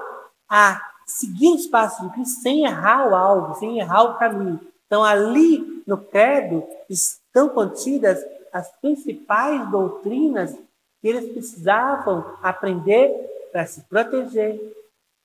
a 0.50 0.82
seguir 1.06 1.54
os 1.54 1.68
passos 1.68 2.06
de 2.08 2.14
Cristo 2.14 2.42
sem 2.42 2.66
errar 2.66 3.10
o 3.10 3.16
alvo, 3.16 3.56
sem 3.56 3.80
errar 3.80 4.04
o 4.04 4.18
caminho. 4.18 4.60
Então, 4.86 5.04
ali 5.04 5.84
no 5.86 5.98
credo 5.98 6.64
estão 6.90 7.50
contidas 7.50 8.24
as 8.52 8.72
principais 8.80 9.70
doutrinas 9.70 10.54
que 11.02 11.08
eles 11.08 11.32
precisavam 11.32 12.26
aprender 12.42 13.12
para 13.52 13.66
se 13.66 13.82
proteger 13.82 14.60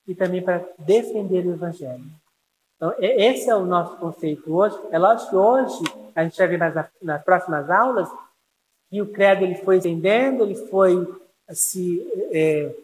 e 0.07 0.15
também 0.15 0.43
para 0.43 0.65
defender 0.79 1.47
o 1.47 1.53
Evangelho. 1.53 2.05
Então, 2.77 2.95
esse 2.99 3.49
é 3.49 3.55
o 3.55 3.65
nosso 3.65 3.97
conceito 3.97 4.55
hoje. 4.55 4.79
É 4.91 4.99
lógico 4.99 5.31
que 5.31 5.37
hoje, 5.37 5.83
a 6.15 6.25
gente 6.25 6.37
vai 6.37 6.49
ver 6.49 6.59
mais 6.59 6.75
nas 7.01 7.25
próximas 7.25 7.71
aulas, 7.71 8.09
que 8.91 9.01
o 9.01 9.11
credo 9.11 9.45
ele 9.45 9.55
foi 9.57 9.79
estendendo, 9.79 10.45
ele 10.45 10.55
foi 10.69 11.07
se 11.51 12.07
é, 12.33 12.75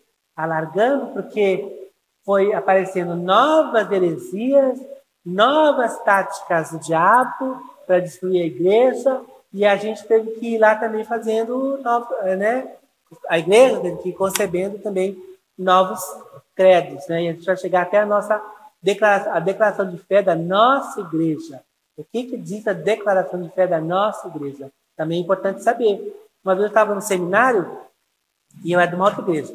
alargando, 0.42 1.12
porque 1.12 1.90
foi 2.24 2.52
aparecendo 2.52 3.14
novas 3.14 3.90
heresias, 3.90 4.80
novas 5.24 5.98
táticas 6.04 6.72
do 6.72 6.78
diabo 6.78 7.60
para 7.86 8.00
destruir 8.00 8.42
a 8.42 8.46
igreja, 8.46 9.20
e 9.52 9.66
a 9.66 9.76
gente 9.76 10.04
teve 10.06 10.32
que 10.32 10.54
ir 10.54 10.58
lá 10.58 10.76
também 10.76 11.04
fazendo, 11.04 11.78
novo, 11.78 12.08
né? 12.38 12.72
a 13.28 13.38
igreja 13.38 13.80
teve 13.80 13.96
que 13.98 14.08
ir 14.10 14.12
concebendo 14.12 14.78
também 14.78 15.20
novos 15.58 16.00
credos, 16.54 17.06
né? 17.08 17.24
e 17.24 17.28
a 17.28 17.32
gente 17.32 17.44
vai 17.44 17.56
chegar 17.56 17.82
até 17.82 17.98
a 17.98 18.06
nossa 18.06 18.40
declaração, 18.82 19.32
a 19.32 19.40
declaração 19.40 19.90
de 19.90 19.98
fé 19.98 20.22
da 20.22 20.36
nossa 20.36 21.00
igreja. 21.00 21.62
O 21.96 22.04
que, 22.04 22.24
que 22.24 22.36
diz 22.36 22.66
a 22.66 22.72
declaração 22.72 23.42
de 23.42 23.50
fé 23.50 23.66
da 23.66 23.80
nossa 23.80 24.28
igreja? 24.28 24.70
Também 24.96 25.18
é 25.18 25.22
importante 25.22 25.62
saber. 25.62 26.14
Uma 26.44 26.54
vez 26.54 26.64
eu 26.64 26.68
estava 26.68 26.94
no 26.94 27.00
seminário 27.02 27.78
e 28.64 28.72
eu 28.72 28.80
era 28.80 28.90
de 28.90 28.96
uma 28.96 29.06
outra 29.06 29.20
igreja. 29.22 29.54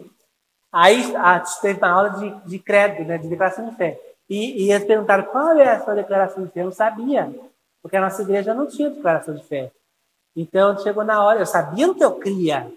Aí 0.72 1.16
a 1.16 1.38
gente 1.38 1.62
teve 1.62 1.80
uma 1.80 1.90
aula 1.90 2.10
de, 2.12 2.50
de 2.50 2.60
credo, 2.60 3.04
né, 3.06 3.18
de 3.18 3.28
declaração 3.28 3.70
de 3.70 3.76
fé. 3.76 4.00
E, 4.30 4.66
e 4.66 4.72
eles 4.72 4.86
perguntaram 4.86 5.24
qual 5.26 5.58
é 5.58 5.70
a 5.70 5.84
sua 5.84 5.96
declaração 5.96 6.44
de 6.44 6.52
fé. 6.52 6.62
Eu 6.62 6.66
não 6.66 6.72
sabia, 6.72 7.34
porque 7.82 7.96
a 7.96 8.02
nossa 8.02 8.22
igreja 8.22 8.54
não 8.54 8.68
tinha 8.68 8.90
declaração 8.90 9.36
de 9.36 9.44
fé. 9.44 9.72
Então 10.36 10.78
chegou 10.80 11.04
na 11.04 11.24
hora, 11.24 11.40
eu 11.40 11.46
sabia 11.46 11.90
o 11.90 11.96
que 11.96 12.04
eu 12.04 12.16
cria. 12.16 12.70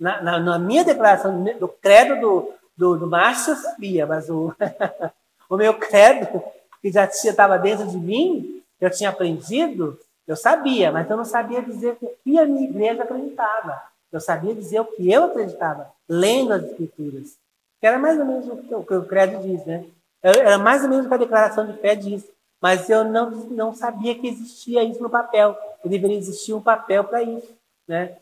Na, 0.00 0.22
na, 0.22 0.40
na 0.40 0.58
minha 0.58 0.84
declaração 0.84 1.44
do 1.44 1.68
credo 1.68 2.20
do, 2.20 2.52
do, 2.76 2.96
do 2.98 3.06
macho, 3.06 3.50
eu 3.50 3.56
sabia, 3.56 4.06
mas 4.06 4.28
o, 4.30 4.54
o 5.48 5.56
meu 5.56 5.74
credo, 5.74 6.42
que 6.80 6.90
já 6.90 7.04
estava 7.04 7.58
dentro 7.58 7.86
de 7.86 7.96
mim, 7.96 8.62
eu 8.80 8.90
tinha 8.90 9.10
aprendido, 9.10 9.98
eu 10.26 10.36
sabia, 10.36 10.90
mas 10.90 11.08
eu 11.08 11.16
não 11.16 11.24
sabia 11.24 11.62
dizer 11.62 11.96
o 12.00 12.10
que 12.24 12.38
a 12.38 12.46
minha 12.46 12.68
igreja 12.68 13.02
acreditava. 13.02 13.82
Eu 14.14 14.20
sabia 14.20 14.54
dizer 14.54 14.80
o 14.80 14.84
que 14.84 15.10
eu 15.10 15.24
acreditava, 15.24 15.90
lendo 16.08 16.52
as 16.52 16.62
escrituras. 16.62 17.36
Que 17.80 17.86
era 17.86 17.98
mais 17.98 18.18
ou 18.18 18.24
menos 18.24 18.48
o 18.48 18.84
que 18.84 18.94
o 18.94 19.04
credo 19.04 19.42
diz, 19.42 19.64
né? 19.66 19.84
Era 20.22 20.56
mais 20.56 20.82
ou 20.82 20.88
menos 20.88 21.04
o 21.04 21.08
que 21.08 21.14
a 21.14 21.18
declaração 21.18 21.66
de 21.66 21.78
fé 21.78 21.94
diz. 21.94 22.24
Mas 22.62 22.88
eu 22.88 23.04
não, 23.04 23.30
não 23.30 23.74
sabia 23.74 24.14
que 24.14 24.28
existia 24.28 24.82
isso 24.82 25.02
no 25.02 25.10
papel. 25.10 25.56
Que 25.82 25.88
deveria 25.88 26.16
existir 26.16 26.54
um 26.54 26.62
papel 26.62 27.04
para 27.04 27.22
isso, 27.22 27.54
né? 27.86 28.16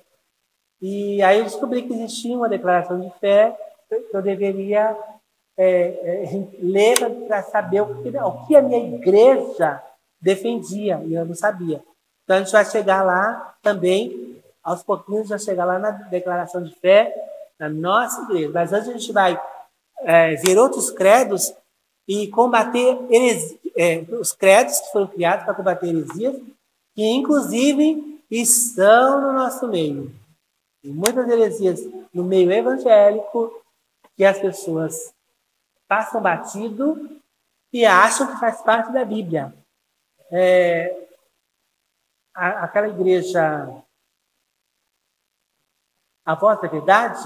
E 0.80 1.22
aí 1.22 1.38
eu 1.38 1.44
descobri 1.44 1.82
que 1.82 1.92
existia 1.92 2.36
uma 2.36 2.48
declaração 2.48 2.98
de 2.98 3.10
fé 3.20 3.56
que 3.88 4.16
eu 4.16 4.22
deveria 4.22 4.96
é, 5.56 5.64
é, 5.64 6.48
ler 6.58 6.98
para 7.26 7.42
saber 7.42 7.82
o 7.82 8.02
que, 8.02 8.08
o 8.08 8.46
que 8.46 8.56
a 8.56 8.62
minha 8.62 8.96
igreja 8.96 9.82
defendia, 10.20 11.02
e 11.04 11.14
eu 11.14 11.26
não 11.26 11.34
sabia. 11.34 11.82
Então 12.24 12.36
a 12.36 12.38
gente 12.40 12.52
vai 12.52 12.64
chegar 12.64 13.02
lá 13.02 13.54
também, 13.62 14.31
aos 14.62 14.82
pouquinhos, 14.82 15.28
vai 15.28 15.38
chegar 15.38 15.64
lá 15.64 15.78
na 15.78 15.90
declaração 15.90 16.62
de 16.62 16.74
fé 16.76 17.14
da 17.58 17.68
nossa 17.68 18.22
igreja. 18.22 18.50
Mas 18.52 18.72
antes 18.72 18.88
a 18.88 18.92
gente 18.92 19.12
vai 19.12 19.40
é, 20.00 20.34
ver 20.36 20.58
outros 20.58 20.90
credos 20.90 21.52
e 22.08 22.28
combater 22.28 22.98
é, 23.76 24.00
os 24.16 24.32
credos 24.32 24.80
que 24.80 24.92
foram 24.92 25.06
criados 25.08 25.44
para 25.44 25.54
combater 25.54 25.88
heresias, 25.88 26.36
que 26.94 27.04
inclusive 27.04 28.20
estão 28.30 29.20
no 29.20 29.32
nosso 29.32 29.68
meio. 29.68 30.12
E 30.82 30.88
muitas 30.88 31.28
heresias 31.28 31.80
no 32.12 32.24
meio 32.24 32.50
evangélico 32.50 33.62
que 34.16 34.24
as 34.24 34.38
pessoas 34.38 35.14
passam 35.88 36.20
batido 36.20 37.20
e 37.72 37.84
acham 37.84 38.26
que 38.26 38.40
faz 38.40 38.60
parte 38.62 38.92
da 38.92 39.04
Bíblia. 39.04 39.54
É, 40.30 41.06
a, 42.34 42.64
aquela 42.64 42.88
igreja, 42.88 43.68
a 46.24 46.34
voz 46.34 46.60
da 46.60 46.68
verdade, 46.68 47.22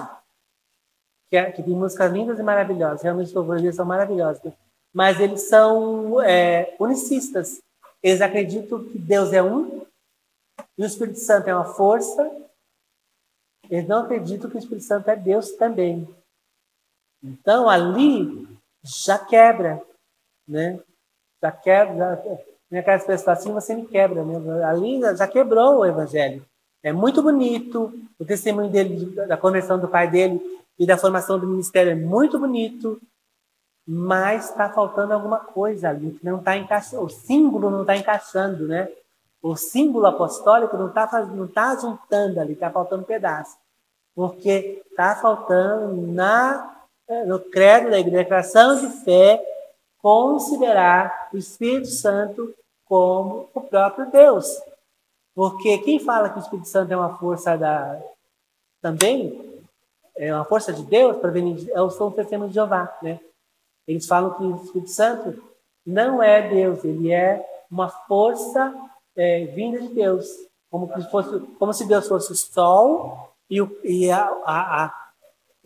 que, 1.28 1.36
é, 1.36 1.50
que, 1.50 1.62
tem 1.62 1.74
músicas 1.74 2.12
lindas 2.12 2.38
e 2.38 2.42
maravilhosas, 2.42 3.02
realmente 3.02 3.28
os 3.28 3.34
louvores 3.34 3.74
são 3.74 3.84
maravilhosos, 3.84 4.52
mas 4.92 5.20
eles 5.20 5.42
são 5.48 6.22
é, 6.22 6.74
unicistas. 6.78 7.60
Eles 8.02 8.20
acreditam 8.20 8.84
que 8.84 8.98
Deus 8.98 9.32
é 9.32 9.42
um 9.42 9.84
e 10.78 10.82
o 10.82 10.86
Espírito 10.86 11.18
Santo 11.18 11.48
é 11.48 11.54
uma 11.54 11.64
força. 11.64 12.30
Eles 13.68 13.88
não 13.88 14.04
acreditam 14.04 14.48
que 14.48 14.56
o 14.56 14.58
Espírito 14.58 14.84
Santo 14.84 15.10
é 15.10 15.16
Deus 15.16 15.52
também. 15.52 16.08
Então 17.22 17.68
ali 17.68 18.46
já 18.82 19.18
quebra, 19.18 19.82
né? 20.46 20.80
Já 21.42 21.52
quebra, 21.52 21.96
já, 21.96 22.22
né, 22.70 22.78
aquelas 22.78 23.04
pessoas 23.04 23.38
assim, 23.38 23.52
você 23.52 23.74
me 23.74 23.86
quebra. 23.86 24.24
Né? 24.24 24.64
Ali 24.64 25.00
já 25.16 25.26
quebrou 25.26 25.78
o 25.78 25.84
evangelho. 25.84 26.46
É 26.86 26.92
muito 26.92 27.20
bonito, 27.20 27.92
o 28.16 28.24
testemunho 28.24 28.70
dele, 28.70 29.06
da 29.26 29.36
conversão 29.36 29.76
do 29.76 29.88
pai 29.88 30.08
dele 30.08 30.40
e 30.78 30.86
da 30.86 30.96
formação 30.96 31.36
do 31.36 31.44
ministério 31.44 31.90
é 31.90 31.96
muito 31.96 32.38
bonito, 32.38 33.02
mas 33.84 34.50
está 34.50 34.70
faltando 34.70 35.12
alguma 35.12 35.40
coisa 35.40 35.88
ali, 35.88 36.16
não 36.22 36.38
está 36.38 36.56
encaixando, 36.56 37.02
o 37.02 37.08
símbolo 37.08 37.70
não 37.70 37.80
está 37.80 37.96
encaixando, 37.96 38.68
né? 38.68 38.88
O 39.42 39.56
símbolo 39.56 40.06
apostólico 40.06 40.76
não 40.76 40.86
está 40.86 41.26
não 41.26 41.48
tá 41.48 41.74
juntando 41.74 42.38
ali, 42.38 42.52
está 42.52 42.70
faltando 42.70 43.02
um 43.02 43.06
pedaço. 43.06 43.56
Porque 44.14 44.80
está 44.88 45.16
faltando 45.16 46.06
na, 46.06 46.72
no 47.26 47.40
credo 47.40 47.90
da 47.90 47.98
igreja, 47.98 48.18
declaração 48.18 48.76
de 48.78 49.04
fé, 49.04 49.44
considerar 50.00 51.30
o 51.34 51.36
Espírito 51.36 51.88
Santo 51.88 52.54
como 52.84 53.48
o 53.52 53.60
próprio 53.60 54.08
Deus. 54.08 54.46
Porque 55.36 55.76
quem 55.78 56.00
fala 56.00 56.30
que 56.30 56.38
o 56.38 56.40
Espírito 56.40 56.66
Santo 56.66 56.90
é 56.90 56.96
uma 56.96 57.18
força 57.18 57.58
da 57.58 58.00
também 58.80 59.44
é 60.16 60.34
uma 60.34 60.46
força 60.46 60.72
de 60.72 60.82
Deus 60.82 61.18
para 61.18 61.30
venir 61.30 61.70
é 61.72 61.82
o 61.82 61.90
São 61.90 62.10
Testemunho 62.10 62.48
de 62.48 62.54
Jeová, 62.54 62.96
né? 63.02 63.20
Eles 63.86 64.06
falam 64.06 64.32
que 64.32 64.42
o 64.42 64.56
Espírito 64.56 64.90
Santo 64.90 65.42
não 65.84 66.22
é 66.22 66.48
Deus, 66.48 66.82
ele 66.84 67.12
é 67.12 67.46
uma 67.70 67.90
força 67.90 68.74
é, 69.14 69.44
vinda 69.44 69.78
de 69.78 69.88
Deus, 69.88 70.26
como 70.70 70.90
se 70.94 71.10
fosse 71.10 71.40
como 71.58 71.74
se 71.74 71.86
Deus 71.86 72.08
fosse 72.08 72.32
o 72.32 72.34
sol 72.34 73.30
e 73.50 73.60
o, 73.60 73.78
e 73.84 74.10
a, 74.10 74.24
a, 74.42 74.84
a, 74.84 75.10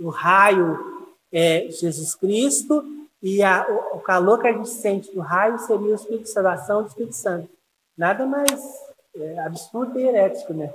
o 0.00 0.08
raio 0.08 1.06
é 1.32 1.68
Jesus 1.70 2.16
Cristo 2.16 2.84
e 3.22 3.40
a, 3.40 3.64
o, 3.68 3.98
o, 3.98 4.00
calor 4.00 4.40
que 4.40 4.48
a 4.48 4.52
gente 4.52 4.68
sente 4.68 5.14
do 5.14 5.20
raio 5.20 5.60
seria 5.60 5.92
o 5.92 5.94
Espírito 5.94 6.28
Santo, 6.28 6.46
a 6.46 6.54
ação 6.54 6.82
do 6.82 6.88
Espírito 6.88 7.14
Santo. 7.14 7.48
Nada 7.96 8.26
mais 8.26 8.89
é, 9.16 9.38
absurdo 9.40 9.98
e 9.98 10.06
herético, 10.06 10.52
né? 10.52 10.70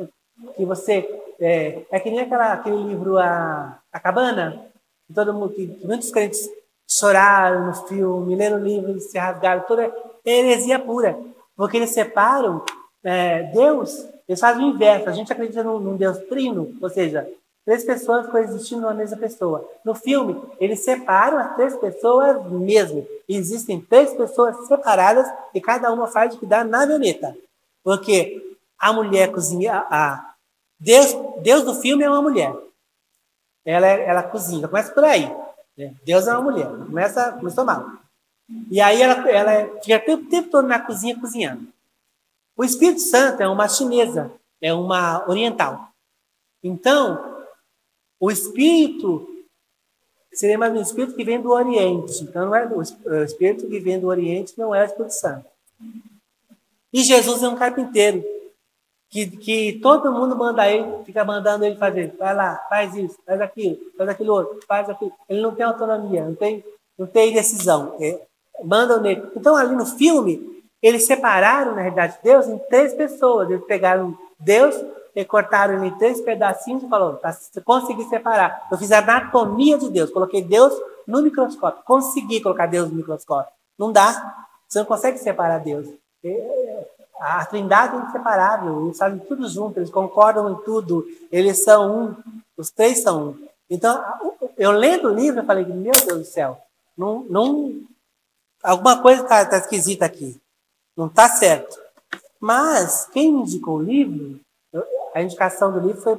Que 0.56 0.66
você. 0.66 1.22
É, 1.40 1.84
é 1.92 2.00
que 2.00 2.10
nem 2.10 2.22
aquela, 2.22 2.54
aquele 2.54 2.84
livro 2.84 3.18
A, 3.18 3.80
a 3.92 4.00
Cabana, 4.00 4.68
que, 5.08 5.14
todo 5.14 5.34
mundo, 5.34 5.54
que, 5.54 5.80
muitos 5.84 6.12
crentes 6.12 6.50
choraram 6.90 7.68
no 7.68 7.74
filme, 7.74 8.36
leram 8.36 8.58
o 8.58 8.64
livro 8.64 8.96
e 8.96 9.02
se 9.02 9.18
rasgaram. 9.18 9.64
Toda 9.64 9.94
heresia 10.26 10.80
pura. 10.80 11.18
Porque 11.56 11.78
eles 11.78 11.92
separam 11.92 12.64
é, 13.04 13.44
Deus, 13.44 14.08
eles 14.28 14.40
fazem 14.40 14.66
o 14.66 14.70
inverso. 14.70 15.10
A 15.10 15.14
gente 15.14 15.32
acredita 15.32 15.64
num, 15.64 15.80
num 15.80 15.96
Deus 15.96 16.18
trino, 16.28 16.76
ou 16.82 16.90
seja, 16.90 17.30
Três 17.66 17.84
pessoas 17.84 18.28
coexistindo 18.28 18.82
numa 18.82 18.94
mesma 18.94 19.18
pessoa. 19.18 19.68
No 19.84 19.96
filme, 19.96 20.40
eles 20.60 20.84
separam 20.84 21.40
as 21.40 21.56
três 21.56 21.76
pessoas 21.76 22.46
mesmo. 22.52 23.08
Existem 23.28 23.82
três 23.82 24.14
pessoas 24.14 24.68
separadas 24.68 25.28
e 25.52 25.60
cada 25.60 25.92
uma 25.92 26.06
faz 26.06 26.36
o 26.36 26.38
que 26.38 26.46
dá 26.46 26.64
na 26.64 26.86
violeta. 26.86 27.36
Porque 27.86 28.58
a 28.80 28.92
mulher 28.92 29.32
cozinha. 29.32 29.86
A 29.92 30.34
Deus, 30.80 31.16
Deus 31.44 31.64
do 31.64 31.76
filme 31.76 32.04
é 32.04 32.10
uma 32.10 32.22
mulher. 32.22 32.52
Ela, 33.64 33.88
ela 33.88 34.24
cozinha. 34.24 34.68
Começa 34.68 34.92
por 34.92 35.04
aí. 35.04 35.32
Né? 35.78 35.94
Deus 36.04 36.28
é 36.28 36.34
uma 36.34 36.42
mulher. 36.42 36.68
Começa, 36.68 37.32
começou 37.34 37.64
mal. 37.64 37.88
E 38.72 38.82
aí 38.82 39.00
ela, 39.00 39.30
ela 39.30 39.80
fica 39.84 39.98
o 39.98 40.06
tempo, 40.06 40.30
tempo 40.30 40.50
todo 40.50 40.68
na 40.68 40.80
cozinha 40.80 41.20
cozinhando. 41.20 41.68
O 42.58 42.64
Espírito 42.64 43.02
Santo 43.02 43.44
é 43.44 43.48
uma 43.48 43.68
chinesa, 43.68 44.32
é 44.60 44.74
uma 44.74 45.28
oriental. 45.30 45.90
Então, 46.64 47.44
o 48.20 48.32
espírito 48.32 49.28
seria 50.34 50.58
mais 50.58 50.74
um 50.74 50.82
espírito 50.82 51.16
que 51.16 51.24
vem 51.24 51.42
do 51.42 51.52
Oriente. 51.52 52.24
Então, 52.24 52.56
é 52.56 52.66
o 52.66 52.82
espírito 53.24 53.68
que 53.68 53.80
vem 53.80 54.00
do 54.00 54.08
Oriente 54.08 54.58
não 54.58 54.74
é 54.74 54.84
o 54.84 54.86
Espírito 54.86 55.14
Santo. 55.14 55.46
E 56.96 57.04
Jesus 57.04 57.44
é 57.44 57.50
um 57.50 57.58
carpinteiro 57.58 58.24
que, 59.10 59.28
que 59.28 59.80
todo 59.82 60.14
mundo 60.14 60.34
manda 60.34 60.66
ele, 60.66 61.04
fica 61.04 61.26
mandando 61.26 61.66
ele 61.66 61.76
fazer. 61.76 62.16
Vai 62.18 62.34
lá, 62.34 62.56
faz 62.70 62.96
isso, 62.96 63.18
faz 63.26 63.42
aquilo, 63.42 63.78
faz 63.98 64.10
aquilo 64.10 64.34
outro, 64.34 64.60
faz 64.66 64.90
aquilo. 64.90 65.12
Ele 65.28 65.42
não 65.42 65.54
tem 65.54 65.66
autonomia, 65.66 66.24
não 66.24 66.36
tem, 66.36 66.64
não 66.98 67.06
tem 67.06 67.34
decisão. 67.34 67.98
É, 68.00 68.26
mandam 68.64 69.02
nele. 69.02 69.30
Então, 69.36 69.58
ali 69.58 69.76
no 69.76 69.86
filme, 69.86 70.64
eles 70.82 71.06
separaram, 71.06 71.76
na 71.76 71.82
realidade, 71.82 72.18
Deus 72.24 72.48
em 72.48 72.58
três 72.70 72.94
pessoas. 72.94 73.50
Eles 73.50 73.66
pegaram 73.66 74.18
Deus 74.40 74.74
e 75.14 75.26
cortaram 75.26 75.74
ele 75.74 75.88
em 75.88 75.98
três 75.98 76.22
pedacinhos 76.22 76.82
e 76.82 76.88
falou, 76.88 77.16
para 77.16 77.36
conseguir 77.66 78.06
separar. 78.06 78.70
Eu 78.72 78.78
fiz 78.78 78.94
a 78.94 79.00
anatomia 79.00 79.78
de 79.78 79.90
Deus, 79.90 80.12
coloquei 80.12 80.42
Deus 80.42 80.74
no 81.06 81.22
microscópio. 81.22 81.84
Consegui 81.84 82.40
colocar 82.40 82.68
Deus 82.68 82.90
no 82.90 82.96
microscópio. 82.96 83.52
Não 83.78 83.92
dá. 83.92 84.46
Você 84.66 84.80
não 84.80 84.86
consegue 84.86 85.18
separar 85.18 85.58
Deus. 85.58 85.90
É, 86.26 86.88
a 87.20 87.46
trindade 87.46 87.96
é 87.96 88.00
inseparável. 88.00 88.86
Eles 88.86 88.98
fazem 88.98 89.20
tudo 89.20 89.48
junto, 89.48 89.80
eles 89.80 89.90
concordam 89.90 90.52
em 90.52 90.56
tudo. 90.64 91.06
Eles 91.32 91.64
são 91.64 91.98
um. 91.98 92.16
Os 92.58 92.72
três 92.72 93.02
são 93.02 93.30
um. 93.30 93.48
Então, 93.70 94.04
eu 94.58 94.72
lendo 94.72 95.10
o 95.10 95.14
livro, 95.14 95.42
eu 95.42 95.46
falei, 95.46 95.66
meu 95.66 95.94
Deus 95.94 96.20
do 96.20 96.26
céu, 96.26 96.58
não, 96.98 97.24
não, 97.24 97.82
alguma 98.64 99.02
coisa 99.02 99.24
está 99.24 99.46
tá 99.46 99.58
esquisita 99.58 100.06
aqui. 100.06 100.40
Não 100.96 101.08
está 101.08 101.28
certo. 101.30 101.78
Mas, 102.40 103.08
quem 103.12 103.30
indicou 103.30 103.78
o 103.78 103.82
livro 103.82 104.40
a 105.16 105.22
indicação 105.22 105.72
do 105.72 105.80
livro 105.80 106.02
foi 106.02 106.16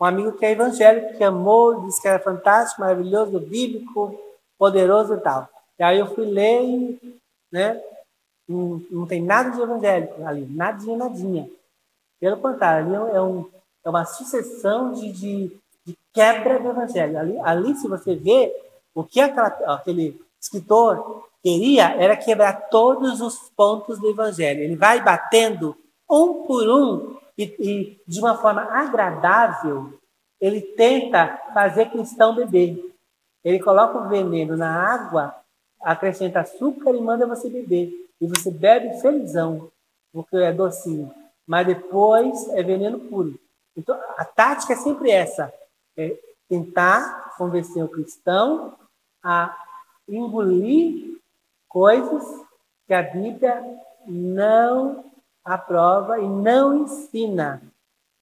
um 0.00 0.04
amigo 0.04 0.32
que 0.38 0.46
é 0.46 0.52
evangélico, 0.52 1.18
que 1.18 1.24
amou, 1.24 1.84
disse 1.84 2.00
que 2.00 2.06
era 2.06 2.20
fantástico, 2.20 2.80
maravilhoso, 2.80 3.40
bíblico, 3.40 4.16
poderoso 4.56 5.14
e 5.14 5.20
tal. 5.20 5.48
E 5.76 5.82
aí 5.82 5.98
eu 5.98 6.14
fui 6.14 6.24
ler 6.26 6.62
e, 6.62 7.20
né, 7.50 7.82
não, 8.50 8.82
não 8.90 9.06
tem 9.06 9.22
nada 9.22 9.50
de 9.50 9.60
evangélico 9.60 10.26
ali, 10.26 10.44
de 10.44 10.96
nadinha. 10.96 11.48
Pelo 12.18 12.36
contrário, 12.38 13.04
ali 13.04 13.16
é, 13.16 13.22
um, 13.22 13.48
é 13.84 13.88
uma 13.88 14.04
sucessão 14.04 14.92
de, 14.92 15.12
de, 15.12 15.56
de, 15.86 15.96
quebra 16.12 16.58
do 16.58 16.68
evangelho. 16.68 17.18
Ali, 17.18 17.38
ali, 17.40 17.74
se 17.76 17.86
você 17.86 18.16
vê, 18.16 18.52
o 18.94 19.04
que 19.04 19.20
aquela, 19.20 19.46
aquele 19.74 20.20
escritor 20.40 21.24
queria 21.42 21.94
era 21.94 22.16
quebrar 22.16 22.68
todos 22.68 23.20
os 23.20 23.38
pontos 23.56 24.00
do 24.00 24.10
evangelho. 24.10 24.60
Ele 24.60 24.76
vai 24.76 25.02
batendo 25.02 25.76
um 26.10 26.44
por 26.44 26.68
um 26.68 27.16
e, 27.38 27.44
e 27.60 28.00
de 28.06 28.20
uma 28.20 28.36
forma 28.36 28.62
agradável, 28.62 29.94
ele 30.40 30.60
tenta 30.60 31.40
fazer 31.54 31.90
cristão 31.90 32.34
beber. 32.34 32.92
Ele 33.44 33.60
coloca 33.60 33.96
o 33.96 34.08
veneno 34.08 34.56
na 34.56 34.92
água, 34.92 35.34
acrescenta 35.80 36.40
açúcar 36.40 36.90
e 36.90 37.00
manda 37.00 37.26
você 37.26 37.48
beber. 37.48 38.09
E 38.20 38.26
você 38.26 38.50
bebe 38.50 39.00
felizão, 39.00 39.70
porque 40.12 40.36
é 40.36 40.52
docinho. 40.52 41.12
Mas 41.46 41.66
depois 41.66 42.48
é 42.50 42.62
veneno 42.62 43.00
puro. 43.00 43.38
Então, 43.76 43.98
a 44.16 44.24
tática 44.24 44.74
é 44.74 44.76
sempre 44.76 45.10
essa: 45.10 45.52
é 45.96 46.16
tentar 46.48 47.34
convencer 47.36 47.82
o 47.82 47.88
cristão 47.88 48.74
a 49.22 49.56
engolir 50.08 51.18
coisas 51.68 52.24
que 52.86 52.92
a 52.92 53.02
Bíblia 53.02 53.62
não 54.06 55.04
aprova 55.44 56.18
e 56.18 56.28
não 56.28 56.82
ensina. 56.82 57.62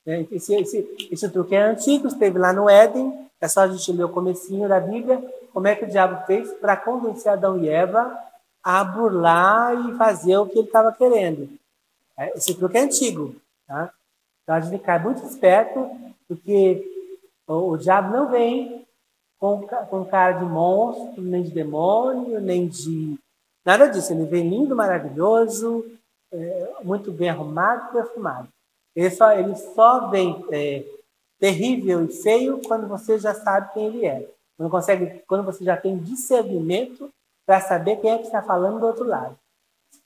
Né? 0.05 0.27
Esse, 0.31 0.55
esse, 0.55 1.09
esse 1.11 1.29
truque 1.31 1.55
é 1.55 1.63
antigo, 1.63 2.07
esteve 2.07 2.39
lá 2.39 2.53
no 2.53 2.69
Éden, 2.69 3.29
é 3.41 3.49
só 3.49 3.63
a 3.63 3.69
gente 3.69 3.93
ler 3.93 4.05
o 4.05 4.09
comecinho 4.09 4.69
da 4.69 4.79
Bíblia, 4.79 5.23
como 5.53 5.67
é 5.67 5.75
que 5.75 5.85
o 5.85 5.89
diabo 5.89 6.25
fez 6.27 6.53
para 6.55 6.77
convencer 6.77 7.33
Adão 7.33 7.59
e 7.59 7.69
Eva 7.69 8.17
a 8.63 8.85
burlar 8.85 9.89
e 9.89 9.97
fazer 9.97 10.37
o 10.37 10.47
que 10.47 10.59
ele 10.59 10.67
estava 10.67 10.93
querendo. 10.93 11.49
É, 12.17 12.37
esse 12.37 12.55
truque 12.55 12.77
é 12.77 12.83
antigo. 12.83 13.37
Tá? 13.67 13.93
Então 14.43 14.55
a 14.55 14.61
gente 14.61 14.83
cai 14.83 14.99
muito 14.99 15.25
esperto, 15.25 15.91
porque 16.27 16.85
o, 17.47 17.73
o 17.73 17.77
diabo 17.77 18.17
não 18.17 18.31
vem 18.31 18.87
com, 19.39 19.67
com 19.67 20.05
cara 20.05 20.33
de 20.33 20.45
monstro, 20.45 21.23
nem 21.23 21.43
de 21.43 21.51
demônio, 21.51 22.41
nem 22.41 22.67
de 22.67 23.19
nada 23.65 23.87
disso. 23.87 24.13
Ele 24.13 24.25
vem 24.25 24.49
lindo, 24.49 24.75
maravilhoso, 24.75 25.85
é, 26.33 26.73
muito 26.83 27.13
bem 27.13 27.31
arrumado 27.31 27.89
e 27.89 27.93
perfumado. 27.93 28.49
Ele 28.95 29.11
só, 29.11 29.33
ele 29.33 29.55
só 29.55 30.09
vem 30.09 30.45
é, 30.51 30.85
terrível 31.39 32.05
e 32.05 32.13
feio 32.13 32.61
quando 32.67 32.89
você 32.89 33.19
já 33.19 33.33
sabe 33.33 33.73
quem 33.73 33.87
ele 33.87 34.07
é. 34.07 34.29
Quando, 34.57 34.71
consegue, 34.71 35.23
quando 35.27 35.45
você 35.45 35.65
já 35.65 35.77
tem 35.77 35.97
discernimento 35.97 37.09
para 37.49 37.63
saber 37.63 37.97
quem 37.97 38.11
é 38.11 38.19
que 38.19 38.27
está 38.27 38.43
falando 38.43 38.79
do 38.79 38.87
outro 38.87 39.05
lado. 39.05 39.35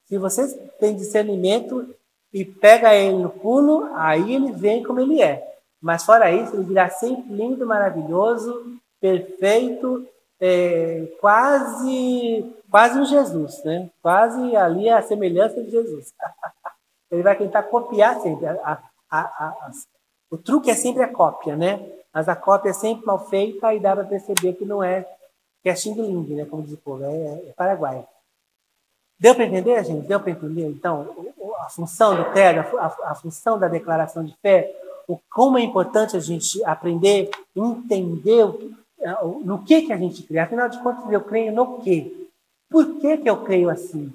Se 0.06 0.16
você 0.16 0.47
tem 0.78 0.94
discernimento 0.94 1.93
e 2.32 2.44
pega 2.44 2.94
ele 2.94 3.16
no 3.16 3.31
pulo, 3.31 3.90
aí 3.97 4.36
ele 4.36 4.52
vem 4.52 4.85
como 4.85 5.01
ele 5.01 5.20
é. 5.20 5.56
Mas 5.81 6.05
fora 6.05 6.31
isso, 6.31 6.55
ele 6.55 6.62
virá 6.62 6.89
sempre 6.89 7.35
lindo, 7.35 7.66
maravilhoso, 7.66 8.78
perfeito, 9.01 10.06
é, 10.40 11.09
quase 11.20 12.55
quase 12.70 13.01
um 13.01 13.05
Jesus, 13.05 13.60
né? 13.64 13.90
Quase 14.01 14.55
ali 14.55 14.89
a 14.89 15.02
semelhança 15.02 15.64
de 15.64 15.70
Jesus. 15.73 16.14
Ele 17.10 17.23
vai 17.23 17.36
tentar 17.36 17.64
copiar 17.64 18.19
sempre. 18.20 18.47
A, 18.47 18.82
a, 19.10 19.20
a, 19.20 19.70
o 20.31 20.39
truque 20.39 20.70
é 20.70 20.74
sempre 20.74 21.02
a 21.02 21.12
cópia, 21.12 21.55
né? 21.55 21.86
Mas 22.14 22.28
a 22.28 22.35
cópia 22.35 22.70
é 22.70 22.73
sempre 22.73 23.05
mal 23.05 23.28
feita 23.28 23.74
e 23.74 23.81
dá 23.81 23.94
para 23.94 24.05
perceber 24.05 24.55
que 24.55 24.64
não 24.64 24.82
é 24.82 25.06
é 25.68 25.74
xing 25.74 25.94
ling, 25.94 26.34
né? 26.34 26.44
Como 26.44 26.62
diz 26.62 26.74
o 26.74 26.78
povo, 26.78 27.05
é, 27.05 27.48
é 27.48 27.52
paraguaio. 27.56 28.06
Deu 29.18 29.34
para 29.34 29.44
entender, 29.44 29.84
gente? 29.84 30.06
Deu 30.06 30.18
para 30.18 30.32
entender? 30.32 30.66
Então, 30.66 31.32
a 31.60 31.68
função 31.68 32.16
do 32.16 32.24
credo, 32.32 32.60
a, 32.78 32.86
a, 33.10 33.14
função 33.14 33.59
da 33.59 33.68
declaração 33.68 34.24
de 34.24 34.36
fé, 34.43 34.74
o 35.06 35.18
como 35.30 35.59
é 35.59 35.62
importante 35.62 36.16
a 36.16 36.20
gente 36.20 36.62
aprender, 36.64 37.30
entender 37.55 38.44
o, 38.44 39.40
no 39.44 39.62
que 39.64 39.82
que 39.82 39.93
a 39.93 39.97
gente 39.97 40.22
crê. 40.24 40.39
Afinal 40.39 40.68
de 40.68 40.82
contas, 40.82 41.10
eu 41.12 41.20
creio 41.20 41.52
no 41.52 41.78
quê? 41.80 42.28
Por 42.68 42.98
que, 42.98 43.18
que 43.18 43.30
eu 43.30 43.44
creio 43.44 43.68
assim? 43.68 44.12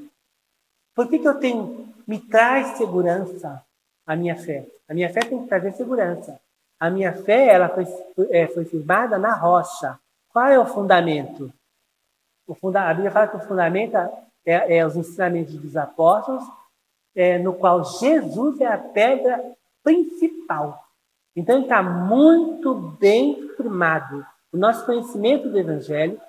Por 0.96 1.08
que, 1.08 1.20
que 1.20 1.28
eu 1.28 1.40
tenho. 1.40 1.88
Me 2.08 2.20
traz 2.20 2.78
segurança 2.78 3.64
a 4.06 4.16
minha 4.16 4.36
fé. 4.36 4.66
A 4.90 4.94
minha 4.94 5.12
fé 5.12 5.20
tem 5.20 5.42
que 5.42 5.48
trazer 5.48 5.74
segurança. 5.74 6.40
A 6.80 6.90
minha 6.90 7.14
fé 7.14 7.48
ela 7.48 7.70
foi, 7.70 7.86
é, 8.32 8.48
foi 8.48 8.66
firmada 8.66 9.18
na 9.18 9.36
rocha. 9.36 10.00
Qual 10.38 10.46
é 10.46 10.60
o 10.60 10.68
fundamento? 10.68 11.52
O 12.46 12.54
funda, 12.54 12.88
a 12.88 12.94
Bíblia 12.94 13.10
fala 13.10 13.28
que 13.28 13.38
o 13.38 13.48
fundamento 13.48 13.96
é, 14.46 14.78
é 14.78 14.86
os 14.86 14.96
ensinamentos 14.96 15.56
dos 15.56 15.76
apóstolos, 15.76 16.44
é, 17.16 17.40
no 17.40 17.56
qual 17.56 17.84
Jesus 17.84 18.62
é 18.62 18.68
a 18.68 18.78
pedra 18.78 19.44
principal. 19.84 20.86
Então, 21.36 21.56
ele 21.56 21.64
está 21.64 21.82
muito 21.82 22.76
bem 23.00 23.50
firmado. 23.58 24.24
O 24.54 24.58
nosso 24.58 24.86
conhecimento 24.86 25.50
do 25.50 25.58
Evangelho 25.58 26.22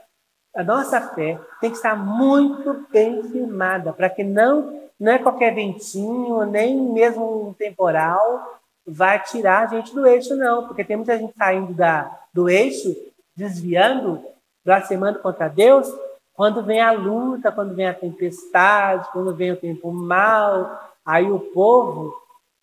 a 0.56 0.64
nossa 0.64 1.02
fé 1.14 1.38
tem 1.60 1.68
que 1.68 1.76
estar 1.76 1.94
muito 1.94 2.86
bem 2.90 3.22
firmada, 3.24 3.92
para 3.92 4.08
que 4.08 4.24
não, 4.24 4.88
não 4.98 5.12
é 5.12 5.18
qualquer 5.18 5.54
ventinho, 5.54 6.46
nem 6.46 6.80
mesmo 6.80 7.50
um 7.50 7.52
temporal, 7.52 8.58
vai 8.86 9.22
tirar 9.22 9.64
a 9.64 9.66
gente 9.66 9.94
do 9.94 10.06
eixo, 10.06 10.34
não. 10.34 10.66
Porque 10.66 10.82
tem 10.82 10.96
muita 10.96 11.18
gente 11.18 11.36
saindo 11.36 11.74
da, 11.74 12.18
do 12.32 12.48
eixo, 12.48 12.96
desviando, 13.38 14.20
blasfemando 14.64 15.20
contra 15.20 15.46
Deus, 15.46 15.88
quando 16.34 16.60
vem 16.60 16.80
a 16.80 16.90
luta, 16.90 17.52
quando 17.52 17.72
vem 17.72 17.86
a 17.86 17.94
tempestade, 17.94 19.08
quando 19.12 19.32
vem 19.32 19.52
o 19.52 19.56
tempo 19.56 19.92
mal, 19.92 20.92
aí 21.06 21.30
o 21.30 21.38
povo 21.38 22.12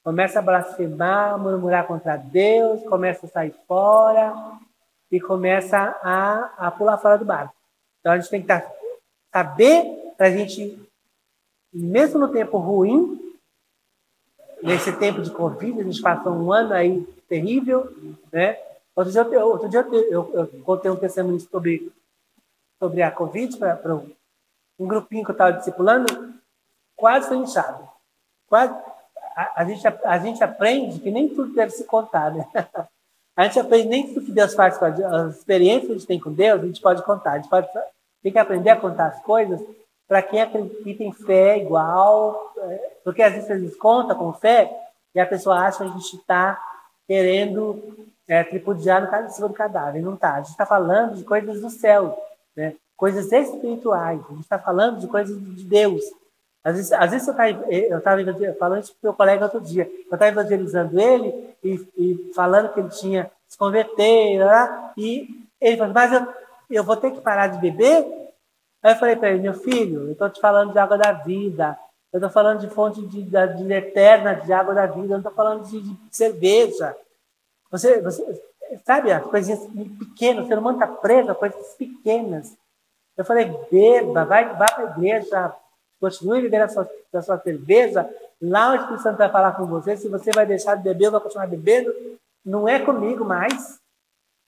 começa 0.04 0.40
a 0.40 0.42
blasfemar, 0.42 1.40
murmurar 1.40 1.88
contra 1.88 2.18
Deus, 2.18 2.84
começa 2.84 3.26
a 3.26 3.30
sair 3.30 3.56
fora 3.66 4.34
e 5.10 5.20
começa 5.20 5.78
a, 6.04 6.68
a 6.68 6.72
pular 6.72 6.98
fora 6.98 7.18
do 7.18 7.26
barco. 7.26 7.56
Então 8.02 8.12
a 8.12 8.20
gente 8.20 8.30
tem 8.30 8.42
que 8.42 8.48
tá, 8.48 8.70
saber 9.34 10.14
para 10.18 10.28
a 10.28 10.32
gente, 10.32 10.78
mesmo 11.74 12.20
no 12.20 12.28
tempo 12.28 12.58
ruim, 12.58 13.34
nesse 14.62 14.92
tempo 14.92 15.22
de 15.22 15.32
Covid, 15.32 15.80
a 15.80 15.84
gente 15.84 16.02
passou 16.02 16.34
um 16.34 16.52
ano 16.52 16.74
aí 16.74 17.02
terrível, 17.30 17.90
né? 18.32 18.58
Outro 18.96 19.12
dia, 19.12 19.22
eu, 19.22 19.48
outro 19.48 19.70
dia 19.70 19.82
eu, 19.82 20.10
eu, 20.10 20.34
eu 20.34 20.64
contei 20.64 20.90
um 20.90 20.96
testemunho 20.96 21.40
sobre, 21.40 21.92
sobre 22.82 23.02
a 23.02 23.12
Covid 23.12 23.58
para 23.58 23.96
um 24.80 24.88
grupinho 24.88 25.24
que 25.24 25.32
eu 25.32 25.34
estava 25.34 25.58
discipulando, 25.58 26.34
quase 26.96 27.28
foi 27.28 27.38
inchado. 27.38 27.88
Quase, 28.48 28.74
a, 29.36 29.62
a, 29.62 29.66
gente, 29.66 29.86
a, 29.86 30.00
a 30.04 30.18
gente 30.20 30.44
aprende 30.44 31.00
que 31.00 31.12
nem 31.12 31.28
tudo 31.28 31.54
deve 31.54 31.72
se 31.72 31.84
contar, 31.84 32.34
né? 32.34 32.48
A 33.38 33.44
gente 33.44 33.60
aprende 33.60 33.90
nem 33.90 34.14
tudo 34.14 34.28
que 34.28 34.32
Deus 34.32 34.54
faz 34.54 34.78
com 34.78 34.86
a, 34.86 34.88
as 34.88 35.40
experiências 35.40 35.88
que 35.88 35.92
a 35.92 35.96
gente 35.98 36.08
tem 36.08 36.18
com 36.18 36.32
Deus, 36.32 36.62
a 36.62 36.66
gente 36.66 36.80
pode 36.80 37.04
contar. 37.04 37.34
A 37.34 37.38
gente 37.38 37.50
pode 37.50 37.68
tem 38.24 38.32
que 38.32 38.40
aprender 38.40 38.70
a 38.70 38.80
contar 38.80 39.08
as 39.08 39.22
coisas 39.24 39.62
para 40.08 40.22
quem 40.22 40.42
acredita 40.42 41.04
em 41.04 41.12
fé 41.12 41.58
igual, 41.58 42.54
é, 42.58 42.92
porque 43.04 43.22
às 43.22 43.34
vezes 43.34 43.50
eles 43.50 43.76
contam 43.76 44.18
com 44.18 44.32
fé 44.34 44.74
e 45.14 45.20
a 45.20 45.26
pessoa 45.28 45.60
acha 45.60 45.80
que 45.80 45.84
a 45.84 45.94
gente 45.94 46.16
está 46.16 46.60
querendo 47.08 48.08
é, 48.28 48.44
tripudiar 48.44 49.24
no 49.24 49.30
cima 49.30 49.48
do 49.48 49.54
cadáver. 49.54 50.02
Não 50.02 50.16
está. 50.16 50.34
A 50.34 50.38
gente 50.38 50.52
está 50.52 50.66
falando 50.66 51.16
de 51.16 51.24
coisas 51.24 51.62
do 51.62 51.70
céu, 51.70 52.18
né? 52.56 52.76
coisas 52.98 53.32
espirituais. 53.32 54.22
A 54.28 54.34
gente 54.34 54.42
está 54.42 54.60
falando 54.60 55.00
de 55.00 55.08
coisas 55.08 55.38
de 55.38 55.64
Deus. 55.64 56.04
Às 56.64 56.76
vezes, 56.76 56.92
às 56.94 57.12
vezes 57.12 57.28
eu 57.28 57.98
estava 57.98 58.24
falando 58.58 58.84
isso 58.84 58.94
o 58.94 59.06
meu 59.06 59.14
colega 59.14 59.46
outro 59.46 59.62
dia. 59.62 59.84
Eu 59.84 60.16
estava 60.16 60.28
evangelizando 60.28 61.00
ele 61.00 61.56
e, 61.64 61.88
e, 61.96 62.32
falando 62.34 62.74
que 62.74 62.80
ele 62.80 62.90
tinha 62.90 63.30
se 63.48 63.58
converter, 63.58 64.40
e 64.98 65.48
ele 65.62 65.78
falou, 65.78 65.94
mas 65.94 66.12
eu, 66.12 66.28
eu 66.70 66.84
vou 66.84 66.98
ter 66.98 67.12
que 67.12 67.22
parar 67.22 67.48
de 67.48 67.60
beber? 67.60 68.06
Aí 68.82 68.94
eu 68.94 68.96
falei 68.98 69.16
para 69.16 69.30
ele, 69.30 69.44
meu 69.44 69.54
filho, 69.54 70.04
eu 70.04 70.12
estou 70.12 70.30
te 70.30 70.40
falando 70.40 70.72
de 70.72 70.80
água 70.80 70.98
da 70.98 71.12
vida, 71.12 71.78
eu 72.12 72.18
estou 72.18 72.30
falando 72.30 72.60
de 72.60 72.70
fonte 72.70 73.02
de, 73.02 73.24
de, 73.24 73.48
de, 73.48 73.74
eterna 73.74 74.34
de 74.34 74.52
água 74.54 74.74
da 74.74 74.86
vida, 74.86 75.06
eu 75.06 75.10
não 75.10 75.18
estou 75.18 75.34
falando 75.34 75.64
de, 75.66 75.82
de, 75.82 75.98
cerveja. 76.10 76.96
Você, 77.76 78.02
você 78.02 78.40
sabe, 78.86 79.12
as 79.12 79.24
coisinhas 79.26 79.60
pequenas, 80.00 80.46
o 80.46 80.48
ser 80.48 80.58
humano 80.58 80.78
está 80.82 80.88
preso 80.88 81.32
a 81.32 81.36
coisas 81.36 81.74
pequenas. 81.74 82.56
Eu 83.18 83.26
falei, 83.26 83.54
beba, 83.70 84.24
vai, 84.24 84.56
vá 84.56 84.66
para 84.66 84.88
a 84.88 84.92
igreja, 84.92 85.54
continue 86.00 86.42
vivendo 86.42 86.62
a 86.62 86.70
sua, 86.70 86.90
a 87.14 87.22
sua 87.22 87.38
cerveja, 87.40 88.10
lá 88.42 88.72
o 88.72 88.76
Espírito 88.76 89.04
Santo 89.04 89.18
vai 89.18 89.30
falar 89.30 89.52
com 89.58 89.66
você, 89.66 89.98
se 89.98 90.08
você 90.08 90.32
vai 90.32 90.46
deixar 90.46 90.76
de 90.76 90.84
beber 90.84 91.08
ou 91.08 91.12
vai 91.12 91.22
continuar 91.22 91.48
bebendo, 91.48 91.94
não 92.46 92.66
é 92.66 92.80
comigo 92.80 93.26
mais. 93.26 93.78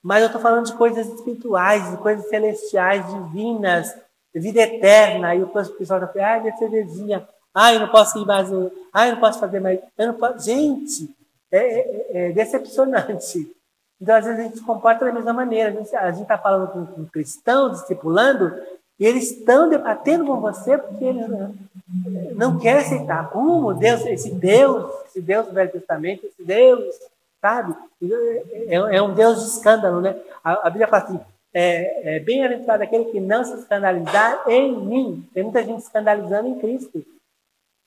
Mas 0.02 0.22
eu 0.22 0.28
estou 0.28 0.42
falando 0.42 0.68
de 0.68 0.74
coisas 0.74 1.06
espirituais, 1.08 1.92
de 1.92 1.98
coisas 1.98 2.30
celestiais, 2.30 3.06
divinas, 3.08 3.94
vida 4.34 4.62
eterna. 4.62 5.36
E 5.36 5.44
o 5.44 5.48
pessoal 5.48 6.02
está 6.02 6.08
falando, 6.08 6.20
ai, 6.22 6.40
minha 6.42 6.56
cervejinha, 6.56 7.28
ai, 7.54 7.76
eu 7.76 7.82
não 7.82 7.90
posso 7.90 8.18
ir 8.20 8.26
mais, 8.26 8.48
ai, 8.94 9.10
eu 9.10 9.14
não 9.16 9.20
posso 9.20 9.40
fazer 9.40 9.60
mais. 9.60 9.82
Eu 9.98 10.08
não 10.08 10.14
posso... 10.14 10.46
Gente, 10.46 11.14
é, 11.52 11.58
é, 11.58 12.08
é 12.30 12.32
decepcionante. 12.32 13.54
Então, 14.00 14.16
às 14.16 14.26
vezes, 14.26 14.40
a 14.40 14.44
gente 14.44 14.58
se 14.58 14.66
comporta 14.66 15.06
da 15.06 15.14
mesma 15.14 15.34
maneira. 15.34 15.70
A 15.70 16.12
gente 16.12 16.22
está 16.22 16.38
falando 16.38 16.72
com, 16.72 16.86
com 16.86 17.06
cristãos, 17.06 17.82
discipulando, 17.82 18.54
e 19.00 19.06
eles 19.06 19.32
estão 19.32 19.70
debatendo 19.70 20.26
com 20.26 20.40
você 20.40 20.78
porque 20.78 21.06
eles 21.06 21.28
não, 21.28 21.56
não 22.36 22.60
querem 22.60 22.82
aceitar. 22.82 23.30
Como 23.30 23.74
Deus, 23.74 24.06
esse 24.06 24.32
Deus, 24.32 24.92
esse 25.06 25.22
Deus 25.22 25.48
do 25.48 25.54
Velho 25.54 25.72
Testamento, 25.72 26.26
esse 26.26 26.44
Deus 26.44 26.84
sabe? 27.42 27.76
É, 28.68 28.76
é, 28.76 29.02
um 29.02 29.14
Deus 29.14 29.40
de 29.40 29.50
escândalo, 29.50 30.02
né? 30.02 30.20
A, 30.44 30.68
a 30.68 30.70
Bíblia 30.70 30.88
fala 30.88 31.04
assim, 31.04 31.20
é, 31.54 32.18
é 32.18 32.20
bem-aventurado 32.20 32.84
aquele 32.84 33.06
que 33.06 33.20
não 33.20 33.44
se 33.44 33.54
escandalizar 33.54 34.44
em 34.48 34.76
mim. 34.76 35.28
Tem 35.34 35.44
muita 35.44 35.64
gente 35.64 35.82
escandalizando 35.82 36.48
em 36.48 36.60
Cristo. 36.60 37.06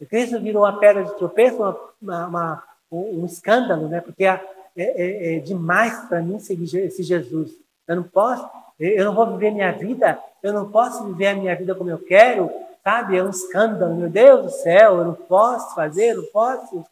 Cristo 0.09 0.41
virou 0.41 0.63
uma 0.63 0.79
pedra 0.79 1.05
de 1.05 1.15
tropeço, 1.17 1.57
uma, 2.01 2.27
uma, 2.27 2.65
um, 2.91 3.25
escândalo, 3.25 3.89
né? 3.89 4.01
Porque 4.01 4.25
é, 4.25 4.41
é, 4.77 5.37
é 5.37 5.39
demais 5.41 5.99
para 6.09 6.21
mim 6.21 6.39
seguir 6.39 6.77
esse 6.79 7.03
Jesus. 7.03 7.53
Eu 7.87 7.97
não 7.97 8.03
posso, 8.03 8.49
eu 8.79 9.05
não 9.05 9.15
vou 9.15 9.27
viver 9.33 9.51
minha 9.51 9.73
vida, 9.73 10.19
eu 10.43 10.53
não 10.53 10.71
posso 10.71 11.05
viver 11.05 11.29
a 11.29 11.35
minha 11.35 11.55
vida 11.55 11.75
como 11.75 11.91
eu 11.91 11.99
quero, 11.99 12.51
sabe? 12.83 13.17
É 13.17 13.23
um 13.23 13.31
escândalo, 13.31 13.95
meu 13.95 14.09
Deus 14.09 14.43
do 14.45 14.51
céu, 14.51 14.99
eu 14.99 15.05
não 15.05 15.15
posso 15.15 15.75
fazer, 15.75 16.11
eu 16.11 16.23
não 16.23 16.31
posso. 16.33 16.85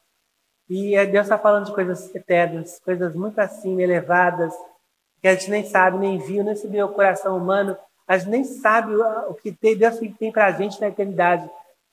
E 0.69 0.95
Deus 1.07 1.27
está 1.27 1.39
falando 1.39 1.67
de 1.67 1.75
coisas 1.75 2.15
eternas, 2.15 2.79
coisas 2.85 3.15
muito 3.15 3.39
assim, 3.39 3.81
elevadas, 3.81 4.53
que 5.21 5.29
a 5.29 5.35
gente 5.35 5.51
nem 5.51 5.65
sabe, 5.65 5.99
nem 5.99 6.19
viu, 6.19 6.45
nem 6.45 6.55
subiu 6.55 6.87
o 6.87 6.93
coração 6.93 7.37
humano. 7.37 7.77
A 8.07 8.19
gente 8.19 8.31
nem 8.31 8.45
sabe 8.45 8.95
o 8.95 9.35
que 9.35 9.51
Deus 9.51 9.99
tem 10.19 10.31
para 10.31 10.47
a 10.47 10.53
gente 10.53 10.81
na 10.81 10.89
eternidade. 10.89 11.49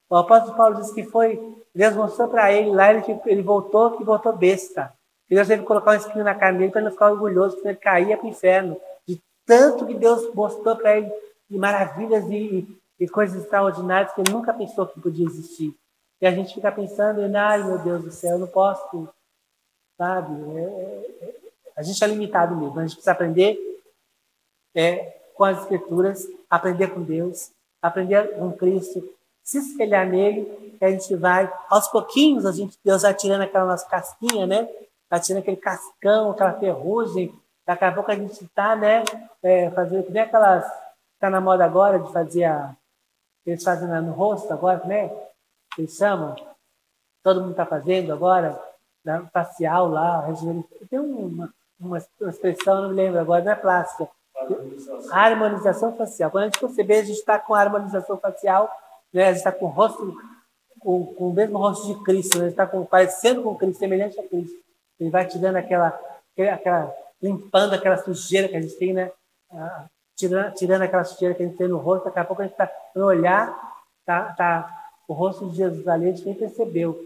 O 0.09 0.15
apóstolo 0.15 0.55
Paulo 0.55 0.75
disse 0.75 0.93
que 0.93 1.03
foi, 1.03 1.39
Deus 1.73 1.95
mostrou 1.95 2.27
para 2.27 2.51
ele 2.51 2.71
lá, 2.71 2.93
ele, 2.93 3.03
ele 3.25 3.41
voltou, 3.41 3.97
que 3.97 4.03
voltou 4.03 4.35
besta. 4.35 4.93
E 5.29 5.35
Deus 5.35 5.47
teve 5.47 5.61
que 5.61 5.67
colocar 5.67 5.91
um 5.91 5.95
espinho 5.95 6.23
na 6.23 6.35
carne 6.35 6.59
dele 6.59 6.71
para 6.71 6.81
ele 6.81 6.85
não 6.85 6.93
ficar 6.93 7.11
orgulhoso, 7.11 7.55
porque 7.55 7.69
ele 7.69 7.77
caía 7.77 8.17
para 8.17 8.25
o 8.25 8.29
inferno. 8.29 8.79
De 9.07 9.19
tanto 9.45 9.85
que 9.85 9.95
Deus 9.95 10.33
mostrou 10.33 10.75
para 10.75 10.97
ele 10.97 11.11
de 11.49 11.57
maravilhas 11.57 12.23
e, 12.29 12.67
e 12.99 13.07
coisas 13.07 13.41
extraordinárias 13.41 14.13
que 14.13 14.21
ele 14.21 14.31
nunca 14.31 14.53
pensou 14.53 14.87
que 14.87 14.99
podia 14.99 15.25
existir. 15.25 15.75
E 16.21 16.27
a 16.27 16.31
gente 16.31 16.53
fica 16.53 16.71
pensando, 16.71 17.21
ai 17.35 17.63
meu 17.63 17.77
Deus 17.79 18.03
do 18.03 18.11
céu, 18.11 18.31
eu 18.31 18.39
não 18.39 18.47
posso, 18.47 19.09
sabe? 19.97 20.33
É, 20.57 20.63
é, 21.21 21.35
a 21.75 21.81
gente 21.81 22.03
é 22.03 22.07
limitado 22.07 22.55
mesmo, 22.55 22.79
a 22.79 22.83
gente 22.83 22.95
precisa 22.95 23.11
aprender 23.11 23.59
é, 24.73 25.19
com 25.33 25.43
as 25.43 25.59
Escrituras, 25.59 26.27
aprender 26.49 26.87
com 26.87 27.01
Deus, 27.01 27.51
aprender 27.81 28.35
com 28.37 28.51
Cristo, 28.53 29.07
se 29.45 29.59
espelhar 29.59 30.05
nele, 30.07 30.77
a 30.81 30.89
gente 30.89 31.15
vai, 31.15 31.51
aos 31.69 31.87
pouquinhos, 31.87 32.45
a 32.45 32.51
gente, 32.51 32.77
Deus 32.83 33.03
vai 33.03 33.13
tirando 33.13 33.43
aquela 33.43 33.65
nossa 33.65 33.87
casquinha, 33.87 34.45
né? 34.45 34.67
Vai 35.09 35.19
tirando 35.19 35.41
aquele 35.41 35.57
cascão, 35.57 36.31
aquela 36.31 36.53
ferrugem, 36.53 37.33
daqui 37.65 37.85
a 37.85 37.91
pouco 37.91 38.11
a 38.11 38.15
gente 38.15 38.43
está, 38.43 38.75
né? 38.75 39.03
É, 39.41 39.69
fazendo, 39.71 40.09
nem 40.09 40.23
aquelas, 40.23 40.65
está 41.13 41.29
na 41.29 41.39
moda 41.39 41.63
agora 41.63 41.99
de 41.99 42.11
fazer 42.11 42.45
a, 42.45 42.75
eles 43.45 43.63
fazem 43.63 43.87
no 43.87 44.11
rosto 44.11 44.51
agora, 44.51 44.83
né? 44.85 45.11
eles 45.77 45.95
chamam, 45.95 46.35
todo 47.23 47.41
mundo 47.41 47.51
está 47.51 47.65
fazendo 47.65 48.11
agora, 48.11 48.59
né, 49.03 49.27
facial 49.31 49.87
lá, 49.87 50.25
tem 50.89 50.99
uma, 50.99 51.53
uma, 51.79 51.97
expressão, 51.97 52.81
não 52.81 52.89
me 52.89 52.95
lembro 52.95 53.19
agora, 53.19 53.43
não 53.43 53.51
é 53.51 53.55
plástica. 53.55 54.09
Harmonização, 54.35 55.13
harmonização 55.13 55.97
facial. 55.97 56.31
Quando 56.31 56.43
a 56.43 56.45
gente 56.47 56.59
perceber, 56.59 56.95
a 56.95 57.03
gente 57.03 57.19
está 57.19 57.39
com 57.39 57.53
harmonização 57.53 58.17
facial, 58.17 58.69
né, 59.15 59.27
gente 59.27 59.37
está 59.37 59.51
com 59.51 59.65
o 59.65 59.69
rosto, 59.69 60.15
com, 60.79 61.05
com, 61.13 61.29
o 61.29 61.33
mesmo 61.33 61.57
rosto 61.57 61.87
de 61.87 62.03
Cristo, 62.03 62.37
né, 62.37 62.49
gente 62.49 62.59
está 62.59 62.67
parecendo 62.67 63.41
com 63.41 63.55
Cristo, 63.55 63.79
semelhante 63.79 64.19
a 64.19 64.27
Cristo. 64.27 64.55
Ele 64.99 65.09
vai 65.09 65.25
te 65.25 65.37
dando 65.37 65.55
aquela, 65.55 65.99
aquela, 66.53 66.95
limpando 67.21 67.73
aquela 67.73 67.97
sujeira 67.97 68.47
que 68.47 68.55
a 68.55 68.61
gente 68.61 68.75
tem, 68.75 68.93
né? 68.93 69.11
Tirando, 70.15 70.53
tirando 70.53 70.81
aquela 70.83 71.03
sujeira 71.03 71.33
que 71.33 71.43
a 71.43 71.45
gente 71.45 71.57
tem 71.57 71.67
no 71.67 71.77
rosto, 71.77 72.05
daqui 72.05 72.19
a 72.19 72.25
pouco 72.25 72.41
a 72.41 72.45
gente 72.45 72.53
está 72.53 72.71
no 72.95 73.05
olhar, 73.05 73.53
tá, 74.05 74.33
tá 74.33 74.89
o 75.07 75.13
rosto 75.13 75.49
de 75.49 75.57
Jesus 75.57 75.87
ali, 75.87 76.09
a 76.09 76.11
gente 76.11 76.25
nem 76.25 76.33
percebeu. 76.33 76.97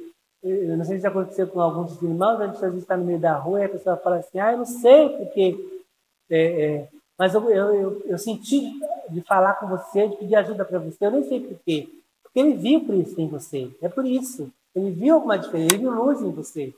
Eu 0.41 0.77
não 0.77 0.85
sei 0.85 0.97
se 0.97 1.03
já 1.03 1.09
aconteceu 1.09 1.47
com 1.47 1.59
alguns 1.59 2.01
irmãos, 2.01 2.39
a 2.39 2.47
gente 2.47 2.77
está 2.77 2.95
no 2.95 3.03
meio 3.03 3.19
da 3.19 3.35
rua 3.35 3.61
e 3.61 3.65
a 3.65 3.69
pessoa 3.69 3.97
fala 3.97 4.17
assim, 4.17 4.39
ah, 4.39 4.51
eu 4.51 4.59
não 4.59 4.65
sei 4.65 5.09
porque... 5.09 5.83
É, 6.29 6.65
é, 6.65 6.87
mas 7.17 7.33
eu, 7.33 7.49
eu, 7.49 7.73
eu, 7.73 8.01
eu, 8.05 8.17
senti 8.17 8.79
de 9.09 9.21
falar 9.21 9.55
com 9.55 9.67
você, 9.67 10.07
de 10.07 10.15
pedir 10.15 10.35
ajuda 10.35 10.63
para 10.63 10.79
você, 10.79 11.05
eu 11.05 11.11
nem 11.11 11.23
sei 11.23 11.41
porquê. 11.41 11.89
Porque 12.33 12.39
ele 12.39 12.53
viu 12.53 12.85
Cristo 12.85 13.19
em 13.19 13.27
você, 13.27 13.71
é 13.81 13.89
por 13.89 14.05
isso. 14.05 14.51
Ele 14.75 14.91
viu 14.91 15.15
alguma 15.15 15.37
diferença, 15.37 15.75
ele 15.75 15.83
viu 15.83 15.91
luz 15.91 16.21
em 16.21 16.31
você. 16.31 16.73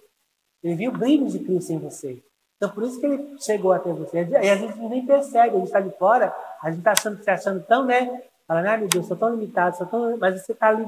Ele 0.63 0.75
viu 0.75 0.91
o 0.91 0.97
brilho 0.97 1.27
de 1.27 1.39
Cristo 1.39 1.73
em 1.73 1.77
você. 1.77 2.23
Então, 2.55 2.69
por 2.69 2.83
isso 2.83 2.99
que 2.99 3.05
ele 3.05 3.35
chegou 3.39 3.73
até 3.73 3.91
você. 3.91 4.23
E 4.23 4.49
a 4.49 4.55
gente 4.55 4.77
nem 4.77 5.05
percebe, 5.05 5.55
a 5.55 5.59
gente 5.59 5.67
está 5.67 5.81
de 5.81 5.89
fora, 5.97 6.33
a 6.61 6.69
gente 6.69 6.79
está 6.79 6.91
achando, 6.91 7.23
se 7.23 7.29
achando 7.29 7.63
tão, 7.63 7.85
né, 7.85 8.23
Fala, 8.51 8.73
ah, 8.73 8.77
meu 8.77 8.89
Deus, 8.89 9.07
sou 9.07 9.15
tão 9.15 9.29
limitado, 9.29 9.77
sou 9.77 9.87
tão... 9.87 10.17
mas 10.17 10.41
você 10.41 10.51
está 10.51 10.67
ali 10.67 10.85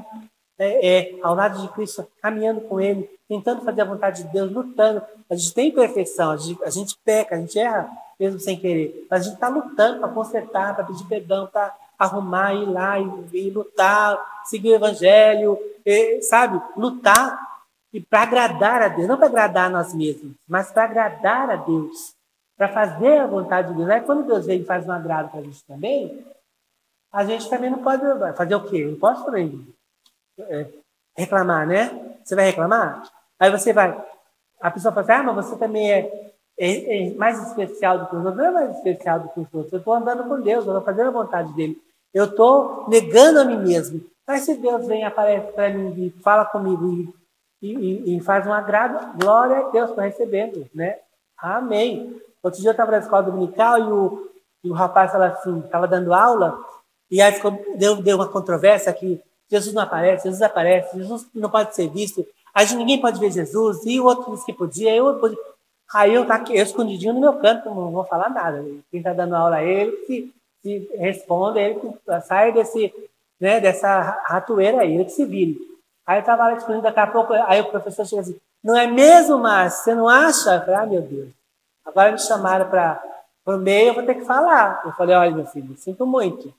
é, 0.58 0.86
é, 0.86 1.18
ao 1.22 1.34
lado 1.34 1.62
de 1.62 1.68
Cristo, 1.72 2.06
caminhando 2.20 2.60
com 2.60 2.78
Ele, 2.78 3.08
tentando 3.26 3.62
fazer 3.62 3.80
a 3.80 3.86
vontade 3.86 4.22
de 4.22 4.28
Deus, 4.28 4.52
lutando. 4.52 5.02
A 5.30 5.34
gente 5.34 5.54
tem 5.54 5.72
perfeição, 5.72 6.32
a 6.32 6.36
gente, 6.36 6.62
a 6.62 6.68
gente 6.68 6.94
peca, 7.02 7.34
a 7.34 7.38
gente 7.38 7.58
erra 7.58 7.90
mesmo 8.20 8.38
sem 8.38 8.60
querer, 8.60 9.06
mas 9.10 9.22
a 9.22 9.24
gente 9.24 9.34
está 9.34 9.48
lutando 9.48 9.98
para 9.98 10.10
consertar, 10.10 10.74
para 10.74 10.84
pedir 10.84 11.06
perdão, 11.06 11.46
para 11.46 11.74
arrumar, 11.98 12.54
ir 12.54 12.66
lá 12.66 12.98
e, 12.98 13.08
e, 13.32 13.50
lutar, 13.50 14.42
seguir 14.44 14.70
o 14.70 14.74
Evangelho, 14.74 15.58
e, 15.84 16.22
sabe? 16.22 16.60
Lutar 16.76 17.38
e 17.92 18.00
para 18.00 18.22
agradar 18.22 18.82
a 18.82 18.88
Deus, 18.88 19.06
não 19.06 19.16
para 19.16 19.26
agradar 19.26 19.66
a 19.66 19.70
nós 19.70 19.94
mesmos, 19.94 20.34
mas 20.48 20.72
para 20.72 20.84
agradar 20.84 21.50
a 21.50 21.56
Deus, 21.56 22.14
para 22.56 22.68
fazer 22.68 23.18
a 23.18 23.26
vontade 23.26 23.68
de 23.68 23.74
Deus. 23.74 23.88
Aí 23.88 24.00
quando 24.00 24.26
Deus 24.26 24.46
vem 24.46 24.60
e 24.60 24.64
faz 24.64 24.86
um 24.86 24.92
agrado 24.92 25.30
para 25.30 25.40
a 25.40 25.42
gente 25.42 25.64
também, 25.64 26.26
a 27.12 27.24
gente 27.24 27.48
também 27.48 27.70
não 27.70 27.78
pode 27.78 28.02
fazer 28.36 28.54
o 28.56 28.68
quê? 28.68 28.84
Não 28.84 28.98
posso 28.98 29.24
também 29.24 29.64
é, 30.38 30.66
reclamar, 31.16 31.66
né? 31.66 32.16
Você 32.24 32.34
vai 32.34 32.46
reclamar? 32.46 33.04
Aí 33.38 33.50
você 33.50 33.72
vai. 33.72 33.96
A 34.60 34.70
pessoa 34.70 34.92
fala 34.92 35.04
assim, 35.04 35.12
ah, 35.12 35.32
mas 35.32 35.46
você 35.46 35.56
também 35.56 35.92
é, 35.92 36.33
é, 36.58 37.08
é 37.08 37.14
mais 37.14 37.48
especial 37.48 37.98
do 37.98 38.06
que 38.06 38.16
os 38.16 38.24
outros. 38.24 38.36
Não 38.36 38.46
é 38.46 38.50
mais 38.52 38.76
especial 38.76 39.20
do 39.20 39.28
que 39.28 39.40
os 39.40 39.46
outros. 39.52 39.72
Eu 39.72 39.78
estou 39.78 39.94
andando 39.94 40.24
com 40.24 40.40
Deus, 40.40 40.66
eu 40.66 40.72
estou 40.72 40.82
fazendo 40.82 41.08
a 41.08 41.22
vontade 41.22 41.52
dele. 41.54 41.76
Eu 42.12 42.26
estou 42.26 42.86
negando 42.88 43.40
a 43.40 43.44
mim 43.44 43.58
mesmo. 43.58 44.00
Mas 44.26 44.42
se 44.42 44.54
Deus 44.56 44.86
vem, 44.86 45.04
aparece 45.04 45.52
para 45.52 45.70
mim 45.70 45.94
e 45.98 46.10
fala 46.22 46.44
comigo 46.44 47.14
e, 47.60 47.74
e, 47.74 48.16
e, 48.16 48.20
faz 48.20 48.46
um 48.46 48.52
agrado, 48.52 49.18
glória 49.18 49.58
a 49.58 49.68
Deus, 49.70 49.90
estou 49.90 50.04
recebendo, 50.04 50.68
né? 50.74 50.98
Amém. 51.38 52.20
Outro 52.42 52.60
dia 52.60 52.70
eu 52.70 52.72
estava 52.72 52.90
na 52.90 52.98
escola 52.98 53.22
dominical 53.22 53.78
e 53.78 53.92
o, 53.92 54.30
e 54.62 54.70
o 54.70 54.74
rapaz 54.74 55.10
estava 55.10 55.26
assim, 55.26 55.60
estava 55.60 55.88
dando 55.88 56.14
aula 56.14 56.58
e 57.10 57.20
aí 57.20 57.34
deu, 57.76 57.96
deu 57.96 58.16
uma 58.16 58.28
controvérsia 58.28 58.92
que 58.92 59.20
Jesus 59.50 59.74
não 59.74 59.82
aparece, 59.82 60.24
Jesus 60.24 60.42
aparece, 60.42 60.96
Jesus 60.96 61.26
não 61.34 61.50
pode 61.50 61.74
ser 61.74 61.88
visto, 61.88 62.26
aí 62.52 62.66
ninguém 62.74 63.00
pode 63.00 63.20
ver 63.20 63.30
Jesus, 63.30 63.84
e 63.84 64.00
o 64.00 64.04
outro 64.04 64.32
disse 64.32 64.46
que 64.46 64.52
podia, 64.52 64.94
eu 64.94 65.18
podia. 65.18 65.38
Aí 65.94 66.12
eu 66.12 66.26
tá 66.26 66.34
aqui, 66.34 66.54
escondidinho 66.54 67.14
no 67.14 67.20
meu 67.20 67.34
canto, 67.34 67.68
não 67.68 67.92
vou 67.92 68.04
falar 68.04 68.28
nada. 68.28 68.60
Quem 68.90 68.98
está 68.98 69.12
dando 69.12 69.36
aula 69.36 69.60
é 69.60 69.68
ele, 69.68 69.92
que 69.98 70.34
se 70.60 70.90
responda, 70.96 71.60
ele 71.60 71.78
que 71.78 72.20
sai 72.22 72.52
desse, 72.52 72.92
né, 73.40 73.60
dessa 73.60 74.20
ratoeira 74.26 74.80
aí, 74.80 74.92
ele 74.92 75.04
que 75.04 75.12
se 75.12 75.24
vire. 75.24 75.56
Aí 76.04 76.16
eu 76.16 76.20
estava 76.20 76.48
lá 76.48 76.54
escondido, 76.54 76.82
daqui 76.82 76.98
a 76.98 77.06
pouco, 77.06 77.32
aí 77.32 77.60
o 77.60 77.70
professor 77.70 78.04
chega 78.04 78.22
assim, 78.22 78.36
não 78.62 78.76
é 78.76 78.88
mesmo, 78.88 79.38
Márcio? 79.38 79.84
Você 79.84 79.94
não 79.94 80.08
acha? 80.08 80.56
Eu 80.56 80.60
falei, 80.62 80.74
ah, 80.74 80.86
meu 80.86 81.02
Deus. 81.02 81.28
Agora 81.84 82.10
me 82.10 82.18
chamaram 82.18 82.68
para 82.68 83.00
o 83.46 83.56
meio, 83.58 83.88
eu 83.88 83.94
vou 83.94 84.04
ter 84.04 84.16
que 84.16 84.24
falar. 84.24 84.82
Eu 84.84 84.92
falei, 84.92 85.14
olha, 85.14 85.30
meu 85.30 85.46
filho, 85.46 85.76
sinto 85.76 86.04
muito. 86.04 86.52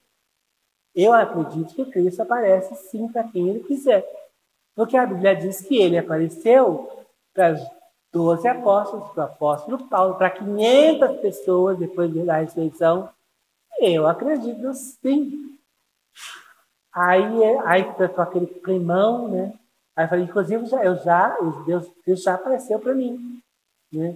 Eu 0.96 1.12
acredito 1.12 1.76
que 1.76 1.84
Cristo 1.92 2.22
aparece 2.22 2.74
sim 2.90 3.08
para 3.10 3.26
quem 3.26 3.50
ele 3.50 3.60
quiser. 3.60 4.06
Porque 4.76 4.96
a 4.96 5.06
Bíblia 5.06 5.36
diz 5.36 5.60
que 5.62 5.82
ele 5.82 5.98
apareceu 5.98 6.90
para 7.34 7.56
12 8.16 8.48
apóstolos, 8.48 9.10
para 9.10 9.24
o 9.24 9.26
apóstolo 9.26 9.90
Paulo, 9.90 10.16
para 10.16 10.30
500 10.30 11.20
pessoas 11.20 11.78
depois 11.78 12.14
da 12.26 12.38
ressurreição. 12.38 13.10
Eu 13.80 14.08
acredito 14.08 14.74
sim 14.74 15.56
Aí, 16.96 17.44
aí 17.66 17.94
tô 17.96 18.22
aquele 18.22 18.48
climão, 18.48 19.28
né? 19.28 19.54
Aí 19.98 20.06
eu 20.06 20.10
falei, 20.10 20.24
inclusive, 20.24 20.66
já, 20.66 20.82
eu 20.82 20.96
já, 20.96 21.38
Deus, 21.66 21.92
Deus 22.06 22.24
já 22.24 22.36
apareceu 22.36 22.80
para 22.80 22.94
mim. 22.94 23.42
Né? 23.92 24.16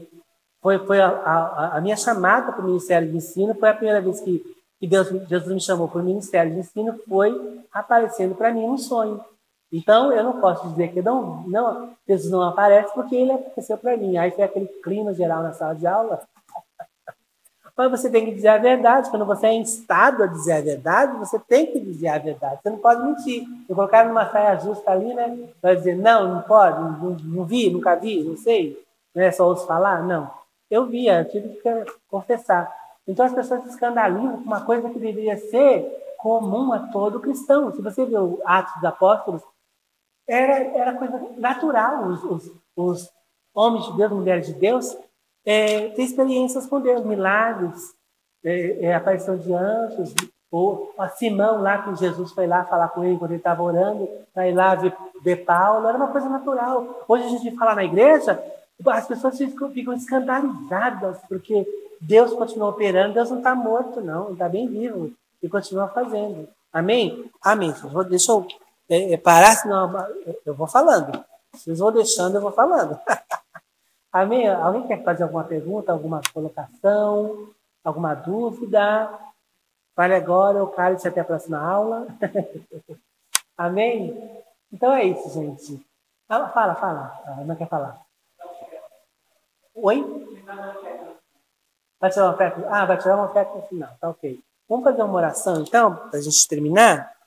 Foi, 0.61 0.79
foi 0.85 1.01
a, 1.01 1.09
a, 1.09 1.77
a 1.77 1.81
minha 1.81 1.97
chamada 1.97 2.53
para 2.53 2.61
o 2.61 2.67
Ministério 2.67 3.09
de 3.09 3.17
Ensino, 3.17 3.53
foi 3.53 3.69
a 3.69 3.73
primeira 3.73 3.99
vez 3.99 4.21
que, 4.21 4.41
que 4.79 4.87
Deus, 4.87 5.09
Jesus 5.09 5.53
me 5.53 5.59
chamou 5.59 5.89
para 5.89 5.99
o 5.99 6.05
Ministério 6.05 6.53
de 6.53 6.59
Ensino, 6.59 6.97
foi 7.05 7.61
aparecendo 7.69 8.33
para 8.33 8.53
mim 8.53 8.63
um 8.63 8.77
sonho. 8.77 9.21
Então, 9.71 10.11
eu 10.11 10.23
não 10.23 10.41
posso 10.41 10.67
dizer 10.69 10.91
que 10.91 11.01
não, 11.01 11.43
não, 11.47 11.91
Jesus 12.07 12.31
não 12.31 12.41
aparece 12.41 12.91
porque 12.93 13.15
ele 13.15 13.31
apareceu 13.31 13.77
para 13.77 13.95
mim. 13.95 14.17
Aí 14.17 14.31
foi 14.31 14.43
aquele 14.43 14.65
clima 14.65 15.13
geral 15.13 15.43
na 15.43 15.53
sala 15.53 15.75
de 15.75 15.85
aula. 15.85 16.21
Mas 17.77 17.91
você 17.91 18.09
tem 18.09 18.25
que 18.25 18.33
dizer 18.33 18.47
a 18.47 18.57
verdade. 18.57 19.09
Quando 19.11 19.25
você 19.25 19.47
é 19.47 19.53
instado 19.53 20.23
a 20.23 20.27
dizer 20.27 20.53
a 20.53 20.61
verdade, 20.61 21.17
você 21.17 21.37
tem 21.37 21.67
que 21.67 21.79
dizer 21.79 22.07
a 22.07 22.17
verdade. 22.17 22.59
Você 22.61 22.69
não 22.71 22.79
pode 22.79 23.05
mentir. 23.05 23.47
Eu 23.69 23.75
colocar 23.75 24.05
numa 24.05 24.29
saia 24.29 24.57
justa 24.57 24.91
ali, 24.91 25.13
né? 25.13 25.37
Vai 25.61 25.75
dizer, 25.75 25.95
não, 25.95 26.33
não 26.33 26.41
pode, 26.41 26.81
não, 26.81 27.15
não 27.23 27.45
vi, 27.45 27.69
nunca 27.69 27.95
vi, 27.95 28.23
não 28.23 28.35
sei. 28.35 28.83
Né? 29.13 29.31
Só 29.31 29.47
ouço 29.47 29.67
falar? 29.67 30.01
Não. 30.03 30.31
Eu 30.69 30.87
via, 30.87 31.19
eu 31.19 31.29
tive 31.29 31.49
que 31.49 31.85
confessar. 32.09 32.73
Então 33.07 33.25
as 33.25 33.33
pessoas 33.33 33.63
se 33.63 33.69
escandalizam 33.69 34.37
com 34.37 34.43
uma 34.43 34.61
coisa 34.61 34.89
que 34.89 34.99
deveria 34.99 35.37
ser 35.37 36.15
comum 36.17 36.73
a 36.73 36.79
todo 36.79 37.19
cristão. 37.19 37.71
Se 37.73 37.81
você 37.81 38.05
vê 38.05 38.17
o 38.17 38.39
Atos 38.45 38.73
dos 38.75 38.83
Apóstolos, 38.83 39.41
era, 40.29 40.77
era 40.77 40.93
coisa 40.93 41.19
natural. 41.37 42.07
Os, 42.07 42.23
os, 42.23 42.51
os 42.75 43.09
homens 43.53 43.85
de 43.87 43.97
Deus, 43.97 44.11
mulheres 44.11 44.47
de 44.47 44.53
Deus, 44.53 44.95
é, 45.45 45.89
ter 45.89 46.03
experiências 46.03 46.67
com 46.67 46.79
Deus, 46.79 47.03
milagres, 47.03 47.93
é, 48.43 48.85
é, 48.85 48.93
aparição 48.93 49.37
de 49.37 49.51
anjos, 49.53 50.13
ou 50.51 50.93
a 50.97 51.09
Simão 51.09 51.61
lá 51.61 51.79
que 51.79 51.95
Jesus 51.95 52.31
foi 52.31 52.47
lá 52.47 52.63
falar 52.65 52.89
com 52.89 53.03
ele 53.03 53.17
quando 53.17 53.31
ele 53.31 53.39
estava 53.39 53.61
orando, 53.61 54.07
para 54.33 54.47
ir 54.47 54.53
lá 54.53 54.75
ver, 54.75 54.95
ver 55.21 55.37
Paulo, 55.37 55.87
era 55.87 55.97
uma 55.97 56.07
coisa 56.07 56.29
natural. 56.29 57.03
Hoje 57.07 57.25
a 57.25 57.29
gente 57.29 57.55
fala 57.55 57.75
na 57.75 57.83
igreja, 57.83 58.41
as 58.87 59.07
pessoas 59.07 59.37
ficam, 59.37 59.69
ficam 59.71 59.93
escandalizadas, 59.93 61.17
porque 61.27 61.67
Deus 61.99 62.33
continua 62.33 62.69
operando, 62.69 63.13
Deus 63.13 63.29
não 63.29 63.39
está 63.39 63.53
morto, 63.53 64.01
não, 64.01 64.31
está 64.33 64.47
bem 64.47 64.67
vivo 64.67 65.11
e 65.41 65.49
continua 65.49 65.87
fazendo. 65.89 66.47
Amém? 66.71 67.29
Amém. 67.43 67.73
Deixa 68.09 68.31
eu 68.31 68.47
é, 68.89 69.13
é, 69.13 69.17
parar, 69.17 69.55
senão 69.55 69.93
eu 70.45 70.53
vou 70.53 70.67
falando. 70.67 71.23
Vocês 71.53 71.79
vão 71.79 71.91
deixando, 71.91 72.35
eu 72.35 72.41
vou 72.41 72.51
falando. 72.51 72.99
Amém? 74.11 74.47
Alguém 74.47 74.87
quer 74.87 75.03
fazer 75.03 75.23
alguma 75.23 75.43
pergunta, 75.43 75.91
alguma 75.91 76.21
colocação, 76.33 77.49
alguma 77.83 78.15
dúvida? 78.15 79.09
Fale 79.95 80.15
agora 80.15 80.61
ou 80.61 80.67
cale-se 80.67 81.07
até 81.07 81.21
a 81.21 81.25
próxima 81.25 81.59
aula. 81.59 82.07
Amém? 83.57 84.41
Então 84.71 84.93
é 84.93 85.03
isso, 85.03 85.29
gente. 85.29 85.85
Fala, 86.27 86.49
fala, 86.49 86.75
fala. 86.75 87.21
A 87.25 87.41
Ana 87.41 87.55
quer 87.55 87.67
falar. 87.67 88.01
Oi? 89.75 90.41
Vai 91.99 92.09
tirar 92.09 92.25
uma 92.25 92.33
oferta? 92.33 92.67
Ah, 92.69 92.85
vai 92.85 92.97
tirar 92.97 93.15
uma 93.15 93.25
oferta 93.25 93.55
no 93.55 93.61
final. 93.63 93.89
Tá 93.99 94.09
ok. 94.09 94.39
Vamos 94.67 94.83
fazer 94.83 95.01
uma 95.01 95.15
oração, 95.15 95.61
então, 95.61 95.95
para 95.95 96.19
a 96.19 96.21
gente 96.21 96.47
terminar? 96.47 97.18